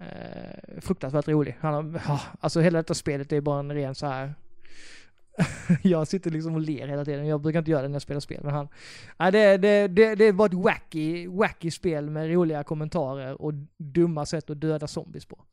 Eh, 0.00 0.80
fruktansvärt 0.80 1.28
rolig. 1.28 1.56
Han 1.60 1.94
har, 1.96 2.20
alltså 2.40 2.60
hela 2.60 2.78
detta 2.78 2.94
spelet 2.94 3.32
är 3.32 3.40
bara 3.40 3.58
en 3.60 3.72
ren 3.74 3.94
så 3.94 4.06
här. 4.06 4.34
jag 5.82 6.08
sitter 6.08 6.30
liksom 6.30 6.54
och 6.54 6.60
ler 6.60 6.86
hela 6.86 7.04
tiden. 7.04 7.26
Jag 7.26 7.40
brukar 7.40 7.58
inte 7.58 7.70
göra 7.70 7.82
det 7.82 7.88
när 7.88 7.94
jag 7.94 8.02
spelar 8.02 8.20
spel. 8.20 8.40
Men 8.42 8.54
han, 8.54 8.68
nej, 9.18 9.32
det, 9.32 9.56
det, 9.56 9.88
det, 9.88 10.14
det 10.14 10.32
var 10.32 10.46
ett 10.46 10.54
wacky, 10.54 11.28
wacky 11.28 11.70
spel 11.70 12.10
med 12.10 12.32
roliga 12.32 12.64
kommentarer 12.64 13.42
och 13.42 13.52
dumma 13.76 14.26
sätt 14.26 14.50
att 14.50 14.60
döda 14.60 14.86
zombies 14.86 15.26
på. 15.26 15.44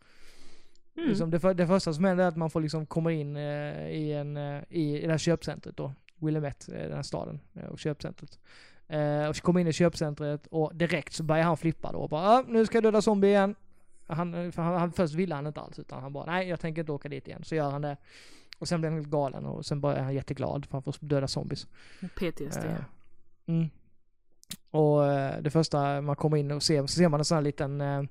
Mm. 0.97 1.09
Liksom 1.09 1.31
det, 1.31 1.39
för, 1.39 1.53
det 1.53 1.67
första 1.67 1.93
som 1.93 2.03
händer 2.03 2.23
är 2.23 2.27
att 2.27 2.37
man 2.37 2.49
får 2.49 2.61
liksom 2.61 2.85
komma 2.85 3.11
in 3.11 3.35
eh, 3.35 3.89
i, 3.89 4.13
en, 4.13 4.37
eh, 4.37 4.61
i, 4.69 5.01
det 5.01 5.11
här 5.11 5.17
köpcentret 5.17 5.77
då. 5.77 5.93
Willamette, 6.15 6.75
eh, 6.77 6.83
den 6.83 6.95
här 6.95 7.03
staden 7.03 7.39
eh, 7.53 7.65
och 7.65 7.79
köpcentret. 7.79 8.39
Eh, 8.87 9.29
och 9.29 9.37
kommer 9.37 9.59
in 9.59 9.67
i 9.67 9.73
köpcentret 9.73 10.47
och 10.47 10.75
direkt 10.75 11.13
så 11.13 11.23
börjar 11.23 11.43
han 11.43 11.57
flippa 11.57 11.91
då 11.91 11.99
och 11.99 12.09
bara 12.09 12.29
ah, 12.29 12.43
nu 12.47 12.65
ska 12.65 12.77
jag 12.77 12.83
döda 12.83 13.01
zombie 13.01 13.27
igen. 13.27 13.55
Han, 14.07 14.51
för 14.51 14.61
han, 14.61 14.79
han, 14.79 14.91
först 14.91 15.13
ville 15.13 15.35
han 15.35 15.47
inte 15.47 15.61
alls 15.61 15.79
utan 15.79 16.01
han 16.01 16.13
bara 16.13 16.25
nej 16.25 16.47
jag 16.47 16.59
tänker 16.59 16.81
inte 16.81 16.91
åka 16.91 17.09
dit 17.09 17.27
igen. 17.27 17.43
Så 17.43 17.55
gör 17.55 17.69
han 17.69 17.81
det. 17.81 17.97
Och 18.59 18.67
sen 18.67 18.81
blir 18.81 18.89
han 18.89 18.99
helt 18.99 19.11
galen 19.11 19.45
och 19.45 19.65
sen 19.65 19.81
bara 19.81 19.95
är 19.95 20.03
han 20.03 20.13
jätteglad 20.13 20.65
för 20.65 20.71
han 20.71 20.83
får 20.83 20.95
döda 20.99 21.27
zombies. 21.27 21.67
PTSD. 22.15 22.65
Eh, 22.65 22.75
Mm. 23.49 23.69
Och 24.71 25.07
eh, 25.07 25.41
det 25.41 25.49
första 25.49 26.01
man 26.01 26.15
kommer 26.15 26.37
in 26.37 26.51
och 26.51 26.63
ser, 26.63 26.81
så 26.81 26.87
ser 26.87 27.09
man 27.09 27.19
en 27.19 27.25
sån 27.25 27.35
här 27.35 27.41
liten 27.41 27.81
eh, 27.81 28.03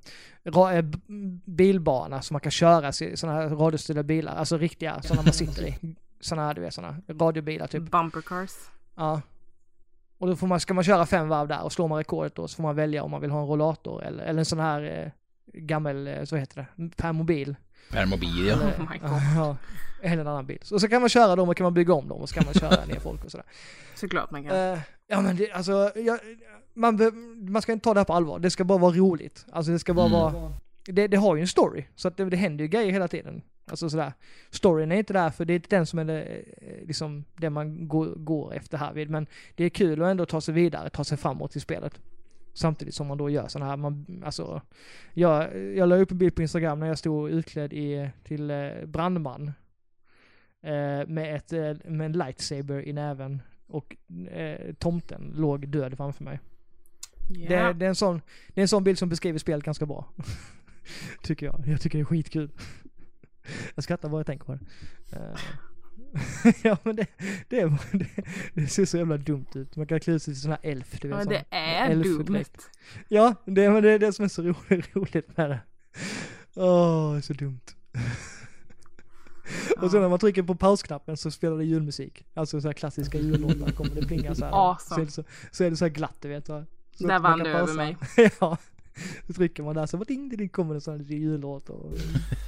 eh, 0.44 0.84
bilbana 1.44 2.22
som 2.22 2.34
man 2.34 2.40
kan 2.40 2.50
köra 2.50 2.88
i 2.88 3.16
sådana 3.16 3.38
här 3.38 3.48
radiostyrda 3.48 4.02
bilar, 4.02 4.36
alltså 4.36 4.58
riktiga 4.58 5.02
sådana 5.02 5.22
man 5.22 5.32
sitter 5.32 5.66
i. 5.66 5.76
Sådana 6.20 6.46
här, 6.46 6.54
du 6.54 6.60
vet 6.60 6.74
sådana 6.74 6.96
radiobilar 7.08 7.66
typ. 7.66 7.90
Bumper 7.90 8.20
cars. 8.20 8.50
Ja. 8.94 9.20
Och 10.18 10.26
då 10.26 10.36
får 10.36 10.46
man, 10.46 10.60
ska 10.60 10.74
man 10.74 10.84
köra 10.84 11.06
fem 11.06 11.28
varv 11.28 11.48
där 11.48 11.62
och 11.62 11.72
slår 11.72 11.88
man 11.88 11.98
rekordet 11.98 12.34
då 12.34 12.48
så 12.48 12.56
får 12.56 12.62
man 12.62 12.76
välja 12.76 13.02
om 13.02 13.10
man 13.10 13.20
vill 13.20 13.30
ha 13.30 13.40
en 13.40 13.46
rollator 13.46 14.04
eller, 14.04 14.24
eller 14.24 14.38
en 14.38 14.44
sån 14.44 14.60
här 14.60 14.82
eh, 14.82 15.10
gammel, 15.60 16.06
eh, 16.06 16.24
så 16.24 16.36
heter 16.36 16.66
det, 16.76 16.88
permobil. 16.96 17.56
Permobil 17.90 18.46
ja. 18.46 18.54
Oh 19.02 19.22
ja, 19.36 19.56
eller 20.02 20.20
en 20.20 20.26
annan 20.26 20.46
bil. 20.46 20.58
Så, 20.62 20.80
så 20.80 20.88
kan 20.88 21.00
man 21.00 21.08
köra 21.08 21.36
dem 21.36 21.48
och 21.48 21.56
kan 21.56 21.64
man 21.64 21.74
bygga 21.74 21.94
om 21.94 22.08
dem 22.08 22.18
och 22.20 22.28
så 22.28 22.34
kan 22.34 22.44
man 22.44 22.54
köra 22.54 22.84
ner 22.86 23.00
folk 23.00 23.24
och 23.24 23.30
sådär. 23.30 23.46
Såklart 23.94 24.30
man 24.30 24.44
kan. 24.44 24.56
Eh, 24.72 24.78
ja 25.06 25.20
men 25.20 25.36
det, 25.36 25.50
alltså, 25.52 25.92
jag, 25.96 26.18
man, 26.74 26.98
man 27.52 27.62
ska 27.62 27.72
inte 27.72 27.84
ta 27.84 27.94
det 27.94 28.00
här 28.00 28.04
på 28.04 28.12
allvar. 28.12 28.38
Det 28.38 28.50
ska 28.50 28.64
bara 28.64 28.78
vara 28.78 28.92
roligt. 28.94 29.46
Alltså 29.52 29.72
det 29.72 29.78
ska 29.78 29.94
bara 29.94 30.06
Mm. 30.06 30.18
vara, 30.20 30.52
det, 30.84 31.06
det 31.08 31.16
har 31.16 31.36
ju 31.36 31.40
en 31.40 31.48
story. 31.48 31.84
Så 31.96 32.08
att 32.08 32.16
det, 32.16 32.24
det 32.24 32.36
händer 32.36 32.64
ju 32.64 32.68
grejer 32.68 32.92
hela 32.92 33.08
tiden. 33.08 33.42
Alltså 33.70 33.90
sådär. 33.90 34.12
Storyn 34.50 34.92
är 34.92 34.96
inte 34.96 35.12
där 35.12 35.30
för 35.30 35.44
det 35.44 35.52
är 35.52 35.54
inte 35.54 35.76
den 35.76 35.86
som 35.86 35.98
är 35.98 36.04
det, 36.04 36.22
eh, 36.22 36.86
liksom, 36.86 37.24
det 37.36 37.50
man 37.50 37.88
går, 37.88 38.06
går 38.06 38.54
efter 38.54 38.78
härvid. 38.78 39.10
Men 39.10 39.26
det 39.54 39.64
är 39.64 39.68
kul 39.68 40.02
att 40.02 40.08
ändå 40.08 40.26
ta 40.26 40.40
sig 40.40 40.54
vidare, 40.54 40.90
ta 40.90 41.04
sig 41.04 41.18
framåt 41.18 41.56
i 41.56 41.60
spelet. 41.60 42.00
Samtidigt 42.58 42.94
som 42.94 43.06
man 43.06 43.18
då 43.18 43.30
gör 43.30 43.48
sådana 43.48 43.70
här, 43.70 43.76
man, 43.76 44.22
alltså, 44.24 44.62
jag, 45.14 45.58
jag 45.76 45.88
la 45.88 45.96
upp 45.96 46.10
en 46.10 46.18
bild 46.18 46.34
på 46.34 46.42
Instagram 46.42 46.80
när 46.80 46.86
jag 46.86 46.98
stod 46.98 47.30
utklädd 47.30 47.72
i, 47.72 48.10
till 48.24 48.50
eh, 48.50 48.84
brandman. 48.86 49.52
Eh, 50.62 51.06
med, 51.06 51.36
ett, 51.36 51.52
eh, 51.52 51.90
med 51.90 52.06
en 52.06 52.12
lightsaber 52.12 52.88
i 52.88 52.92
näven 52.92 53.42
och 53.66 53.96
eh, 54.30 54.74
tomten 54.74 55.32
låg 55.36 55.68
död 55.68 55.96
framför 55.96 56.24
mig. 56.24 56.40
Det, 57.28 57.54
Ja. 57.54 57.72
det, 57.72 57.84
är 57.84 57.88
en 57.88 57.94
sån, 57.94 58.20
det 58.48 58.60
är 58.60 58.62
en 58.62 58.68
sån 58.68 58.84
bild 58.84 58.98
som 58.98 59.08
beskriver 59.08 59.38
spelet 59.38 59.64
ganska 59.64 59.86
bra. 59.86 60.08
tycker 61.22 61.46
jag. 61.46 61.64
Jag 61.66 61.80
tycker 61.80 61.98
det 61.98 62.02
är 62.02 62.04
skitkul. 62.04 62.50
jag 63.74 63.84
skrattar 63.84 64.08
bara 64.08 64.18
jag 64.18 64.26
tänker 64.26 64.44
på 64.44 64.52
det. 64.52 64.60
Eh, 65.16 65.36
ja 66.62 66.78
men 66.82 66.96
det, 66.96 67.06
det, 67.48 67.60
är, 67.60 67.78
det, 67.92 68.06
det 68.54 68.66
ser 68.66 68.84
så 68.84 68.96
jävla 68.96 69.16
dumt 69.16 69.46
ut. 69.54 69.76
Man 69.76 69.86
kan 69.86 70.00
klä 70.00 70.12
ut 70.14 70.22
sig 70.22 70.34
till 70.34 70.40
sån 70.40 70.50
här 70.50 70.60
elf. 70.62 71.00
Du 71.00 71.08
vet, 71.08 71.18
Ja, 71.18 71.24
det 71.24 71.44
är 71.50 71.94
dumt. 71.94 72.44
Ja, 73.08 73.34
det, 73.44 73.70
men 73.70 73.82
det 73.82 73.90
är 73.90 73.98
det 73.98 74.12
som 74.12 74.24
är 74.24 74.28
så 74.28 74.42
roligt, 74.42 74.96
roligt 74.96 75.36
med 75.36 75.50
det. 75.50 75.60
Åh, 76.54 77.20
så 77.20 77.32
dumt. 77.32 77.60
Och 79.80 79.90
sen 79.90 80.00
när 80.00 80.08
man 80.08 80.18
trycker 80.18 80.42
på 80.42 80.54
pausknappen 80.54 81.16
så 81.16 81.30
spelar 81.30 81.56
det 81.56 81.64
julmusik. 81.64 82.26
Alltså 82.34 82.60
så 82.60 82.68
här 82.68 82.72
klassiska 82.72 83.18
jullåtar 83.18 83.72
kommer 83.72 83.94
det 83.94 84.06
plinga 84.06 84.34
så 84.34 84.44
här. 84.44 84.52
Awesome. 84.70 84.94
Så 84.96 85.00
är 85.00 85.04
det 85.04 85.10
så, 85.10 85.24
så, 85.50 85.64
är 85.64 85.70
det 85.70 85.76
så 85.76 85.84
här 85.84 85.92
glatt 85.92 86.16
du 86.20 86.28
vet. 86.28 86.46
Så, 86.46 86.64
Där 86.98 87.18
vann 87.18 87.38
du 87.38 87.50
över 87.50 87.58
pausa. 87.58 87.74
mig. 87.74 87.96
ja. 88.40 88.58
Så 89.26 89.32
trycker 89.32 89.62
man 89.62 89.74
där 89.74 89.86
så 89.86 89.96
ding, 89.96 90.28
ding, 90.28 90.38
ding 90.38 90.48
kommer 90.48 90.74
det 90.74 90.80
sån 90.80 90.92
här 90.94 90.98
lite 90.98 91.14
jullåt 91.14 91.68
och 91.70 91.92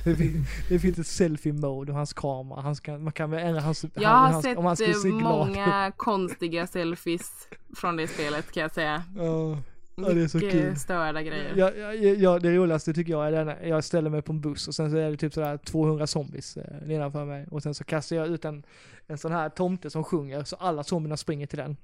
det, 0.04 0.16
fin- 0.16 0.44
det 0.68 0.78
finns 0.78 0.98
ett 0.98 1.06
selfie-mode 1.06 1.92
och 1.92 1.98
hans 1.98 2.12
kamera, 2.12 2.60
han 2.60 2.76
ska, 2.76 2.98
man 2.98 3.12
kan 3.12 3.32
ändra 3.32 3.60
hans, 3.60 3.84
Jag 3.94 4.08
har 4.08 4.28
hans, 4.28 4.46
om 4.56 4.64
han 4.64 4.76
sett 4.76 4.88
eh, 4.88 4.94
se 4.94 5.08
ut. 5.08 5.14
många 5.14 5.92
konstiga 5.96 6.66
selfies 6.66 7.30
från 7.76 7.96
det 7.96 8.08
spelet 8.08 8.52
kan 8.52 8.60
jag 8.62 8.74
säga. 8.74 9.04
Ja, 9.16 9.58
ja, 9.96 10.08
det 10.14 10.22
är 10.22 10.28
så 10.28 10.40
kul. 10.40 10.76
störda 10.76 11.22
grejer. 11.22 11.52
Ja, 11.56 11.70
ja, 11.70 11.92
ja, 11.94 12.38
det 12.38 12.56
roligaste 12.56 12.92
tycker 12.94 13.12
jag 13.12 13.26
är 13.28 13.32
den, 13.44 13.68
jag 13.68 13.84
ställer 13.84 14.10
mig 14.10 14.22
på 14.22 14.32
en 14.32 14.40
buss 14.40 14.68
och 14.68 14.74
sen 14.74 14.90
så 14.90 14.96
är 14.96 15.10
det 15.10 15.16
typ 15.16 15.34
sådär 15.34 15.56
200 15.56 16.06
zombies 16.06 16.56
eh, 16.56 16.86
nedanför 16.86 17.24
mig. 17.24 17.46
Och 17.50 17.62
sen 17.62 17.74
så 17.74 17.84
kastar 17.84 18.16
jag 18.16 18.26
ut 18.28 18.44
en, 18.44 18.62
en 19.06 19.18
sån 19.18 19.32
här 19.32 19.48
tomte 19.48 19.90
som 19.90 20.04
sjunger 20.04 20.44
så 20.44 20.56
alla 20.56 20.84
zombierna 20.84 21.16
springer 21.16 21.46
till 21.46 21.58
den. 21.58 21.76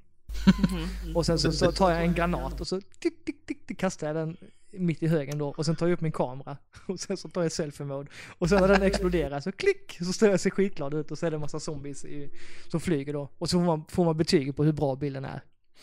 Mhm. 1.07 1.17
Och 1.17 1.27
sen 1.27 1.39
så, 1.39 1.53
så 1.53 1.73
tar 1.73 1.91
jag 1.91 2.03
en 2.05 2.15
granat 2.15 2.61
och 2.61 2.67
så 2.67 2.81
tick, 2.81 3.25
tick, 3.25 3.47
tick, 3.47 3.67
tick, 3.67 3.79
kastar 3.79 4.07
jag 4.07 4.17
den 4.17 4.37
mitt 4.79 5.03
i 5.03 5.07
högen 5.09 5.39
då. 5.39 5.49
Och 5.49 5.67
sen 5.67 5.77
tar 5.77 5.87
jag 5.87 5.93
upp 5.95 6.01
min 6.01 6.13
kamera. 6.13 6.57
Och 6.87 7.01
sen 7.01 7.17
så 7.17 7.29
tar 7.29 7.43
jag 7.43 7.53
selfie-mode. 7.53 8.09
Och 8.39 8.49
sen 8.49 8.61
när 8.61 8.69
den 8.69 8.83
exploderar 8.83 9.41
så 9.41 9.53
klick! 9.53 9.97
Så 10.01 10.13
står 10.13 10.29
jag 10.29 10.41
ser 10.41 10.51
skitglad 10.51 10.95
ut 10.95 11.11
och 11.11 11.19
så 11.19 11.27
är 11.27 11.31
det 11.31 11.37
en 11.37 11.41
massa 11.41 11.61
zombies 11.61 12.05
i, 12.05 12.31
som 12.69 12.81
flyger 12.81 13.13
då. 13.13 13.29
Och 13.39 13.51
så 13.51 13.59
får 13.59 13.65
man, 13.67 13.85
får 13.89 14.05
man 14.05 14.17
betyg 14.17 14.57
på 14.57 14.65
hur 14.65 14.73
bra 14.73 14.97
bilden 14.97 15.25
är. 15.25 15.41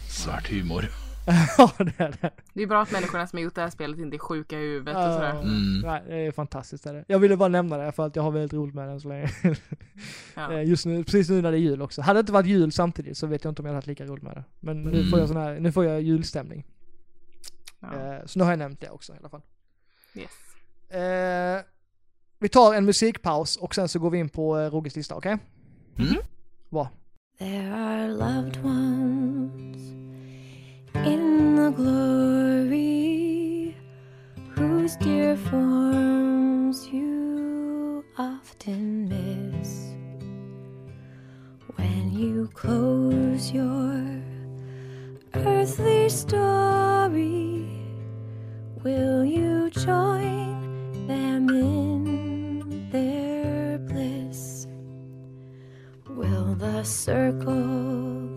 Svart 0.09 0.51
humor. 0.51 0.85
ja 1.57 1.71
det 1.77 1.93
är 2.03 2.15
det. 2.21 2.31
Det 2.53 2.63
är 2.63 2.67
bra 2.67 2.81
att 2.81 2.91
människorna 2.91 3.27
som 3.27 3.37
har 3.37 3.43
gjort 3.43 3.55
det 3.55 3.61
här 3.61 3.69
spelet 3.69 3.99
inte 3.99 4.15
är 4.15 4.19
sjuka 4.19 4.59
i 4.59 4.61
huvudet 4.61 4.95
och 4.95 5.13
sådär. 5.13 5.31
Mm. 5.41 5.79
Nej, 5.83 6.01
det 6.07 6.15
är 6.15 6.31
fantastiskt. 6.31 6.85
Är 6.85 6.93
det. 6.93 7.05
Jag 7.07 7.19
ville 7.19 7.37
bara 7.37 7.49
nämna 7.49 7.77
det 7.77 7.91
för 7.91 8.05
att 8.05 8.15
jag 8.15 8.23
har 8.23 8.31
väldigt 8.31 8.53
roligt 8.53 8.75
med 8.75 8.87
den 8.87 9.01
så 9.01 9.07
länge. 9.09 9.29
Ja. 10.35 10.53
Eh, 10.53 10.63
Just 10.69 10.85
nu, 10.85 11.03
precis 11.03 11.29
nu 11.29 11.41
när 11.41 11.51
det 11.51 11.57
är 11.57 11.59
jul 11.59 11.81
också. 11.81 12.01
Hade 12.01 12.17
det 12.17 12.19
inte 12.19 12.31
varit 12.31 12.45
jul 12.47 12.71
samtidigt 12.71 13.17
så 13.17 13.27
vet 13.27 13.43
jag 13.43 13.51
inte 13.51 13.61
om 13.61 13.65
jag 13.65 13.69
hade 13.71 13.77
haft 13.77 13.87
lika 13.87 14.05
roligt 14.05 14.23
med 14.23 14.35
det. 14.35 14.43
Men 14.59 14.81
nu 14.83 14.97
Mm. 14.99 15.09
får 15.09 15.19
jag 15.19 15.27
sån 15.27 15.37
här, 15.37 15.59
nu 15.59 15.71
får 15.71 15.85
jag 15.85 16.01
julstämning. 16.01 16.65
Ja. 17.91 18.13
Eh, 18.13 18.25
Så 18.25 18.39
nu 18.39 18.43
har 18.45 18.51
jag 18.51 18.59
nämnt 18.59 18.81
det 18.81 18.89
också 18.89 19.13
i 19.13 19.17
alla 19.19 19.29
fall. 19.29 19.41
Yes. 20.15 20.31
Eh, 20.89 21.61
vi 22.39 22.49
tar 22.49 22.73
en 22.73 22.85
musikpaus 22.85 23.55
och 23.57 23.75
sen 23.75 23.87
så 23.89 23.99
går 23.99 24.09
vi 24.09 24.17
in 24.17 24.29
på 24.29 24.59
eh, 24.59 24.71
Roges 24.71 24.95
lista, 24.95 25.15
okej? 25.15 25.37
Mm. 25.99 26.15
Bra. 26.69 26.89
There 27.39 27.73
are 27.73 28.07
loved 28.07 28.63
ones 28.65 29.77
in 31.05 31.55
the 31.57 31.71
glory 31.81 33.75
whose 34.55 34.97
dear 34.99 35.35
forms 35.37 36.87
you 36.93 38.03
often 38.17 39.09
miss 39.09 39.93
when 41.77 42.13
you 42.13 42.47
close 42.47 43.51
your 43.55 44.21
earthly 45.33 46.09
story. 46.09 47.72
Will 48.83 49.23
you 49.23 49.69
join 49.69 51.07
them 51.07 51.47
in 51.47 52.89
their 52.91 53.77
bliss? 53.77 54.67
Will 56.09 56.53
the 56.55 56.83
circle 56.83 58.27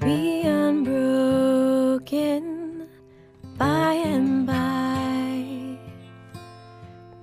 be 0.00 0.42
unbroken 0.42 2.06
by 3.56 3.94
and 3.94 4.46
by? 4.46 5.78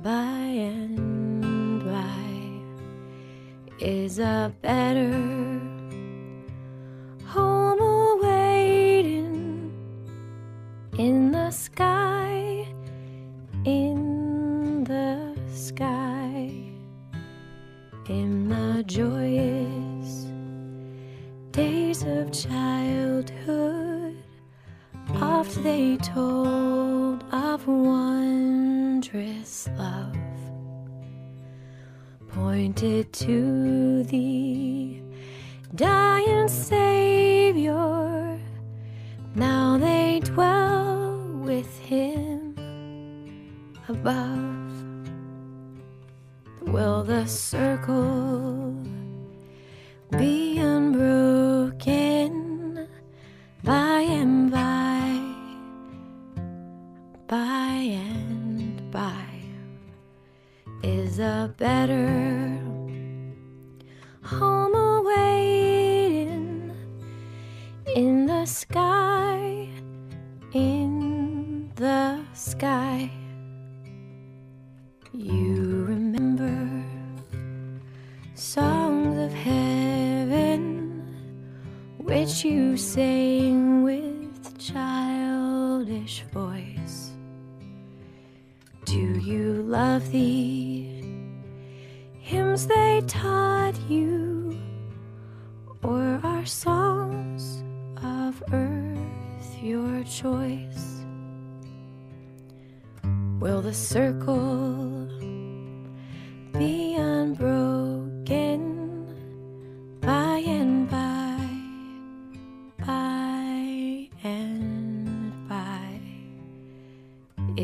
By 0.01 0.39
and 0.73 1.85
by 1.85 2.25
is 3.79 4.17
a 4.17 4.51
better 4.63 5.32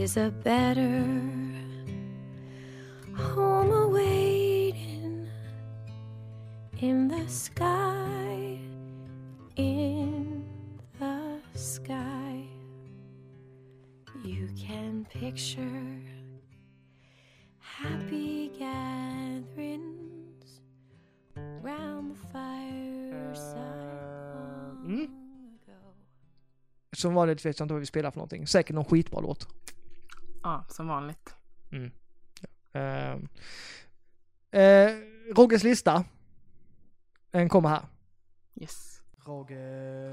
Is 0.09 0.17
a 0.17 0.31
better 0.43 1.05
home 3.15 3.71
awaiting 3.71 5.27
in 6.79 7.07
the 7.07 7.27
sky, 7.27 8.57
in 9.55 10.45
the 10.99 11.39
sky? 11.53 12.43
You 14.25 14.49
can 14.57 15.05
picture 15.05 16.01
happy 17.59 18.49
gatherings 18.57 19.51
round 21.61 22.15
the 22.15 22.19
fireside 22.33 23.59
mm. 24.85 25.07
Som 26.91 27.13
vanligt 27.13 27.45
inte 27.45 27.73
vad 27.73 27.79
vi 27.79 27.85
spelar 27.85 28.11
för 28.11 28.17
någonting. 28.17 28.47
Säkert 28.47 28.75
någon 28.75 28.85
skitbra 28.85 29.19
låt. 29.19 29.58
Som 30.79 30.87
vanligt. 30.87 31.35
Uh, 31.71 31.91
uh, 34.55 34.89
Rogges 35.35 35.63
lista. 35.63 36.05
Den 37.31 37.49
kommer 37.49 37.69
här. 37.69 37.81
Yes. 38.55 39.01
Rogge, 39.25 39.55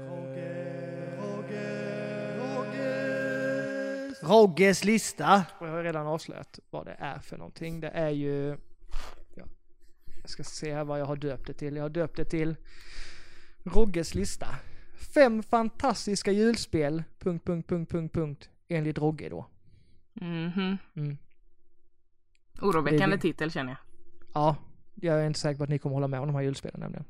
Rogge, 0.07 1.17
Rogge, 1.17 2.37
Rogges. 2.39 4.23
Rogges 4.23 4.83
lista. 4.83 5.45
Och 5.59 5.67
jag 5.67 5.71
har 5.71 5.83
redan 5.83 6.07
avslöjat 6.07 6.59
vad 6.69 6.85
det 6.85 6.95
är 6.99 7.19
för 7.19 7.37
någonting. 7.37 7.79
Det 7.79 7.89
är 7.89 8.09
ju... 8.09 8.57
Ja, 9.35 9.43
jag 10.21 10.29
ska 10.29 10.43
se 10.43 10.73
här 10.73 10.83
vad 10.83 10.99
jag 10.99 11.05
har 11.05 11.15
döpt 11.15 11.47
det 11.47 11.53
till. 11.53 11.75
Jag 11.75 11.83
har 11.83 11.89
döpt 11.89 12.17
det 12.17 12.25
till 12.25 12.55
Rogges 13.63 14.15
lista. 14.15 14.47
Fem 15.13 15.43
fantastiska 15.43 16.31
julspel, 16.31 17.03
punkt, 17.19 17.45
punkt, 17.45 17.69
punkt, 17.69 17.91
punkt, 17.91 18.13
punkt, 18.13 18.49
enligt 18.67 18.97
Rogge 18.97 19.29
då. 19.29 19.45
Mhm. 20.21 20.77
Mm. 20.95 21.17
Oroväckande 22.61 23.15
Det- 23.15 23.21
titel 23.21 23.51
känner 23.51 23.69
jag. 23.71 23.77
Ja, 24.33 24.55
jag 24.95 25.21
är 25.21 25.27
inte 25.27 25.39
säker 25.39 25.57
på 25.57 25.63
att 25.63 25.69
ni 25.69 25.79
kommer 25.79 25.93
hålla 25.93 26.07
med 26.07 26.19
om 26.19 26.27
de 26.27 26.35
här 26.35 26.41
julspelen 26.43 26.79
nämligen. 26.79 27.05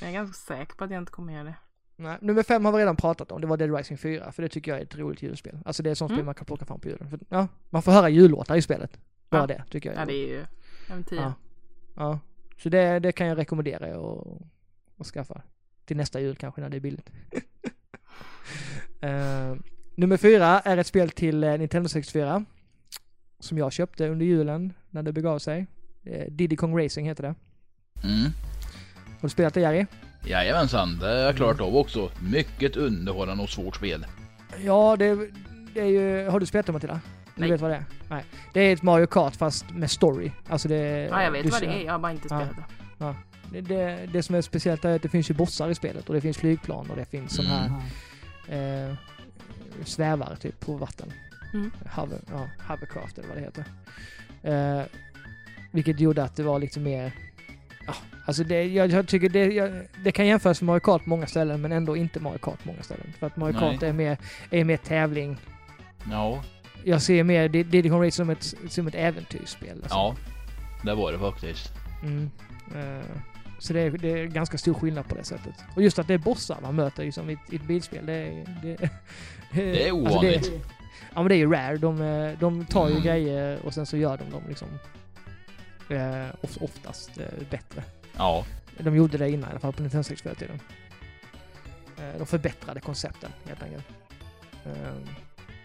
Jag 0.00 0.08
är 0.08 0.12
ganska 0.12 0.34
säker 0.54 0.74
på 0.74 0.84
att 0.84 0.90
jag 0.90 0.98
inte 1.02 1.12
kommer 1.12 1.32
göra 1.32 1.44
det. 1.44 1.54
Nej, 1.96 2.18
nummer 2.20 2.42
fem 2.42 2.64
har 2.64 2.72
vi 2.72 2.78
redan 2.78 2.96
pratat 2.96 3.32
om, 3.32 3.40
det 3.40 3.46
var 3.46 3.56
Dead 3.56 3.76
Rising 3.76 3.98
4, 3.98 4.32
för 4.32 4.42
det 4.42 4.48
tycker 4.48 4.70
jag 4.70 4.80
är 4.80 4.84
ett 4.84 4.96
roligt 4.96 5.22
julspel. 5.22 5.58
Alltså 5.64 5.82
det 5.82 5.90
är 5.90 5.92
ett 5.92 5.98
sånt 5.98 6.10
spel 6.10 6.16
Mm. 6.18 6.26
man 6.26 6.34
kan 6.34 6.44
plocka 6.46 6.64
fram 6.64 6.80
på 6.80 6.88
julen. 6.88 7.10
För, 7.10 7.20
ja, 7.28 7.48
man 7.70 7.82
får 7.82 7.92
höra 7.92 8.08
jullåtar 8.08 8.56
i 8.56 8.62
spelet. 8.62 8.98
Bara 9.30 9.40
Ja. 9.42 9.46
det, 9.46 9.64
tycker 9.70 9.92
jag. 9.92 10.00
Ja, 10.00 10.04
det 10.06 10.12
är 10.14 10.28
ju 10.28 10.44
en 10.90 11.04
tia. 11.04 11.20
Ja. 11.20 11.32
ja. 11.94 12.18
Så 12.58 12.68
det, 12.68 12.98
det 12.98 13.12
kan 13.12 13.26
jag 13.26 13.38
rekommendera 13.38 13.98
och, 13.98 14.42
och 14.96 15.06
skaffa. 15.06 15.42
Till 15.84 15.96
nästa 15.96 16.20
jul 16.20 16.36
kanske 16.36 16.60
när 16.60 16.68
det 16.68 16.76
är 16.76 16.80
billigt. 16.80 17.10
Eh, 19.00 19.54
nummer 19.96 20.16
fyra 20.16 20.60
är 20.60 20.76
ett 20.76 20.86
spel 20.86 21.10
till 21.10 21.44
eh, 21.44 21.58
Nintendo 21.58 21.88
64. 21.88 22.44
Som 23.40 23.58
jag 23.58 23.72
köpte 23.72 24.08
under 24.08 24.26
julen 24.26 24.72
när 24.90 25.02
det 25.02 25.12
begav 25.12 25.38
sig. 25.38 25.66
Eh, 26.04 26.26
Diddy 26.30 26.56
Kong 26.56 26.84
Racing 26.84 27.08
heter 27.08 27.22
det. 27.22 27.34
Mm. 28.08 28.22
Har 29.20 29.22
du 29.22 29.28
spelat 29.28 29.54
det 29.54 29.60
Jerry? 29.60 29.86
Jajamensan, 30.24 30.98
det 30.98 31.06
har 31.06 31.14
jag 31.14 31.36
klarat 31.36 31.60
av 31.60 31.76
också. 31.76 32.10
Mycket 32.20 32.76
underhållande 32.76 33.42
och 33.42 33.48
svårt 33.50 33.76
spel. 33.76 34.06
Ja, 34.64 34.96
det, 34.98 35.14
det 35.74 35.80
är 35.80 35.86
ju... 35.86 36.28
Har 36.28 36.40
du 36.40 36.46
spelat 36.46 36.66
det 36.66 36.72
Matilda? 36.72 37.00
Du 37.34 37.40
Nej. 37.40 37.50
vet 37.50 37.60
vad 37.60 37.70
det 37.70 37.76
är? 37.76 37.84
Nej. 38.10 38.24
Det 38.54 38.60
är 38.60 38.72
ett 38.72 38.82
Mario 38.82 39.06
Kart 39.06 39.36
fast 39.36 39.70
med 39.70 39.90
story. 39.90 40.30
Alltså 40.48 40.68
det... 40.68 41.08
Ja, 41.10 41.22
jag 41.22 41.30
vet 41.30 41.42
du 41.42 41.48
vad 41.50 41.60
det 41.60 41.66
är. 41.66 41.84
Jag 41.84 41.92
har 41.92 41.98
bara 41.98 42.12
inte 42.12 42.28
Ja. 42.30 42.40
spelat 42.40 42.56
det. 42.56 43.14
Det, 43.52 43.60
det, 43.60 44.06
det 44.12 44.22
som 44.22 44.34
är 44.34 44.42
speciellt 44.42 44.84
är 44.84 44.96
att 44.96 45.02
det 45.02 45.08
finns 45.08 45.30
ju 45.30 45.34
bossar 45.34 45.68
i 45.68 45.74
spelet 45.74 46.08
och 46.08 46.14
det 46.14 46.20
finns 46.20 46.36
flygplan 46.36 46.90
och 46.90 46.96
det 46.96 47.04
finns 47.04 47.36
sån 47.36 47.46
här 47.46 47.70
Mm. 48.48 48.90
eh, 48.90 48.96
svävare 49.84 50.36
typ 50.36 50.60
på 50.60 50.72
vatten. 50.76 51.12
Mm. 51.54 51.70
Hover, 51.96 52.18
ja, 52.30 52.48
hovercraft 52.68 53.18
eller 53.18 53.28
vad 53.28 53.36
det 53.36 53.42
heter. 53.42 53.64
Eh, 54.42 54.84
vilket 55.72 56.00
gjorde 56.00 56.24
att 56.24 56.36
det 56.36 56.42
var 56.42 56.58
lite 56.58 56.80
mer... 56.80 57.12
Ja, 57.86 57.94
alltså 58.26 58.44
det, 58.44 58.64
jag, 58.64 58.90
jag 58.90 59.08
tycker 59.08 59.28
det, 59.28 59.44
jag, 59.44 59.82
det 60.04 60.12
kan 60.12 60.26
jämföras 60.26 60.60
med 60.62 60.66
Mario 60.66 60.80
Kart 60.80 61.02
på 61.04 61.10
många 61.10 61.26
ställen 61.26 61.60
men 61.60 61.72
ändå 61.72 61.96
inte 61.96 62.20
Mario 62.20 62.38
Kart 62.38 62.62
på 62.62 62.68
många 62.68 62.82
ställen. 62.82 63.12
För 63.18 63.26
att 63.26 63.36
Mario 63.36 63.52
Nej. 63.52 63.60
Kart 63.72 63.82
är 63.82 63.92
mer, 63.92 64.18
är 64.50 64.64
mer 64.64 64.76
tävling. 64.76 65.36
Ja, 66.10 66.42
Jag 66.84 67.02
ser 67.02 67.24
mer 67.24 67.48
Did- 67.48 67.70
Diddy 67.70 67.88
Kong 67.90 67.98
Racing 68.06 68.12
som 68.12 68.30
ett, 68.30 68.54
som 68.68 68.86
ett 68.86 68.94
äventyrsspel. 68.94 69.70
Alltså. 69.82 69.94
ja. 69.94 70.16
Det 70.84 70.94
var 70.94 71.12
det 71.12 71.18
faktiskt. 71.18 71.72
Mm. 72.02 72.30
Eh, 72.74 73.04
så 73.58 73.72
det 73.72 73.80
är, 73.80 73.90
det 73.90 74.08
är 74.20 74.24
ganska 74.26 74.58
stor 74.58 74.74
skillnad 74.74 75.08
på 75.08 75.14
det 75.14 75.24
sättet. 75.24 75.54
Och 75.76 75.82
just 75.82 75.98
att 75.98 76.06
det 76.08 76.14
är 76.14 76.18
bossar 76.18 76.58
man 76.62 76.74
möter 76.74 77.04
liksom, 77.04 77.30
i, 77.30 77.32
ett- 77.32 77.52
i 77.52 77.56
ett 77.56 77.62
bilspel, 77.66 78.06
det 78.06 78.12
är... 78.12 78.46
Det, 78.62 78.76
Det 79.52 79.88
är 79.88 79.92
alltså 79.92 80.14
ovanligt. 80.14 80.50
ja 81.14 81.22
men 81.22 81.28
det 81.28 81.34
är 81.34 81.38
ju 81.38 81.50
rare. 81.52 81.76
De, 81.76 82.02
eh, 82.02 82.38
de 82.38 82.64
tar 82.66 82.86
ju 82.88 82.92
Mm. 82.92 83.04
grejer 83.04 83.58
och 83.64 83.74
sen 83.74 83.86
så 83.86 83.96
gör 83.96 84.16
de 84.16 84.30
dem 84.30 84.42
liksom 84.48 84.68
eh, 85.90 86.26
of, 86.40 86.56
oftast 86.62 87.18
eh, 87.18 87.24
bättre. 87.50 87.82
Ja, 88.16 88.44
De 88.78 88.96
gjorde 88.96 89.18
det 89.18 89.30
innan 89.30 89.48
i 89.48 89.50
alla 89.50 89.60
fall 89.60 89.72
på 89.72 89.82
Nintendo 89.82 90.02
64-tiden. 90.08 90.60
Eh, 91.98 92.18
de 92.18 92.26
förbättrade 92.26 92.80
koncepten 92.80 93.30
helt 93.48 93.62
enkelt. 93.62 93.84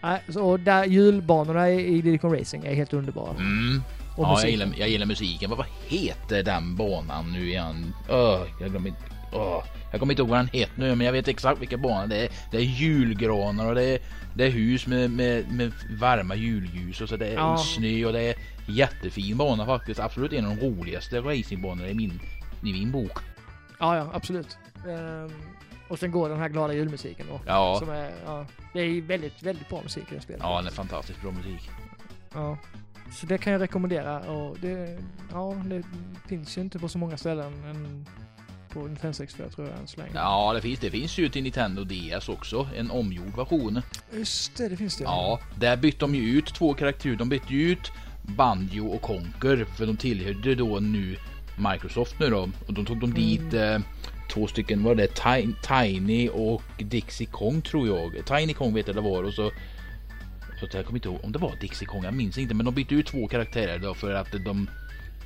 Eh, 0.02 0.16
så 0.28 0.56
där 0.56 0.84
julbanorna 0.84 1.70
i, 1.70 1.86
i 1.96 2.02
Diddy 2.02 2.18
Kong 2.18 2.38
Racing 2.40 2.64
är 2.66 2.74
helt 2.74 2.92
underbara. 2.92 3.30
mm. 3.36 3.82
Och 4.16 4.24
ja 4.24 4.40
jag, 4.40 4.50
gillar, 4.50 4.68
jag 4.76 4.88
gillar 4.88 5.06
musiken. 5.06 5.50
Vad, 5.50 5.58
vad 5.58 5.66
heter 5.88 6.42
den 6.42 6.76
banan 6.76 7.32
nu 7.32 7.46
igen? 7.48 7.94
Öh, 8.08 8.40
jag 8.60 8.70
glömmer 8.70 8.88
inte. 8.88 9.02
Öh, 9.34 9.62
jag 9.90 10.00
kommer 10.00 10.12
inte 10.12 10.22
ihåg 10.22 10.28
vad 10.30 10.38
den 10.38 10.48
heter 10.52 10.72
nu 10.80 10.94
men 10.94 11.04
jag 11.06 11.12
vet 11.12 11.28
exakt 11.28 11.60
vilken 11.60 11.82
bana 11.82 12.06
det 12.06 12.16
är. 12.16 12.28
Det 12.50 12.56
är 12.56 12.60
julgranar 12.60 13.66
och 13.68 13.74
det 13.74 13.82
är, 13.84 13.98
det 14.34 14.44
är 14.46 14.50
hus 14.50 14.86
med, 14.86 15.10
med, 15.10 15.52
med 15.52 15.72
varma 15.90 16.34
julljus 16.34 17.00
och 17.00 17.08
så 17.08 17.16
det 17.16 17.26
är 17.26 17.34
Ja. 17.34 17.56
snö 17.58 18.04
och 18.06 18.12
det 18.12 18.20
är 18.22 18.34
jättefin 18.68 19.36
bana 19.36 19.66
faktiskt. 19.66 20.00
Absolut 20.00 20.32
en 20.32 20.46
av 20.46 20.56
de 20.56 20.66
roligaste 20.66 21.20
racingbanorna 21.20 21.88
i 21.88 21.94
min, 21.94 22.20
i 22.64 22.72
min 22.72 22.90
bok. 22.92 23.18
Ja, 23.80 23.96
ja, 23.96 24.10
absolut. 24.12 24.58
Ehm, 24.88 25.32
och 25.88 25.98
sen 25.98 26.10
går 26.10 26.28
den 26.28 26.38
här 26.38 26.48
glada 26.48 26.74
julmusiken 26.74 27.26
då. 27.30 27.40
Ja, 27.46 27.76
Som 27.78 27.90
är, 27.90 28.12
ja, 28.26 28.46
det 28.72 28.80
är 28.80 29.00
väldigt, 29.02 29.42
väldigt 29.42 29.68
bra 29.68 29.82
musik 29.82 30.04
i 30.12 30.14
det 30.14 30.20
spelet. 30.20 30.42
ja 30.44 30.56
den 30.56 30.66
är 30.66 30.70
fantastiskt 30.70 31.20
bra 31.22 31.30
musik. 31.30 31.70
Ja. 32.34 32.58
Så 33.12 33.26
det 33.26 33.38
kan 33.38 33.52
jag 33.52 33.62
rekommendera 33.62 34.18
och 34.20 34.56
det, 34.60 34.98
ja, 35.32 35.56
det 35.66 35.82
finns 36.28 36.56
ju 36.58 36.60
inte 36.60 36.78
på 36.78 36.88
så 36.88 36.98
många 36.98 37.16
ställen 37.16 37.52
än 37.64 38.06
på 38.72 38.80
Nintendo 38.80 39.12
64 39.14 39.48
tror 39.48 39.68
jag 39.68 39.78
än 39.78 39.86
så 39.86 40.00
länge. 40.00 40.10
Ja, 40.14 40.52
det 40.54 40.60
finns, 40.60 40.80
det 40.80 40.90
finns 40.90 41.18
ju 41.18 41.28
till 41.28 41.42
Nintendo 41.42 41.84
DS 41.84 42.28
också. 42.28 42.68
En 42.76 42.90
omgjord 42.90 43.36
version. 43.36 43.82
Just 44.12 44.56
det, 44.56 44.68
det 44.68 44.76
finns 44.76 44.96
det. 44.96 45.04
Ja, 45.04 45.40
där 45.58 45.76
bytte 45.76 45.98
de 45.98 46.14
ju 46.14 46.22
ut 46.38 46.46
två 46.54 46.74
karaktärer. 46.74 47.16
De 47.16 47.28
bytte 47.28 47.54
ju 47.54 47.70
ut 47.72 47.92
Banjo 48.36 48.86
och 48.88 49.02
Conker 49.02 49.64
för 49.76 49.86
de 49.86 49.96
tillhörde 49.96 50.54
då 50.54 50.78
nu 50.80 51.16
Microsoft 51.72 52.14
nu 52.20 52.30
då. 52.30 52.48
Och 52.66 52.74
då 52.74 52.84
tog 52.84 53.00
de 53.00 53.14
dit 53.14 53.54
eh, 53.54 53.78
två 54.32 54.46
stycken, 54.46 54.82
vad 54.84 54.96
var 54.96 55.02
det? 55.02 55.14
Ti- 55.18 55.54
Tiny 55.82 56.28
och 56.28 56.62
Dixie 56.78 57.26
Kong 57.26 57.62
tror 57.62 57.88
jag. 57.88 58.26
Tiny 58.26 58.54
Kong 58.54 58.74
vet 58.74 58.86
jag 58.86 58.96
det 58.96 59.02
var 59.02 59.22
och 59.22 59.34
så 59.34 59.50
så 60.62 60.66
att 60.66 60.74
jag 60.74 60.86
kommer 60.86 60.98
inte 60.98 61.08
ihåg 61.08 61.20
om 61.24 61.32
det 61.32 61.38
var 61.38 61.52
Dixie 61.60 61.86
Kong, 61.86 62.04
jag 62.04 62.14
minns 62.14 62.38
inte. 62.38 62.54
Men 62.54 62.66
de 62.66 62.74
bytte 62.74 62.94
ut 62.94 63.06
två 63.06 63.28
karaktärer 63.28 63.78
då 63.78 63.94
för 63.94 64.14
att 64.14 64.32
de 64.44 64.70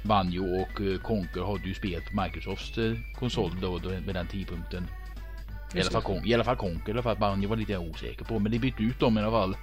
Banjo 0.02 0.60
och 0.60 0.80
eh, 0.80 0.98
Conker 0.98 1.52
hade 1.52 1.68
ju 1.68 1.74
spelat 1.74 2.04
på 2.04 2.22
Microsofts 2.22 2.78
eh, 2.78 2.92
konsol 3.18 3.50
då, 3.60 3.78
då 3.78 3.88
med 3.88 4.14
den 4.14 4.26
tidpunkten. 4.26 4.86
I 5.74 5.80
alla, 5.80 5.90
fall. 5.90 6.02
Kong, 6.02 6.26
I 6.26 6.34
alla 6.34 6.44
fall 6.44 6.56
Conker, 6.56 6.88
i 6.88 6.92
alla 6.92 7.02
fall 7.02 7.16
Banjo 7.16 7.48
var 7.48 7.56
lite 7.56 7.72
jag 7.72 7.82
osäker 7.82 8.24
på. 8.24 8.38
Men 8.38 8.52
de 8.52 8.58
bytte 8.58 8.82
ut 8.82 9.00
dem 9.00 9.18
i 9.18 9.20
alla 9.20 9.30
fall. 9.30 9.56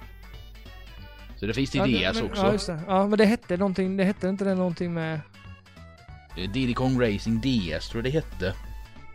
Så 1.36 1.46
det 1.46 1.54
finns 1.54 1.70
till 1.70 1.80
Ja, 1.80 1.86
det- 1.86 2.12
DS 2.12 2.14
men, 2.22 2.30
också. 2.30 2.42
Ja, 2.42 2.52
just 2.52 2.66
det. 2.66 2.80
Ja, 2.86 3.06
men 3.06 3.18
det 3.18 3.24
hette 3.24 3.56
någonting, 3.56 3.96
det 3.96 4.04
hette 4.04 4.28
inte 4.28 4.44
det 4.44 4.54
någonting 4.54 4.94
med... 4.94 5.20
Eh, 6.36 6.50
Diddy 6.50 6.74
Kong 6.74 7.00
Racing 7.00 7.40
DS 7.40 7.88
tror 7.88 8.04
jag 8.04 8.12
det 8.12 8.20
hette. 8.20 8.54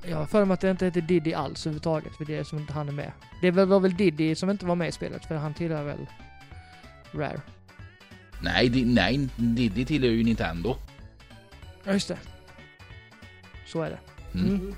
Jag 0.08 0.18
har 0.18 0.26
för 0.26 0.46
mig 0.46 0.54
att 0.54 0.62
det 0.62 0.72
inte 0.72 0.86
hette 0.86 1.02
Diddy 1.02 1.34
alls 1.34 1.66
överhuvudtaget, 1.66 2.16
för 2.16 2.26
det 2.26 2.38
är 2.38 2.44
som 2.44 2.60
inte 2.60 2.74
han 2.74 2.88
är 2.88 2.92
med. 2.92 3.12
Det 3.42 3.52
var, 3.52 3.66
var 3.66 3.80
väl 3.80 3.96
Diddy 3.96 4.36
som 4.36 4.50
inte 4.50 4.66
var 4.66 4.76
med 4.76 4.90
i 4.90 4.92
spelet, 4.92 5.26
för 5.26 5.36
han 5.36 5.54
tillhör 5.54 5.84
väl 5.84 6.08
Rare. 7.14 7.42
Nej, 8.42 8.70
di, 8.70 8.86
nej, 8.86 9.30
Diddy 9.36 9.86
tillhör 9.86 10.10
ju 10.12 10.24
Nintendo. 10.24 10.76
Ja, 11.84 11.92
just 11.94 12.08
det. 12.08 12.18
Så 13.66 13.82
är 13.82 13.90
det. 13.90 14.00
Mm. 14.40 14.50
Mm. 14.56 14.76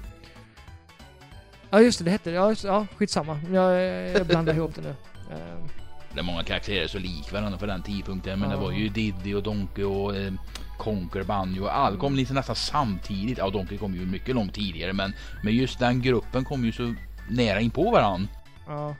Ja, 1.69 1.81
just 1.81 1.99
det, 1.99 2.05
det 2.05 2.11
hette 2.11 2.29
det. 2.29 2.35
Ja, 2.35 2.49
just, 2.49 2.63
ja 2.63 2.87
skitsamma. 2.97 3.39
Jag, 3.51 3.81
jag 4.17 4.27
blandar 4.27 4.53
ihop 4.53 4.75
det 4.75 4.81
nu. 4.81 4.89
Ehm, 5.31 5.67
Det 6.13 6.19
är 6.19 6.23
många 6.23 6.43
karaktärer 6.43 6.87
så 6.87 6.99
lik 6.99 7.31
varandra 7.31 7.59
för 7.59 7.67
den 7.67 7.83
tidpunkten. 7.83 8.39
Men 8.39 8.49
Ja. 8.49 8.55
det 8.55 8.61
var 8.61 8.71
ju 8.71 8.89
Diddy 8.89 9.33
och 9.33 9.43
Donkey 9.43 9.83
och 9.83 10.15
eh, 10.15 10.33
Conker, 10.77 11.23
Banjo 11.23 11.63
och 11.63 11.77
all 11.77 11.97
kom 11.97 12.15
lite 12.15 12.33
nästan 12.33 12.55
samtidigt. 12.55 13.37
Ja, 13.37 13.49
Donkey 13.49 13.77
kom 13.77 13.93
ju 13.95 14.05
mycket 14.05 14.35
långt 14.35 14.53
tidigare 14.53 14.93
men, 14.93 15.13
men 15.43 15.53
just 15.55 15.79
den 15.79 16.01
gruppen 16.01 16.43
kom 16.45 16.65
ju 16.65 16.71
så 16.71 16.93
nära 17.29 17.61
in 17.61 17.71
på 17.71 17.91
varandra. 17.91 18.27
ja. 18.67 18.95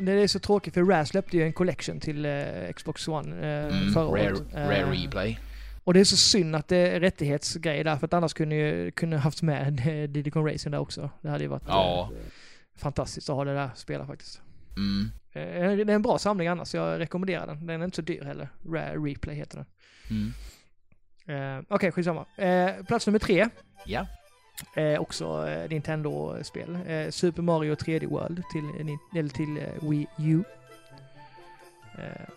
Det 0.00 0.12
är 0.12 0.26
så 0.26 0.38
tråkigt 0.38 0.74
för 0.74 0.82
Rare 0.84 1.06
släppte 1.06 1.36
ju 1.36 1.42
en 1.42 1.52
collection 1.52 2.00
till 2.00 2.24
eh, 2.24 2.72
Xbox 2.76 3.08
One 3.08 3.36
eh, 3.36 3.76
Mm, 3.76 3.92
förra 3.92 4.04
rare, 4.04 4.32
året. 4.32 4.54
Eh, 4.54 4.68
rare 4.68 4.84
replay. 4.90 5.38
och 5.84 5.94
det 5.94 6.00
är 6.00 6.04
så 6.04 6.16
synd 6.16 6.56
att 6.56 6.68
det 6.68 6.76
är 6.76 7.00
rättighetsgrej 7.00 7.84
där, 7.84 7.96
för 7.96 8.06
att 8.06 8.12
annars 8.14 8.34
kunde 8.34 8.54
ju 8.56 8.90
kunde 8.90 9.16
haft 9.16 9.42
med 9.42 9.80
eh, 9.80 10.08
Diddy 10.08 10.30
Kong 10.30 10.46
Racing 10.52 10.70
där 10.72 10.78
också. 10.78 11.10
Det 11.22 11.28
hade 11.30 11.44
ju 11.44 11.48
varit 11.50 11.62
Ja. 11.66 12.10
eh, 12.12 12.18
fantastiskt 12.80 13.30
att 13.30 13.36
ha 13.36 13.44
det 13.44 13.54
där 13.54 13.70
spela 13.74 14.06
faktiskt. 14.06 14.40
Mm. 14.76 15.10
Eh, 15.32 15.76
det 15.86 15.92
är 15.92 15.94
en 15.94 16.02
bra 16.02 16.18
samling 16.18 16.48
annars, 16.48 16.74
jag 16.74 16.98
rekommenderar 17.00 17.46
den. 17.46 17.66
Den 17.66 17.80
är 17.80 17.84
inte 17.84 17.96
så 17.96 18.02
dyr 18.02 18.22
heller. 18.24 18.48
Rare 18.72 18.96
Replay 18.96 19.36
heter 19.36 19.56
den. 19.56 19.66
Mm. 20.10 20.32
Eh, 21.58 21.64
Okej, 21.68 21.92
skitsamma. 21.92 22.26
Eh, 22.36 22.84
plats 22.84 23.06
nummer 23.06 23.18
tre. 23.18 23.48
Ja. 23.86 24.06
Eh, 24.74 25.00
också 25.00 25.48
eh, 25.48 25.68
Nintendo-spel. 25.70 26.78
Eh, 26.86 27.10
Super 27.10 27.42
Mario 27.42 27.74
3D 27.74 28.06
World 28.06 28.42
till, 28.52 28.64
eh, 28.64 29.18
eller 29.18 29.28
till 29.28 29.56
eh, 29.56 29.88
Wii 29.90 30.06
U. 30.18 30.44
Eh, 31.98 32.28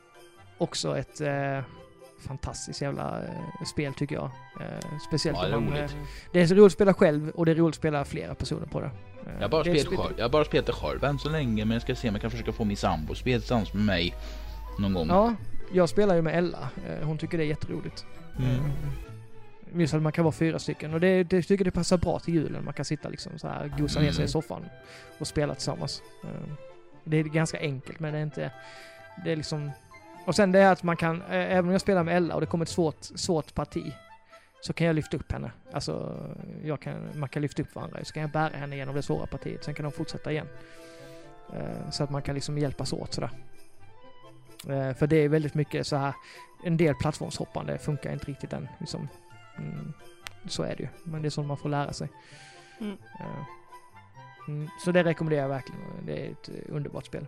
också 0.57 0.97
ett 0.97 1.21
eh, 1.21 1.59
fantastiskt 2.27 2.81
jävla 2.81 3.21
eh, 3.23 3.65
spel 3.65 3.93
tycker 3.93 4.15
jag. 4.15 4.29
Eh, 4.59 4.97
speciellt 5.07 5.37
Ja, 5.41 5.47
det 5.47 5.53
är 5.55 5.59
man, 5.59 5.73
eh, 5.73 5.89
det 6.33 6.41
är 6.41 6.47
så 6.47 6.53
roligt 6.55 6.65
att 6.65 6.71
spela 6.71 6.93
själv 6.93 7.29
och 7.29 7.45
det 7.45 7.51
är 7.51 7.55
roligt 7.55 7.73
att 7.73 7.79
spela 7.79 8.05
flera 8.05 8.35
personer 8.35 8.65
på 8.65 8.79
det. 8.79 8.85
Eh, 9.25 9.33
Jag 9.35 9.41
har 9.41 9.49
bara 9.49 9.63
spelat 9.63 9.81
spel- 9.81 9.97
själv. 9.97 10.13
Jag 10.17 10.25
har 10.25 10.29
bara 10.29 10.45
spelat 10.45 10.65
det 10.65 10.73
själv 10.73 11.03
än 11.03 11.19
så 11.19 11.29
länge 11.29 11.65
men 11.65 11.73
jag 11.73 11.81
ska 11.81 11.95
se 11.95 12.09
om 12.09 12.15
jag 12.15 12.21
kan 12.21 12.31
försöka 12.31 12.51
få 12.51 12.63
min 12.65 12.77
sambo 12.77 13.11
att 13.11 13.17
spela 13.17 13.39
tillsammans 13.39 13.73
med 13.73 13.85
mig 13.85 14.13
någon 14.79 14.93
gång. 14.93 15.07
Ja, 15.09 15.35
jag 15.73 15.89
spelar 15.89 16.15
ju 16.15 16.21
med 16.21 16.37
Ella. 16.37 16.69
Eh, 16.87 17.05
hon 17.07 17.17
tycker 17.17 17.37
det 17.37 17.43
är 17.43 17.47
jätteroligt. 17.47 18.05
Mm. 18.39 18.71
Just 19.75 19.93
att 19.93 20.01
man 20.01 20.11
kan 20.11 20.23
vara 20.23 20.31
fyra 20.31 20.59
stycken 20.59 20.93
och 20.93 20.99
det, 20.99 21.23
det 21.23 21.41
tycker 21.41 21.65
det 21.65 21.71
passar 21.71 21.97
bra 21.97 22.19
till 22.19 22.33
julen. 22.33 22.65
Man 22.65 22.73
kan 22.73 22.85
sitta 22.85 23.09
liksom 23.09 23.39
så 23.39 23.47
här, 23.47 23.67
gosa 23.77 23.99
ner 23.99 24.11
sig 24.11 24.19
i 24.19 24.23
Mm. 24.23 24.27
soffan 24.27 24.65
och 25.19 25.27
spela 25.27 25.53
tillsammans. 25.55 26.01
Eh, 26.23 26.53
Det 27.03 27.17
är 27.17 27.23
ganska 27.23 27.59
enkelt 27.59 27.99
men 27.99 28.13
det 28.13 28.19
är 28.19 28.23
inte... 28.23 28.51
Det 29.23 29.31
är 29.31 29.35
liksom... 29.35 29.71
Och 30.25 30.35
sen 30.35 30.51
det 30.51 30.59
är 30.59 30.71
att 30.71 30.83
man 30.83 30.97
kan, 30.97 31.21
även 31.29 31.65
om 31.65 31.71
jag 31.71 31.81
spelar 31.81 32.03
med 32.03 32.17
Ella 32.17 32.35
och 32.35 32.41
det 32.41 32.47
kommer 32.47 32.65
ett 32.65 32.69
svårt, 32.69 33.03
svårt 33.03 33.53
parti, 33.53 33.93
så 34.61 34.73
kan 34.73 34.87
jag 34.87 34.95
lyfta 34.95 35.17
upp 35.17 35.31
henne. 35.31 35.51
Alltså, 35.71 36.17
jag 36.63 36.79
kan, 36.81 37.09
man 37.19 37.29
kan 37.29 37.41
lyfta 37.41 37.61
upp 37.61 37.75
varandra, 37.75 37.99
så 38.03 38.13
kan 38.13 38.21
jag 38.21 38.31
bära 38.31 38.57
henne 38.57 38.75
genom 38.75 38.95
det 38.95 39.01
svåra 39.01 39.25
partiet, 39.25 39.63
sen 39.63 39.73
kan 39.73 39.83
de 39.83 39.91
fortsätta 39.91 40.31
igen. 40.31 40.47
Eh, 41.53 41.89
Så 41.89 42.03
att 42.03 42.09
man 42.09 42.21
kan 42.21 42.35
liksom 42.35 42.57
hjälpas 42.57 42.93
åt 42.93 43.13
sådär. 43.13 43.29
Eh, 44.69 44.93
För 44.93 45.07
det 45.07 45.15
är 45.15 45.29
väldigt 45.29 45.53
mycket 45.53 45.87
så 45.87 45.95
här, 45.95 46.13
en 46.65 46.77
del 46.77 46.95
plattformshoppande 46.95 47.77
funkar 47.77 48.13
inte 48.13 48.25
riktigt 48.25 48.53
än. 48.53 48.67
Liksom. 48.79 49.07
Mm, 49.57 49.93
så 50.47 50.63
är 50.63 50.75
det 50.75 50.83
ju, 50.83 50.89
men 51.03 51.21
det 51.21 51.27
är 51.27 51.29
sånt 51.29 51.47
man 51.47 51.57
får 51.57 51.69
lära 51.69 51.93
sig. 51.93 52.09
Mm. 52.79 52.97
Eh, 53.19 53.45
Mm, 54.47 54.69
så 54.85 54.91
det 54.91 55.03
rekommenderar 55.03 55.41
jag 55.41 55.49
verkligen. 55.49 55.81
Det 56.05 56.25
är 56.25 56.31
ett 56.31 56.49
eh, 56.49 56.75
underbart 56.75 57.05
spel. 57.05 57.27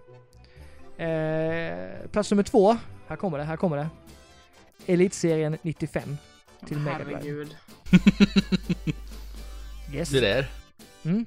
Eh, 0.98 2.10
plats 2.12 2.32
nummer 2.32 2.44
två. 2.44 2.78
Här 3.08 3.16
kommer 3.16 3.38
det, 3.38 3.44
här 3.44 3.58
kommer 3.58 3.78
det. 3.78 3.90
Elitserien 4.86 5.58
95 5.62 6.18
till 6.68 6.78
Mega 6.78 6.98
Drive. 7.04 7.16
Herregud. 7.18 7.56
Yes. 9.94 10.10
Det 10.10 10.20
där. 10.20 10.50
Mm. 11.04 11.26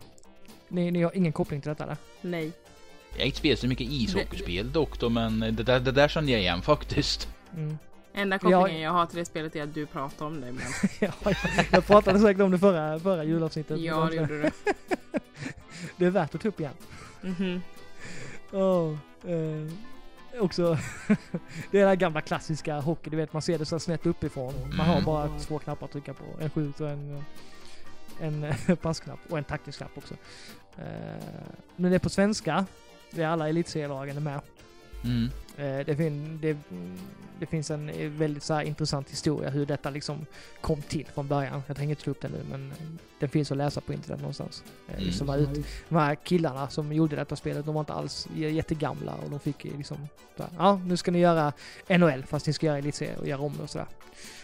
Ni, 0.68 0.90
ni 0.90 1.02
har 1.02 1.16
ingen 1.16 1.32
koppling 1.32 1.60
till 1.60 1.68
detta 1.68 1.84
eller? 1.84 1.96
Nej. 2.20 2.52
Jag 3.12 3.18
har 3.18 3.26
inte 3.26 3.38
spelat 3.38 3.58
så 3.58 3.68
mycket 3.68 3.86
ishockeyspel 3.90 4.72
dock 4.72 5.00
då, 5.00 5.08
men 5.08 5.40
det 5.40 5.62
där, 5.62 5.80
det 5.80 5.92
där 5.92 6.08
kände 6.08 6.32
jag 6.32 6.40
igen 6.40 6.62
faktiskt. 6.62 7.28
Mm. 7.56 7.78
Enda 8.16 8.38
kopplingen 8.38 8.80
jag 8.80 8.90
har 8.90 9.06
till 9.06 9.18
det 9.18 9.24
spelet 9.24 9.56
är 9.56 9.62
att 9.62 9.74
du 9.74 9.86
pratar 9.86 10.26
om 10.26 10.40
det. 10.40 10.52
Men... 10.52 10.62
ja, 11.00 11.12
jag, 11.24 11.36
jag 11.70 11.86
pratade 11.86 12.18
säkert 12.18 12.42
om 12.42 12.50
det 12.50 12.58
förra, 12.58 12.98
förra 13.00 13.24
julavsnittet. 13.24 13.80
ja, 13.80 14.08
det 14.10 14.16
gjorde 14.16 14.42
du. 14.42 14.50
det 15.96 16.06
är 16.06 16.10
värt 16.10 16.34
att 16.34 16.40
ta 16.40 16.48
upp 16.48 16.60
igen. 16.60 16.72
Mhm. 17.20 17.62
Oh, 18.52 18.96
eh, 19.26 19.72
också, 20.42 20.78
det 21.70 21.80
är 21.80 21.86
här 21.86 21.94
gamla 21.94 22.20
klassiska 22.20 22.80
hockey, 22.80 23.10
du 23.10 23.16
vet 23.16 23.32
man 23.32 23.42
ser 23.42 23.58
det 23.58 23.64
så 23.66 23.78
snett 23.78 24.06
uppifrån. 24.06 24.54
Man 24.76 24.86
har 24.86 24.92
Mm. 24.94 25.04
bara 25.04 25.38
två 25.38 25.58
knappar 25.58 25.86
att 25.86 25.92
trycka 25.92 26.14
på. 26.14 26.24
En 26.40 26.50
skjut 26.50 26.80
och 26.80 26.88
en, 26.88 27.24
en 28.20 28.44
eh, 28.44 28.74
passknapp 28.82 29.18
och 29.30 29.38
en 29.38 29.44
taktisk 29.44 29.78
knapp 29.78 29.90
också. 29.98 30.14
Eh, 30.78 30.84
men 31.76 31.90
det 31.90 31.94
är 31.96 31.98
på 31.98 32.10
svenska, 32.10 32.66
det 33.10 33.22
är 33.22 33.26
alla 33.28 33.48
elitserielagen 33.48 34.24
med. 34.24 34.40
Mm. 35.04 35.30
Eh, 35.56 35.86
det, 35.86 35.96
fin 35.96 36.38
det, 36.42 36.50
mm, 36.70 36.98
det 37.38 37.46
finns 37.46 37.70
en 37.70 37.88
eh, 37.88 38.08
väldigt 38.10 38.42
så 38.42 38.54
här 38.54 38.62
intressant 38.62 39.10
historia 39.10 39.50
hur 39.50 39.66
detta 39.66 39.90
liksom 39.90 40.26
kom 40.60 40.82
till 40.82 41.06
från 41.14 41.28
början. 41.28 41.62
Jag 41.66 41.76
tänker 41.76 41.90
inte 41.90 42.04
ta 42.04 42.10
upp 42.10 42.20
den 42.20 42.30
nu 42.30 42.44
men 42.50 42.72
den 43.18 43.28
finns 43.28 43.50
att 43.52 43.58
läsa 43.58 43.80
på 43.80 43.92
internet 43.92 44.20
någonstans. 44.20 44.64
Eh, 44.88 45.04
just 45.06 45.18
de, 45.18 45.28
här 45.28 45.38
ut, 45.38 45.66
de 45.88 45.94
här 45.94 46.14
killarna 46.14 46.68
som 46.68 46.92
gjorde 46.92 47.16
detta 47.16 47.36
spelet, 47.36 47.66
de 47.66 47.74
var 47.74 47.80
inte 47.80 47.92
alls 47.92 48.28
jättegamla 48.34 49.14
och 49.24 49.30
de 49.30 49.40
fick 49.40 49.64
liksom 49.64 50.08
här, 50.36 50.48
ja 50.58 50.80
nu 50.84 50.96
ska 50.96 51.10
ni 51.10 51.18
göra 51.18 51.52
NHL 51.88 52.24
fast 52.26 52.46
ni 52.46 52.52
ska 52.52 52.66
göra 52.66 52.78
elitserie 52.78 53.16
och 53.16 53.26
göra 53.26 53.40
om 53.40 53.56
det 53.56 53.62
och 53.62 53.70
sådär. 53.70 53.86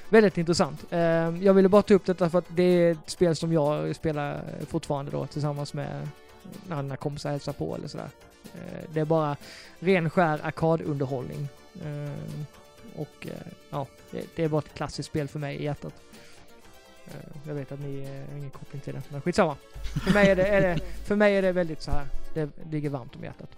Väldigt 0.09 0.39
intressant. 0.39 0.87
Eh, 0.91 1.01
jag 1.45 1.55
ville 1.55 1.69
bara 1.69 1.83
ta 1.83 1.95
upp 1.95 2.07
detta 2.07 2.31
för 2.31 2.39
att 2.39 2.45
det 2.49 2.63
är 2.63 2.93
ett 2.93 3.11
spel 3.11 3.37
som 3.37 3.53
jag 3.53 3.97
spelar 3.97 4.45
fortfarande 4.67 5.11
då 5.11 5.27
tillsammans 5.27 5.75
med 5.75 6.09
när 6.69 6.83
mina 6.83 6.97
kompisar 6.97 7.31
hälsar 7.31 7.53
på 7.53 7.77
eller 7.77 7.89
sådär. 7.89 8.09
Eh, 8.55 8.85
det 8.93 9.01
är 9.01 9.05
bara 9.05 9.37
ren 9.79 10.11
skär 10.11 10.41
arkadunderhållning. 10.43 11.49
Eh, 11.85 12.13
och 12.97 13.27
eh, 13.27 13.53
ja, 13.71 13.87
det, 14.11 14.45
är 14.45 14.49
bara 14.49 14.59
ett 14.59 14.75
klassiskt 14.75 15.09
spel 15.09 15.29
för 15.29 15.39
mig 15.39 15.57
i 15.57 15.65
hjärtat. 15.65 15.95
Jag 17.47 17.55
vet 17.55 17.73
att 17.73 17.81
ni 17.81 18.05
har 18.05 18.39
ingen 18.39 18.51
koppling 18.51 18.81
till 18.81 18.95
det, 18.95 19.03
men 19.09 19.21
skitsamma. 19.21 19.57
För 20.05 20.13
mig 20.13 20.31
är 20.31 20.37
det, 20.37 20.47
är 20.47 20.61
det, 20.61 20.81
för 21.05 21.17
mig 21.17 21.37
är 21.37 21.43
det 21.43 21.53
väldigt 21.53 21.83
så 21.83 21.91
här. 21.91 22.07
det 22.35 22.51
ligger 22.71 22.91
varmt 22.91 23.17
om 23.17 23.25
hjärtat. 23.25 23.51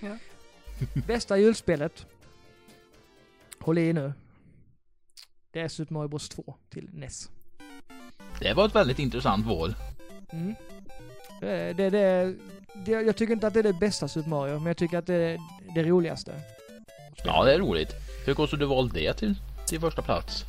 Ja. 0.00 0.18
Bästa 1.06 1.38
julspelet. 1.38 2.06
Håll 3.58 3.78
i 3.78 3.92
nu. 3.92 4.12
Det 5.50 5.60
är 5.60 5.68
Super 5.68 5.94
Mario 5.94 6.08
Bros 6.08 6.28
2 6.28 6.54
till 6.70 6.90
NES. 6.92 7.30
Det 8.40 8.54
var 8.54 8.66
ett 8.66 8.74
väldigt 8.74 8.98
intressant 8.98 9.46
val. 9.46 9.74
Mm. 10.32 10.54
Det, 11.40 11.72
det, 11.72 11.90
det, 11.90 12.34
det, 12.74 12.90
jag 12.90 13.16
tycker 13.16 13.32
inte 13.34 13.46
att 13.46 13.54
det 13.54 13.58
är 13.60 13.64
det 13.64 13.72
bästa 13.72 14.08
Super 14.08 14.30
Mario, 14.30 14.54
men 14.54 14.66
jag 14.66 14.76
tycker 14.76 14.98
att 14.98 15.06
det 15.06 15.14
är 15.14 15.38
det 15.74 15.82
roligaste. 15.82 16.32
Ja, 17.24 17.44
det 17.44 17.54
är 17.54 17.58
roligt. 17.58 17.92
Hur 18.26 18.34
kostar 18.34 18.56
du 18.58 18.66
valt 18.66 18.94
det 18.94 19.12
till, 19.12 19.34
till 19.66 19.80
första 19.80 20.02
plats? 20.02 20.44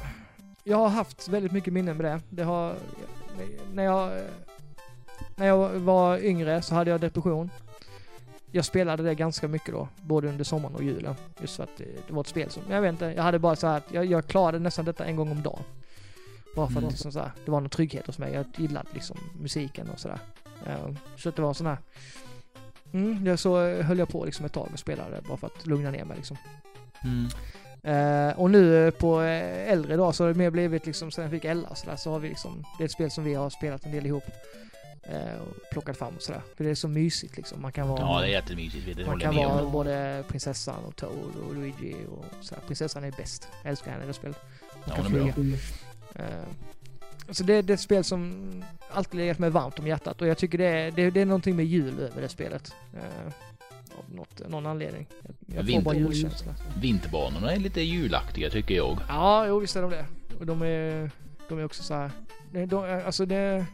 Jag 0.64 0.78
har 0.78 0.90
haft 0.90 1.28
väldigt 1.28 1.52
mycket 1.52 1.74
minnen 1.74 1.98
med 1.98 2.06
det. 2.06 2.22
Det 2.30 2.44
har... 2.44 2.76
När 3.74 3.84
jag... 3.84 4.22
När 5.36 5.46
jag 5.48 5.70
var 5.70 6.18
yngre 6.18 6.62
så 6.62 6.76
hade 6.76 6.92
jag 6.92 7.02
depression. 7.02 7.50
Jag 8.52 8.66
spelade 8.66 9.04
det 9.04 9.16
ganska 9.16 9.48
mycket 9.48 9.74
då, 9.74 9.88
både 10.02 10.30
under 10.30 10.44
sommaren 10.44 10.76
och 10.76 10.84
julen. 10.84 11.16
Just 11.42 11.56
för 11.56 11.64
att 11.64 11.78
det, 12.08 12.14
var 12.14 12.22
ett 12.22 12.28
spel 12.28 12.50
som, 12.50 12.64
jag 12.70 12.82
vet 12.82 12.90
inte, 12.90 13.06
jag 13.06 13.24
hade 13.24 13.40
bara 13.40 13.56
så 13.56 13.68
här 13.68 13.78
att 13.78 13.84
jag, 13.92 14.06
jag 14.06 14.28
klarade 14.28 14.60
nästan 14.60 14.86
detta 14.86 15.06
en 15.06 15.16
gång 15.16 15.32
om 15.32 15.42
dagen. 15.44 15.64
Bara 16.56 16.68
för 16.68 16.74
Mm. 16.74 16.86
att 16.86 16.92
liksom 16.92 17.12
så 17.12 17.20
här, 17.20 17.32
det 17.46 17.52
var 17.52 17.60
någon 17.62 17.70
trygghet 17.70 18.08
hos 18.08 18.18
mig. 18.18 18.34
Jag 18.34 18.46
gillade 18.58 18.88
liksom 18.94 19.18
musiken 19.42 19.90
och 19.90 20.00
sådär. 20.00 20.20
Eh, 20.68 20.90
Så 21.18 21.30
att 21.30 21.36
det 21.36 21.42
var 21.42 21.54
sån 21.54 21.68
här... 21.68 21.78
Mm, 22.94 23.26
jag 23.28 23.40
så 23.40 23.82
höll 23.82 24.00
jag 24.00 24.10
på 24.10 24.26
liksom 24.26 24.46
ett 24.46 24.54
tag 24.54 24.70
och 24.74 24.80
spelade 24.80 25.22
bara 25.28 25.38
för 25.38 25.48
att 25.48 25.66
lugna 25.66 25.92
ner 25.92 26.06
mig 26.06 26.18
liksom. 26.18 26.38
Mm. 27.04 27.28
Eh, 27.84 28.40
och 28.40 28.52
nu 28.52 28.88
eh, 28.88 28.92
på 28.92 29.22
eh, 29.22 29.72
äldre 29.72 29.96
dag 29.96 30.16
så 30.16 30.24
har 30.24 30.30
det 30.30 30.38
mer 30.38 30.50
blivit 30.50 30.86
liksom, 30.86 31.12
sen 31.12 31.22
jag 31.24 31.32
fick 31.32 31.46
Ella 31.46 31.68
och 31.68 31.78
sådär, 31.78 31.96
så 31.96 32.12
har 32.12 32.20
vi 32.20 32.30
liksom, 32.30 32.66
det 32.78 32.84
är 32.84 32.86
ett 32.86 32.92
spel 32.92 33.12
som 33.12 33.24
vi 33.24 33.34
har 33.34 33.50
spelat 33.50 33.86
en 33.86 33.92
del 33.92 34.06
ihop. 34.06 34.24
Eh, 35.04 35.36
och 35.42 35.70
plockat 35.72 35.98
fram 35.98 36.16
och 36.16 36.22
sådär. 36.22 36.42
För 36.58 36.64
det 36.64 36.70
är 36.70 36.76
så 36.76 36.88
mysigt 36.88 37.38
liksom. 37.38 37.62
Man 37.62 37.72
kan 37.72 37.88
vara, 37.88 38.00
Ja, 38.00 38.20
det 38.22 38.28
är 38.28 38.32
jättemysigt. 38.32 38.98
Det 38.98 39.06
man 39.06 39.20
kan 39.20 39.36
vara 39.36 39.62
om. 39.64 39.72
både 39.72 40.24
prinsessan 40.28 40.84
och 40.86 40.96
Toad 40.96 41.36
och 41.48 41.56
Luigi 41.56 41.96
och 42.12 42.26
sådär. 42.46 42.62
Prinsessan 42.68 43.04
är 43.04 43.12
bäst. 43.12 43.48
Jag 43.64 43.70
älskar 43.70 43.92
henne 43.92 44.04
i 44.04 44.08
det 44.08 44.14
spelet. 44.14 44.38
Hon 44.72 44.82
Ja, 44.88 44.96
kan 44.96 45.06
hon 45.06 45.16
är 45.16 45.24
bra. 45.24 45.34
flyga. 45.34 45.58
Eh, 47.28 47.34
så 47.34 47.44
det, 47.44 47.62
det 47.62 47.74
är 47.74 47.76
ett 47.76 47.80
spel 47.80 48.04
som 48.04 48.34
alltid 48.92 49.20
legat 49.20 49.40
mig 49.40 49.50
varmt 49.50 49.80
om 49.80 49.88
hjärtat 49.88 50.22
och 50.22 50.28
jag 50.28 50.38
tycker 50.38 50.58
det 50.58 50.66
är, 50.66 50.92
det, 50.92 51.10
det 51.10 51.22
är 51.22 51.26
någonting 51.26 51.56
med 51.56 51.66
jul 51.66 52.00
över 52.00 52.22
det 52.22 52.30
spelet. 52.30 52.76
Eh, 52.94 53.34
av 53.98 54.16
något, 54.16 54.42
någon 54.50 54.66
anledning. 54.66 55.08
Jag, 55.22 55.34
jag 55.46 55.66
får 55.66 55.72
Vinter- 55.72 55.84
bara 55.84 55.96
julkänsla. 55.96 56.52
Vinterbanorna 56.82 57.52
är 57.54 57.58
lite 57.60 57.82
julaktiga 57.82 58.50
tycker 58.50 58.76
jag. 58.76 58.98
Ja, 59.08 59.46
jo 59.48 59.60
visst 59.60 59.76
är 59.76 59.82
de 59.82 59.92
det. 59.92 60.06
Och 60.40 60.46
de 60.46 60.62
är, 60.62 61.12
de 61.50 61.60
är 61.60 61.66
också 61.66 61.84
så 61.84 61.94
här. 61.94 62.12
De, 62.68 63.02
alltså 63.06 63.26
det, 63.26 63.66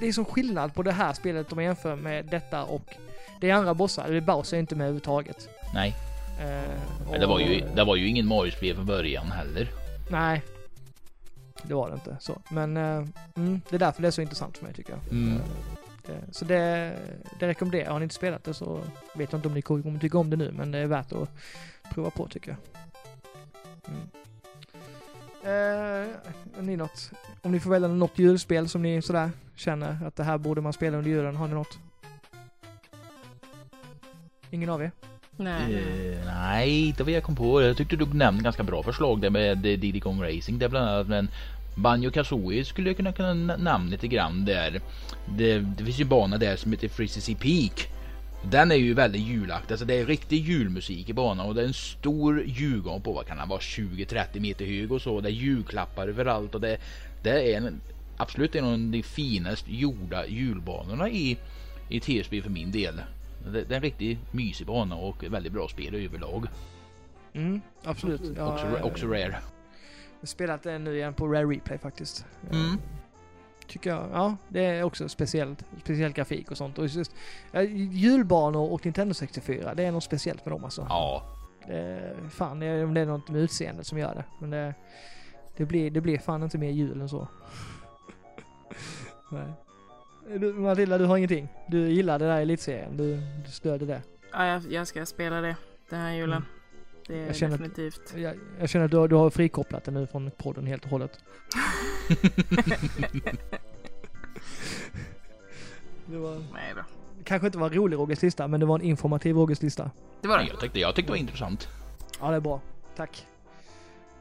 det 0.00 0.08
är 0.08 0.12
som 0.12 0.24
skillnad 0.24 0.74
på 0.74 0.82
det 0.82 0.92
här 0.92 1.12
spelet 1.12 1.52
om 1.52 1.56
man 1.56 1.64
jämför 1.64 1.96
med 1.96 2.26
detta 2.26 2.64
och 2.64 2.94
det 3.40 3.50
är 3.50 3.54
andra 3.54 3.74
bossar. 3.74 4.08
Det 4.10 4.16
är 4.16 4.20
Bowser 4.20 4.56
inte 4.58 4.74
med 4.74 4.84
överhuvudtaget. 4.84 5.48
Nej, 5.74 5.94
Eh, 6.40 7.10
men 7.10 7.20
det 7.20 7.26
var 7.26 7.40
ju, 7.40 7.62
och- 7.62 7.76
det 7.76 7.84
var 7.84 7.96
ju 7.96 8.08
ingen 8.08 8.26
Mario-spel 8.26 8.74
från 8.76 8.86
början 8.86 9.26
heller. 9.26 9.68
Nej. 10.10 10.42
Det 11.62 11.74
var 11.74 11.88
det 11.88 11.94
inte. 11.94 12.16
Så. 12.20 12.42
Men 12.50 12.76
eh, 12.76 13.06
mm, 13.34 13.60
det 13.70 13.76
är 13.76 13.78
därför 13.78 14.02
det 14.02 14.08
är 14.08 14.12
så 14.12 14.22
intressant 14.22 14.58
för 14.58 14.64
mig 14.64 14.74
tycker 14.74 14.92
jag. 14.92 15.12
Mm. 15.12 15.36
Eh, 15.36 15.42
det, 16.06 16.34
så 16.34 16.44
det, 16.44 16.96
det 17.38 17.48
rekommenderar 17.48 17.84
jag. 17.84 17.92
Har 17.92 17.98
ni 17.98 18.02
inte 18.02 18.14
spelat 18.14 18.44
det 18.44 18.54
så 18.54 18.80
vet 19.14 19.32
jag 19.32 19.38
inte 19.38 19.48
om 19.48 19.54
ni 19.54 19.62
kommer 19.62 19.98
tycka 19.98 20.18
om 20.18 20.30
det 20.30 20.36
nu 20.36 20.52
men 20.52 20.70
det 20.70 20.78
är 20.78 20.86
värt 20.86 21.12
att 21.12 21.28
prova 21.94 22.10
på 22.10 22.28
tycker 22.28 22.50
jag. 22.50 22.58
Mm. 23.88 24.08
Eh, 25.44 26.08
ni 26.60 26.76
något? 26.76 27.10
Om 27.42 27.52
ni 27.52 27.60
får 27.60 27.70
välja 27.70 27.88
något 27.88 28.18
julspel 28.18 28.68
som 28.68 28.82
ni 28.82 29.02
sådär 29.02 29.30
känner 29.54 30.06
att 30.06 30.16
det 30.16 30.24
här 30.24 30.38
borde 30.38 30.60
man 30.60 30.72
spela 30.72 30.98
under 30.98 31.10
julen. 31.10 31.36
Har 31.36 31.48
ni 31.48 31.54
något? 31.54 31.78
Ingen 34.50 34.68
av 34.68 34.82
er? 34.82 34.90
Nej. 35.36 35.74
Eh, 35.74 36.24
nej, 36.26 36.86
inte 36.86 37.04
vad 37.04 37.12
jag 37.12 37.22
kom 37.22 37.36
på. 37.36 37.62
Jag 37.62 37.76
tyckte 37.76 37.96
du 37.96 38.06
nämnde 38.06 38.42
ganska 38.42 38.62
bra 38.62 38.82
förslag 38.82 39.20
där 39.20 39.30
med 39.30 39.66
eh, 39.66 39.78
Diddy 39.78 40.00
Kong 40.00 40.22
Racing 40.22 40.58
där 40.58 40.68
bland 40.68 40.88
annat. 40.88 41.08
Men 41.08 41.28
Banjo 41.74 42.10
Kazooie 42.10 42.64
skulle 42.64 42.88
jag 42.88 42.96
kunna, 42.96 43.12
kunna 43.12 43.56
namna 43.56 43.90
lite 43.90 44.08
grann 44.08 44.44
där. 44.44 44.80
Det, 45.26 45.58
det 45.58 45.84
finns 45.84 46.00
ju 46.00 46.02
en 46.02 46.08
bana 46.08 46.38
där 46.38 46.56
som 46.56 46.72
heter 46.72 46.88
Frizzy 46.88 47.34
Peak. 47.34 47.88
Den 48.50 48.70
är 48.70 48.76
ju 48.76 48.94
väldigt 48.94 49.22
julaktig. 49.22 49.72
Alltså 49.72 49.86
det 49.86 49.94
är 49.94 50.06
riktig 50.06 50.48
julmusik 50.48 51.08
i 51.08 51.12
banan 51.12 51.46
och 51.46 51.54
det 51.54 51.62
är 51.62 51.66
en 51.66 51.74
stor 51.74 52.44
julgran 52.46 53.00
på 53.00 53.12
vad 53.12 53.26
kan 53.26 53.36
den 53.36 53.48
vara 53.48 53.60
20-30 53.60 54.40
meter 54.40 54.64
hög 54.64 54.92
och 54.92 55.02
så. 55.02 55.20
Det 55.20 55.28
är 55.28 55.32
julklappar 55.32 56.08
överallt 56.08 56.54
och 56.54 56.60
det, 56.60 56.78
det 57.22 57.52
är 57.52 57.56
en, 57.56 57.80
absolut 58.16 58.54
en 58.54 58.64
av 58.64 58.78
de 58.78 59.02
finast 59.02 59.64
gjorda 59.68 60.26
julbanorna 60.26 61.08
i, 61.08 61.38
i 61.88 62.00
TSB 62.00 62.42
för 62.42 62.50
min 62.50 62.72
del. 62.72 63.00
Det, 63.44 63.64
det 63.64 63.74
är 63.74 63.76
en 63.76 63.82
riktigt 63.82 64.32
mysig 64.32 64.66
bana 64.66 64.96
och 64.96 65.24
väldigt 65.24 65.52
bra 65.52 65.68
spel 65.68 65.94
överlag. 65.94 66.46
Mm, 67.32 67.60
absolut. 67.84 68.36
Jag 68.36 68.48
också, 68.52 68.66
har 68.66 68.82
också 68.82 69.06
rare. 69.06 69.36
spelat 70.22 70.62
den 70.62 70.84
nu 70.84 70.96
igen 70.96 71.14
på 71.14 71.26
Rare 71.28 71.44
Replay 71.46 71.78
faktiskt. 71.78 72.26
Mm. 72.50 72.78
Tycker 73.66 73.90
jag. 73.90 74.08
Ja, 74.12 74.36
det 74.48 74.64
är 74.64 74.82
också 74.82 75.08
speciellt. 75.08 75.64
Speciell 75.80 76.12
grafik 76.12 76.50
och 76.50 76.56
sånt. 76.56 76.78
Och 76.78 76.86
just, 76.86 77.14
ja, 77.52 77.62
julbanor 77.62 78.72
och 78.72 78.84
Nintendo 78.84 79.14
64, 79.14 79.74
det 79.74 79.84
är 79.84 79.92
något 79.92 80.04
speciellt 80.04 80.44
med 80.44 80.52
dem 80.54 80.64
alltså. 80.64 80.86
Ja, 80.88 81.22
Det, 81.66 82.14
fan, 82.30 82.58
det 82.58 82.66
är, 82.66 82.84
om 82.84 82.94
det 82.94 83.00
är 83.00 83.06
något 83.06 83.28
med 83.28 83.40
utseendet 83.40 83.86
som 83.86 83.98
gör 83.98 84.14
det. 84.14 84.24
Men 84.38 84.50
det, 84.50 84.74
det, 85.56 85.64
blir, 85.64 85.90
det 85.90 86.00
blir 86.00 86.18
fan 86.18 86.42
inte 86.42 86.58
mer 86.58 86.70
jul 86.70 87.00
än 87.00 87.08
så. 87.08 87.28
Nej. 89.30 89.52
Du, 90.28 90.52
Matilda, 90.52 90.98
du 90.98 91.04
har 91.04 91.16
ingenting? 91.16 91.48
Du 91.68 91.90
gillar 91.90 92.18
det 92.18 92.24
där 92.26 92.40
elitserien? 92.40 92.96
Du, 92.96 93.16
du 93.44 93.50
stöder 93.50 93.86
det? 93.86 94.02
Ja, 94.32 94.46
jag, 94.46 94.62
jag 94.72 94.86
ska 94.86 95.06
spela 95.06 95.40
det 95.40 95.56
den 95.90 96.00
här 96.00 96.12
julen. 96.12 96.36
Mm. 96.36 96.44
Det 97.06 97.18
är 97.22 97.26
Jag 97.26 97.36
känner 97.36 97.54
att- 97.54 97.60
definitivt. 97.60 98.14
Jag, 98.16 98.34
jag 98.60 98.68
känner 98.68 98.84
att 98.84 98.90
du, 98.90 98.96
har- 98.96 99.08
du 99.08 99.14
har 99.16 99.30
frikopplat 99.30 99.84
det 99.84 99.90
nu 99.90 100.06
från 100.06 100.30
podden 100.30 100.66
helt 100.66 100.84
och 100.84 100.90
hållet. 100.90 101.18
det 106.06 106.16
var, 106.18 106.34
Nej 106.52 106.72
då. 106.76 106.82
kanske 107.24 107.46
inte 107.46 107.58
var 107.58 107.66
en 107.66 107.74
rolig 107.74 107.96
Rogers 107.96 108.22
lista, 108.22 108.48
men 108.48 108.60
det 108.60 108.66
var 108.66 108.74
en 108.78 108.84
informativ 108.84 109.36
Rogers 109.36 109.62
lista. 109.62 109.90
Det 110.20 110.28
var 110.28 110.38
det. 110.38 110.44
jag 110.44 110.60
tyckte, 110.60 110.80
jag 110.80 110.94
tyckte 110.94 111.08
det 111.08 111.12
var 111.12 111.16
intressant. 111.18 111.68
Ja, 112.20 112.30
det 112.30 112.36
är 112.36 112.40
bra. 112.40 112.60
Tack. 112.96 113.26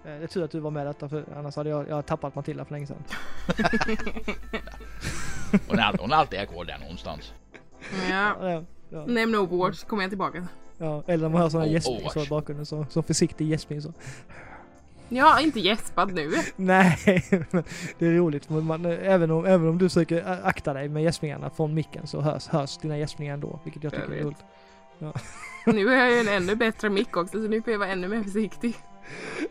Eh, 0.06 0.12
Det 0.18 0.24
är 0.24 0.28
tur 0.28 0.44
att 0.44 0.52
du 0.52 0.60
var 0.60 0.72
med 0.72 0.88
detta, 0.88 1.10
för 1.10 1.26
annars 1.36 1.56
hade 1.56 1.70
jag, 1.70 1.90
jag 1.90 2.06
tappat 2.06 2.36
Matilda 2.36 2.66
för 2.66 2.72
länge 2.74 2.88
sedan. 2.88 3.04
Hon 5.68 5.80
är, 5.80 5.98
hon 6.00 6.12
är 6.12 6.16
alltid 6.16 6.40
är 6.40 6.46
kvar 6.46 6.66
där 6.66 6.78
någonstans. 6.78 7.34
Ja. 8.10 8.36
Ja, 8.42 8.64
ja, 8.90 9.06
Nämn 9.06 9.36
Overwatch 9.36 9.84
kommer 9.84 10.04
jag 10.04 10.12
tillbaka. 10.12 10.48
ja. 10.78 11.04
Eller 11.08 11.22
när 11.24 11.30
man 11.30 11.42
hör 11.42 11.50
sån 11.50 11.62
här 11.62 11.68
Oh, 11.68 11.74
gäspning 11.74 12.10
så 12.10 12.24
i 12.24 12.28
bakgrunden, 12.28 12.66
så, 12.66 12.86
så 12.90 13.02
försiktig 13.02 13.48
gäspning 13.48 13.82
så. 13.82 13.94
Jag 15.10 15.26
har 15.26 15.40
inte 15.42 15.60
gäspat 15.60 16.14
nu. 16.14 16.32
Nej, 16.56 16.98
det 18.00 18.06
är 18.08 18.12
roligt. 18.12 18.50
Men 18.50 18.64
man, 18.64 18.86
även, 18.86 19.32
om, 19.32 19.46
även 19.46 19.68
om 19.70 19.78
du 19.78 19.90
försöker 19.90 20.40
akta 20.44 20.74
dig 20.74 20.90
med 20.90 21.04
gäspningarna 21.04 21.50
från 21.50 21.74
micken 21.74 22.08
så 22.08 22.22
hörs, 22.22 22.48
hörs 22.48 22.78
dina 22.78 22.98
gäspningar 22.98 23.34
ändå, 23.34 23.60
vilket 23.64 23.84
jag 23.84 23.94
Jag 23.94 24.02
tycker 24.02 24.14
är 24.14 24.16
vet. 24.16 24.26
roligt. 24.26 24.44
Nu 25.66 25.88
har 25.88 25.96
jag 25.96 26.12
ju 26.12 26.20
en 26.20 26.28
ännu 26.28 26.56
bättre 26.56 26.90
mick 26.90 27.18
också 27.18 27.32
så 27.44 27.48
nu 27.50 27.62
får 27.62 27.72
jag 27.72 27.80
vara 27.80 27.90
ännu 27.90 28.08
mer 28.08 28.24
försiktig. 28.24 28.76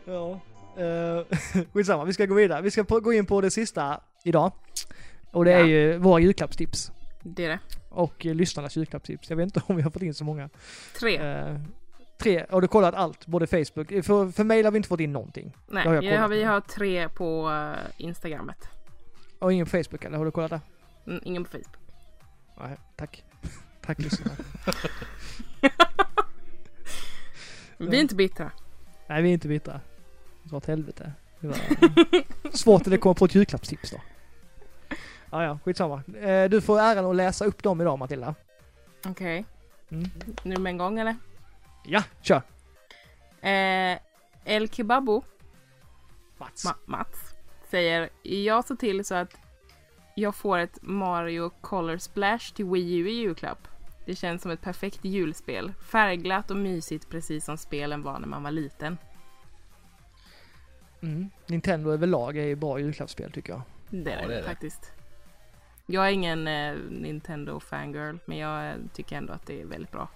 Ja. 0.04 0.40
Uh, 0.78 1.24
skitsamma, 1.72 2.04
vi 2.04 2.12
ska 2.12 2.26
gå 2.26 2.34
vidare. 2.34 2.62
Vi 2.62 2.70
ska 2.70 2.84
på, 2.84 3.00
gå 3.00 3.12
in 3.12 3.26
på 3.26 3.40
det 3.40 3.50
sista 3.50 4.00
idag. 4.24 4.52
Och 5.30 5.44
det 5.44 5.52
är 5.52 5.58
Ja. 5.58 5.66
ju 5.66 5.98
våra 5.98 6.20
julklappstips. 6.20 6.92
Det 7.22 7.44
är 7.44 7.48
det. 7.48 7.58
Och 7.88 8.26
eh, 8.26 8.34
lyssnarnas 8.34 8.76
julklappstips. 8.76 9.30
Jag 9.30 9.36
vet 9.36 9.44
inte 9.44 9.62
om 9.66 9.76
vi 9.76 9.82
har 9.82 9.90
fått 9.90 10.02
in 10.02 10.14
så 10.14 10.24
många. 10.24 10.48
Tre. 11.00 11.16
Eh, 11.16 11.56
tre, 12.18 12.44
och 12.44 12.60
du 12.60 12.64
har 12.64 12.68
kollat 12.68 12.94
allt, 12.94 13.26
både 13.26 13.46
Facebook. 13.46 13.88
För, 13.88 14.32
för 14.32 14.44
mail 14.44 14.64
har 14.64 14.72
vi 14.72 14.76
inte 14.76 14.88
fått 14.88 15.00
in 15.00 15.12
någonting. 15.12 15.56
Nej, 15.68 15.82
det 15.82 15.88
har 15.88 15.94
jag 15.94 16.04
jag 16.04 16.20
har, 16.20 16.28
vi 16.28 16.44
har 16.44 16.60
tre 16.60 17.08
på 17.08 17.50
eh, 17.50 18.04
Instagrammet. 18.06 18.68
Och 19.38 19.52
ingen 19.52 19.66
på 19.66 19.70
Facebook 19.70 20.04
eller? 20.04 20.18
Har 20.18 20.24
du 20.24 20.30
kollat 20.30 20.50
det? 20.50 20.60
Mm, 21.06 21.20
ingen 21.24 21.44
på 21.44 21.50
Facebook. 21.50 21.76
Nej, 22.60 22.76
tack. 22.96 23.24
tack 23.86 23.98
lyssnare. 23.98 24.36
Vi 27.78 27.96
är 27.96 28.00
inte 28.00 28.14
bittra. 28.14 28.50
Nej, 29.08 29.22
vi 29.22 29.28
är 29.28 29.32
inte 29.32 29.48
bittra. 29.48 29.80
Dra 30.42 30.56
åt 30.56 30.66
helvete. 30.66 31.12
Det 31.40 31.46
var 31.46 31.56
svårt 32.56 32.82
att 32.82 32.90
det 32.90 32.98
kommer 32.98 33.14
på 33.14 33.24
ett 33.24 33.34
julklappstips 33.34 33.90
då. 33.90 34.00
Ja, 35.30 35.44
ja, 35.44 35.58
skitsamma. 35.64 36.02
Eh, 36.20 36.48
du 36.50 36.60
får 36.60 36.78
äran 36.80 37.06
att 37.06 37.16
läsa 37.16 37.44
upp 37.44 37.62
dem 37.62 37.80
idag 37.80 37.98
Matilda. 37.98 38.34
Okej. 39.06 39.44
Mm. 39.90 40.10
Nu 40.42 40.56
med 40.56 40.70
en 40.70 40.78
gång 40.78 40.98
eller? 40.98 41.16
Ja, 41.84 42.02
kör! 42.20 42.42
Eh, 43.40 43.98
El 44.44 44.68
Kebabo, 44.70 45.22
Mats. 46.38 46.64
Ma- 46.66 46.74
Mats, 46.86 47.34
säger 47.70 48.08
jag 48.22 48.64
såg 48.66 48.78
till 48.78 49.04
så 49.04 49.14
att 49.14 49.36
jag 50.14 50.34
får 50.34 50.58
ett 50.58 50.78
Mario 50.82 51.50
Color 51.60 51.96
Splash 51.98 52.54
till 52.54 52.64
Wii 52.64 52.96
U 52.96 53.08
i 53.08 53.12
julklapp. 53.12 53.68
Det 54.06 54.14
känns 54.14 54.42
som 54.42 54.50
ett 54.50 54.60
perfekt 54.60 55.04
julspel. 55.04 55.72
Färgglatt 55.90 56.50
och 56.50 56.56
mysigt 56.56 57.08
precis 57.10 57.44
som 57.44 57.56
spelen 57.58 58.02
var 58.02 58.18
när 58.18 58.28
man 58.28 58.42
var 58.42 58.50
liten. 58.50 58.98
Mm. 61.02 61.30
Nintendo 61.46 61.90
överlag 61.90 62.36
är 62.36 62.42
ju 62.44 62.54
bra 62.56 62.78
julklappsspel 62.78 63.32
tycker 63.32 63.52
jag. 63.52 63.62
Det 63.88 64.12
är 64.12 64.16
Ja, 64.16 64.22
det, 64.22 64.28
det 64.28 64.34
är 64.38 64.42
det. 64.42 64.48
faktiskt. 64.48 64.92
Jag 65.90 66.06
är 66.08 66.10
ingen 66.12 66.48
eh, 66.48 66.74
Nintendo 66.90 67.60
fangirl, 67.60 68.16
men 68.24 68.38
jag 68.38 68.68
eh, 68.68 68.74
tycker 68.92 69.16
ändå 69.16 69.32
att 69.32 69.46
det 69.46 69.60
är 69.60 69.64
väldigt 69.66 69.90
bra. 69.92 70.08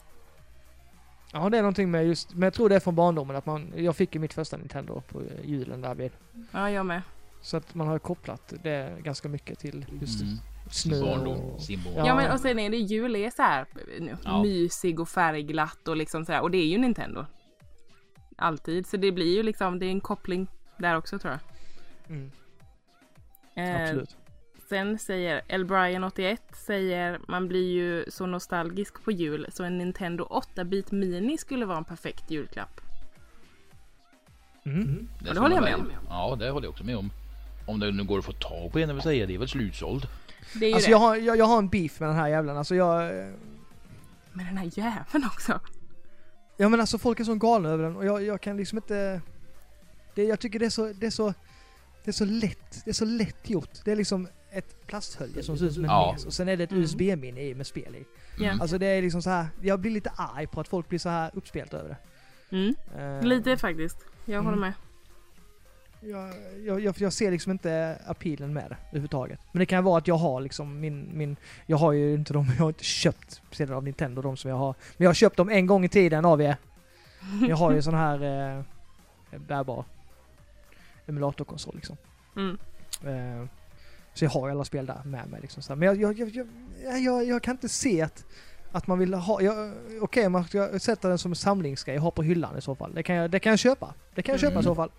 Ja, 1.33 1.49
det 1.51 1.59
är 1.59 1.63
någonting 1.63 1.91
med 1.91 2.07
just, 2.07 2.35
men 2.35 2.43
jag 2.43 2.55
tror 2.55 2.69
det 2.69 2.75
är 2.77 2.81
från 2.81 2.95
barndomen 2.95 3.37
att 3.37 3.47
man, 3.47 3.73
jag 3.77 3.97
fick 3.97 4.15
ju 4.15 4.21
mitt 4.21 4.35
första 4.35 4.57
Nintendo 4.57 5.01
på 5.01 5.23
julen 5.45 5.81
där 5.81 5.95
vid. 5.95 6.11
Ja, 6.53 6.71
jag 6.71 6.87
med. 6.87 7.03
Så 7.43 7.57
att 7.57 7.75
man 7.75 7.87
har 7.89 7.99
kopplat 7.99 8.53
det 8.63 8.97
ganska 9.03 9.29
mycket 9.29 9.59
till 9.59 9.87
just 10.01 10.23
Mm. 10.23 10.35
snö 10.71 11.17
och... 11.27 11.61
Ja. 11.69 11.79
Ja, 12.07 12.15
men 12.15 12.33
och 12.33 12.41
sen 12.41 12.59
är 12.59 12.71
det 12.71 12.77
jul 12.77 13.17
är 13.17 13.31
så 13.31 13.43
här 13.43 13.67
eh, 14.01 14.15
Ja. 14.25 14.43
mysig 14.43 15.01
och 15.01 15.09
färgglatt 15.09 15.89
och 15.89 15.97
liksom 15.97 16.25
så 16.25 16.33
här, 16.33 16.41
och 16.43 16.51
det 16.51 16.59
är 16.59 16.67
ju 16.67 16.79
Nintendo. 16.79 17.25
Alltid, 18.37 18.87
så 18.87 18.97
det 18.97 19.13
blir 19.13 19.37
ju 19.37 19.43
liksom, 19.43 19.79
det 19.79 19.87
är 19.87 19.91
en 19.91 20.01
koppling 20.01 20.47
där 20.77 20.97
också 20.97 21.19
tror 21.19 21.33
jag. 21.33 21.41
Mm, 22.17 22.31
Eh, 23.57 23.83
absolut. 23.83 24.17
Sen 24.69 24.99
säger 24.99 25.43
El 25.49 25.65
Brian 25.65 26.05
81 26.05 26.43
säger 26.53 27.21
man 27.29 27.49
blir 27.49 27.73
ju 27.73 28.05
så 28.09 28.27
nostalgisk 28.27 29.05
på 29.05 29.13
jul 29.13 29.47
så 29.53 29.65
en 29.65 29.79
Nintendo 29.79 30.25
8-bit 30.31 30.91
Mini 30.93 31.39
skulle 31.39 31.67
vara 31.67 31.79
en 31.79 31.85
perfekt 31.85 32.31
julklapp. 32.31 32.81
Mm. 34.65 35.09
Det 35.19 35.25
det 35.25 35.31
ska 35.31 35.41
håller 35.41 35.55
jag 35.55 35.65
med 35.65 35.81
Ja, 36.09 36.37
det 36.39 36.51
håller 36.51 36.67
jag 36.67 36.71
också 36.73 36.85
med 36.85 36.97
om. 36.97 37.11
Om 37.67 37.81
det 37.81 37.91
nu 37.91 38.05
går 38.05 38.19
att 38.19 38.25
få 38.25 38.33
tag 38.33 38.73
på 38.73 38.79
en, 38.79 38.89
det 38.89 38.95
vill 38.95 39.03
säga, 39.03 39.27
det 39.27 39.35
är 39.35 39.39
väl 39.39 39.49
slutsåld. 39.49 40.07
Det 40.55 40.67
är 40.67 40.75
Alltså 40.75 40.89
det. 40.89 40.91
jag 40.91 40.99
har, 40.99 41.17
jag, 41.17 41.37
jag 41.37 41.45
har 41.45 41.59
en 41.59 41.69
beef 41.69 42.01
med 42.01 42.09
den 42.09 42.17
här 42.17 42.29
jävlen. 42.29 42.57
Alltså 42.57 42.75
jag... 42.75 43.13
Men 44.33 44.47
den 44.47 44.57
här 44.57 44.71
jäveln 44.75 45.25
också. 45.27 45.61
Ja 46.57 46.69
men 46.69 46.81
alltså 46.81 46.99
folk 46.99 47.21
är 47.21 47.25
så 47.25 47.35
galna 47.35 47.69
över 47.69 47.85
den 47.85 47.97
och 47.97 48.05
jag, 48.05 48.23
jag 48.23 48.41
kan 48.41 48.57
liksom 48.57 48.79
inte... 48.79 49.21
Det, 50.15 50.25
jag 50.25 50.41
tycker 50.41 50.59
det 50.59 50.67
är 50.67 50.71
så, 50.71 50.93
det 50.93 51.07
är 51.07 51.11
så... 51.11 51.35
Det 52.05 52.11
är 52.11 52.13
så 52.13 52.25
lätt, 52.25 52.85
det 52.85 52.91
är 52.91 52.95
så 52.95 53.05
lätt 53.05 53.51
gjort. 53.51 53.71
Det 53.85 53.93
är 53.93 53.97
liksom 53.97 54.29
ett 54.55 54.87
plasthölje 54.87 55.43
som 55.43 55.59
ser 55.59 55.67
ut 55.67 55.75
som 55.75 55.85
en 55.85 55.91
Ja. 55.91 56.13
mes 56.13 56.27
och 56.27 56.33
sen 56.33 56.49
är 56.49 56.57
det 56.57 56.65
ett 56.65 56.71
Mm. 56.71 56.83
USB-minne 56.83 57.41
i 57.41 57.55
med 57.55 57.67
spel 57.67 57.95
i. 57.97 58.05
Ja. 58.39 58.45
Mm. 58.49 58.61
Alltså 58.61 58.79
det 58.79 58.87
är 58.87 59.03
liksom 59.03 59.23
så 59.23 59.31
här. 59.31 59.47
jag 59.63 59.81
blir 59.81 59.91
lite 59.91 60.11
arg 60.17 60.47
på 60.47 60.61
att 60.61 60.69
folk 60.69 60.89
blir 60.89 60.99
så 60.99 61.09
här 61.09 61.31
uppspelta 61.35 61.77
över 61.77 61.89
det. 61.89 61.97
Mm. 62.57 62.75
Eh, 63.21 63.27
Lite 63.27 63.57
faktiskt. 63.57 63.99
Jag 64.25 64.35
Mm. 64.35 64.45
håller 64.45 64.59
med. 64.59 64.73
Jag, 66.01 66.33
jag, 66.65 66.81
jag, 66.81 66.95
jag 66.99 67.13
ser 67.13 67.31
liksom 67.31 67.53
inte 67.53 67.99
appealen 68.07 68.53
med 68.53 68.65
det 68.71 68.77
överhuvudtaget. 68.89 69.41
Men 69.53 69.59
det 69.61 69.67
kan 69.67 69.85
vara 69.85 69.99
att 69.99 70.09
jag 70.09 70.15
har 70.17 70.41
liksom 70.41 70.81
min, 70.81 71.11
min 71.13 71.37
jag 71.67 71.77
har 71.77 71.93
ju 71.93 72.15
inte 72.15 72.33
de, 72.33 72.47
jag 72.57 72.65
har 72.65 72.69
inte 72.69 72.85
köpt 72.85 73.43
spelen 73.51 73.75
av 73.75 73.85
Nintendo 73.85 74.23
de 74.23 74.37
som 74.37 74.51
jag 74.51 74.57
har. 74.59 74.75
Men 74.97 75.05
jag 75.05 75.09
har 75.09 75.15
köpt 75.15 75.37
dem 75.37 75.49
en 75.49 75.67
gång 75.67 75.85
i 75.85 75.89
tiden 75.89 76.25
av 76.25 76.43
er. 76.43 76.57
Jag 77.49 77.57
har 77.57 77.73
ju 77.73 77.83
sån 77.83 77.95
här 77.95 78.23
eh, 78.57 78.63
bärbar 79.39 79.85
emulatorkonsol 81.07 81.75
liksom. 81.75 81.97
Mm. 82.37 82.59
Eh, 83.05 83.47
så 84.15 84.25
jag 84.25 84.31
har 84.31 84.51
alla 84.51 84.65
spel 84.65 84.87
där 84.87 85.03
med 85.05 85.29
mig 85.29 85.41
liksom. 85.41 85.63
Så 85.63 85.73
här. 85.73 85.77
Men 85.77 85.89
jag, 85.89 86.19
jag, 86.19 86.29
jag, 86.29 86.47
jag, 87.01 87.25
jag, 87.27 87.43
kan 87.43 87.55
inte 87.55 87.69
se 87.69 88.03
att, 88.03 88.25
att 88.73 88.87
man 88.87 88.99
vill 88.99 89.15
ha, 89.15 89.41
okej 90.01 90.29
man 90.29 90.45
ska 90.45 90.79
sätta 90.79 91.09
den 91.09 91.19
som 91.19 91.33
en 91.33 91.37
samlingsgrej 91.37 91.97
och 91.97 92.03
ha 92.03 92.11
på 92.11 92.23
hyllan 92.23 92.59
i 92.59 92.61
så 92.61 92.75
fall. 92.75 92.95
Det 92.95 93.03
kan 93.03 93.17
jag, 93.17 93.31
det 93.31 93.41
kan 93.41 93.51
jag 93.51 93.59
köpa. 93.59 93.95
Det 94.15 94.23
kan 94.23 94.33
jag 94.33 94.41
köpa 94.41 94.53
Mm. 94.53 94.61
i 94.61 94.65
så 94.65 94.75
fall. 94.75 94.91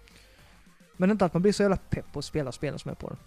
Men 0.97 1.11
inte 1.11 1.25
att 1.25 1.33
man 1.33 1.41
blir 1.41 1.51
så 1.51 1.63
jävla 1.63 1.77
pepp 1.77 2.13
på 2.13 2.19
att 2.19 2.25
spela 2.25 2.51
spelen 2.51 2.79
som 2.79 2.91
är 2.91 2.95
på 2.95 3.07
den. 3.07 3.17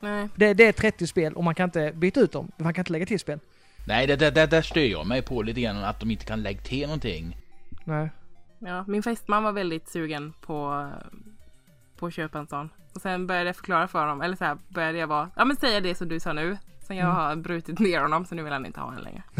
Nej. 0.00 0.28
Det, 0.36 0.54
det 0.54 0.64
är 0.64 0.72
30 0.72 1.06
spel 1.06 1.32
och 1.34 1.44
man 1.44 1.54
kan 1.54 1.64
inte 1.64 1.92
byta 1.94 2.20
ut 2.20 2.32
dem. 2.32 2.52
Man 2.56 2.74
kan 2.74 2.82
inte 2.82 2.92
lägga 2.92 3.06
till 3.06 3.20
spel. 3.20 3.38
Nej, 3.86 4.06
det, 4.06 4.16
det, 4.16 4.30
det, 4.30 4.46
där 4.46 4.62
stör 4.62 4.80
jag 4.80 5.06
mig 5.06 5.22
på 5.22 5.42
lite 5.42 5.60
grann, 5.60 5.84
att 5.84 6.00
de 6.00 6.10
inte 6.10 6.24
kan 6.24 6.42
lägga 6.42 6.60
till 6.60 6.82
någonting. 6.82 7.36
Nej. 7.84 8.10
Ja, 8.58 8.84
min 8.88 9.02
fästman 9.02 9.42
var 9.44 9.52
väldigt 9.52 9.88
sugen 9.88 10.32
på, 10.40 10.90
på 11.98 12.06
att 12.06 12.14
köpa 12.14 12.38
en 12.38 12.46
sån. 12.46 12.68
Och 12.94 13.00
sen 13.00 13.26
började 13.26 13.46
jag 13.46 13.56
förklara 13.56 13.88
för 13.88 14.00
honom, 14.00 14.22
eller 14.22 14.36
så 14.36 14.44
här 14.44 14.58
började 14.68 14.98
jag 14.98 15.06
vara, 15.06 15.30
ja 15.36 15.44
men 15.44 15.56
säga 15.56 15.80
det 15.80 15.94
som 15.94 16.08
du 16.08 16.20
sa 16.20 16.32
nu. 16.32 16.58
Sen 16.86 16.96
jag 16.96 17.06
har 17.06 17.36
brutit 17.36 17.78
ner 17.78 18.00
honom 18.00 18.24
så 18.26 18.34
nu 18.34 18.42
vill 18.42 18.52
han 18.52 18.66
inte 18.66 18.80
ha 18.80 18.94
en 18.94 19.00
längre. 19.02 19.22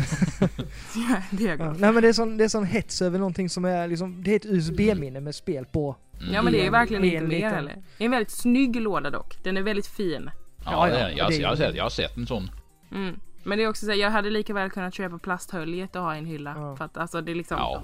Jag- 0.94 1.22
det 1.30 1.44
är 1.44 1.48
jag 1.48 1.60
Ja. 1.60 1.72
Nej 1.78 1.92
men 1.92 2.02
det 2.02 2.08
är 2.08 2.12
sån, 2.12 2.36
det 2.36 2.44
är 2.44 2.48
sån 2.48 2.64
hets 2.64 3.02
över 3.02 3.18
någonting 3.18 3.48
som 3.50 3.64
är 3.64 3.88
liksom, 3.88 4.22
det 4.22 4.30
är 4.32 4.36
ett 4.36 4.46
USB-minne 4.46 5.20
med 5.20 5.34
spel 5.34 5.64
på. 5.66 5.96
Ja 6.32 6.42
men 6.42 6.52
det 6.52 6.62
är 6.62 6.66
en- 6.66 6.72
verkligen 6.72 7.04
i 7.04 7.06
inte 7.06 7.18
en 7.18 7.28
mer 7.28 7.34
liten- 7.36 7.50
heller. 7.54 7.82
Det 7.98 8.04
är 8.04 8.06
en 8.06 8.10
väldigt 8.10 8.30
snygg 8.30 8.80
låda 8.80 9.10
dock. 9.10 9.44
Den 9.44 9.56
är 9.56 9.62
väldigt 9.62 9.86
fin. 9.86 10.30
Ja, 10.64 10.88
Ja, 10.88 10.94
det 10.94 11.00
ja, 11.00 11.10
jag, 11.10 11.32
är- 11.34 11.40
jag, 11.40 11.48
har 11.48 11.56
sett, 11.56 11.74
jag 11.74 11.82
har 11.84 11.90
sett 11.90 12.16
en 12.16 12.26
sån. 12.26 12.50
Mm. 12.92 13.20
Men 13.44 13.58
det 13.58 13.64
är 13.64 13.68
också 13.68 13.84
så 13.86 13.90
här, 13.92 13.98
jag 13.98 14.10
hade 14.10 14.30
lika 14.30 14.54
väl 14.54 14.70
kunnat 14.70 14.94
köpa 14.94 15.18
plasthöljet 15.18 15.96
och 15.96 16.02
ha 16.02 16.14
i 16.14 16.18
en 16.18 16.26
hylla. 16.26 16.54
Ja. 16.56 16.76
För 16.76 16.84
att 16.84 16.96
alltså 16.96 17.20
det 17.20 17.32
är 17.32 17.36
liksom... 17.36 17.56
Ja. 17.58 17.82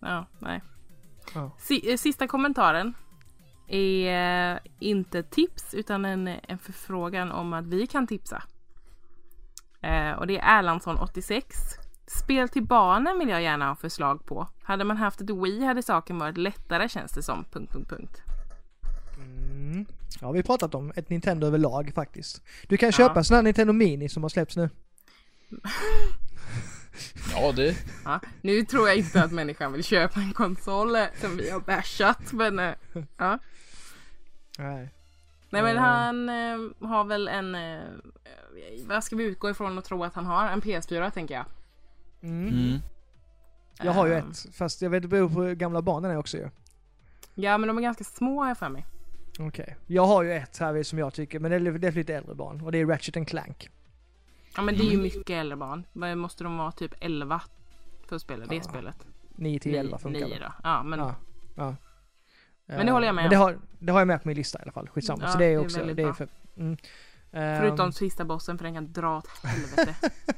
Ja, 0.00 0.26
nej. 0.38 0.62
Ja. 1.34 1.50
Eh, 1.90 1.96
Sista 1.96 2.26
kommentaren 2.26 2.94
är 3.68 4.60
inte 4.78 5.22
tips 5.22 5.74
utan 5.74 6.04
en, 6.04 6.28
en 6.28 6.58
förfrågan 6.58 7.32
om 7.32 7.52
att 7.52 7.66
vi 7.66 7.86
kan 7.86 8.06
tipsa. 8.06 8.42
Eh, 9.80 10.10
och 10.12 10.26
det 10.26 10.38
är 10.38 10.62
Erlandsson86. 10.62 11.42
Spel 12.06 12.48
till 12.48 12.66
barnen 12.66 13.18
vill 13.18 13.28
jag 13.28 13.42
gärna 13.42 13.68
ha 13.68 13.76
förslag 13.76 14.26
på. 14.26 14.48
Hade 14.62 14.84
man 14.84 14.96
haft 14.96 15.20
ett 15.20 15.30
Wii 15.30 15.64
hade 15.64 15.82
saken 15.82 16.18
varit 16.18 16.36
lättare 16.36 16.88
känns 16.88 17.12
det 17.12 17.22
som. 17.22 17.44
Punkt, 17.44 17.72
punkt, 17.72 17.90
punkt. 17.90 18.22
Mm. 19.18 19.86
Ja, 20.20 20.30
vi 20.30 20.38
har 20.38 20.42
pratat 20.42 20.74
om 20.74 20.92
ett 20.96 21.10
Nintendo 21.10 21.46
överlag 21.46 21.92
faktiskt. 21.94 22.42
Du 22.68 22.76
kan 22.76 22.92
köpa 22.92 23.12
Ja. 23.16 23.24
sån 23.24 23.34
här 23.34 23.42
Nintendo 23.42 23.72
Mini 23.72 24.08
som 24.08 24.22
har 24.22 24.30
släppts 24.30 24.56
nu. 24.56 24.70
Ja, 27.34 27.52
det... 27.52 27.76
Ja, 28.04 28.20
nu 28.42 28.64
tror 28.64 28.88
jag 28.88 28.96
inte 28.96 29.22
att 29.22 29.32
människan 29.32 29.72
vill 29.72 29.84
köpa 29.84 30.20
en 30.20 30.32
konsol 30.32 30.96
som 31.20 31.36
vi 31.36 31.50
har 31.50 31.60
bashat 31.60 32.32
men 32.32 32.58
eh, 32.58 32.74
ja. 33.16 33.38
Nej. 34.58 34.94
Nej 35.50 35.62
men 35.62 35.76
Eh. 35.76 35.82
han 35.82 36.28
eh, 36.28 36.88
har 36.88 37.04
väl 37.04 37.28
en, 37.28 37.54
eh, 37.54 37.80
vad 38.86 39.04
ska 39.04 39.16
vi 39.16 39.24
utgå 39.24 39.50
ifrån 39.50 39.78
och 39.78 39.84
tro 39.84 40.04
att 40.04 40.14
han 40.14 40.26
har? 40.26 40.48
En 40.50 40.60
PS4 40.62 41.10
tänker 41.10 41.34
jag. 41.34 41.44
Mm. 42.22 42.48
Mm. 42.48 42.78
Jag 43.82 43.92
har 43.92 44.06
ju 44.06 44.12
Eh, 44.12 44.18
ett, 44.30 44.46
fast 44.56 44.82
jag 44.82 44.90
vet 44.90 45.02
det 45.02 45.08
beror 45.08 45.28
på 45.28 45.42
hur 45.42 45.54
gamla 45.54 45.82
barnen 45.82 46.10
är 46.10 46.16
också 46.16 46.36
ju. 46.36 46.48
Ja 47.34 47.58
men 47.58 47.68
de 47.68 47.78
är 47.78 47.82
ganska 47.82 48.04
små 48.04 48.42
här 48.42 48.54
för 48.54 48.68
mig. 48.68 48.84
Okej. 49.40 49.76
Jag 49.86 50.06
har 50.06 50.22
ju 50.22 50.32
ett 50.32 50.58
här 50.58 50.82
som 50.82 50.98
jag 50.98 51.14
tycker, 51.14 51.38
men 51.40 51.50
det 51.50 51.56
är, 51.56 51.78
det 51.78 51.88
är 51.88 51.92
lite 51.92 52.14
äldre 52.14 52.34
barn. 52.34 52.60
Och 52.60 52.72
det 52.72 52.78
är 52.78 52.86
Ratchet 52.86 53.16
and 53.16 53.28
Clank. 53.28 53.70
Ja 54.56 54.62
men 54.62 54.76
det 54.76 54.82
är 54.82 54.90
ju 54.90 54.98
mycket 55.02 55.30
äldre 55.30 55.56
barn. 55.56 55.84
Vad 55.92 56.16
Måste 56.18 56.44
de 56.44 56.58
vara 56.58 56.72
typ 56.72 56.94
11 57.00 57.40
för 58.06 58.16
att 58.16 58.22
spela 58.22 58.46
det 58.46 58.54
Ja, 58.54 58.62
spelet? 58.62 59.06
9 59.36 59.58
till 59.60 59.74
11 59.74 59.98
funkar 59.98 60.20
Nio 60.20 60.34
det. 60.38 60.44
då. 60.44 60.52
Ja 60.62 60.82
men 60.82 60.98
Ja. 60.98 61.14
ja. 61.54 61.74
Men 62.76 62.86
det 62.86 62.92
håller 62.92 63.06
jag 63.06 63.14
med 63.14 63.24
Men 63.24 63.30
det 63.30 63.36
om. 63.36 63.42
har, 63.42 63.58
det 63.78 63.92
har 63.92 64.00
jag 64.00 64.08
med 64.08 64.22
på 64.22 64.28
min 64.28 64.36
lista 64.36 64.58
i 64.58 64.62
alla 64.62 64.72
fall. 64.72 64.88
Skitsamma. 64.88 65.22
Ja, 65.24 65.28
så 65.32 65.38
det 65.38 65.44
är 65.44 65.48
det 65.48 65.54
är 65.54 65.58
också, 65.58 65.84
det 65.84 66.02
är 66.02 66.12
för... 66.12 66.28
Mm. 66.56 66.76
Ehm, 67.32 67.60
förutom 67.60 67.92
sista 67.92 68.24
bossen 68.24 68.58
för 68.58 68.64
den 68.64 68.74
kan 68.74 68.92
dra 68.92 69.18
åt 69.18 69.28
helvete. 69.42 69.94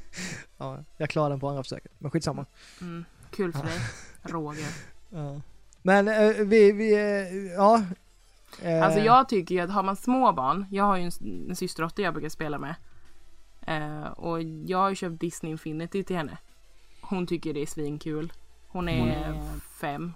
ja, 0.57 0.83
jag 0.97 1.09
klarar 1.09 1.29
den 1.29 1.39
på 1.39 1.49
andra 1.49 1.63
försöket. 1.63 1.91
Men 1.97 2.11
skitsamma. 2.11 2.45
Mm, 2.81 3.05
kul 3.31 3.53
för 3.53 3.63
dig 3.63 3.79
Roger. 4.21 4.67
Ja. 5.09 5.41
Men 5.81 6.07
eh, 6.07 6.29
vi, 6.45 6.71
vi, 6.71 6.93
eh, 6.93 7.53
ja. 7.53 7.83
Eh, 8.61 8.83
Alltså 8.83 8.99
jag 8.99 9.29
tycker 9.29 9.55
ju 9.55 9.61
att 9.61 9.69
har 9.71 9.83
man 9.83 9.95
små 9.95 10.31
barn, 10.33 10.65
jag 10.71 10.83
har 10.83 10.97
ju 10.97 11.03
en, 11.03 11.11
en 11.49 11.55
systerdotter 11.55 12.03
jag 12.03 12.13
brukar 12.13 12.29
spela 12.29 12.57
med. 12.57 12.75
Eh, 13.67 14.07
och 14.07 14.41
jag 14.43 14.77
har 14.77 14.89
ju 14.89 14.95
köpt 14.95 15.19
Disney 15.19 15.51
Infinity 15.51 16.03
till 16.03 16.15
henne. 16.15 16.37
Hon 17.01 17.27
tycker 17.27 17.53
det 17.53 17.61
är 17.61 17.65
svinkul. 17.65 18.33
Hon 18.67 18.89
är 18.89 19.41
fem, 19.81 20.13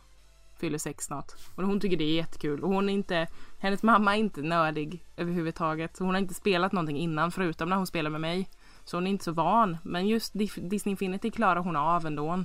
fyller 0.58 0.78
sex 0.78 1.06
snart. 1.06 1.32
Och 1.56 1.64
hon 1.64 1.80
tycker 1.80 1.98
det 1.98 2.04
är 2.04 2.16
jättekul. 2.16 2.64
Och 2.64 2.70
hon 2.70 2.90
är 2.90 2.94
inte, 2.94 3.28
hennes 3.60 3.84
mamma 3.84 4.16
är 4.16 4.20
inte 4.20 4.42
nördig 4.42 5.06
överhuvudtaget. 5.18 5.98
Så 5.98 6.04
hon 6.04 6.14
har 6.14 6.22
inte 6.22 6.34
spelat 6.34 6.72
någonting 6.72 6.98
innan 6.98 7.32
förutom 7.32 7.70
när 7.70 7.78
hon 7.78 7.88
spelar 7.88 8.10
med 8.10 8.22
mig. 8.22 8.50
Så 8.84 8.98
hon 8.98 9.08
är 9.08 9.12
inte 9.12 9.24
så 9.24 9.32
van. 9.32 9.78
Men 9.84 10.08
just 10.08 10.34
Disney 10.34 10.92
Infinity 10.92 11.32
klarar 11.32 11.60
hon 11.62 11.76
av 11.76 12.06
ändå. 12.06 12.44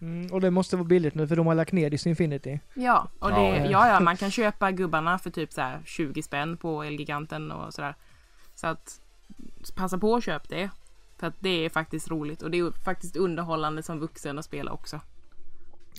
Mm, 0.00 0.32
och 0.32 0.40
det 0.40 0.50
måste 0.50 0.76
vara 0.76 0.84
billigt 0.84 1.14
nu 1.14 1.26
för 1.28 1.36
de 1.36 1.46
har 1.46 1.54
lagt 1.54 1.72
ner 1.72 1.90
Disney 1.90 2.10
Infinity. 2.10 2.60
Ja, 2.74 3.08
och 3.18 3.30
det, 3.30 3.68
Ja. 3.70 3.88
ja, 3.88 4.00
man 4.00 4.16
kan 4.16 4.30
köpa 4.30 4.70
gubbarna 4.70 5.18
för 5.18 5.30
typ 5.30 5.52
så 5.52 5.60
här 5.60 5.80
20 5.84 6.22
spänn 6.22 6.56
på 6.56 6.82
Elgiganten 6.82 7.52
och 7.52 7.74
sådär. 7.74 7.94
Så 8.54 8.66
att 8.66 9.00
passa 9.76 9.98
på 9.98 10.14
att 10.14 10.24
köp 10.24 10.48
det. 10.48 10.70
För 11.18 11.26
att 11.26 11.34
det 11.40 11.64
är 11.64 11.70
faktiskt 11.70 12.10
roligt 12.10 12.42
och 12.42 12.50
det 12.50 12.58
är 12.58 12.84
faktiskt 12.84 13.16
underhållande 13.16 13.82
som 13.82 13.98
vuxen 13.98 14.38
att 14.38 14.44
spela 14.44 14.72
också. 14.72 15.00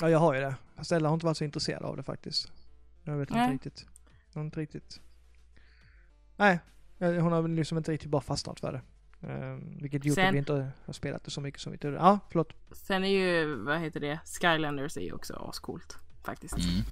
Ja, 0.01 0.09
jag 0.09 0.19
har 0.19 0.33
ju 0.33 0.39
det. 0.39 0.55
Fast 0.75 0.91
Ella 0.91 1.09
har 1.09 1.13
inte 1.13 1.25
varit 1.25 1.37
så 1.37 1.43
intresserad 1.43 1.83
av 1.83 1.97
det 1.97 2.03
faktiskt. 2.03 2.51
Jag 3.03 3.17
vet 3.17 3.29
inte 3.29 3.39
Nej. 3.39 3.53
riktigt. 3.53 3.85
Hon 4.33 4.41
har 4.41 4.45
inte 4.45 4.59
riktigt. 4.59 5.01
Nej, 6.35 6.59
eh, 6.99 7.11
hon 7.11 7.31
har 7.31 7.41
väl 7.41 7.51
liksom 7.51 7.77
inte 7.77 7.91
riktigt 7.91 8.09
bara 8.09 8.21
fastnat 8.21 8.59
för 8.59 8.71
det. 8.71 8.81
Um, 9.19 9.77
vilket 9.81 10.05
gjort 10.05 10.17
att 10.17 10.33
vi 10.33 10.37
inte 10.37 10.71
har 10.85 10.93
spelat 10.93 11.23
det 11.23 11.31
så 11.31 11.41
mycket 11.41 11.61
som 11.61 11.71
vi 11.71 11.77
trodde. 11.77 11.97
Ja, 11.97 12.19
förlåt. 12.29 12.53
Sen 12.71 13.03
är 13.03 13.09
ju, 13.09 13.55
vad 13.55 13.79
heter 13.79 13.99
det, 13.99 14.19
Skylanders 14.25 14.97
är 14.97 15.01
ju 15.01 15.13
också 15.13 15.33
ascoolt. 15.49 15.97
Faktiskt. 16.23 16.57
Mm. 16.57 16.85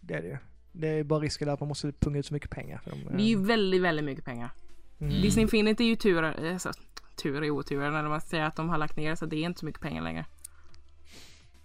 Det 0.00 0.14
är 0.14 0.22
det 0.22 0.28
ju. 0.28 0.38
Det 0.72 0.88
är 0.88 1.04
bara 1.04 1.20
risken 1.20 1.48
att 1.48 1.60
man 1.60 1.68
måste 1.68 1.92
punga 1.92 2.18
ut 2.18 2.26
så 2.26 2.34
mycket 2.34 2.50
pengar. 2.50 2.78
För 2.78 2.90
dem. 2.90 3.00
Det 3.10 3.22
är 3.22 3.26
ju 3.26 3.44
väldigt, 3.44 3.82
väldigt 3.82 4.04
mycket 4.04 4.24
pengar. 4.24 4.50
Mm. 4.98 5.22
Disney 5.22 5.42
Infinity 5.42 5.84
är 5.84 5.88
ju 5.88 5.96
tur, 5.96 6.22
alltså, 6.22 6.72
tur 7.16 7.44
i 7.44 7.50
otur 7.50 7.90
när 7.90 8.08
man 8.08 8.20
säger 8.20 8.44
att 8.44 8.56
de 8.56 8.68
har 8.68 8.78
lagt 8.78 8.96
ner 8.96 9.14
så 9.14 9.26
det 9.26 9.36
är 9.36 9.42
inte 9.42 9.60
så 9.60 9.66
mycket 9.66 9.80
pengar 9.80 10.02
längre. 10.02 10.26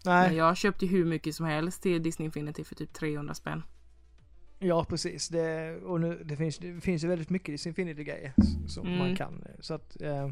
Men 0.05 0.13
Nej, 0.27 0.37
jag 0.37 0.57
köpte 0.57 0.85
hur 0.85 1.05
mycket 1.05 1.35
som 1.35 1.45
helst 1.45 1.81
till 1.81 2.03
Disney 2.03 2.25
Infinity 2.25 2.63
för 2.63 2.75
typ 2.75 2.93
300 2.93 3.33
spänn. 3.33 3.63
ja 4.59 4.85
precis. 4.85 5.27
Det, 5.29 5.75
och 5.83 5.99
nu, 6.01 6.21
det, 6.25 6.35
finns, 6.37 6.57
det 6.57 6.81
finns 6.81 7.03
ju 7.03 7.07
väldigt 7.07 7.29
mycket 7.29 7.47
Disney 7.53 7.69
Infinity-grejer 7.69 8.33
som 8.67 8.87
Mm. 8.87 8.99
man 8.99 9.15
kan. 9.15 9.43
Så 9.59 9.73
att... 9.73 10.01
Eh, 10.01 10.29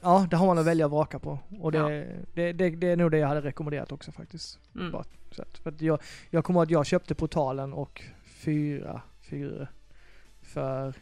ja, 0.00 0.26
det 0.30 0.36
har 0.36 0.46
man 0.46 0.58
att 0.58 0.66
välja 0.66 0.84
och 0.84 0.90
vraka 0.90 1.18
på. 1.18 1.38
Och 1.60 1.72
det, 1.72 1.78
Ja. 1.78 1.88
det, 2.34 2.52
det, 2.52 2.70
det 2.70 2.86
är 2.88 2.96
nog 2.96 3.10
det 3.10 3.18
jag 3.18 3.28
hade 3.28 3.40
rekommenderat 3.40 3.92
också 3.92 4.12
faktiskt. 4.12 4.58
Mm. 4.74 4.92
Bara, 4.92 5.04
så 5.30 5.42
att, 5.42 5.58
för 5.58 5.70
att 5.70 5.80
jag, 5.80 5.98
jag 6.30 6.44
kommer 6.44 6.60
ihåg 6.60 6.64
att 6.66 6.70
jag 6.70 6.86
köpte 6.86 7.14
portalen 7.14 7.72
och 7.72 8.02
fyra 8.24 9.02
figurer 9.20 9.70
för 10.42 10.94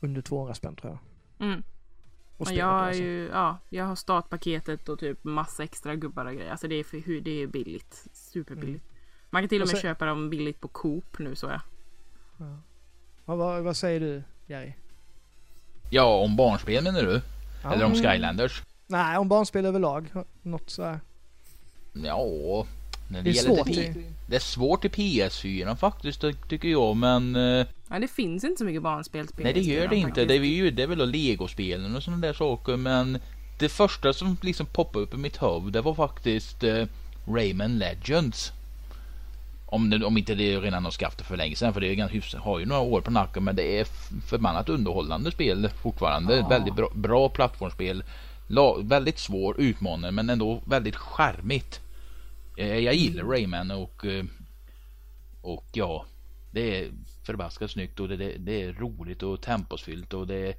under 0.00 0.20
200 0.22 0.54
spänn 0.54 0.76
tror 0.76 0.92
jag. 1.38 1.46
Mm. 1.48 1.62
Och 2.38 2.52
jag, 2.52 2.66
har 2.66 2.72
alltså. 2.86 3.02
ju, 3.02 3.28
ja, 3.32 3.58
jag 3.68 3.84
har 3.84 3.96
startpaketet 3.96 4.88
och 4.88 4.98
typ 4.98 5.24
massa 5.24 5.62
extra 5.64 5.94
gubbar 5.94 6.26
och 6.26 6.32
grejer. 6.34 6.50
Alltså 6.50 6.68
det 6.68 6.74
är, 6.74 6.84
för, 6.84 6.98
hur- 6.98 7.20
det 7.20 7.42
är 7.42 7.46
billigt. 7.46 8.06
Superbilligt. 8.12 8.84
Man 9.30 9.42
kan 9.42 9.48
till 9.48 9.62
och 9.62 9.66
Och 9.66 9.72
med 9.72 9.76
så- 9.76 9.82
köpa 9.82 10.06
dem 10.06 10.30
billigt 10.30 10.60
på 10.60 10.68
Coop 10.68 11.18
nu 11.18 11.34
så 11.34 11.46
jag. 11.46 11.60
Ja. 12.36 12.56
Ja, 13.26 13.34
vad, 13.36 13.62
vad 13.62 13.76
säger 13.76 14.00
du 14.00 14.22
Jerry? 14.46 14.72
Ja, 15.90 16.04
om 16.20 16.36
barnspel 16.36 16.84
menar 16.84 17.02
du? 17.02 17.20
Ja. 17.62 17.72
Eller 17.72 17.84
om 17.84 17.92
Mm. 17.92 18.02
Skylanders? 18.12 18.62
Nej, 18.86 19.18
om 19.18 19.28
barnspel 19.28 19.66
överlag. 19.66 20.06
Något 20.42 20.70
så 20.70 20.82
här. 20.84 21.00
Ja, 21.92 22.66
när 23.08 23.22
det, 23.22 23.30
Det 23.30 23.38
är 23.38 23.42
svårt 23.42 23.68
Det 24.26 24.36
är 24.36 24.40
svårt 24.40 24.84
i 24.84 24.88
PS4 24.88 25.76
faktiskt, 25.76 26.24
tycker 26.48 26.68
jag, 26.68 26.96
men... 26.96 27.36
eh, 27.36 27.66
Ja, 27.90 27.98
det 27.98 28.08
finns 28.08 28.44
inte 28.44 28.58
så 28.58 28.64
mycket 28.64 28.82
barnspel. 28.82 29.26
Nej 29.36 29.52
det 29.52 29.60
PS4 29.60 29.64
gör 29.64 29.88
det 29.88 29.96
inte. 29.96 30.08
faktiskt. 30.08 30.28
Det 30.28 30.34
är 30.34 30.44
ju 30.44 30.70
det 30.70 30.82
är 30.82 30.86
väl 30.86 31.10
legospelen 31.10 31.96
och 31.96 32.02
sådana 32.02 32.26
där 32.26 32.32
saker 32.32 32.76
men 32.76 33.18
det 33.58 33.68
första 33.68 34.12
som 34.12 34.36
liksom 34.42 34.66
poppade 34.66 35.04
upp 35.04 35.14
i 35.14 35.16
mitt 35.16 35.42
huvud 35.42 35.72
det 35.72 35.80
var 35.80 35.94
faktiskt 35.94 36.64
eh, 36.64 36.84
Rayman 37.28 37.78
Legends. 37.78 38.52
Om, 39.66 39.90
det, 39.90 40.04
om 40.06 40.18
inte 40.18 40.34
det 40.34 40.56
redan 40.60 40.84
har 40.84 40.90
skaffat 40.92 41.26
för 41.26 41.36
länge 41.36 41.56
sedan 41.56 41.72
för 41.74 41.80
det 41.80 41.88
är 41.88 41.94
ganska 41.94 42.38
har 42.38 42.58
ju 42.58 42.66
några 42.66 42.80
år 42.82 43.00
på 43.00 43.10
nacken 43.10 43.44
men 43.44 43.56
det 43.56 43.80
är 43.80 43.84
förbannat 44.26 44.68
underhållande 44.68 45.30
spel 45.30 45.68
fortfarande. 45.82 46.36
Ja. 46.36 46.48
Väldigt 46.48 46.74
bra, 46.76 46.88
bra 46.94 47.28
plattformsspel. 47.28 48.04
La, 48.46 48.76
väldigt 48.82 49.18
svår 49.18 49.60
utmanande 49.60 50.10
men 50.10 50.30
ändå 50.30 50.62
väldigt 50.64 50.96
charmigt. 50.96 51.80
Eh, 52.58 52.78
jag 52.78 52.94
gillar 52.94 53.24
Rayman 53.24 53.70
och 53.70 54.04
eh, 54.04 54.24
och 55.40 55.66
ja 55.72 56.06
det 56.50 56.78
är 56.78 56.90
förbaskat 57.26 57.70
snyggt 57.70 58.00
och 58.00 58.08
det, 58.08 58.16
det, 58.16 58.36
det 58.38 58.62
är 58.62 58.72
roligt 58.72 59.22
och 59.22 59.42
temposfyllt 59.42 60.14
och 60.14 60.26
det 60.26 60.48
är 60.48 60.54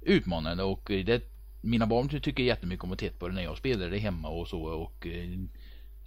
utmanande 0.00 0.62
och 0.62 0.82
det, 0.86 1.22
mina 1.62 1.86
barn 1.86 2.08
tycker 2.08 2.42
jättemycket 2.42 2.84
om 2.84 2.92
att 2.92 2.98
titta 2.98 3.18
på 3.18 3.28
det 3.28 3.34
när 3.34 3.42
jag 3.42 3.58
spelar 3.58 3.90
det 3.90 3.98
hemma 3.98 4.28
och 4.28 4.48
så 4.48 4.62
och 4.62 5.06
eh, 5.06 5.38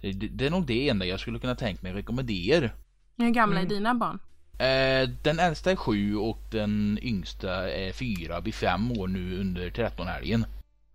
det, 0.00 0.12
det 0.12 0.46
är 0.46 0.50
nog 0.50 0.66
det 0.66 0.88
enda 0.88 1.06
jag 1.06 1.20
skulle 1.20 1.38
kunna 1.38 1.54
tänka 1.54 1.82
mig 1.82 1.92
rekommendera. 1.92 2.70
Hur 3.16 3.30
gamla 3.30 3.56
är 3.56 3.64
Mm. 3.64 3.68
dina 3.68 3.94
barn? 3.94 4.18
Eh, 4.52 5.08
den 5.22 5.38
äldsta 5.38 5.70
är 5.70 5.76
sju 5.76 6.16
och 6.16 6.42
den 6.50 6.98
yngsta 7.02 7.70
är 7.70 7.92
fyra, 7.92 8.40
vid 8.40 8.54
fem 8.54 8.92
år 8.92 9.08
nu 9.08 9.40
under 9.40 9.70
13-helgen. 9.70 10.44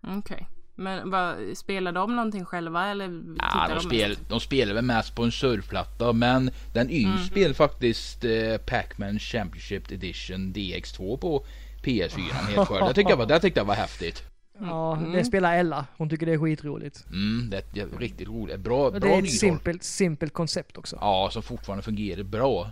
Okej. 0.02 0.48
Men 0.78 1.10
vad, 1.12 1.58
spelar 1.58 1.92
de 1.92 2.16
någonting 2.16 2.46
själva 2.46 2.88
eller 2.88 3.24
Ja, 3.40 3.68
de, 3.74 3.80
spel, 3.82 4.18
de 4.30 4.40
spelar 4.40 4.74
väl 4.74 4.84
mest 4.84 5.16
på 5.16 5.24
en 5.24 5.32
surfplatta 5.32 6.14
men 6.14 6.52
den 6.74 6.90
yngsta 6.90 7.20
Mhm. 7.20 7.26
spelar 7.28 7.54
faktiskt 7.54 8.24
eh, 8.24 8.58
Pac-Man 8.58 9.20
Championship 9.20 9.92
Edition 9.92 10.54
DX2 10.54 11.18
på 11.18 11.46
PS4 11.84 12.20
helt 12.22 12.68
själv. 12.68 12.88
Det 12.88 12.94
tyckte 12.94 13.12
jag 13.12 13.18
var, 13.18 13.26
det 13.26 13.40
tyckte 13.40 13.60
jag 13.60 13.66
var 13.66 13.76
häftigt. 13.76 14.24
Ja, 14.60 14.96
Mm. 14.98 15.12
det 15.12 15.26
spelar 15.26 15.58
Ella. 15.58 15.86
Hon 15.98 16.10
tycker 16.10 16.26
det 16.26 16.34
är 16.34 16.38
skitroligt. 16.38 17.06
Mm, 17.12 17.50
det 17.50 17.80
är 17.82 17.88
riktigt 18.00 18.28
roligt. 18.28 18.60
Bra, 18.60 18.86
Och 18.86 18.94
det 18.94 19.00
bra 19.00 19.10
är 19.10 19.24
ett 19.24 19.32
simpelt, 19.40 19.84
simpelt 19.84 20.34
koncept 20.34 20.78
också. 20.78 20.98
Ja, 21.02 21.30
som 21.32 21.44
fortfarande 21.44 21.84
fungerar 21.84 22.24
bra. 22.24 22.70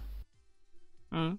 Mm. 1.12 1.38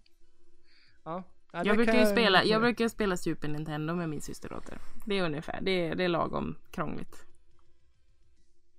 Ja. 1.05 1.23
Ja, 1.55 1.63
Jag 1.65 1.77
brukar 1.77 1.93
kan 1.93 2.01
ju 2.01 2.07
spela, 2.07 2.45
jag 2.45 2.61
brukar 2.61 2.89
spela 2.89 3.17
Super 3.17 3.49
Nintendo 3.49 3.95
med 3.95 4.09
min 4.09 4.21
systerdotter. 4.21 4.79
Det 5.07 5.19
är 5.19 5.25
ungefär, 5.25 5.59
det 5.63 5.71
är, 5.71 5.95
det 5.95 6.05
är 6.05 6.09
lagom 6.09 6.57
krångligt. 6.71 7.27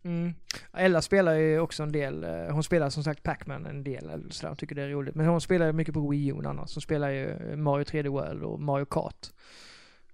Mm. 0.04 0.34
Ella 0.74 1.02
spelar 1.02 1.34
ju 1.34 1.60
också 1.60 1.84
en 1.84 1.92
del, 1.92 2.24
eh, 2.24 2.54
hon 2.54 2.64
spelar 2.64 2.90
som 2.90 3.04
sagt 3.04 3.24
Pac-Man 3.24 3.66
en 3.66 3.84
del, 3.84 4.10
eller 4.10 4.30
sådär, 4.30 4.50
hon 4.50 4.58
tycker 4.58 4.76
det 4.76 4.82
är 4.82 4.90
roligt. 4.90 5.16
Men 5.16 5.26
hon 5.26 5.42
spelar 5.42 5.66
ju 5.66 5.74
mycket 5.74 5.94
på 5.94 6.10
Wii 6.10 6.28
U 6.28 6.42
annars. 6.46 6.76
Hon 6.76 6.82
spelar 6.82 7.10
ju 7.10 7.56
Mario 7.56 7.84
3D 7.84 8.10
World 8.10 8.44
och 8.44 8.62
Mario 8.62 8.86
Kart 8.86 9.28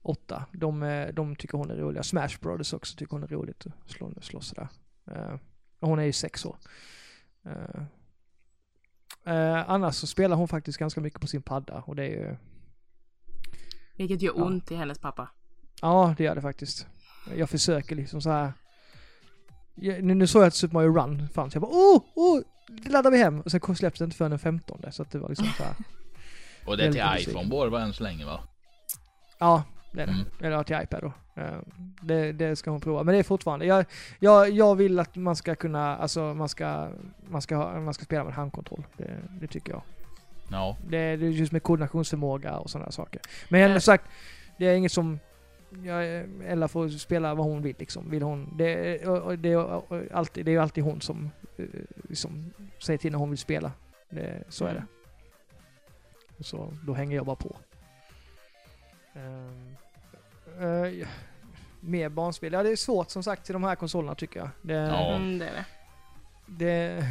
8. 0.01 0.45
De, 0.51 0.83
eh, 0.83 1.07
de 1.07 1.35
tycker 1.35 1.57
hon 1.57 1.71
är 1.71 1.75
roliga. 1.75 2.03
Smash 2.03 2.39
Brothers 2.41 2.73
också 2.73 2.97
tycker 2.97 3.11
hon 3.11 3.23
är 3.23 3.27
roligt 3.27 3.65
att 3.65 3.91
slå, 3.91 4.11
slåss 4.21 4.47
sådär. 4.47 4.67
Och 5.79 5.87
hon 5.87 5.99
är 5.99 6.03
ju 6.03 6.13
sex 6.13 6.45
år. 6.45 6.57
Eh, 9.23 9.69
annars 9.69 9.95
så 9.95 10.07
spelar 10.07 10.35
hon 10.35 10.47
faktiskt 10.47 10.77
ganska 10.77 11.01
mycket 11.01 11.21
på 11.21 11.27
sin 11.27 11.41
padda 11.41 11.83
och 11.85 11.95
det 11.95 12.03
är 12.03 12.09
ju, 12.09 12.35
Vilket 14.01 14.21
gör 14.21 14.33
Ja. 14.37 14.43
ont 14.43 14.71
i 14.71 14.75
hennes 14.75 14.99
pappa. 14.99 15.29
ja 15.81 16.15
det 16.17 16.23
gör 16.23 16.35
det 16.35 16.41
faktiskt. 16.41 16.87
Jag 17.35 17.49
försöker 17.49 17.95
liksom 17.95 18.21
så 18.21 18.29
här. 18.29 18.53
Jag, 19.75 20.03
nu, 20.03 20.13
nu 20.13 20.27
såg 20.27 20.41
jag 20.41 20.47
att 20.47 20.55
Super 20.55 20.73
Mario 20.73 20.93
Run 20.93 21.29
fanns. 21.29 21.53
Jag 21.55 21.61
bara 21.61 21.71
oh, 21.71 22.01
oh, 22.15 22.41
det 22.67 22.89
laddar 22.89 23.11
vi 23.11 23.17
hem. 23.17 23.41
Och 23.41 23.51
sen 23.51 23.75
släpptes 23.75 23.99
det 23.99 24.05
inte 24.05 24.17
förrän 24.17 24.31
den 24.31 24.39
15 24.39 24.81
så 24.91 25.01
att 25.01 25.11
det 25.11 25.19
var 25.19 25.29
liksom 25.29 25.47
så 25.57 25.63
här. 25.63 25.75
Och 26.65 26.77
det 26.77 26.85
är 26.85 26.91
till 26.91 27.29
iPhone 27.29 27.49
bara 27.49 27.81
än 27.81 27.93
så 27.93 28.03
länge 28.03 28.25
va? 28.25 28.39
Ja, 29.37 29.63
det 29.93 30.01
är 30.01 30.05
det. 30.07 30.13
Mm. 30.13 30.25
Eller 30.41 30.63
till 30.63 30.79
iPad 30.83 31.01
då. 31.01 31.41
Eh, 31.41 31.59
Det, 32.01 32.31
det 32.31 32.55
ska 32.55 32.71
hon 32.71 32.81
prova. 32.81 33.03
Men 33.03 33.13
det 33.13 33.19
är 33.19 33.23
fortfarande, 33.23 33.65
jag, 33.65 33.85
jag, 34.19 34.49
jag 34.49 34.75
vill 34.75 34.99
att 34.99 35.15
man 35.15 35.35
ska 35.35 35.55
kunna, 35.55 35.97
alltså 35.97 36.33
man 36.33 36.49
ska, 36.49 36.89
man 37.29 37.41
ska, 37.41 37.55
ha, 37.55 37.79
man 37.79 37.93
ska 37.93 38.05
spela 38.05 38.23
med 38.23 38.33
handkontroll. 38.33 38.83
Det, 38.97 39.17
det 39.41 39.47
tycker 39.47 39.71
jag. 39.73 39.81
Ja. 40.51 40.77
Det, 40.87 40.97
är 40.97 41.17
just 41.17 41.51
med 41.51 41.63
koordinationsförmåga 41.63 42.57
och 42.57 42.69
sådana 42.69 42.91
saker. 42.91 43.21
Men 43.49 43.71
som 43.73 43.81
sagt, 43.81 44.05
det 44.57 44.65
är 44.67 44.75
inget 44.75 44.91
som, 44.91 45.19
jag, 45.83 46.05
Ella 46.45 46.67
får 46.67 46.89
spela 46.89 47.35
vad 47.35 47.45
hon 47.45 47.61
vill 47.61 47.75
liksom. 47.79 48.09
Vill 48.09 48.21
hon, 48.23 48.57
det, 48.57 48.97
det, 49.35 49.55
och, 49.55 50.01
alltid, 50.13 50.45
det 50.45 50.51
är 50.51 50.53
ju 50.53 50.61
alltid 50.61 50.83
hon 50.83 51.01
som 51.01 51.29
eh, 51.57 51.65
liksom, 52.09 52.51
säger 52.79 52.97
till 52.97 53.11
när 53.11 53.19
hon 53.19 53.29
vill 53.29 53.37
spela. 53.39 53.71
Det, 54.09 54.43
så 54.49 54.65
är 54.65 54.73
det. 54.73 54.83
Så 56.43 56.73
då 56.83 56.93
hänger 56.93 57.15
jag 57.15 57.25
bara 57.25 57.35
på. 57.35 57.55
Eh, 60.59 60.87
ja, 60.99 61.07
mer 61.79 62.09
barnspel. 62.09 62.53
Ja, 62.53 62.63
det 62.63 62.69
är 62.71 62.75
svårt 62.75 63.09
som 63.09 63.23
sagt 63.23 63.45
till 63.45 63.53
de 63.53 63.63
här 63.63 63.75
konsolerna 63.75 64.15
tycker 64.15 64.39
jag. 64.39 64.49
Det, 64.61 64.73
Ja. 64.73 65.15
Mm, 65.15 65.39
det 65.39 65.45
är 65.47 65.53
det. 65.53 65.65
det, 66.65 67.05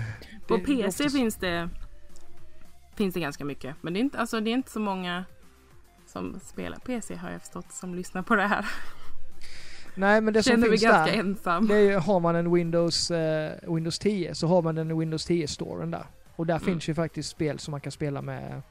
På 0.48 0.56
det- 0.56 0.64
PC 0.64 0.86
oftast- 0.86 1.16
finns 1.16 1.36
det 1.36 1.68
finns 3.04 3.14
det 3.14 3.20
ganska 3.20 3.44
mycket. 3.44 3.76
Men 3.80 3.92
det 3.92 3.98
är 3.98 4.00
inte, 4.00 4.18
alltså, 4.18 4.40
det 4.40 4.50
är 4.50 4.52
inte 4.52 4.70
så 4.70 4.80
många 4.80 5.24
som 6.06 6.40
spelar 6.42 6.78
PC 6.78 7.14
har 7.14 7.30
jag 7.30 7.40
förstått 7.40 7.72
som 7.72 7.94
lyssnar 7.94 8.22
på 8.22 8.34
det 8.36 8.46
här. 8.46 8.66
Nej, 9.94 10.20
men 10.20 10.34
det 10.34 10.42
som 10.42 10.50
Känner 10.50 10.60
mig 10.60 10.70
finns 10.70 10.82
ganska 10.82 11.12
där. 11.12 11.18
ensam. 11.20 11.66
Det 11.66 11.74
är, 11.76 11.98
har 12.00 12.20
man 12.20 12.36
en 12.36 12.52
Windows, 12.54 13.10
eh, 13.10 13.74
Windows 13.74 13.98
10 13.98 14.34
så 14.34 14.46
har 14.46 14.62
man 14.62 14.74
den 14.74 14.98
Windows 14.98 15.26
10-storen 15.30 15.90
där. 15.90 16.04
Och 16.36 16.46
där 16.46 16.54
Mm. 16.54 16.64
finns 16.64 16.88
ju 16.88 16.94
faktiskt 16.94 17.28
spel 17.30 17.58
som 17.58 17.70
man 17.72 17.80
kan 17.80 17.92
spela 17.92 18.22
med, 18.22 18.62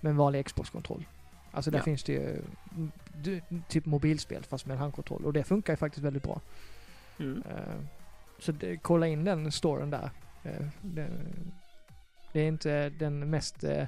med 0.00 0.10
en 0.10 0.16
vanlig 0.16 0.46
Xbox-kontroll. 0.46 1.04
Alltså 1.52 1.70
där 1.70 1.78
Ja. 1.78 1.84
finns 1.84 2.02
det 2.04 2.12
ju 2.12 2.42
mm, 2.76 2.92
du, 3.22 3.40
typ 3.68 3.86
mobilspel 3.86 4.42
fast 4.44 4.66
med 4.66 4.74
en 4.74 4.80
handkontroll. 4.80 5.24
Och 5.24 5.32
det 5.32 5.44
funkar 5.44 5.72
ju 5.72 5.76
faktiskt 5.76 6.04
väldigt 6.04 6.22
bra. 6.22 6.40
Mm. 7.18 7.42
Eh, 7.50 7.80
så 8.38 8.52
det, 8.52 8.76
kolla 8.76 9.06
in 9.06 9.24
den 9.24 9.52
storen 9.52 9.90
där. 9.90 10.10
Eh, 10.42 10.66
det, 10.80 11.08
det 12.32 12.40
är 12.40 12.48
inte 12.48 12.88
den 12.88 13.30
mest 13.30 13.64
eh, 13.64 13.84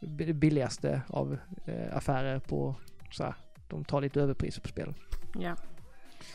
bi- 0.00 0.32
billigaste 0.32 1.02
av 1.08 1.38
eh, 1.66 1.96
affärer 1.96 2.38
på 2.38 2.74
så 3.12 3.24
här. 3.24 3.34
De 3.68 3.84
tar 3.84 4.00
lite 4.00 4.20
överpriser 4.20 4.60
på 4.60 4.68
spelen. 4.68 4.94
Ja, 5.38 5.56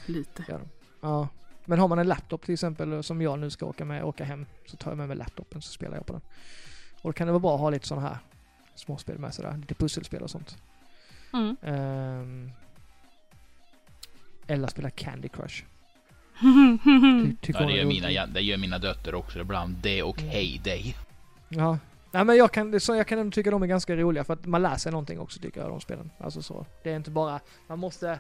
lite. 0.06 0.44
De. 0.48 0.62
Ja. 1.02 1.28
Men 1.66 1.80
har 1.80 1.88
man 1.88 2.00
en 2.00 2.08
laptop 2.08 2.46
till 2.46 2.54
exempel 2.54 3.04
som 3.04 3.22
jag 3.22 3.40
nu 3.40 3.50
ska 3.50 3.66
åka 3.66 3.86
med, 3.86 4.04
åka 4.04 4.24
hem, 4.24 4.46
så 4.66 4.78
tar 4.78 4.92
jag 4.92 4.98
med 4.98 5.08
mig 5.08 5.18
laptopen 5.18 5.62
så 5.62 5.72
spelar 5.72 5.96
jag 5.98 6.06
på 6.06 6.14
den. 6.14 6.22
Och 7.02 7.10
då 7.10 7.14
kan 7.14 7.28
det 7.28 7.34
vara 7.34 7.40
bra 7.40 7.54
att 7.56 7.60
ha 7.62 7.70
lite 7.70 7.88
sådana 7.88 8.08
här 8.08 8.18
småspel 8.76 9.18
med 9.20 9.34
sådär, 9.34 9.58
lite 9.58 9.76
pusselspel 9.76 10.22
och 10.22 10.30
sånt. 10.30 10.58
Mm. 11.34 11.56
Um, 11.62 12.52
eller 14.48 14.68
spela 14.68 14.90
Candy 14.90 15.30
Crush. 15.30 15.64
Ty, 17.42 17.54
ja 17.54 17.66
det, 17.66 17.74
gör 17.74 17.86
mina, 17.86 18.26
det 18.26 18.42
gör 18.42 18.58
mina 18.58 18.80
döttrar 18.80 19.14
också 19.16 19.40
ibland. 19.40 19.76
Det 19.82 20.04
och 20.04 20.20
Mm. 20.20 20.32
Heyday. 20.32 20.96
Ja. 21.58 21.78
Nej 22.12 22.26
men 22.26 22.36
jag 22.38 22.52
kan, 22.52 22.80
så 22.80 22.96
jag 22.96 23.08
kan 23.08 23.20
ändå 23.20 23.32
tycka 23.32 23.52
de 23.52 23.64
är 23.64 23.68
ganska 23.68 23.96
roliga 23.96 24.24
för 24.24 24.34
att 24.34 24.46
man 24.46 24.62
lär 24.62 24.76
sig 24.76 24.92
någonting 24.92 25.20
också 25.20 25.40
tycker 25.40 25.62
jag, 25.62 25.70
de 25.70 25.82
spelen. 25.82 26.12
Alltså 26.20 26.42
så. 26.42 26.66
Det 26.84 26.92
är 26.92 26.96
inte 26.96 27.12
bara, 27.12 27.40
man 27.68 27.80
måste, 27.80 28.20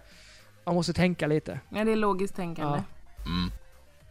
man 0.66 0.76
måste 0.76 0.94
tänka 0.94 1.28
lite. 1.28 1.60
ja, 1.70 1.84
det 1.84 1.92
är 1.92 1.96
logiskt 1.96 2.36
tänkande. 2.36 2.84
Ja. 3.26 3.32
Mm. 3.32 3.52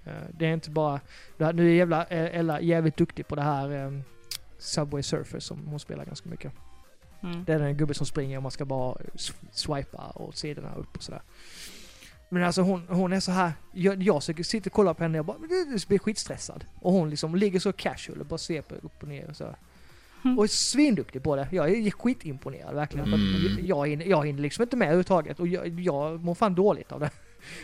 Eh, 0.05 0.29
Det 0.39 0.47
är 0.47 0.53
inte 0.55 0.71
bara... 0.71 1.01
Nu 1.39 1.71
är 1.71 1.75
jävla, 1.75 2.05
eh, 2.05 2.39
Ella 2.39 2.61
jävligt 2.61 2.97
duktig 2.97 3.29
på 3.29 3.35
det 3.37 3.43
här 3.43 3.87
um, 3.87 4.03
Subway 4.59 5.03
Surfer 5.03 5.41
som 5.41 5.67
hon 5.67 5.81
spelar 5.81 6.05
ganska 6.05 6.29
mycket. 6.29 6.53
Mm. 7.23 7.45
Det 7.45 7.53
är 7.53 7.59
den 7.59 7.77
gubbe 7.77 7.95
som 7.95 8.07
springer 8.07 8.37
och 8.37 8.43
man 8.43 8.53
ska 8.53 8.65
bara 8.65 8.97
swipa 9.53 10.13
åt 10.15 10.37
sidorna 10.37 10.75
upp 10.75 10.97
och 10.97 11.03
sådär. 11.03 11.23
Men 12.33 12.43
alltså 12.45 12.63
hon, 12.63 12.83
hon 12.89 13.13
är 13.13 13.21
så 13.21 13.33
här. 13.33 13.53
Jag, 13.73 14.03
jag 14.03 14.23
sitter 14.23 14.71
och 14.71 14.73
kollar 14.73 14.95
på 14.95 15.03
henne 15.03 15.13
och 15.13 15.19
jag 15.19 15.27
bara 15.27 15.39
"Det- 15.73 15.89
blir 15.89 15.99
skitstressad. 15.99 16.65
Och 16.81 16.93
hon 16.93 17.11
liksom 17.11 17.35
ligger 17.35 17.61
så 17.61 17.73
casual 17.73 18.21
och 18.21 18.27
bara 18.27 18.39
sveper 18.39 18.77
upp 18.83 19.03
och 19.03 19.09
ner 19.09 19.31
och 19.31 19.37
så. 19.37 19.55
Mm. 20.25 20.39
Och 20.39 20.45
är 20.45 20.49
svinduktig 20.49 21.23
på 21.23 21.37
det. 21.37 21.49
Jag 21.51 21.71
är 21.71 21.91
skitimponerad 21.91 22.75
verkligen. 22.75 23.07
Mm. 23.15 23.59
jag, 23.67 23.89
hinner, 23.89 24.07
jag 24.07 24.27
hinner 24.27 24.43
liksom 24.43 24.63
inte 24.63 24.77
med 24.77 24.87
överhuvudtaget 24.87 25.41
och 25.41 25.49
jag, 25.49 25.81
jag 25.81 26.25
mår 26.25 26.35
fan 26.35 26.55
dåligt 26.55 26.93
av 26.93 27.01
det. 27.01 27.11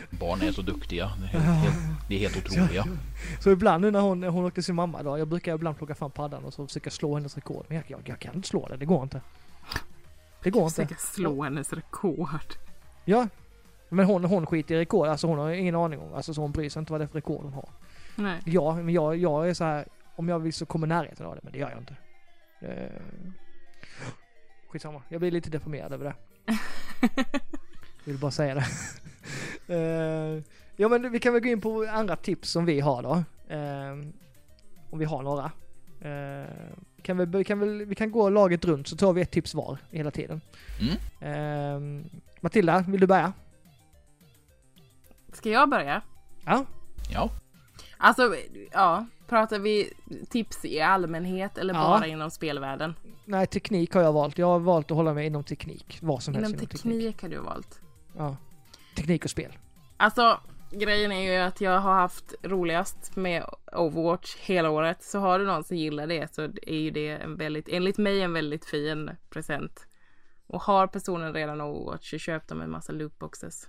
Barn 0.09 0.41
är 0.41 0.51
så 0.51 0.61
duktiga. 0.61 1.11
Det 1.31 1.37
är 1.37 1.41
helt, 1.41 1.75
det 2.09 2.15
är 2.15 2.19
helt 2.19 2.37
otroliga. 2.37 2.85
Så 3.39 3.51
ibland 3.51 3.81
nu 3.81 3.91
när 3.91 3.99
hon, 3.99 4.23
hon 4.23 4.45
åkte 4.45 4.63
sin 4.63 4.75
mamma 4.75 5.03
då, 5.03 5.17
jag 5.17 5.27
brukar 5.27 5.55
ibland 5.55 5.77
plocka 5.77 5.95
fram 5.95 6.11
paddan 6.11 6.43
och 6.45 6.53
så 6.53 6.67
försöka 6.67 6.89
slå 6.89 7.15
hennes 7.15 7.35
rekord. 7.35 7.65
Men 7.67 7.77
jag, 7.77 7.85
jag, 7.87 7.99
jag 8.05 8.19
kan 8.19 8.35
inte 8.35 8.47
slå 8.47 8.67
det, 8.67 8.77
det 8.77 8.85
går 8.85 9.03
inte. 9.03 9.21
Det 10.43 10.49
går 10.49 10.63
inte. 10.63 10.75
Försöka 10.75 10.95
slå 11.01 11.43
hennes 11.43 11.73
rekord. 11.73 12.29
Ja. 13.05 13.27
Men 13.89 14.05
hon, 14.05 14.25
hon 14.25 14.45
skiter 14.45 14.75
i 14.75 14.79
rekord, 14.79 15.07
alltså 15.07 15.27
hon 15.27 15.39
har 15.39 15.49
ingen 15.49 15.75
aning 15.75 15.99
om, 15.99 16.13
alltså 16.13 16.33
så 16.33 16.41
hon 16.41 16.51
bryr 16.51 16.69
sig 16.69 16.79
inte 16.79 16.91
vad 16.91 17.01
det 17.01 17.05
är 17.05 17.07
för 17.07 17.15
rekord 17.15 17.43
hon 17.43 17.53
har. 17.53 17.69
Nej. 18.15 18.41
Ja, 18.45 18.75
men 18.75 18.93
jag, 18.93 19.17
jag 19.17 19.49
är 19.49 19.53
så 19.53 19.63
här, 19.63 19.85
om 20.15 20.29
jag 20.29 20.39
vill 20.39 20.53
så 20.53 20.65
kommer 20.65 20.87
närheten 20.87 21.25
av 21.25 21.35
det, 21.35 21.41
men 21.43 21.53
det 21.53 21.59
gör 21.59 21.69
jag 21.69 21.79
inte. 21.79 21.95
Eh, 22.61 23.01
skitsamma, 24.69 25.01
jag 25.09 25.19
blir 25.19 25.31
lite 25.31 25.49
deprimerad 25.49 25.93
över 25.93 26.05
det. 26.05 26.15
Jag 26.45 26.57
vill 28.05 28.17
bara 28.17 28.31
säga 28.31 28.55
det. 28.55 28.65
Eh, 29.75 30.43
ja 30.75 30.89
men 30.89 31.11
vi 31.11 31.19
kan 31.19 31.33
väl 31.33 31.41
gå 31.41 31.49
in 31.49 31.61
på 31.61 31.87
andra 31.91 32.15
tips 32.15 32.49
som 32.49 32.65
vi 32.65 32.79
har 32.79 33.03
då. 33.03 33.23
Eh, 33.55 33.91
om 34.89 34.99
vi 34.99 35.05
har 35.05 35.23
några. 35.23 35.51
Eh, 36.01 36.49
kan 37.01 37.17
vi, 37.17 37.25
vi, 37.25 37.43
kan 37.43 37.59
väl, 37.59 37.85
vi 37.85 37.95
kan 37.95 38.11
gå 38.11 38.29
laget 38.29 38.65
runt 38.65 38.87
så 38.87 38.95
tar 38.97 39.13
vi 39.13 39.21
ett 39.21 39.31
tips 39.31 39.53
var 39.53 39.77
hela 39.91 40.11
tiden. 40.11 40.41
Mm. 40.79 40.95
Eh, 41.21 42.05
Matilda, 42.41 42.85
vill 42.87 43.01
du 43.01 43.07
börja? 43.07 43.33
Ska 45.33 45.49
jag 45.49 45.69
börja? 45.69 46.01
Ja. 46.45 46.65
Ja. 47.11 47.29
Alltså, 47.97 48.35
ja. 48.71 49.05
Pratar 49.27 49.59
vi 49.59 49.93
tips 50.29 50.65
i 50.65 50.81
allmänhet 50.81 51.57
eller 51.57 51.73
Ja. 51.73 51.79
bara 51.79 52.07
inom 52.07 52.31
spelvärlden? 52.31 52.95
Nej, 53.25 53.47
teknik 53.47 53.93
har 53.93 54.01
jag 54.01 54.13
valt. 54.13 54.37
Jag 54.37 54.47
har 54.47 54.59
valt 54.59 54.91
att 54.91 54.97
hålla 54.97 55.13
mig 55.13 55.27
inom 55.27 55.43
teknik. 55.43 55.97
Vad 56.01 56.23
som 56.23 56.33
helst 56.33 56.49
Inom 56.49 56.59
inom 56.59 56.67
teknik, 56.67 56.81
teknik. 57.17 57.21
har 57.21 57.29
du 57.29 57.37
valt. 57.39 57.81
Ja. 58.17 58.37
Teknik 58.95 59.23
och 59.25 59.29
spel. 59.31 59.57
Alltså, 59.97 60.39
grejen 60.71 61.11
är 61.11 61.31
ju 61.33 61.37
att 61.37 61.61
jag 61.61 61.79
har 61.79 61.93
haft 61.93 62.33
roligast 62.43 63.15
med 63.15 63.43
Overwatch 63.73 64.35
hela 64.37 64.69
året. 64.69 65.03
Så 65.03 65.19
har 65.19 65.39
du 65.39 65.45
någon 65.45 65.63
som 65.63 65.77
gillar 65.77 66.07
det 66.07 66.35
så 66.35 66.41
är 66.41 66.79
ju 66.79 66.91
det 66.91 67.09
en 67.09 67.37
väldigt, 67.37 67.69
enligt 67.69 67.97
mig 67.97 68.21
en 68.21 68.33
väldigt 68.33 68.65
fin 68.65 69.11
present. 69.29 69.85
Och 70.47 70.61
har 70.61 70.87
personen 70.87 71.33
redan 71.33 71.61
Overwatch 71.61 72.09
så 72.11 72.17
köp 72.17 72.47
dem 72.47 72.61
en 72.61 72.71
massa 72.71 72.91
lootboxes. 72.93 73.67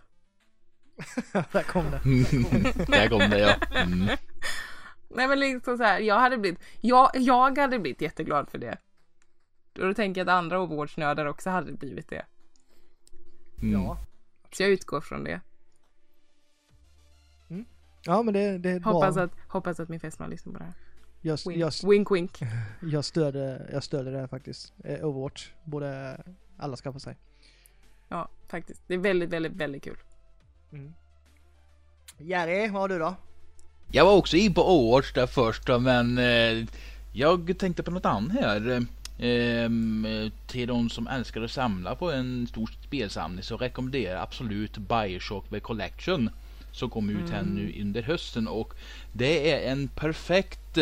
Där 1.53 1.63
kom 1.63 1.91
det. 1.91 1.99
Där 2.87 3.09
kom 3.09 3.31
det 3.31 3.39
ja. 3.39 3.55
Mm. 3.77 4.09
Nej 5.09 5.29
men 5.29 5.41
liksom 5.41 5.77
så 5.77 5.85
här, 5.85 6.01
jag 6.01 6.21
hade 6.21 6.39
blivit, 6.39 6.61
jag, 6.81 7.11
jag 7.15 7.59
hade 7.59 7.79
blivit 7.79 8.01
jätteglad 8.01 8.51
för 8.51 8.59
det. 8.59 8.79
Och 9.79 9.87
då 9.87 9.95
tänker 9.95 10.21
jag 10.21 10.29
att 10.29 10.39
andra 10.39 10.61
Overwatch-nördar 10.61 11.27
också 11.27 11.51
hade 11.51 11.73
blivit 11.73 12.09
det. 12.09 12.25
Mm. 13.63 13.73
Ja. 13.73 13.99
Så 14.53 14.63
jag 14.63 14.71
utgår 14.71 15.01
från 15.01 15.25
det. 15.25 15.41
Ja, 18.05 18.23
men 18.23 18.35
det, 18.35 18.59
det 18.59 18.71
är 18.71 18.81
bra. 18.81 18.93
Hoppas 18.93 19.17
att, 19.17 19.31
hoppas 19.49 19.81
att 19.81 19.89
min 19.89 20.01
fästman 20.01 20.31
lyssnar 20.31 20.53
på 20.53 20.59
det 20.59 20.65
här. 20.65 20.75
jag, 21.21 21.39
Wink, 21.47 21.59
jag, 21.59 21.73
wink, 21.91 22.11
wink. 22.11 22.41
jag, 22.83 23.05
stöder, 23.05 23.71
jag 23.73 23.85
stöder 23.85 24.13
det 24.13 24.19
här 24.19 24.27
faktiskt. 24.27 24.73
Eh, 24.85 25.07
Overwatch 25.07 25.51
borde 25.65 26.21
alla 26.59 26.77
skaffa 26.77 26.99
sig. 26.99 27.17
Ja, 28.09 28.29
faktiskt. 28.49 28.83
Det 28.87 28.95
är 28.95 28.99
väldigt, 28.99 29.31
väldigt, 29.31 29.53
väldigt 29.53 29.85
kul. 29.85 29.97
Mm. 30.73 30.95
Jerry, 32.19 32.69
vad 32.69 32.81
har 32.81 32.89
du 32.89 32.99
då? 32.99 33.15
Jag 33.93 34.05
var 34.05 34.13
också 34.13 34.37
in 34.37 34.55
på 34.55 34.77
Overwatch 34.77 35.13
där 35.13 35.27
först 35.27 35.69
men 35.81 36.19
eh, 36.19 36.67
jag 37.13 37.59
tänkte 37.59 37.83
på 37.83 37.91
något 37.91 38.05
annat 38.05 38.33
här. 38.33 38.87
Ehm, 39.19 40.07
till 40.47 40.69
de 40.69 40.91
som 40.91 41.07
älskar 41.07 41.43
att 41.43 41.51
samla 41.51 41.95
på 41.95 42.13
en 42.13 42.47
stor 42.47 42.71
spelsamling 42.87 43.43
så 43.43 43.57
rekommenderar 43.57 44.15
jag 44.15 44.23
absolut 44.23 44.79
Bioshock 44.79 45.51
The 45.51 45.61
Collection. 45.61 46.31
Som 46.73 46.91
kommer 46.91 47.13
ut 47.13 47.31
här 47.31 47.43
nu 47.43 47.83
under 47.83 48.03
hösten 48.03 48.49
och 48.49 48.75
det 49.13 49.53
är 49.53 49.73
en 49.73 49.89
perfekt 49.89 50.79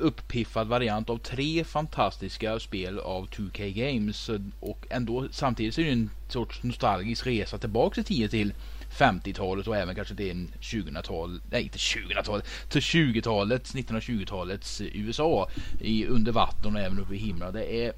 upppiffad 0.00 0.50
uppiffad 0.60 0.68
variant 0.68 1.10
av 1.10 1.18
tre 1.18 1.64
fantastiska 1.64 2.60
spel 2.60 2.98
av 2.98 3.28
2K 3.28 3.72
Games 3.72 4.30
och 4.60 4.86
ändå 4.90 5.28
samtidigt 5.30 5.74
så 5.74 5.80
är 5.80 5.84
det 5.84 5.90
en 5.90 6.10
sorts 6.28 6.62
nostalgisk 6.62 7.26
resa 7.26 7.58
tillbaks 7.58 7.98
i 7.98 8.04
tiden 8.04 8.30
till 8.30 8.52
50-talet 8.90 9.66
och 9.66 9.76
även 9.76 9.94
kanske 9.94 10.14
till 10.14 10.46
2000-tal, 10.60 11.40
nej 11.50 11.62
inte 11.62 11.78
2000-talet, 11.78 12.46
till 12.68 12.80
20-talet, 12.80 13.64
1920-talets 13.74 14.80
USA 14.80 15.48
i 15.80 16.06
under 16.06 16.32
vatten 16.32 16.74
och 16.76 16.80
även 16.80 16.98
uppe 16.98 17.14
i 17.14 17.18
himlen. 17.18 17.52
Det 17.52 17.74
är 17.84 17.92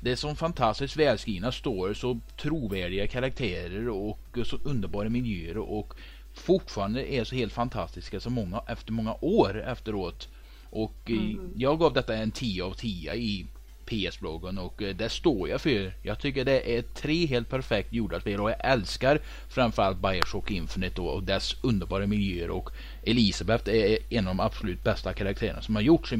det 0.00 0.10
är 0.10 0.16
så 0.16 0.34
fantastiskt 0.34 0.96
välskrivna 0.96 1.52
stories 1.52 2.04
och 2.04 2.16
trovärdiga 2.36 3.06
karaktärer 3.06 3.88
och 3.88 4.18
så 4.44 4.58
underbara 4.64 5.08
miljöer 5.08 5.58
och 5.58 5.94
fortfarande 6.34 7.14
är 7.14 7.24
så 7.24 7.34
helt 7.34 7.52
fantastiska 7.52 8.20
så 8.20 8.30
många 8.30 8.62
efter 8.66 8.92
många 8.92 9.14
år 9.20 9.62
efteråt. 9.62 10.28
Och 10.70 11.10
eh, 11.10 11.36
jag 11.56 11.78
gav 11.78 11.92
detta 11.92 12.14
en 12.14 12.30
10 12.30 12.64
av 12.64 12.72
10 12.72 13.14
i 13.14 13.46
PS-bloggen 13.88 14.58
och 14.58 14.82
eh, 14.82 14.96
det 14.96 15.08
står 15.08 15.48
jag 15.48 15.60
för. 15.60 15.92
Jag 16.02 16.18
tycker 16.18 16.44
det 16.44 16.78
är 16.78 16.82
tre 16.82 17.26
helt 17.26 17.48
perfekt 17.48 17.92
gjorda 17.92 18.20
spel 18.20 18.40
och 18.40 18.50
jag 18.50 18.64
älskar 18.64 19.20
framförallt 19.48 19.98
Bioshock 19.98 20.50
Infinite 20.50 21.00
och 21.00 21.22
dess 21.22 21.56
underbara 21.62 22.06
miljöer 22.06 22.50
och 22.50 22.70
Elisabeth 23.02 23.70
är 23.70 23.98
en 24.10 24.28
av 24.28 24.36
de 24.36 24.40
absolut 24.40 24.84
bästa 24.84 25.12
karaktärerna 25.12 25.62
som 25.62 25.74
har 25.74 25.82
gjorts 25.82 26.12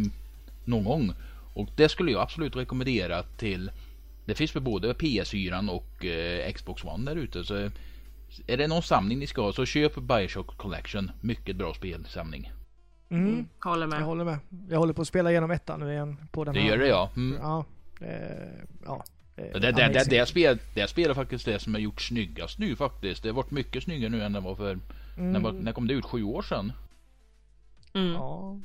någon 0.64 0.84
gång. 0.84 1.12
Och 1.54 1.68
det 1.76 1.88
skulle 1.88 2.12
jag 2.12 2.20
absolut 2.20 2.56
rekommendera 2.56 3.22
till 3.22 3.70
det 4.24 4.34
finns 4.34 4.52
för 4.52 4.60
både 4.60 4.92
PS4 4.92 5.70
och 5.70 6.04
eh, 6.04 6.52
Xbox 6.52 6.84
One 6.84 7.10
där 7.10 7.16
ute 7.16 7.44
så 7.44 7.70
är 8.46 8.56
det 8.56 8.66
någon 8.66 8.82
samling 8.82 9.18
ni 9.18 9.26
ska 9.26 9.42
ha 9.42 9.52
så 9.52 9.66
köp 9.66 9.94
Bioshock 9.94 10.56
Collection. 10.56 11.10
Mycket 11.20 11.56
bra 11.56 11.74
spelsamling. 11.74 12.52
Mm. 13.10 13.48
Håller 13.60 13.82
Jag 13.82 13.90
med. 13.90 14.02
håller 14.02 14.24
med. 14.24 14.38
Jag 14.70 14.78
håller 14.78 14.92
på 14.92 15.02
att 15.02 15.08
spela 15.08 15.30
igenom 15.30 15.50
ettan 15.50 15.80
nu 15.80 15.92
igen 15.92 16.16
på 16.32 16.44
den 16.44 16.54
Det 16.54 16.60
här. 16.60 16.68
gör 16.68 16.78
det 16.78 16.86
ja. 16.88 17.10
Mm. 17.16 17.38
Ja. 17.42 17.64
Eh, 18.00 18.08
ja. 18.84 19.04
eh, 19.36 19.44
Det, 19.52 19.58
det, 19.60 19.72
det, 19.72 20.04
det, 20.10 20.26
spel, 20.26 20.58
det 20.74 20.88
spelar 20.88 21.14
faktiskt 21.14 21.44
det 21.44 21.58
som 21.58 21.74
är 21.74 21.78
gjort 21.78 22.00
snyggast 22.00 22.58
nu 22.58 22.76
faktiskt. 22.76 23.22
Det 23.22 23.28
har 23.28 23.36
varit 23.36 23.50
mycket 23.50 23.82
snyggare 23.82 24.10
nu 24.10 24.22
än 24.22 24.32
det 24.32 24.40
var 24.40 24.54
för 24.54 24.78
Mm. 25.18 25.32
när, 25.32 25.40
var, 25.40 25.52
när 25.52 25.72
kom 25.72 25.86
det 25.86 25.94
ut? 25.94 26.04
Sju 26.04 26.22
år 26.22 26.42
sedan? 26.42 26.72
Mm. 27.94 28.12
Ja. 28.12 28.56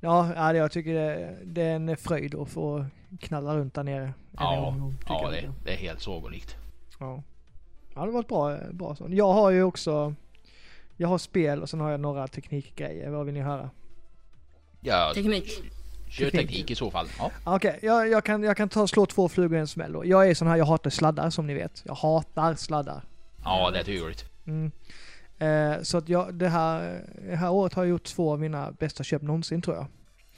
Ja, 0.00 0.32
ja, 0.34 0.54
jag 0.54 0.72
tycker 0.72 0.94
det, 0.94 1.36
det 1.44 1.62
är 1.62 1.76
en 1.76 1.96
fröjd 1.96 2.34
att 2.34 2.48
få 2.48 2.86
knalla 3.20 3.56
runt 3.56 3.74
där 3.74 3.82
nere. 3.84 4.12
Ja, 4.36 4.60
gång, 4.60 4.94
ja 5.08 5.20
jag. 5.22 5.32
det, 5.32 5.52
det 5.64 5.72
är 5.72 5.76
helt 5.76 6.00
sagolikt. 6.00 6.56
Ja. 7.00 7.22
ja, 7.94 8.06
det 8.06 8.12
var 8.12 8.20
ett 8.20 8.28
bra, 8.28 8.56
bra 8.72 8.94
sånt. 8.94 9.14
Jag 9.14 9.32
har 9.32 9.50
ju 9.50 9.62
också, 9.62 10.14
jag 11.00 11.08
har 11.08 11.18
spel 11.18 11.62
och 11.62 11.70
sen 11.70 11.80
har 11.80 11.90
jag 11.90 12.00
några 12.00 12.28
teknikgrejer. 12.28 13.10
Vad 13.10 13.26
vill 13.26 13.34
ni 13.34 13.40
höra? 13.40 13.70
Ja, 14.80 15.12
Teknik. 15.14 15.62
kör 16.08 16.30
Teknik. 16.30 16.70
i 16.70 16.74
så 16.74 16.90
fall. 16.90 17.06
Ja. 17.18 17.30
Ah, 17.44 17.56
Okej, 17.56 17.78
jag, 17.82 18.08
jag, 18.08 18.24
kan, 18.24 18.42
jag 18.42 18.56
kan 18.56 18.68
ta 18.68 18.86
slå 18.86 19.06
två 19.06 19.28
flugor 19.28 19.56
i 19.58 19.60
en 19.60 19.66
smäll 19.66 19.92
då. 19.92 20.06
Jag 20.06 20.30
är 20.30 20.34
sån 20.34 20.48
här, 20.48 20.56
jag 20.56 20.64
hatar 20.64 20.90
sladdar 20.90 21.30
som 21.30 21.46
ni 21.46 21.54
vet. 21.54 21.82
Jag 21.86 21.94
hatar 21.94 22.54
sladdar. 22.54 23.02
ja, 23.44 23.70
det 23.70 23.78
är 23.78 23.84
trevligt. 23.84 24.24
Mm. 24.46 24.70
Eh, 25.38 25.82
så 25.82 25.98
att 25.98 26.08
jag, 26.08 26.34
det 26.34 26.48
här, 26.48 27.04
det 27.28 27.36
här 27.36 27.50
året 27.50 27.74
har 27.74 27.82
jag 27.82 27.90
gjort 27.90 28.04
två 28.04 28.32
av 28.32 28.40
mina 28.40 28.72
bästa 28.72 29.04
köp 29.04 29.22
någonsin 29.22 29.62
tror 29.62 29.76
jag. 29.76 29.86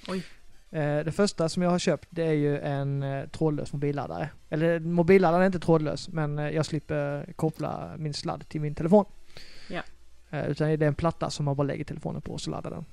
Oj. 0.08 0.22
Eh, 0.70 1.04
det 1.04 1.12
första 1.12 1.48
som 1.48 1.62
jag 1.62 1.70
har 1.70 1.78
köpt 1.78 2.08
det 2.10 2.24
är 2.24 2.32
ju 2.32 2.58
en 2.58 3.02
eh, 3.02 3.26
trådlös 3.28 3.72
mobilladdare. 3.72 4.28
Eller 4.50 4.80
mobilladdaren 4.80 5.42
är 5.42 5.46
inte 5.46 5.60
trådlös 5.60 6.08
men 6.08 6.38
eh, 6.38 6.50
jag 6.50 6.66
slipper 6.66 7.32
koppla 7.36 7.90
min 7.98 8.14
sladd 8.14 8.48
till 8.48 8.60
min 8.60 8.74
telefon. 8.74 9.04
Eh, 10.32 10.46
utan 10.46 10.68
det 10.68 10.74
är 10.74 10.88
en 10.88 10.94
platta 10.94 11.30
som 11.30 11.44
man 11.44 11.56
bara 11.56 11.66
lägger 11.66 11.84
telefonen 11.84 12.22
på 12.22 12.32
och 12.32 12.40
så 12.40 12.50
laddar 12.50 12.70
den. 12.70 12.84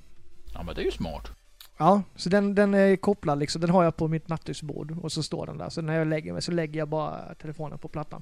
Ja, 0.53 0.63
men 0.63 0.75
det 0.75 0.81
är 0.81 0.85
ju 0.85 0.91
smart. 0.91 1.31
Ja, 1.77 2.01
så 2.15 2.29
den, 2.29 2.55
den 2.55 2.73
är 2.73 2.95
kopplad 2.95 3.39
liksom. 3.39 3.61
Den 3.61 3.69
har 3.69 3.83
jag 3.83 3.95
på 3.95 4.07
mitt 4.07 4.27
nattduksbord 4.27 4.97
och 5.01 5.11
så 5.11 5.23
står 5.23 5.45
den 5.45 5.57
där. 5.57 5.69
Så 5.69 5.81
när 5.81 5.93
jag 5.97 6.07
lägger 6.07 6.33
mig 6.33 6.41
så 6.41 6.51
lägger 6.51 6.79
jag 6.79 6.87
bara 6.87 7.35
telefonen 7.35 7.79
på 7.79 7.87
plattan. 7.87 8.21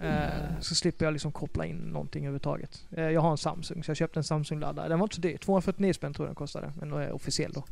Eh, 0.00 0.60
så 0.60 0.74
slipper 0.74 1.04
jag 1.04 1.12
liksom 1.12 1.32
koppla 1.32 1.66
in 1.66 1.76
någonting 1.76 2.22
överhuvudtaget. 2.22 2.84
Eh, 2.90 3.04
jag 3.04 3.20
har 3.20 3.30
en 3.30 3.36
Samsung 3.38 3.84
så 3.84 3.90
jag 3.90 3.96
köpte 3.96 4.20
en 4.20 4.24
Samsung-laddare. 4.24 4.88
Den 4.88 4.98
var 4.98 5.04
inte 5.04 5.14
så 5.16 5.20
dyr. 5.22 5.36
249 5.36 5.92
spänn 5.92 6.14
tror 6.14 6.26
jag 6.26 6.30
den 6.30 6.34
kostade. 6.36 6.72
Men 6.80 6.92
är 6.92 7.12
officiell 7.12 7.52
då. 7.52 7.64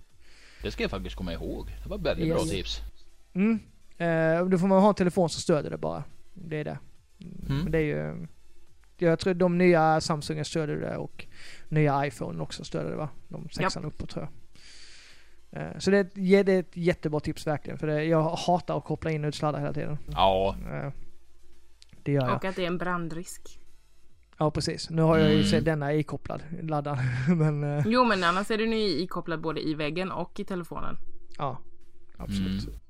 Det 0.62 0.70
ska 0.70 0.82
jag 0.84 0.90
faktiskt 0.90 1.16
komma 1.16 1.32
ihåg. 1.32 1.66
Det 1.82 1.88
var 1.88 1.98
väldigt 1.98 2.28
bra 2.34 2.38
Yes. 2.42 2.50
tips. 2.50 2.80
Mm. 3.34 3.58
Då 4.50 4.58
får 4.58 4.66
man 4.66 4.82
ha 4.82 4.88
en 4.88 4.94
telefon 4.94 5.30
som 5.30 5.40
stöder 5.40 5.70
det 5.70 5.78
bara. 5.78 6.04
Det 6.34 6.56
är 6.56 6.64
det. 6.64 6.78
Mm. 7.20 7.62
Men 7.62 7.72
det 7.72 7.78
är 7.78 7.82
ju... 7.82 8.26
Jag 8.98 9.18
tror 9.18 9.34
de 9.34 9.58
nya 9.58 10.00
Samsungen 10.00 10.44
stöder 10.44 10.76
det 10.76 10.96
och 10.96 11.26
nya 11.68 12.06
iPhone 12.06 12.42
också 12.42 12.64
stöder 12.64 12.90
det 12.90 12.96
va? 12.96 13.08
De 13.28 13.48
sexan 13.48 13.84
uppåt 13.84 14.10
tror 14.10 14.24
jag. 14.24 14.32
Eh, 15.62 15.78
Så 15.78 15.90
det 15.90 15.96
är, 15.96 16.00
ett, 16.00 16.12
ja, 16.14 16.42
det 16.42 16.52
är 16.52 16.60
ett 16.60 16.76
jättebra 16.76 17.20
tips 17.20 17.46
verkligen. 17.46 17.78
För 17.78 17.86
det, 17.86 18.04
jag 18.04 18.22
hatar 18.22 18.78
att 18.78 18.84
koppla 18.84 19.10
in 19.10 19.24
utsladdar 19.24 19.60
hela 19.60 19.72
tiden. 19.72 19.98
Ja, 20.10 20.56
Eh, 20.72 20.92
Det 22.02 22.12
gör 22.12 22.22
jag. 22.26 22.34
Och 22.36 22.44
att 22.44 22.56
det 22.56 22.62
är 22.62 22.66
en 22.66 22.78
brandrisk. 22.78 23.60
Ja 24.38 24.50
precis. 24.50 24.90
Nu 24.90 25.02
har 25.02 25.18
jag 25.18 25.28
ju 25.28 25.34
Mm. 25.34 25.46
sett 25.46 25.64
denna 25.64 25.94
ikopplad 25.94 26.42
laddaren. 26.62 26.98
Men 27.38 27.64
eh, 27.78 27.84
Jo 27.86 28.04
men 28.04 28.24
annars 28.24 28.50
är 28.50 28.58
den 28.58 28.72
ju 28.72 28.78
ikopplad 28.88 29.40
både 29.40 29.68
i 29.68 29.74
väggen 29.74 30.12
och 30.12 30.40
i 30.40 30.44
telefonen. 30.44 30.96
ja, 31.38 31.58
absolut. 32.16 32.66
Mm. 32.68 32.80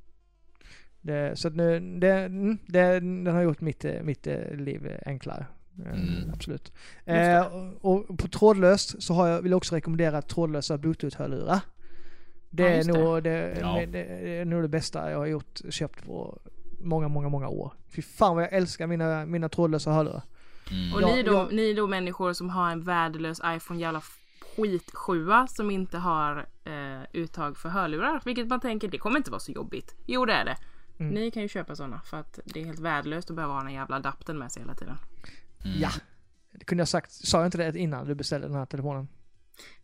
Det, 1.01 1.39
så 1.39 1.49
att 1.49 1.55
nu, 1.55 1.81
det, 1.99 2.13
mm, 2.13 2.59
det, 2.67 3.01
den 3.01 3.27
har 3.27 3.43
gjort 3.43 3.61
mitt, 3.61 3.85
mitt 4.03 4.27
liv 4.53 4.97
enklare. 5.07 5.47
Eh, 5.87 5.93
Mm. 5.93 6.31
Absolut. 6.35 6.73
Eh, 7.05 7.47
och, 7.81 8.19
på 8.19 8.29
trådlöst 8.29 9.03
så 9.03 9.15
har 9.15 9.29
jag, 9.29 9.43
vill 9.43 9.51
jag 9.53 9.57
också 9.57 9.75
rekommendera 9.75 10.23
trådlösa 10.23 10.77
bluetooth-hörlurar. 10.79 11.61
Det, 12.51 12.63
Ja, 12.63 12.69
är 12.69 12.77
just 12.77 12.93
det. 12.93 12.99
nog 12.99 13.23
det, 13.23 13.59
Ja. 13.61 13.75
det, 13.75 13.87
det 13.87 14.39
är 14.39 14.45
nog 14.45 14.63
det 14.63 14.69
bästa 14.69 15.11
jag 15.11 15.19
har 15.19 15.27
gjort, 15.27 15.61
köpt 15.71 16.07
på 16.07 16.39
många, 16.81 17.09
många, 17.09 17.29
många 17.29 17.49
år. 17.49 17.73
Fy 17.89 18.03
fan 18.03 18.35
vad 18.37 18.45
jag 18.45 18.53
älskar 18.53 18.87
mina, 18.87 19.27
mina 19.27 19.49
trådlösa 19.49 19.91
hörlurar. 19.93 20.23
mm. 20.71 20.95
Och 20.95 21.03
Ja, 21.03 21.15
ni, 21.15 21.23
då, 21.23 21.33
ja. 21.33 21.49
ni 21.53 21.75
då 21.75 21.87
människor 21.87 22.33
som 22.33 22.51
har 22.51 22.71
en 22.71 22.83
värdelös 22.85 23.41
iPhone 23.45 23.81
jävla 23.81 24.03
skit 24.57 24.91
7 24.95 25.27
som 25.49 25.71
inte 25.71 25.99
har 25.99 26.47
eh, 26.65 27.03
uttag 27.13 27.57
för 27.57 27.69
hörlurar. 27.69 28.23
Vilket 28.25 28.49
man 28.49 28.61
tänker, 28.61 28.89
det 28.89 28.99
kommer 28.99 29.17
inte 29.17 29.31
vara 29.31 29.41
så 29.41 29.53
jobbigt. 29.53 29.95
Jo 30.07 30.25
det 30.25 30.33
är 30.33 30.45
det. 30.45 30.57
Mm. 31.01 31.15
Ni 31.15 31.31
kan 31.31 31.43
ju 31.43 31.49
köpa 31.49 31.77
sådana 31.77 32.01
för 32.01 32.17
att 32.17 32.41
det 32.45 32.61
är 32.61 32.65
helt 32.65 32.81
värdelöst 32.81 33.31
att 33.31 33.37
behöva 33.37 33.55
ha 33.55 33.63
den 33.63 33.73
jävla 33.73 33.97
adaptern 33.97 34.39
med 34.39 34.53
sig 34.53 34.63
hela 34.63 34.75
tiden. 34.75 34.97
Mm. 35.65 35.81
Ja. 35.81 35.91
Det 36.53 36.65
kunde 36.65 36.81
jag 36.81 36.89
sagt, 36.89 37.13
sa 37.13 37.39
jag 37.39 37.47
inte 37.47 37.71
det 37.71 37.79
innan 37.79 38.07
du 38.07 38.15
beställde 38.15 38.47
den 38.47 38.57
här 38.57 38.67
telefonen? 38.67 39.09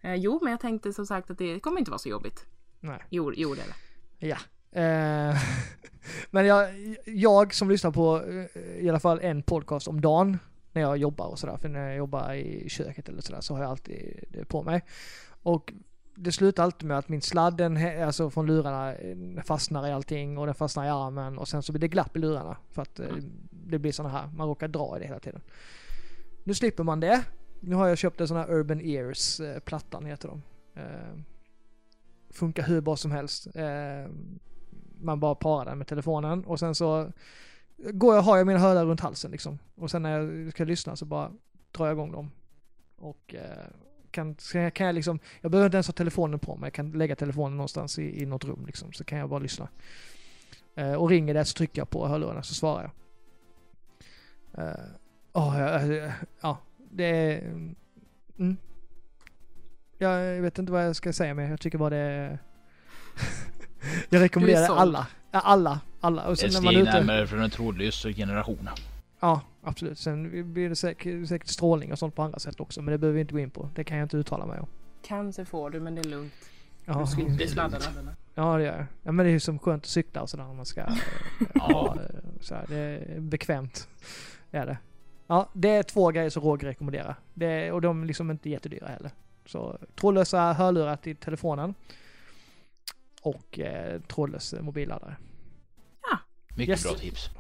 Eh, 0.01 0.15
jo 0.15 0.41
men 0.43 0.51
jag 0.51 0.61
tänkte 0.61 0.93
som 0.93 1.07
sagt 1.07 1.31
att 1.31 1.39
det 1.39 1.61
kommer 1.61 1.79
inte 1.79 1.91
vara 1.91 1.99
så 1.99 2.09
jobbigt. 2.09 2.47
Nej. 2.81 3.05
Jo, 3.11 3.33
jo 3.37 3.55
det 3.55 3.63
är 3.63 3.67
det. 3.67 4.27
Ja. 4.27 4.37
Eh, 4.81 5.37
men 6.31 6.47
jag, 6.47 6.69
jag 7.05 7.55
som 7.55 7.71
lyssnar 7.71 7.91
på 7.91 8.23
eh, 8.55 8.61
i 8.85 8.89
alla 8.89 9.01
fall 9.01 9.21
en 9.23 9.43
podcast 9.43 9.89
om 9.89 10.01
dagen 10.01 10.39
när 10.73 10.83
jag 10.83 10.97
jobbar 10.97 11.27
och 11.27 11.39
sådär. 11.39 11.57
För 11.57 11.69
när 11.69 11.89
jag 11.89 11.97
jobbar 11.97 12.33
i 12.33 12.69
köket 12.69 13.09
eller 13.09 13.23
sådär 13.23 13.41
så 13.41 13.55
har 13.55 13.63
jag 13.63 13.71
alltid 13.71 14.25
det 14.29 14.45
på 14.45 14.63
mig. 14.63 14.85
Och 15.43 15.73
det 16.17 16.33
slutar 16.33 16.63
alltid 16.63 16.89
med 16.89 16.99
att 16.99 17.09
min 17.09 17.23
sladd, 17.23 17.57
den, 17.57 18.03
alltså 18.05 18.31
från 18.31 18.47
lurarna, 18.47 18.95
eh, 18.95 19.43
fastnar 19.45 19.89
i 19.89 19.93
allting 19.93 20.39
och 20.39 20.47
den 20.47 20.55
fastnar 20.55 20.85
i 20.85 20.89
armen 20.89 21.39
och 21.39 21.49
sen 21.49 21.63
så 21.63 21.73
blir 21.73 21.81
det 21.81 21.89
glapp 21.89 22.17
i 22.17 22.19
lurarna. 22.19 22.57
För 22.73 22.83
att 22.83 23.01
eh, 23.01 23.07
det 23.67 23.79
blir 23.79 23.93
sådana 23.93 24.19
här, 24.19 24.29
man 24.37 24.49
råkar 24.49 24.69
dra 24.69 24.97
i 24.97 25.01
det 25.01 25.07
hela 25.07 25.21
tiden. 25.21 25.41
Nu 26.45 26.55
slipper 26.55 26.85
man 26.85 27.01
det. 27.01 27.25
Nu 27.61 27.75
har 27.75 27.89
jag 27.89 27.99
köpt 27.99 28.21
en 28.21 28.29
sån 28.29 28.37
här 28.37 28.51
Urban 28.51 28.81
Ears, 28.81 29.41
eh, 29.41 29.59
plattan 29.59 30.05
heter 30.05 30.29
de. 30.29 30.43
Eh, 30.75 31.19
funkar 32.31 32.63
hur 32.63 32.81
bra 32.81 32.97
som 32.97 33.11
helst. 33.11 33.47
Eh, 33.57 34.11
man 35.01 35.21
bara 35.21 35.35
parar 35.35 35.65
den 35.65 35.79
med 35.79 35.87
telefonen 35.87 36.45
och 36.45 36.59
sen 36.59 36.75
så 36.75 37.13
går 37.77 38.15
jag, 38.15 38.23
har 38.23 38.37
jag 38.37 38.47
mina 38.47 38.59
hörlurar 38.59 38.87
runt 38.87 39.01
halsen 39.01 39.31
liksom. 39.31 39.59
Och 39.75 39.91
sen 39.91 40.03
när 40.03 40.21
jag 40.21 40.53
ska 40.53 40.65
lyssna 40.65 40.97
så 40.97 41.05
bara 41.05 41.31
drar 41.73 41.87
jag 41.87 41.95
igång 41.95 42.13
dem. 42.13 42.31
Och 42.97 43.35
eh, 43.35 43.67
kan, 44.11 44.35
kan 44.75 44.87
jag 44.87 44.95
liksom, 44.95 45.19
jag 45.41 45.51
behöver 45.51 45.67
inte 45.67 45.77
ens 45.77 45.87
ha 45.87 45.93
telefonen 45.93 46.39
på 46.39 46.57
mig, 46.57 46.67
jag 46.67 46.75
kan 46.75 46.91
lägga 46.91 47.17
telefonen 47.17 47.57
någonstans 47.57 47.99
i, 47.99 48.23
i 48.23 48.27
något 48.27 48.45
rum 48.45 48.67
liksom, 48.67 48.93
så 48.93 49.05
kan 49.05 49.19
jag 49.19 49.29
bara 49.29 49.41
lyssna. 49.41 49.69
Eh, 50.75 50.95
och 50.95 51.09
ringer 51.09 51.35
det 51.35 51.45
så 51.45 51.55
trycker 51.55 51.81
jag 51.81 51.91
på 51.91 52.09
hörlurarna 52.09 52.43
så 52.43 52.55
svarar 52.55 52.83
jag. 52.83 52.91
Eh, 54.59 54.65
åh, 55.33 55.61
ja, 55.61 56.13
ja, 56.41 56.59
det 56.91 57.05
är... 57.05 57.39
Mm. 58.39 58.57
Jag 59.99 60.43
vet 60.43 60.59
inte 60.59 60.73
vad 60.73 60.87
jag 60.87 60.97
ska 60.97 61.13
säga 61.13 61.35
mer, 61.35 61.51
jag 61.51 61.61
tycker 61.61 61.79
bara 61.79 61.91
det 61.91 62.39
jag 64.09 64.21
rekommenderar 64.21 64.77
alla. 64.77 65.07
Ja, 65.31 65.41
alla, 65.41 65.81
alla. 66.01 66.27
Och 66.27 66.33
Ett 66.33 66.39
sen 66.39 66.51
när 66.53 66.61
man 66.61 66.75
är 66.75 66.83
ute... 66.83 66.93
närmare 66.93 67.27
från 67.27 67.43
en 67.43 67.51
trådlös 67.51 68.03
generation. 68.03 68.69
Ja, 69.21 69.41
absolut. 69.63 69.99
Sen 69.99 70.53
blir 70.53 70.69
det 70.69 70.77
säkert, 70.77 71.29
säkert 71.29 71.49
strålning 71.49 71.93
och 71.93 71.99
sånt 71.99 72.15
på 72.15 72.23
andra 72.23 72.39
sätt 72.39 72.61
också, 72.61 72.83
men 72.83 72.93
det 72.93 72.99
behöver 72.99 73.15
vi 73.15 73.21
inte 73.21 73.33
gå 73.33 73.39
in 73.39 73.51
på. 73.51 73.71
Det 73.75 73.85
kan 73.85 73.97
jag 73.99 74.05
inte 74.05 74.17
uttala 74.17 74.47
mig 74.47 74.61
om. 74.61 74.67
Cancer 75.03 75.45
får 75.45 75.71
du 75.71 75.81
men 75.81 75.95
det 75.95 76.01
är 76.01 76.05
lugnt. 76.05 76.33
Ja, 76.85 77.01
Du 77.01 77.07
slipper 77.07 77.33
det 77.33 77.45
är 77.45 77.49
sladdarna. 77.49 78.15
Ja 78.35 78.57
det 78.57 78.65
gör 78.65 78.77
jag. 78.77 78.87
Ja 79.03 79.13
men 79.13 79.27
det 79.27 79.31
är 79.31 79.33
ju 79.33 79.41
som 79.41 79.59
skönt 79.59 79.83
att 79.83 79.89
cykla 79.89 80.23
och 80.23 80.31
sådär 80.31 80.45
om 80.45 80.57
man 80.57 80.67
ska 80.67 80.85
ha 81.55 81.97
eh, 81.97 82.01
så 82.41 82.55
här, 82.55 82.65
Det 82.69 82.77
är 82.77 83.21
bekvämt. 83.21 83.89
Är 84.55 84.67
det. 84.67 84.79
Ja, 85.27 85.51
det 85.55 85.69
är 85.69 85.83
två 85.83 86.11
grejer 86.11 86.31
som 86.31 86.43
Roger 86.43 86.67
rekommenderar. 86.69 87.15
Det, 87.35 87.73
och 87.73 87.81
de 87.81 88.03
är 88.03 88.07
liksom 88.07 88.31
inte 88.31 88.51
jättedyra 88.51 88.87
heller. 88.87 89.11
Så 89.47 89.79
trådlösa 89.95 90.53
hörlurar 90.53 90.97
till 90.97 91.17
telefonen. 91.17 91.75
Och 93.23 93.59
eh, 93.59 94.01
trådlös 94.01 94.55
mobilladdare. 94.61 95.17
Mycket 96.57 96.69
Yes. 96.69 96.83
bra 96.83 96.95
tips. 96.95 97.31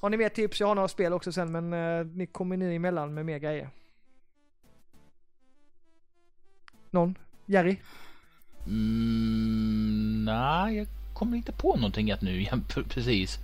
Har 0.00 0.10
ni 0.10 0.16
mer 0.16 0.28
tips? 0.28 0.60
Jag 0.60 0.66
har 0.66 0.74
några 0.74 0.88
spel 0.88 1.12
också 1.12 1.32
sen 1.32 1.52
men 1.52 1.72
eh, 1.72 2.06
ni 2.06 2.26
kommer 2.26 2.56
nu 2.56 2.74
emellan 2.74 3.14
med 3.14 3.26
mer 3.26 3.38
grejer. 3.38 3.70
Någon? 6.90 7.18
Jerry? 7.46 7.76
Mm, 8.66 10.24
nej, 10.24 10.76
jag 10.76 10.86
kommer 11.14 11.36
inte 11.36 11.52
på 11.52 11.76
någonting 11.76 12.10
att 12.10 12.22
nu 12.22 12.42
jämför 12.42 12.82
precis. 12.82 13.38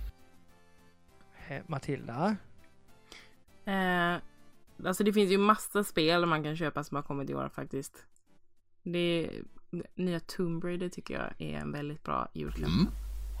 Matilda? 1.67 2.35
Eh, 3.69 4.17
alltså 4.87 5.03
det 5.03 5.13
finns 5.13 5.31
ju 5.31 5.37
massa 5.37 5.83
spel 5.83 6.25
man 6.25 6.43
kan 6.43 6.55
köpa 6.55 6.83
som 6.83 6.95
har 6.95 7.03
kommit 7.03 7.29
i 7.29 7.33
år 7.33 7.49
faktiskt. 7.55 7.93
Det 8.83 9.29
nya 9.95 10.19
Tomb 10.19 10.63
Raider 10.63 10.89
tycker 10.89 11.13
jag 11.13 11.49
är 11.49 11.59
en 11.59 11.71
väldigt 11.71 12.03
bra 12.03 12.27
julklapp. 12.33 12.69
Mm. 12.69 12.87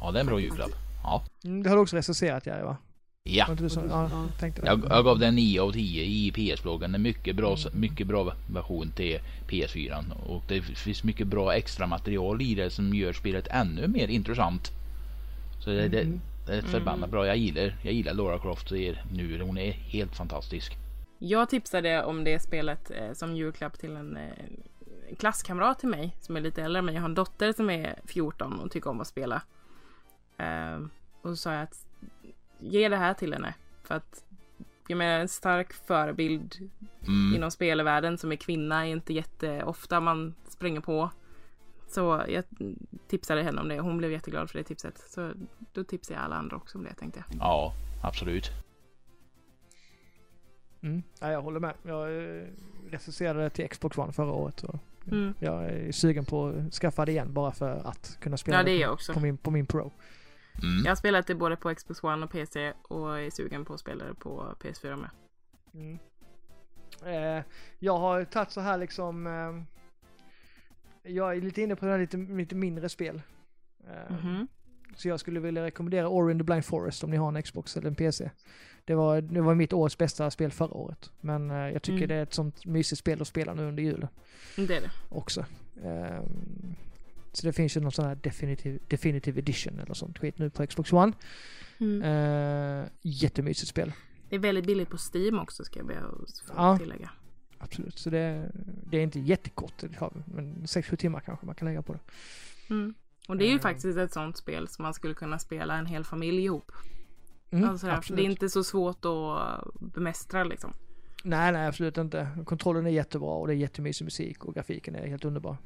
Ja, 0.01 0.11
det 0.11 0.19
är 0.19 0.21
en 0.21 0.27
bra 0.27 0.39
julklapp. 0.39 0.71
Ja. 1.03 1.23
Mm, 1.43 1.63
det 1.63 1.69
har 1.69 1.75
du 1.75 1.81
också 1.81 1.95
recenserat 1.95 2.45
Jerry 2.45 2.63
va? 2.63 2.77
Ja. 3.23 3.57
Som, 3.69 3.89
ja. 3.89 4.27
Jag, 4.41 4.83
jag 4.89 5.03
gav 5.03 5.19
den 5.19 5.35
9 5.35 5.61
av 5.61 5.71
10 5.71 6.03
i 6.03 6.31
PS-bloggen. 6.31 6.95
En 6.95 7.01
mycket 7.01 7.35
bra, 7.35 7.57
mycket 7.73 8.07
bra 8.07 8.33
version 8.53 8.91
till 8.91 9.19
PS4. 9.47 10.11
Och 10.27 10.43
det 10.47 10.61
finns 10.61 11.03
mycket 11.03 11.27
bra 11.27 11.55
extra 11.55 11.87
material 11.87 12.41
i 12.41 12.55
det 12.55 12.69
som 12.69 12.93
gör 12.93 13.13
spelet 13.13 13.47
ännu 13.47 13.87
mer 13.87 14.07
intressant. 14.07 14.71
Så 15.63 15.69
det, 15.69 15.87
det, 15.87 16.01
Mm. 16.01 16.21
Det 16.49 16.57
är 16.57 16.61
förbannat 16.61 17.09
bra. 17.09 17.27
Jag 17.27 17.37
gillar, 17.37 17.75
jag 17.83 17.93
gillar 17.93 18.13
Laura 18.13 18.39
Croft 18.39 18.71
nu. 19.11 19.41
Hon 19.41 19.57
är 19.57 19.71
helt 19.71 20.15
fantastisk. 20.15 20.77
Jag 21.19 21.49
tipsade 21.49 22.03
om 22.03 22.23
det 22.23 22.39
spelet 22.39 22.91
eh, 22.91 23.13
som 23.13 23.35
julklapp 23.35 23.79
till 23.79 23.95
en 23.95 24.17
eh, 24.17 25.15
klasskamrat 25.19 25.79
till 25.79 25.89
mig 25.89 26.15
som 26.21 26.37
är 26.37 26.41
lite 26.41 26.63
äldre 26.63 26.79
än 26.79 26.85
mig. 26.85 26.95
Jag 26.95 27.01
har 27.01 27.09
en 27.09 27.15
dotter 27.15 27.53
som 27.53 27.69
är 27.69 27.99
14 28.05 28.59
och 28.59 28.71
tycker 28.71 28.89
om 28.89 29.01
att 29.01 29.07
spela. 29.07 29.41
Eh, 30.37 30.79
och 31.21 31.29
så 31.29 31.35
sa 31.35 31.53
jag 31.53 31.63
att 31.63 31.85
ge 32.59 32.89
det 32.89 32.97
här 32.97 33.13
till 33.13 33.33
henne. 33.33 33.53
För 33.83 33.95
att 33.95 34.23
jag 34.87 34.97
menar 34.97 35.19
en 35.19 35.27
stark 35.27 35.73
förebild 35.73 36.69
Mm. 37.07 37.35
inom 37.35 37.51
spelvärlden 37.51 38.17
som 38.17 38.31
är 38.31 38.35
kvinna 38.35 38.87
är 38.87 38.91
inte 38.91 39.13
jätteofta 39.13 39.99
man 39.99 40.35
springer 40.47 40.81
på. 40.81 41.11
Så 41.89 42.25
jag 42.27 42.43
tipsade 43.07 43.43
henne 43.43 43.61
om 43.61 43.67
det. 43.67 43.79
Hon 43.79 43.97
blev 43.97 44.11
jätteglad 44.11 44.49
för 44.49 44.57
det 44.57 44.63
tipset. 44.63 44.97
Så 44.97 45.33
då 45.73 45.83
tipsar 45.83 46.15
jag 46.15 46.23
alla 46.23 46.35
andra 46.35 46.57
också 46.57 46.77
om 46.77 46.83
det 46.83 46.93
tänkte 46.93 47.23
jag. 47.27 47.37
Ja, 47.39 47.73
absolut. 48.03 48.51
Mm. 50.81 51.03
Ja, 51.19 51.31
jag 51.31 51.41
håller 51.41 51.59
med. 51.59 51.73
Jag 51.83 52.17
eh, 52.37 52.43
recenserade 52.89 53.49
till 53.49 53.69
Xbox 53.69 53.97
One 53.97 54.13
förra 54.13 54.31
året. 54.31 54.63
Och 54.63 54.75
Mm. 55.11 55.33
jag 55.39 55.65
är 55.65 55.91
sugen 55.91 56.25
på 56.25 56.47
att 56.47 56.73
skaffa 56.73 57.05
det 57.05 57.11
igen 57.11 57.33
bara 57.33 57.51
för 57.51 57.87
att 57.87 58.17
kunna 58.21 58.37
spela 58.37 58.57
Ja, 58.57 58.63
det 58.63 58.71
är 58.71 58.77
på, 58.77 58.81
jag 58.81 58.93
också. 58.93 59.13
på, 59.13 59.19
min, 59.19 59.37
på 59.37 59.51
min 59.51 59.65
Pro. 59.65 59.79
Mm. 60.63 60.81
Jag 60.83 60.91
har 60.91 60.95
spelat 60.95 61.27
det 61.27 61.35
både 61.35 61.55
på 61.55 61.75
Xbox 61.75 62.03
One 62.03 62.25
och 62.25 62.31
PC 62.31 62.73
och 62.83 63.19
är 63.19 63.29
sugen 63.29 63.65
på 63.65 63.73
att 63.73 63.79
spela 63.79 64.05
det 64.05 64.13
på 64.13 64.55
PS4 64.59 64.95
med. 64.95 65.09
Mm. 65.73 65.99
Eh, 67.05 67.43
jag 67.79 67.97
har 67.97 68.23
tagit 68.25 68.51
så 68.51 68.61
här 68.61 68.77
liksom... 68.77 69.27
Eh, 69.27 69.63
jag 71.03 71.37
är 71.37 71.41
lite 71.41 71.61
inne 71.61 71.75
på 71.75 71.85
det 71.85 71.91
här 71.91 71.99
lite, 71.99 72.17
lite 72.17 72.55
mindre 72.55 72.89
spel. 72.89 73.21
Eh, 73.89 74.15
Mhm. 74.15 74.47
Så 74.95 75.07
jag 75.07 75.19
skulle 75.19 75.39
vilja 75.39 75.63
rekommendera 75.63 76.09
Ori 76.09 76.31
and 76.31 76.39
the 76.39 76.43
Blind 76.43 76.65
Forest 76.65 77.03
om 77.03 77.11
ni 77.11 77.17
har 77.17 77.27
en 77.37 77.43
Xbox 77.43 77.77
eller 77.77 77.87
en 77.87 77.95
PC. 77.95 78.31
Det 78.85 78.95
var, 78.95 79.21
det 79.21 79.41
var 79.41 79.55
mitt 79.55 79.73
års 79.73 79.97
bästa 79.97 80.31
spel 80.31 80.51
förra 80.51 80.73
året. 80.73 81.11
Men 81.21 81.51
eh, 81.51 81.57
jag 81.57 81.81
tycker 81.81 81.97
Mm. 81.97 82.07
det 82.07 82.15
är 82.15 82.23
ett 82.23 82.33
sånt 82.33 82.65
mysigt 82.65 82.99
spel 82.99 83.21
att 83.21 83.27
spela 83.27 83.53
nu 83.53 83.67
under 83.67 83.83
julen 83.83 84.07
Det 84.55 84.63
är 84.77 84.81
det. 84.81 84.89
också. 85.09 85.45
Ehm, 85.83 86.75
så 87.33 87.47
det 87.47 87.53
finns 87.53 87.77
ju 87.77 87.81
någon 87.81 87.91
sån 87.91 88.05
här 88.05 88.15
definitive, 88.15 88.79
definitive 88.87 89.39
edition 89.39 89.79
eller 89.79 89.93
sånt 89.93 90.17
skit 90.19 90.37
nu 90.37 90.49
på 90.49 90.67
Xbox 90.67 90.93
One. 90.93 91.13
Mm. 91.79 92.01
Uh, 92.03 92.85
jättemysigt 93.01 93.69
spel. 93.69 93.91
Det 94.29 94.35
är 94.35 94.39
väldigt 94.39 94.65
billigt 94.65 94.89
på 94.89 94.97
Steam 95.13 95.39
också 95.39 95.63
ska 95.63 95.79
jag 95.79 95.87
be 95.87 95.99
att 95.99 96.43
Ja. 96.55 96.77
tillägga. 96.77 97.09
Absolut. 97.59 97.99
Så 97.99 98.09
det, 98.09 98.51
det 98.89 98.97
är 98.97 99.01
inte 99.01 99.19
jättekort, 99.19 99.83
men 100.25 100.55
6-7 100.65 100.95
timmar 100.95 101.19
kanske 101.19 101.45
man 101.45 101.55
kan 101.55 101.67
lägga 101.67 101.81
på 101.81 101.93
det. 101.93 101.99
Mm. 102.69 102.93
Och 103.27 103.37
det 103.37 103.43
är 103.43 103.47
ju 103.47 103.51
Mm. 103.51 103.61
faktiskt 103.61 103.97
ett 103.97 104.13
sånt 104.13 104.37
spel 104.37 104.67
som 104.67 104.83
man 104.83 104.93
skulle 104.93 105.13
kunna 105.13 105.39
spela 105.39 105.75
en 105.77 105.85
hel 105.85 106.03
familj 106.03 106.43
ihop. 106.43 106.71
Mm, 107.51 107.69
alltså, 107.69 107.87
det 108.15 108.21
är 108.21 108.25
inte 108.25 108.49
så 108.49 108.63
svårt 108.63 109.05
att 109.05 109.73
bemästra 109.79 110.43
liksom. 110.43 110.73
Nej, 111.23 111.51
nej 111.51 111.67
absolut 111.67 111.97
inte. 111.97 112.27
Kontrollen 112.45 112.85
är 112.85 112.89
jättebra 112.89 113.29
och 113.29 113.47
det 113.47 113.53
är 113.53 113.57
jättemysig 113.57 114.05
musik 114.05 114.45
och 114.45 114.53
grafiken 114.53 114.95
är 114.95 115.07
helt 115.07 115.25
underbar. 115.25 115.57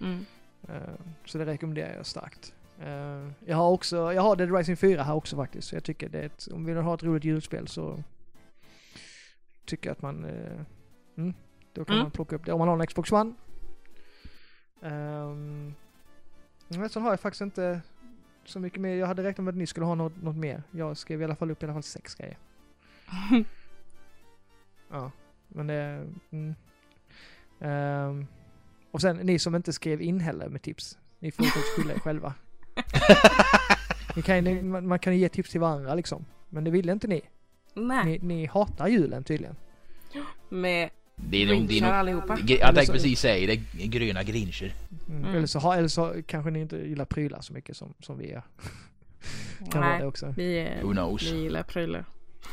Mm. 0.00 0.24
Eh, 0.68 0.94
Så 1.24 1.38
det 1.38 1.46
rekommenderar 1.46 1.96
jag 1.96 2.06
starkt. 2.06 2.54
Eh, 2.80 3.28
Jag 3.46 3.56
har 3.56 3.70
också, 3.70 4.12
jag 4.12 4.22
har 4.22 4.36
Dead 4.36 4.56
Rising 4.56 4.76
4 4.76 5.02
här 5.02 5.14
också 5.14 5.36
faktiskt. 5.36 5.68
Så 5.68 5.76
jag 5.76 5.84
tycker 5.84 6.08
det 6.08 6.18
är 6.18 6.26
ett, 6.26 6.48
om 6.52 6.64
vi 6.64 6.72
vill 6.72 6.82
ha 6.82 6.94
ett 6.94 7.02
roligt 7.02 7.24
julspel 7.24 7.68
så 7.68 8.02
tycker 9.64 9.88
jag 9.88 9.92
att 9.92 10.02
man, 10.02 10.24
eh, 10.24 10.60
mm, 11.16 11.34
då 11.72 11.84
kan 11.84 11.94
Mm. 11.94 12.02
man 12.04 12.10
plocka 12.10 12.36
upp 12.36 12.46
det 12.46 12.52
om 12.52 12.58
man 12.58 12.68
har 12.68 12.80
en 12.80 12.86
Xbox 12.86 13.12
One. 13.12 13.32
Um, 14.80 15.74
men 16.68 16.88
sen 16.88 17.02
har 17.02 17.10
jag 17.10 17.20
faktiskt 17.20 17.40
inte 17.40 17.80
så 18.44 18.60
mycket 18.60 18.80
mer. 18.80 18.94
Jag 18.94 19.06
hade 19.06 19.22
räknat 19.22 19.44
med 19.44 19.52
att 19.52 19.58
ni 19.58 19.66
skulle 19.66 19.86
ha 19.86 19.94
något, 19.94 20.22
något 20.22 20.36
mer. 20.36 20.62
Jag 20.70 20.96
skrev 20.96 21.20
i 21.20 21.24
alla 21.24 21.36
fall 21.36 21.50
upp 21.50 21.62
i 21.62 21.66
alla 21.66 21.72
fall 21.72 21.82
sex 21.82 22.14
grejer. 22.14 22.38
Ja, 24.90 25.10
men 25.48 25.66
det... 25.66 26.06
Mm. 26.30 26.54
Ehm, 27.60 28.26
och 28.90 29.00
sen 29.00 29.16
ni 29.16 29.38
som 29.38 29.54
inte 29.54 29.72
skrev 29.72 30.02
in 30.02 30.20
heller 30.20 30.48
med 30.48 30.62
tips. 30.62 30.98
Ni 31.18 31.30
får 31.32 31.44
faktiskt 31.44 31.66
skylla 31.76 31.94
er 31.94 31.98
själva. 31.98 32.34
Kan, 34.24 34.44
ni, 34.44 34.62
man, 34.62 34.86
man 34.88 34.98
kan 34.98 35.12
ju 35.12 35.18
ge 35.18 35.28
tips 35.28 35.50
till 35.50 35.60
varandra 35.60 35.94
liksom. 35.94 36.24
Men 36.48 36.64
det 36.64 36.70
ville 36.70 36.92
inte 36.92 37.06
ni. 37.08 37.22
Nej, 37.74 38.04
Ni, 38.04 38.18
ni 38.18 38.46
hatar 38.46 38.88
julen 38.88 39.24
tydligen. 39.24 39.56
med 40.48 40.90
Det 41.16 41.42
är 41.42 41.46
nog, 41.46 41.56
det 41.56 41.64
är 41.64 41.66
grinchar 41.68 41.92
allihopa. 41.92 42.38
jag 42.46 42.50
Eller 42.60 42.72
tänkte 42.72 42.92
precis 42.92 43.20
säga 43.20 43.46
det. 43.46 43.82
är 43.82 43.86
Gröna 43.86 44.22
grincher. 44.22 44.74
Mm. 45.08 45.24
Mm. 45.24 45.34
Eller, 45.36 45.46
så, 45.46 45.72
eller 45.72 45.88
så 45.88 46.22
kanske 46.26 46.50
ni 46.50 46.60
inte 46.60 46.76
gillar 46.76 47.04
prylar 47.04 47.40
så 47.40 47.52
mycket 47.52 47.76
som, 47.76 47.94
som 48.00 48.18
vi 48.18 48.30
gör. 48.30 48.42
Kan 49.70 49.80
vara 49.80 49.92
det 49.92 49.98
Nej, 49.98 50.06
också. 50.06 50.34
vi, 50.36 50.68
Who 50.82 50.92
knows? 50.92 51.32
vi 51.32 51.42
gillar 51.42 51.62
prylar. 51.62 52.04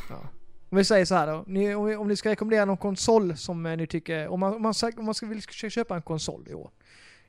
Ja. 0.09 0.29
Om 0.69 0.77
vi 0.77 0.83
säger 0.83 1.05
så 1.05 1.15
här 1.15 1.27
då. 1.27 1.43
Ni, 1.47 1.75
om, 1.75 1.85
vi, 1.85 1.95
om 1.95 2.07
ni 2.07 2.15
ska 2.15 2.29
rekommendera 2.29 2.65
någon 2.65 2.77
konsol 2.77 3.38
som 3.38 3.65
eh, 3.65 3.77
ni 3.77 3.88
tycker, 3.88 4.27
om 4.27 4.39
man, 4.39 4.53
om 4.53 4.61
man, 4.61 4.73
om 4.97 5.05
man 5.05 5.13
ska 5.13 5.25
vill 5.25 5.41
köpa 5.41 5.95
en 5.95 6.01
konsol 6.01 6.47
i 6.49 6.53
år. 6.53 6.71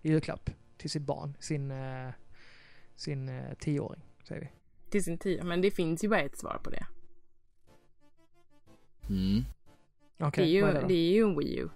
I 0.02 0.10
julklapp 0.10 0.50
till 0.78 0.90
sitt 0.90 1.02
barn, 1.02 1.36
sin, 1.40 1.70
eh, 1.70 2.10
sin 2.96 3.28
eh, 3.28 3.54
tioåring, 3.59 4.02
säger 4.28 4.40
vi. 4.40 4.48
Till 4.90 5.04
sin 5.04 5.18
tid. 5.18 5.44
Men 5.44 5.60
det 5.60 5.70
finns 5.70 6.04
ju 6.04 6.09
bara 6.09 6.20
ett 6.20 6.38
svar 6.38 6.60
på 6.64 6.70
det. 6.70 6.86
Mm. 9.09 9.44
Okej, 10.23 10.44
det, 10.44 10.51
är 10.51 10.53
ju, 10.53 10.65
är 10.65 10.74
det 10.74 10.86
det 10.89 10.94
är 10.94 11.12
ju 11.12 11.23
en 11.23 11.39
Wii 11.39 11.59
U. 11.59 11.69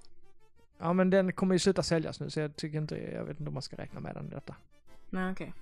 Ja 0.79 0.93
men 0.93 1.11
den 1.11 1.33
kommer 1.33 1.55
ju 1.55 1.59
sluta 1.59 1.83
säljas 1.83 2.21
nu 2.21 2.31
så 2.31 2.41
jag 2.41 2.57
tycker 2.57 2.79
inte, 2.79 2.97
jag 2.97 3.25
vet 3.25 3.41
inte 3.41 3.49
om 3.49 3.55
man 3.55 3.63
ska 3.63 3.77
räkna 3.77 4.01
med 4.01 4.15
den 4.15 4.27
i 4.27 4.31
detta. 4.31 4.55
Nej, 5.11 5.33
okej. 5.33 5.53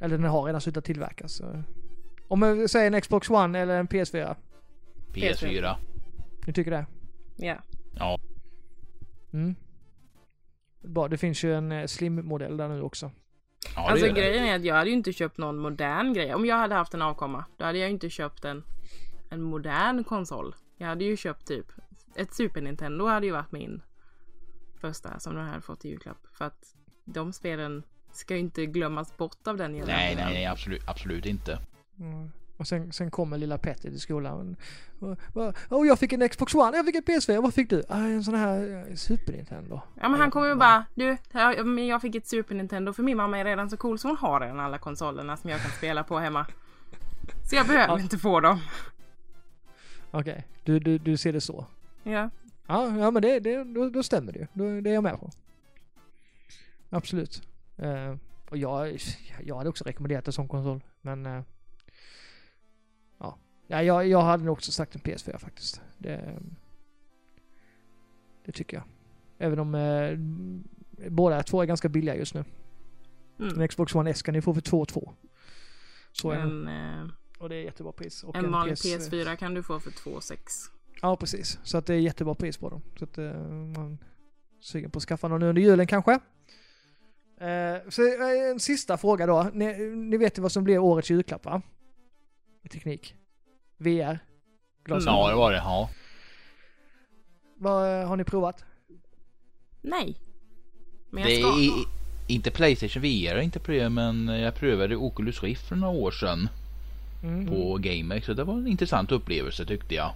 Eller 0.00 0.18
den 0.18 0.26
har 0.26 0.42
redan 0.42 0.60
slutat 0.60 0.84
tillverkas. 0.84 1.32
Så. 1.32 1.62
Om 2.28 2.42
jag 2.42 2.70
säger 2.70 2.92
en 2.92 3.00
Xbox 3.00 3.30
One 3.30 3.58
eller 3.58 3.78
en 3.78 3.88
PS4. 3.88 4.36
PS4. 5.12 5.74
Ni 6.46 6.52
tycker 6.52 6.70
det? 6.70 6.86
Ja. 7.36 7.56
Ja. 7.96 8.18
Mm. 9.32 9.54
Bra, 10.80 11.08
det 11.08 11.18
finns 11.18 11.44
ju 11.44 11.54
en 11.54 11.72
eh, 11.72 11.86
slim-modell 11.86 12.56
där 12.56 12.68
nu 12.68 12.82
också. 12.82 13.10
Ja, 13.74 13.90
alltså 13.90 14.06
det. 14.06 14.12
grejen 14.12 14.44
är 14.44 14.56
att 14.56 14.64
jag 14.64 14.74
hade 14.74 14.90
ju 14.90 14.96
inte 14.96 15.12
köpt 15.12 15.38
någon 15.38 15.58
modern 15.58 16.12
grej. 16.12 16.34
Om 16.34 16.46
jag 16.46 16.56
hade 16.56 16.74
haft 16.74 16.94
en 16.94 17.02
avkomma, 17.02 17.44
då 17.56 17.64
hade 17.64 17.78
jag 17.78 17.90
inte 17.90 18.10
köpt 18.10 18.44
en, 18.44 18.64
en 19.30 19.42
modern 19.42 20.04
konsol. 20.04 20.54
Jag 20.76 20.86
hade 20.86 21.04
ju 21.04 21.16
köpt 21.16 21.46
typ 21.46 21.66
ett 22.16 22.34
Super 22.34 22.60
Nintendo 22.60 23.06
hade 23.06 23.26
ju 23.26 23.32
varit 23.32 23.52
min 23.52 23.82
första 24.80 25.18
som 25.20 25.36
jag 25.36 25.44
hade 25.44 25.60
fått 25.62 25.84
i 25.84 25.88
julklapp. 25.88 26.26
För 26.32 26.44
att 26.44 26.74
de 27.04 27.32
spelen 27.32 27.82
ska 28.12 28.34
ju 28.34 28.40
inte 28.40 28.66
glömmas 28.66 29.16
bort 29.16 29.46
av 29.46 29.56
den 29.56 29.72
Nej, 29.72 29.80
generationen. 29.80 30.16
nej, 30.24 30.34
nej, 30.34 30.46
absolut, 30.46 30.82
absolut 30.88 31.26
inte. 31.26 31.58
Mm. 32.00 32.30
Och 32.56 32.68
sen, 32.68 32.92
sen 32.92 33.10
kommer 33.10 33.38
lilla 33.38 33.58
Petter 33.58 33.90
till 33.90 34.00
skolan. 34.00 34.56
Och, 34.98 35.18
och, 35.34 35.54
och 35.68 35.86
jag 35.86 35.98
fick 35.98 36.12
en 36.12 36.28
Xbox 36.28 36.54
One, 36.54 36.76
jag 36.76 36.86
fick 36.86 36.94
en 36.94 37.02
PS4, 37.02 37.42
vad 37.42 37.54
fick 37.54 37.70
du? 37.70 37.82
Ah, 37.88 37.98
en 37.98 38.24
sån 38.24 38.34
här 38.34 38.86
eh, 38.90 38.94
Super 38.94 39.32
Nintendo. 39.32 39.80
Ja 40.00 40.08
men 40.08 40.20
han 40.20 40.30
kommer 40.30 40.48
ju 40.48 40.54
bara, 40.54 40.84
du, 40.94 41.16
men 41.64 41.86
jag 41.86 42.02
fick 42.02 42.14
ett 42.14 42.26
Super 42.26 42.54
Nintendo 42.54 42.92
för 42.92 43.02
min 43.02 43.16
mamma 43.16 43.38
är 43.38 43.44
redan 43.44 43.70
så 43.70 43.76
cool 43.76 43.98
så 43.98 44.08
hon 44.08 44.16
har 44.16 44.40
redan 44.40 44.60
alla 44.60 44.78
konsolerna 44.78 45.36
som 45.36 45.50
jag 45.50 45.60
kan 45.60 45.70
spela 45.70 46.04
på 46.04 46.18
hemma. 46.18 46.46
Så 47.50 47.56
jag 47.56 47.66
behöver 47.66 47.94
Ja. 47.94 48.00
inte 48.00 48.18
få 48.18 48.40
dem. 48.40 48.60
Okej, 50.10 50.46
du, 50.64 50.78
du, 50.78 50.98
du 50.98 51.16
ser 51.16 51.32
det 51.32 51.40
så. 51.40 51.66
Ja. 52.02 52.30
Ja, 52.66 52.98
ja 52.98 53.10
men 53.10 53.22
det, 53.22 53.40
det, 53.40 53.64
då, 53.64 53.88
då 53.88 54.02
stämmer 54.02 54.32
det 54.32 54.38
ju. 54.38 54.46
Då, 54.52 54.80
det 54.80 54.90
är 54.90 54.94
jag 54.94 55.02
med 55.02 55.20
på. 55.20 55.30
Absolut. 56.90 57.42
Eh, 57.76 58.14
Och 58.50 58.56
jag, 58.56 58.98
jag 59.42 59.56
hade 59.56 59.70
också 59.70 59.84
rekommenderat 59.84 60.26
en 60.26 60.32
sån 60.32 60.48
konsol. 60.48 60.82
Men... 61.00 61.26
eh, 61.26 61.42
ja. 63.18 63.38
ja 63.66 63.82
jag, 63.82 64.08
jag 64.08 64.22
hade 64.22 64.44
nog 64.44 64.52
också 64.52 64.72
sagt 64.72 64.94
en 64.94 65.00
PS4 65.00 65.38
faktiskt. 65.38 65.80
Det, 65.98 66.38
det 68.44 68.52
tycker 68.52 68.76
jag. 68.76 68.84
Även 69.38 69.58
om 69.58 69.74
eh, 69.74 70.18
båda 71.10 71.42
två 71.42 71.62
är 71.62 71.66
ganska 71.66 71.88
billiga 71.88 72.16
just 72.16 72.34
nu. 72.34 72.44
Mm. 73.38 73.60
En 73.60 73.68
Xbox 73.68 73.94
One 73.94 74.10
S 74.10 74.22
kan 74.22 74.34
ni 74.34 74.42
få 74.42 74.54
för 74.54 74.60
2 74.60 74.84
2. 74.84 75.12
Så 76.12 76.30
är 76.30 76.36
det. 76.36 76.42
En, 76.42 76.68
eh, 76.68 77.08
Och 77.38 77.48
det 77.48 77.56
är 77.56 77.62
jättebra 77.62 77.92
pris. 77.92 78.24
Och 78.24 78.36
en 78.36 78.52
vanlig 78.52 78.74
PS 78.76 78.84
PS4 78.84 79.36
kan 79.36 79.54
du 79.54 79.62
få 79.62 79.80
för 79.80 79.90
2,6. 79.90 80.36
Ja, 81.00 81.16
precis. 81.16 81.58
Så 81.62 81.78
att 81.78 81.86
det 81.86 81.94
är 81.94 81.98
jättebra 81.98 82.34
pris 82.34 82.56
på 82.56 82.68
dem. 82.68 82.82
Så 82.98 83.04
att 83.04 83.18
eh, 83.18 83.24
man 83.76 83.92
är 83.92 83.98
sugen 84.60 84.90
på 84.90 84.96
att 84.98 85.02
skaffa 85.04 85.28
någon 85.28 85.42
under 85.42 85.62
julen 85.62 85.86
kanske. 85.86 86.12
Eh, 87.40 87.76
så 87.88 88.02
eh, 88.02 88.50
en 88.50 88.60
sista 88.60 88.96
fråga 88.96 89.26
då. 89.26 89.50
Ni, 89.52 89.78
ni 89.96 90.16
vet 90.16 90.38
ju 90.38 90.42
vad 90.42 90.52
som 90.52 90.64
blir 90.64 90.78
årets 90.78 91.10
julklapp 91.10 91.44
va? 91.44 91.62
I 92.62 92.68
teknik. 92.68 93.14
VR. 93.78 94.18
Glasögon. 94.84 95.14
Ja, 95.18 95.28
det 95.30 95.34
var 95.36 95.50
det. 95.52 95.56
Ja. 95.58 95.90
Vad 97.56 98.00
eh, 98.00 98.08
har 98.08 98.16
ni 98.16 98.24
provat? 98.24 98.64
Nej. 99.82 100.16
Men 101.10 101.24
Det 101.24 101.34
jag 101.34 101.52
ska. 101.52 101.60
är 101.62 101.70
inte 102.28 102.50
Playstation 102.50 103.02
VR, 103.02 103.40
inte 103.40 103.60
prövat, 103.60 103.92
men 103.92 104.26
jag 104.28 104.54
prövade 104.54 104.96
Oculus 104.96 105.42
Rift 105.42 105.68
för 105.68 105.76
några 105.76 105.98
år 105.98 106.10
sedan 106.10 106.48
Mm. 107.24 107.46
på 107.46 107.78
GameX. 107.80 108.26
Så 108.26 108.32
det 108.34 108.44
var 108.44 108.54
en 108.54 108.66
intressant 108.66 109.12
upplevelse 109.12 109.66
tyckte 109.66 109.94
jag. 109.94 110.14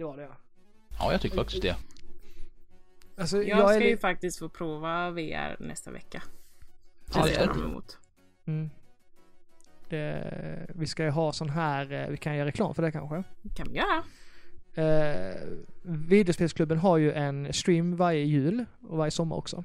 Det 0.00 0.04
var 0.04 0.16
det 0.16 0.22
ja. 0.22 0.36
Ja, 0.98 1.12
jag 1.12 1.20
tycker 1.20 1.36
faktiskt 1.36 1.62
det. 1.62 1.76
Alltså, 3.16 3.42
Jag, 3.42 3.58
jag, 3.58 3.74
är 3.74 3.80
ska 3.80 3.88
ju 3.88 3.96
faktiskt 3.96 4.38
få 4.38 4.48
prova 4.48 5.10
VR 5.10 5.56
nästa 5.62 5.90
vecka. 5.90 6.22
Ja, 7.14 7.22
Det 7.22 7.32
ser 7.32 7.40
jag 7.40 7.54
fram 7.54 7.70
emot. 7.70 7.98
mm. 8.44 8.70
det, 9.88 10.66
Vi 10.74 10.86
ska 10.86 11.04
ju 11.04 11.10
ha 11.10 11.32
sån 11.32 11.50
här, 11.50 11.92
eh, 11.92 12.08
vi 12.08 12.16
kan 12.16 12.36
göra 12.36 12.46
reklam 12.46 12.74
för 12.74 12.82
det 12.82 12.92
kanske. 12.92 13.24
kan 13.56 13.66
vi 13.72 13.78
göra. 13.78 14.04
Eh, 14.74 15.36
videospelsklubben 15.82 16.78
har 16.78 16.96
ju 16.96 17.12
en 17.12 17.52
stream 17.52 17.96
varje 17.96 18.24
jul 18.24 18.64
och 18.88 18.98
varje 18.98 19.10
sommar 19.10 19.36
också. 19.36 19.64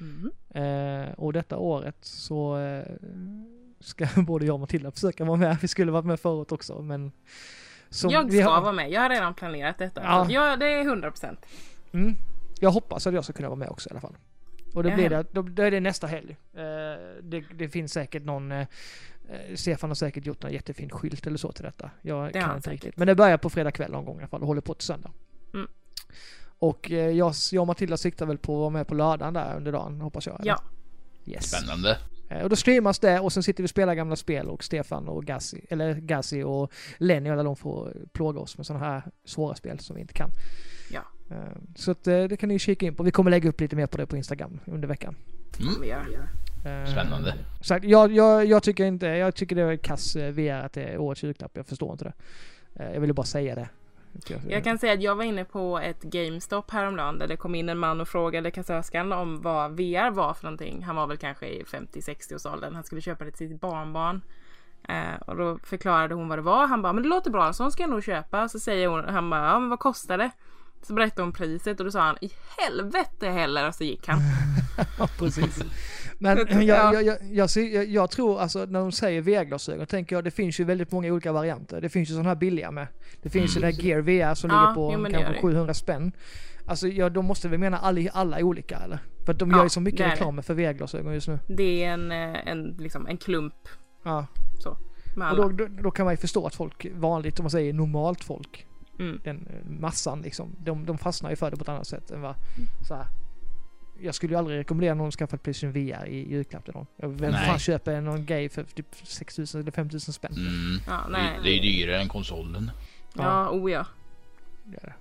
Mm. 0.00 0.30
Eh, 0.50 1.14
och 1.14 1.32
detta 1.32 1.56
året 1.56 1.96
så 2.00 2.58
eh, 2.58 2.86
ska 3.80 4.06
både 4.22 4.46
jag 4.46 4.54
och 4.54 4.60
Matilda 4.60 4.90
försöka 4.90 5.24
vara 5.24 5.36
med. 5.36 5.58
Vi 5.62 5.68
skulle 5.68 5.92
varit 5.92 6.06
med 6.06 6.20
förut 6.20 6.52
också 6.52 6.82
men... 6.82 7.12
som 7.90 8.10
jag 8.10 8.30
vi 8.30 8.38
ska 8.40 8.50
har- 8.50 8.60
vara 8.60 8.72
med. 8.72 8.90
Jag 8.90 9.00
har 9.00 9.08
redan 9.10 9.34
planerat 9.34 9.78
detta. 9.78 10.02
Ja. 10.04 10.24
Så 10.26 10.32
Ja, 10.32 10.56
det 10.56 10.66
är 10.72 10.84
100 10.84 11.10
procent. 11.10 11.46
Mm, 11.92 12.14
jag 12.60 12.70
hoppas 12.70 13.06
att 13.06 13.14
jag 13.14 13.24
ska 13.24 13.32
kunna 13.32 13.48
vara 13.48 13.56
med 13.58 13.68
också 13.68 13.88
i 13.88 13.92
alla 13.92 14.00
fall. 14.00 14.16
Och 14.74 14.82
då 14.82 14.90
Ja. 14.90 14.94
blir 14.94 15.10
det, 15.10 15.24
då, 15.32 15.42
då 15.42 15.62
är 15.62 15.70
det 15.70 15.80
nästa 15.80 16.06
helg. 16.06 16.36
Eh, 16.54 16.62
det, 17.22 17.44
det 17.54 17.68
finns 17.68 17.92
säkert 17.92 18.24
någon, 18.24 18.52
eh, 18.52 18.58
eh, 19.28 19.54
Stefan 19.56 19.90
har 19.90 19.94
säkert 19.94 20.26
gjort 20.26 20.44
en 20.44 20.52
jättefin 20.52 20.90
skylt 20.90 21.26
eller 21.26 21.36
så 21.38 21.52
till 21.52 21.64
detta. 21.64 21.90
Jag 22.02 22.14
har 22.14 22.30
kan 22.30 22.42
inte 22.42 22.54
säkert. 22.62 22.72
riktigt. 22.72 22.96
Men 22.96 23.06
det 23.06 23.14
börjar 23.14 23.36
på 23.38 23.50
fredag 23.50 23.70
kväll 23.70 23.90
någon 23.92 24.04
gång 24.04 24.16
i 24.16 24.18
alla 24.20 24.28
fall 24.28 24.40
och 24.40 24.46
håller 24.46 24.60
på 24.60 24.74
till 24.74 24.86
söndag. 24.86 25.10
Mm. 25.54 25.66
Och 26.58 26.90
eh, 26.90 27.10
jag, 27.10 27.34
jag 27.52 27.60
och 27.60 27.66
Matilda 27.66 27.96
siktar 27.96 28.26
väl 28.26 28.38
på 28.38 28.52
att 28.54 28.58
vara 28.60 28.70
med 28.70 28.86
på 28.88 28.94
lördagen 28.94 29.34
där 29.34 29.56
under 29.56 29.72
dagen 29.72 30.00
hoppas 30.00 30.26
jag. 30.26 30.40
eller? 30.40 30.48
Ja. 30.52 30.62
Yes. 31.32 31.50
Spännande. 31.50 31.98
Eh, 32.28 32.42
Och 32.42 32.48
då 32.50 32.56
streamas 32.56 32.98
det 32.98 33.20
och 33.20 33.32
sen 33.32 33.42
sitter 33.42 33.62
vi 33.62 33.66
och 33.66 33.70
spelar 33.70 33.94
gamla 33.94 34.16
spel 34.16 34.48
och 34.48 34.64
Stefan 34.64 35.08
och 35.08 35.24
Gassi, 35.24 35.64
eller 35.70 35.94
Gassi 35.94 36.42
och 36.42 36.72
Lenny 36.98 37.30
alla 37.30 37.42
de 37.42 37.56
får 37.56 37.92
plåga 38.12 38.40
oss 38.40 38.56
med 38.56 38.66
sådana 38.66 38.84
här 38.84 39.02
svåra 39.24 39.54
spel 39.54 39.78
som 39.78 39.96
vi 39.96 40.02
inte 40.02 40.14
kan. 40.14 40.30
Ja. 40.92 41.00
Eh, 41.30 41.36
Så 41.76 41.90
att 41.90 42.06
eh, 42.06 42.24
det 42.24 42.36
kan 42.36 42.48
ni 42.48 42.58
kika 42.58 42.86
in 42.86 42.94
på. 42.94 43.02
Vi 43.02 43.10
kommer 43.10 43.30
lägga 43.30 43.48
upp 43.48 43.60
lite 43.60 43.76
mer 43.76 43.86
på 43.86 43.96
det 43.96 44.06
på 44.06 44.16
Instagram 44.16 44.60
under 44.64 44.88
veckan. 44.88 45.16
Mm. 45.60 45.88
Gör. 45.88 46.28
Eh, 46.82 46.86
Spännande. 46.92 47.34
Så 47.60 47.78
jag, 47.82 48.12
jag, 48.12 48.44
jag 48.46 48.62
tycker 48.62 48.84
inte, 48.84 49.06
jag 49.06 49.34
tycker 49.34 49.56
det 49.56 49.62
är 49.62 49.76
kass 49.76 50.16
VR 50.16 50.52
att 50.64 50.72
det 50.72 50.82
är 50.82 50.98
årets 50.98 51.22
julklapp. 51.22 51.52
Jag 51.56 51.66
förstår 51.66 51.92
inte 51.92 52.04
det. 52.04 52.12
Jag 52.92 53.00
ville 53.00 53.12
bara 53.12 53.26
säga 53.26 53.54
det. 53.54 53.68
Jag 54.48 54.64
kan 54.64 54.78
säga 54.78 54.92
att 54.92 55.02
jag 55.02 55.16
var 55.16 55.24
inne 55.24 55.44
på 55.44 55.78
ett 55.78 56.02
GameStop 56.02 56.70
häromdagen 56.70 57.18
där 57.18 57.28
det 57.28 57.36
kom 57.36 57.54
in 57.54 57.68
en 57.68 57.78
man 57.78 58.00
och 58.00 58.08
frågade 58.08 58.50
kassörskan 58.50 59.12
om 59.12 59.42
vad 59.42 59.70
VR 59.70 60.10
var 60.10 60.34
för 60.34 60.44
någonting. 60.44 60.82
Han 60.82 60.96
var 60.96 61.06
väl 61.06 61.16
kanske 61.16 61.46
i 61.46 61.62
50-60 61.62 62.34
års 62.34 62.46
åldern. 62.46 62.74
Han 62.74 62.84
skulle 62.84 63.00
köpa 63.00 63.24
det 63.24 63.30
till 63.30 63.48
sitt 63.48 63.60
barnbarn. 63.60 64.22
Eh, 64.88 65.22
och 65.26 65.36
då 65.36 65.58
förklarade 65.58 66.14
hon 66.14 66.28
vad 66.28 66.38
det 66.38 66.42
var. 66.42 66.66
Han 66.66 66.82
bara, 66.82 66.92
men 66.92 67.02
det 67.02 67.08
låter 67.08 67.30
bra, 67.30 67.46
en 67.46 67.54
sån 67.54 67.72
ska 67.72 67.82
jag 67.82 67.90
nog 67.90 68.04
köpa. 68.04 68.48
Så 68.48 68.60
säger 68.60 68.88
hon, 68.88 69.04
han 69.04 69.30
bara, 69.30 69.46
ja 69.46 69.58
men 69.58 69.68
vad 69.68 69.78
kostar 69.78 70.18
det? 70.18 70.30
Så 70.82 70.94
berättade 70.94 71.22
hon 71.22 71.32
priset 71.32 71.80
och 71.80 71.84
då 71.86 71.92
sa 71.92 72.00
han, 72.00 72.16
i 72.20 72.30
helvete 72.58 73.28
heller. 73.28 73.68
Och 73.68 73.74
så 73.74 73.84
gick 73.84 74.08
han. 74.08 74.20
Precis. 75.18 75.64
Men 76.18 76.36
jag, 76.50 76.62
jag, 76.62 76.94
jag, 77.04 77.16
jag, 77.30 77.48
jag, 77.56 77.86
jag 77.86 78.10
tror 78.10 78.40
alltså 78.40 78.64
när 78.64 78.80
de 78.80 78.92
säger 78.92 79.20
VR-glasögon 79.22 79.86
tänker 79.86 80.16
jag 80.16 80.24
det 80.24 80.30
finns 80.30 80.60
ju 80.60 80.64
väldigt 80.64 80.92
många 80.92 81.12
olika 81.12 81.32
varianter. 81.32 81.80
Det 81.80 81.88
finns 81.88 82.10
ju 82.10 82.12
sådana 82.12 82.28
här 82.28 82.36
billiga 82.36 82.70
med. 82.70 82.86
Det 83.22 83.30
finns 83.30 83.56
ju 83.56 83.60
det 83.60 83.66
här 83.66 83.84
Gear 83.84 84.00
VR 84.00 84.34
som 84.34 84.50
Ja, 84.50 84.60
ligger 84.60 84.74
på 84.74 84.92
jo, 84.94 85.04
kanske 85.04 85.20
gör 85.22 85.32
det. 85.32 85.40
700 85.40 85.74
spänn. 85.74 86.12
Alltså 86.66 86.88
ja, 86.88 87.08
de 87.08 87.24
måste 87.24 87.48
väl 87.48 87.58
mena 87.58 87.78
alla, 87.78 88.10
alla 88.12 88.38
är 88.38 88.42
olika 88.42 88.76
eller? 88.78 88.98
För 89.26 89.34
de 89.34 89.50
Ja, 89.50 89.56
gör 89.56 89.64
ju 89.64 89.70
så 89.70 89.80
mycket 89.80 90.00
reklam 90.12 90.42
för 90.42 90.54
VR-glasögon 90.54 91.14
just 91.14 91.28
nu. 91.28 91.38
Det 91.48 91.84
är 91.84 91.92
en, 91.92 92.12
eh, 92.12 92.48
en, 92.48 92.76
liksom, 92.78 93.06
en 93.06 93.16
klump 93.16 93.54
Ja. 94.04 94.26
så. 94.58 94.76
Och 95.30 95.36
då, 95.36 95.48
då, 95.48 95.66
då 95.82 95.90
kan 95.90 96.04
man 96.04 96.12
ju 96.12 96.16
förstå 96.16 96.46
att 96.46 96.54
folk, 96.54 96.86
vanligt 96.94 97.38
om 97.38 97.44
man 97.44 97.50
säger 97.50 97.72
normalt 97.72 98.24
folk, 98.24 98.66
Mm. 98.98 99.20
den 99.24 99.46
eh, 99.50 99.70
massan 99.80 100.22
liksom, 100.22 100.56
de, 100.58 100.86
de 100.86 100.98
fastnar 100.98 101.30
ju 101.30 101.36
för 101.36 101.50
det 101.50 101.56
på 101.56 101.62
ett 101.62 101.68
annat 101.68 101.86
sätt 101.86 102.10
än 102.10 102.20
vad 102.20 102.34
så 102.88 102.94
här. 102.94 103.06
Jag 104.00 104.14
skulle 104.14 104.32
ju 104.32 104.38
aldrig 104.38 104.58
rekommendera 104.58 104.94
någon 104.94 105.08
att 105.08 105.14
skaffa 105.14 105.36
ett 105.36 105.42
Playstation 105.42 105.72
VR 105.72 106.06
i 106.06 106.30
julklapp 106.30 106.64
till 106.64 106.74
någon. 106.74 106.86
Vem 106.96 107.32
Nej. 107.32 107.46
fan 107.46 107.58
köper 107.58 108.00
någon 108.00 108.26
grej 108.26 108.48
för 108.48 108.62
typ 108.64 108.86
6000 109.02 109.60
eller 109.60 109.72
5000 109.72 110.14
spänn? 110.14 110.32
Mm. 110.32 110.80
Ja, 110.86 111.02
Det, 111.06 111.12
nej. 111.12 111.38
det 111.42 111.50
är 111.50 111.62
dyrare 111.62 112.00
än 112.02 112.08
konsolen. 112.08 112.70
Ja, 113.14 113.50
oh 113.50 113.70
ja. 113.72 113.86
Det 114.64 114.76
är 114.76 114.86
det. 114.86 114.94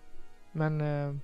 Men 0.52 0.82
eh, 0.82 1.15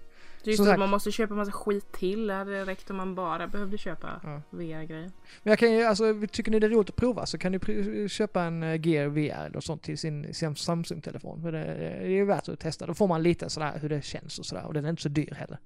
Det 0.43 0.49
är 0.49 0.51
just 0.51 0.63
Som 0.63 0.73
att 0.73 0.79
man 0.79 0.89
måste 0.89 1.11
köpa 1.11 1.33
massa 1.33 1.51
skit 1.51 1.91
till. 1.91 2.27
Det 2.27 2.33
hade 2.33 2.65
räckt 2.65 2.89
om 2.89 2.97
man 2.97 3.15
bara 3.15 3.47
behövde 3.47 3.77
köpa 3.77 4.19
Ja. 4.23 4.41
VR-grejer. 4.49 5.11
Men 5.43 5.51
jag 5.51 5.59
kan 5.59 5.71
ju, 5.71 5.83
alltså 5.83 6.03
tycker 6.31 6.51
ni 6.51 6.59
det 6.59 6.67
är 6.67 6.69
roligt 6.69 6.89
att 6.89 6.95
prova 6.95 7.25
så 7.25 7.37
kan 7.37 7.51
ni 7.51 8.07
köpa 8.09 8.43
en 8.43 8.63
eh, 8.63 8.87
Gear 8.87 9.07
VR 9.07 9.45
eller 9.45 9.59
sånt 9.59 9.83
till 9.83 9.97
sin, 9.97 10.33
sin 10.33 10.55
Samsung-telefon. 10.55 11.41
För 11.41 11.51
det, 11.51 11.59
det 11.63 11.89
är 11.89 12.07
ju 12.07 12.25
värt 12.25 12.49
att 12.49 12.59
testa. 12.59 12.85
Då 12.85 12.93
får 12.93 13.07
man 13.07 13.23
lite 13.23 13.49
sådär 13.49 13.79
hur 13.81 13.89
det 13.89 14.01
känns 14.05 14.39
och 14.39 14.45
sådär. 14.45 14.65
Och 14.65 14.73
den 14.73 14.85
är 14.85 14.89
inte 14.89 15.01
så 15.01 15.09
dyr 15.09 15.33
heller. 15.33 15.57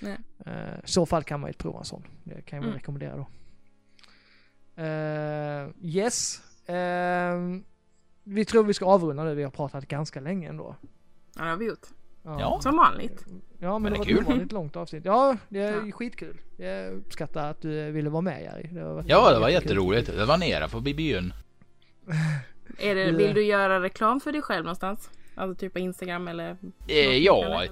Nej. 0.00 0.18
Eh, 0.46 0.74
I 0.84 0.88
så 0.88 1.06
fall 1.06 1.22
kan 1.22 1.40
man 1.40 1.50
ju 1.50 1.54
prova 1.54 1.78
en 1.78 1.84
sån. 1.84 2.02
Det 2.24 2.42
kan 2.42 2.56
jag 2.56 2.64
Mm. 2.64 2.74
rekommendera 2.76 3.16
då. 3.16 3.26
Eh, 4.82 5.68
yes. 5.82 6.42
Ehm, 6.66 7.64
vi 8.24 8.44
tror 8.44 8.64
vi 8.64 8.74
ska 8.74 8.84
avrunda 8.86 9.24
nu. 9.24 9.34
Vi 9.34 9.42
har 9.42 9.50
pratat 9.50 9.86
ganska 9.88 10.20
länge 10.20 10.48
ändå. 10.48 10.76
Ja, 11.36 11.44
det 11.44 11.50
har 11.50 11.56
vi 11.56 11.66
gjort. 11.66 11.86
Ja. 12.22 12.58
Som 12.62 12.76
vanligt. 12.76 13.24
Ja 13.58 13.78
men, 13.78 13.82
Men 13.82 13.92
det 13.92 13.98
var 13.98 14.06
är 14.06 14.10
ett 14.10 14.16
kul. 14.16 14.24
ovanligt 14.26 14.52
långt 14.52 14.76
avsnitt. 14.76 15.04
Ja, 15.04 15.36
det 15.48 15.60
är 15.60 15.86
Ja. 15.86 15.92
skitkul. 15.92 16.36
Jag 16.56 16.92
uppskattar 16.92 17.50
att 17.50 17.62
du 17.62 17.90
ville 17.90 18.10
vara 18.10 18.20
med 18.22 18.42
Jerry. 18.42 18.68
Det 18.72 18.84
var 18.84 19.04
Ja, 19.06 19.32
det 19.32 19.38
var 19.40 19.48
jätteroligt. 19.48 20.06
Det 20.16 20.24
var 20.24 20.36
nere 20.38 20.68
på 20.68 20.80
byn. 20.80 21.32
Är 22.78 22.94
det, 22.94 23.04
Vi- 23.04 23.12
vill 23.26 23.34
du 23.34 23.44
göra 23.44 23.82
reklam 23.82 24.20
för 24.20 24.32
dig 24.32 24.42
själv 24.42 24.64
någonstans? 24.64 25.10
Alltså 25.34 25.60
typ 25.60 25.72
på 25.72 25.78
Instagram 25.78 26.28
eller? 26.28 26.56
Eh, 26.88 26.96
ja, 27.16 27.64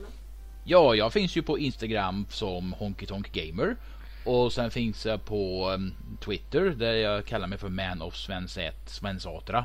ja, 0.65 0.95
jag 0.95 1.12
finns 1.12 1.37
ju 1.37 1.43
på 1.43 1.59
Instagram 1.59 2.27
som 2.31 2.73
Honky 2.73 3.07
Tonk 3.07 3.33
Gamer. 3.33 3.77
Och 4.25 4.53
sen 4.53 4.70
finns 4.70 5.07
jag 5.07 5.25
på 5.25 5.70
um, 5.75 5.95
Twitter 6.25 6.65
där 6.70 6.93
jag 6.93 7.25
kallar 7.25 7.47
mig 7.47 7.59
för 7.59 7.69
Man 7.69 8.03
of 8.03 8.15
Svenset, 8.16 8.89
Svensatra. 8.91 9.65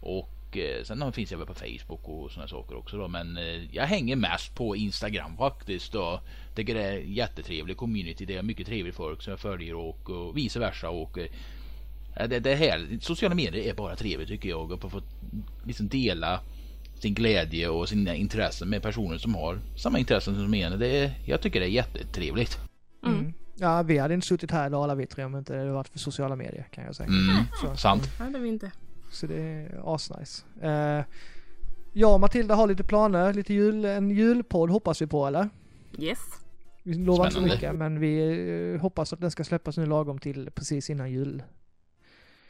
Och 0.00 0.28
eh, 0.56 0.84
sen 0.84 1.12
finns 1.12 1.30
jag 1.30 1.38
väl 1.38 1.46
på 1.46 1.54
Facebook 1.54 2.08
och 2.08 2.30
sådana 2.30 2.48
saker 2.48 2.76
också 2.76 2.96
då. 2.96 3.08
Men 3.08 3.36
eh, 3.36 3.74
jag 3.74 3.84
hänger 3.84 4.16
mest 4.16 4.54
på 4.54 4.76
Instagram 4.76 5.36
faktiskt. 5.36 5.94
Och 5.94 6.20
tycker 6.54 6.74
det 6.74 6.82
är 6.82 6.98
jättetrevlig 6.98 7.76
community. 7.76 8.24
Det 8.24 8.36
är 8.36 8.42
mycket 8.42 8.66
trevligt 8.66 8.94
folk 8.94 9.22
som 9.22 9.30
jag 9.30 9.40
följer 9.40 9.74
och, 9.74 10.10
och 10.10 10.36
vice 10.36 10.58
versa. 10.58 10.90
Och, 10.90 11.18
eh, 11.18 12.28
det, 12.28 12.38
det 12.38 12.54
här, 12.54 12.98
sociala 13.00 13.34
medier 13.34 13.70
är 13.70 13.74
bara 13.74 13.96
trevligt 13.96 14.28
tycker 14.28 14.48
jag. 14.48 14.72
Och 14.72 14.90
få 14.92 15.02
liksom 15.64 15.88
dela 15.88 16.40
sin 16.94 17.14
glädje 17.14 17.68
och 17.68 17.88
sina 17.88 18.14
intressen 18.14 18.68
med 18.68 18.82
personer 18.82 19.18
som 19.18 19.34
har 19.34 19.58
samma 19.76 19.98
intressen 19.98 20.34
som 20.34 20.54
en. 20.54 20.78
Det 20.78 20.88
är, 20.88 21.12
jag 21.26 21.40
tycker 21.40 21.60
det 21.60 21.66
är 21.66 21.70
jättetrevligt. 21.70 22.58
Mm. 23.06 23.32
Ja, 23.54 23.82
vi 23.82 23.98
hade 23.98 24.14
inte 24.14 24.26
suttit 24.26 24.50
här 24.50 24.66
idag 24.66 24.84
alla 24.84 24.94
vi 24.94 25.06
tre 25.06 25.24
om 25.24 25.36
inte 25.36 25.52
det 25.52 25.58
hade 25.58 25.72
varit 25.72 25.88
för 25.88 25.98
sociala 25.98 26.36
medier 26.36 26.68
kan 26.70 26.84
jag 26.84 26.96
säga. 26.96 27.08
Mm, 27.08 27.44
Så, 27.60 27.76
sant. 27.76 28.10
Ja, 28.18 28.24
det 28.24 28.38
är 28.38 28.42
vi 28.42 28.48
inte. 28.48 28.70
Så 29.12 29.26
det 29.26 29.42
är 29.42 29.94
asnice. 29.94 30.44
Uh, 30.62 31.04
jag 31.92 32.14
och 32.14 32.20
Matilda 32.20 32.54
har 32.54 32.66
lite 32.66 32.84
planer, 32.84 33.32
lite 33.34 33.54
jul, 33.54 33.84
en 33.84 34.10
julpodd 34.10 34.70
hoppas 34.70 35.02
vi 35.02 35.06
på 35.06 35.26
eller? 35.26 35.48
Yes. 35.98 36.18
Vi 36.82 36.94
lovar 36.94 37.24
inte 37.24 37.34
så 37.34 37.42
mycket 37.42 37.74
men 37.74 38.00
vi 38.00 38.72
eh, 38.74 38.80
hoppas 38.80 39.12
att 39.12 39.20
den 39.20 39.30
ska 39.30 39.44
släppas 39.44 39.76
nu 39.76 39.86
lagom 39.86 40.18
till 40.18 40.50
precis 40.54 40.90
innan 40.90 41.10
jul. 41.10 41.42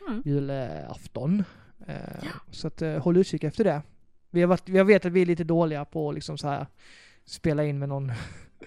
Mm. 0.09 0.23
Julafton. 0.25 1.45
Eh, 1.87 2.25
Så 2.51 2.67
att 2.67 2.83
eh, 2.83 2.99
håll 2.99 3.17
utkik 3.17 3.45
efter 3.45 3.65
det. 3.65 3.83
Vi 4.31 4.41
har 4.41 4.49
varit, 4.49 4.69
jag 4.69 4.85
vet 4.85 5.07
att 5.07 5.13
vi 5.13 5.23
är 5.23 5.27
lite 5.27 5.45
dåliga 5.45 5.85
på 5.85 6.09
att 6.09 6.15
liksom 6.15 6.39
så 6.39 6.49
här 6.49 6.67
spela 7.25 7.65
in 7.65 7.79
med 7.79 7.89
någon 7.89 8.13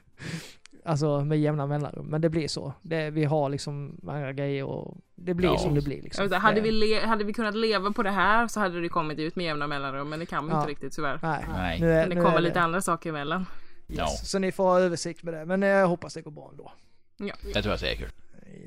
alltså 0.86 1.20
med 1.26 1.40
jämna 1.40 1.66
mellanrum. 1.68 2.06
Men 2.06 2.22
det 2.22 2.30
blir 2.30 2.48
så. 2.48 2.74
Det, 2.82 3.10
vi 3.10 3.24
har 3.26 3.50
liksom 3.50 3.98
andra 4.08 4.34
grejer 4.34 4.64
och 4.64 4.98
det 5.16 5.34
blir 5.34 5.50
Ja. 5.50 5.58
som 5.58 5.76
det 5.76 5.82
blir 5.82 6.02
liksom. 6.02 6.24
inte, 6.24 6.36
hade, 6.36 6.56
Det- 6.56 6.62
vi 6.62 6.72
le- 6.72 7.06
hade 7.06 7.24
vi 7.24 7.34
kunnat 7.34 7.56
leva 7.56 7.92
på 7.92 8.04
det 8.04 8.12
här 8.12 8.48
så 8.48 8.60
hade 8.60 8.82
det 8.82 8.90
kommit 8.90 9.20
ut 9.20 9.36
med 9.36 9.46
jämna 9.46 9.68
mellanrum 9.68 10.10
men 10.10 10.20
det 10.20 10.26
kan 10.26 10.46
vi 10.46 10.52
Ja. 10.52 10.58
inte 10.60 10.72
riktigt 10.72 10.94
tyvärr. 10.96 11.20
Nej, 11.24 11.46
Nej. 11.54 11.80
nu 11.80 11.92
är, 11.92 12.08
Men 12.08 12.18
det 12.18 12.24
kommer 12.24 12.42
lite 12.42 12.62
andra 12.62 12.82
saker 12.82 13.10
emellan. 13.10 13.46
Yes. 13.90 13.98
Ja. 14.00 14.08
Så 14.08 14.40
ni 14.40 14.52
får 14.52 14.64
ha 14.64 14.80
översikt 14.80 15.24
med 15.24 15.34
det. 15.34 15.46
Men 15.46 15.62
jag 15.62 15.88
hoppas 15.88 16.14
det 16.14 16.22
går 16.22 16.32
bra 16.32 16.50
ändå. 16.52 16.72
Ja. 17.18 17.34
Det 17.54 17.62
tror 17.62 17.72
jag 17.74 17.80
säkert. 17.80 18.14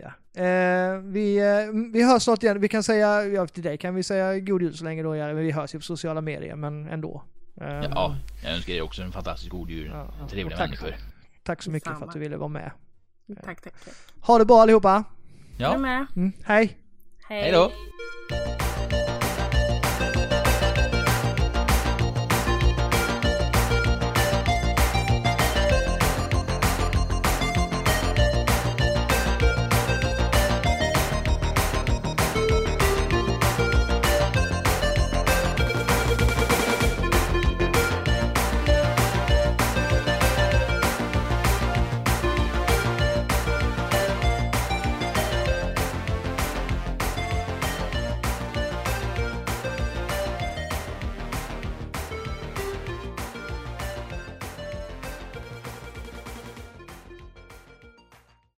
Ja. 0.00 0.42
Eh, 0.42 0.98
vi, 1.00 1.38
eh, 1.38 1.92
vi 1.92 2.02
hörs 2.02 2.22
snart 2.22 2.42
igen. 2.42 2.60
Vi 2.60 2.68
kan 2.68 2.82
säga, 2.82 3.24
ja, 3.24 3.46
till 3.46 3.62
dig 3.62 3.78
kan 3.78 3.94
vi 3.94 4.02
säga 4.02 4.38
god 4.38 4.62
jul 4.62 4.76
så 4.76 4.84
länge 4.84 5.02
då, 5.02 5.16
Jerry, 5.16 5.34
men 5.34 5.42
vi 5.44 5.50
hörs 5.52 5.74
ju 5.74 5.78
på 5.78 5.82
sociala 5.84 6.20
medier, 6.20 6.56
men 6.56 6.88
ändå. 6.88 7.22
Eh, 7.60 7.66
Ja, 7.68 8.16
jag 8.44 8.52
önskar 8.54 8.72
dig 8.72 8.82
också 8.82 9.02
en 9.02 9.12
fantastisk 9.12 9.50
god 9.52 9.70
jul. 9.70 9.90
Ja, 9.94 10.06
ja. 10.20 10.28
Trevliga 10.28 10.58
människor. 10.58 10.94
Tack 11.48 11.62
så 11.62 11.70
mycket 11.70 11.98
för 11.98 12.06
att 12.06 12.12
du 12.12 12.18
ville 12.18 12.36
vara 12.36 12.48
med. 12.48 12.70
Tack 13.44 13.60
tack. 13.60 13.74
Ha 14.20 14.38
det 14.38 14.44
bra 14.44 14.62
allihopa! 14.62 15.04
Jag 15.58 15.68
är 15.68 15.72
Ja, 15.74 15.78
med. 15.78 16.06
Mm, 16.16 16.32
hej! 16.44 16.78
hej 17.28 17.52
då! 17.52 17.72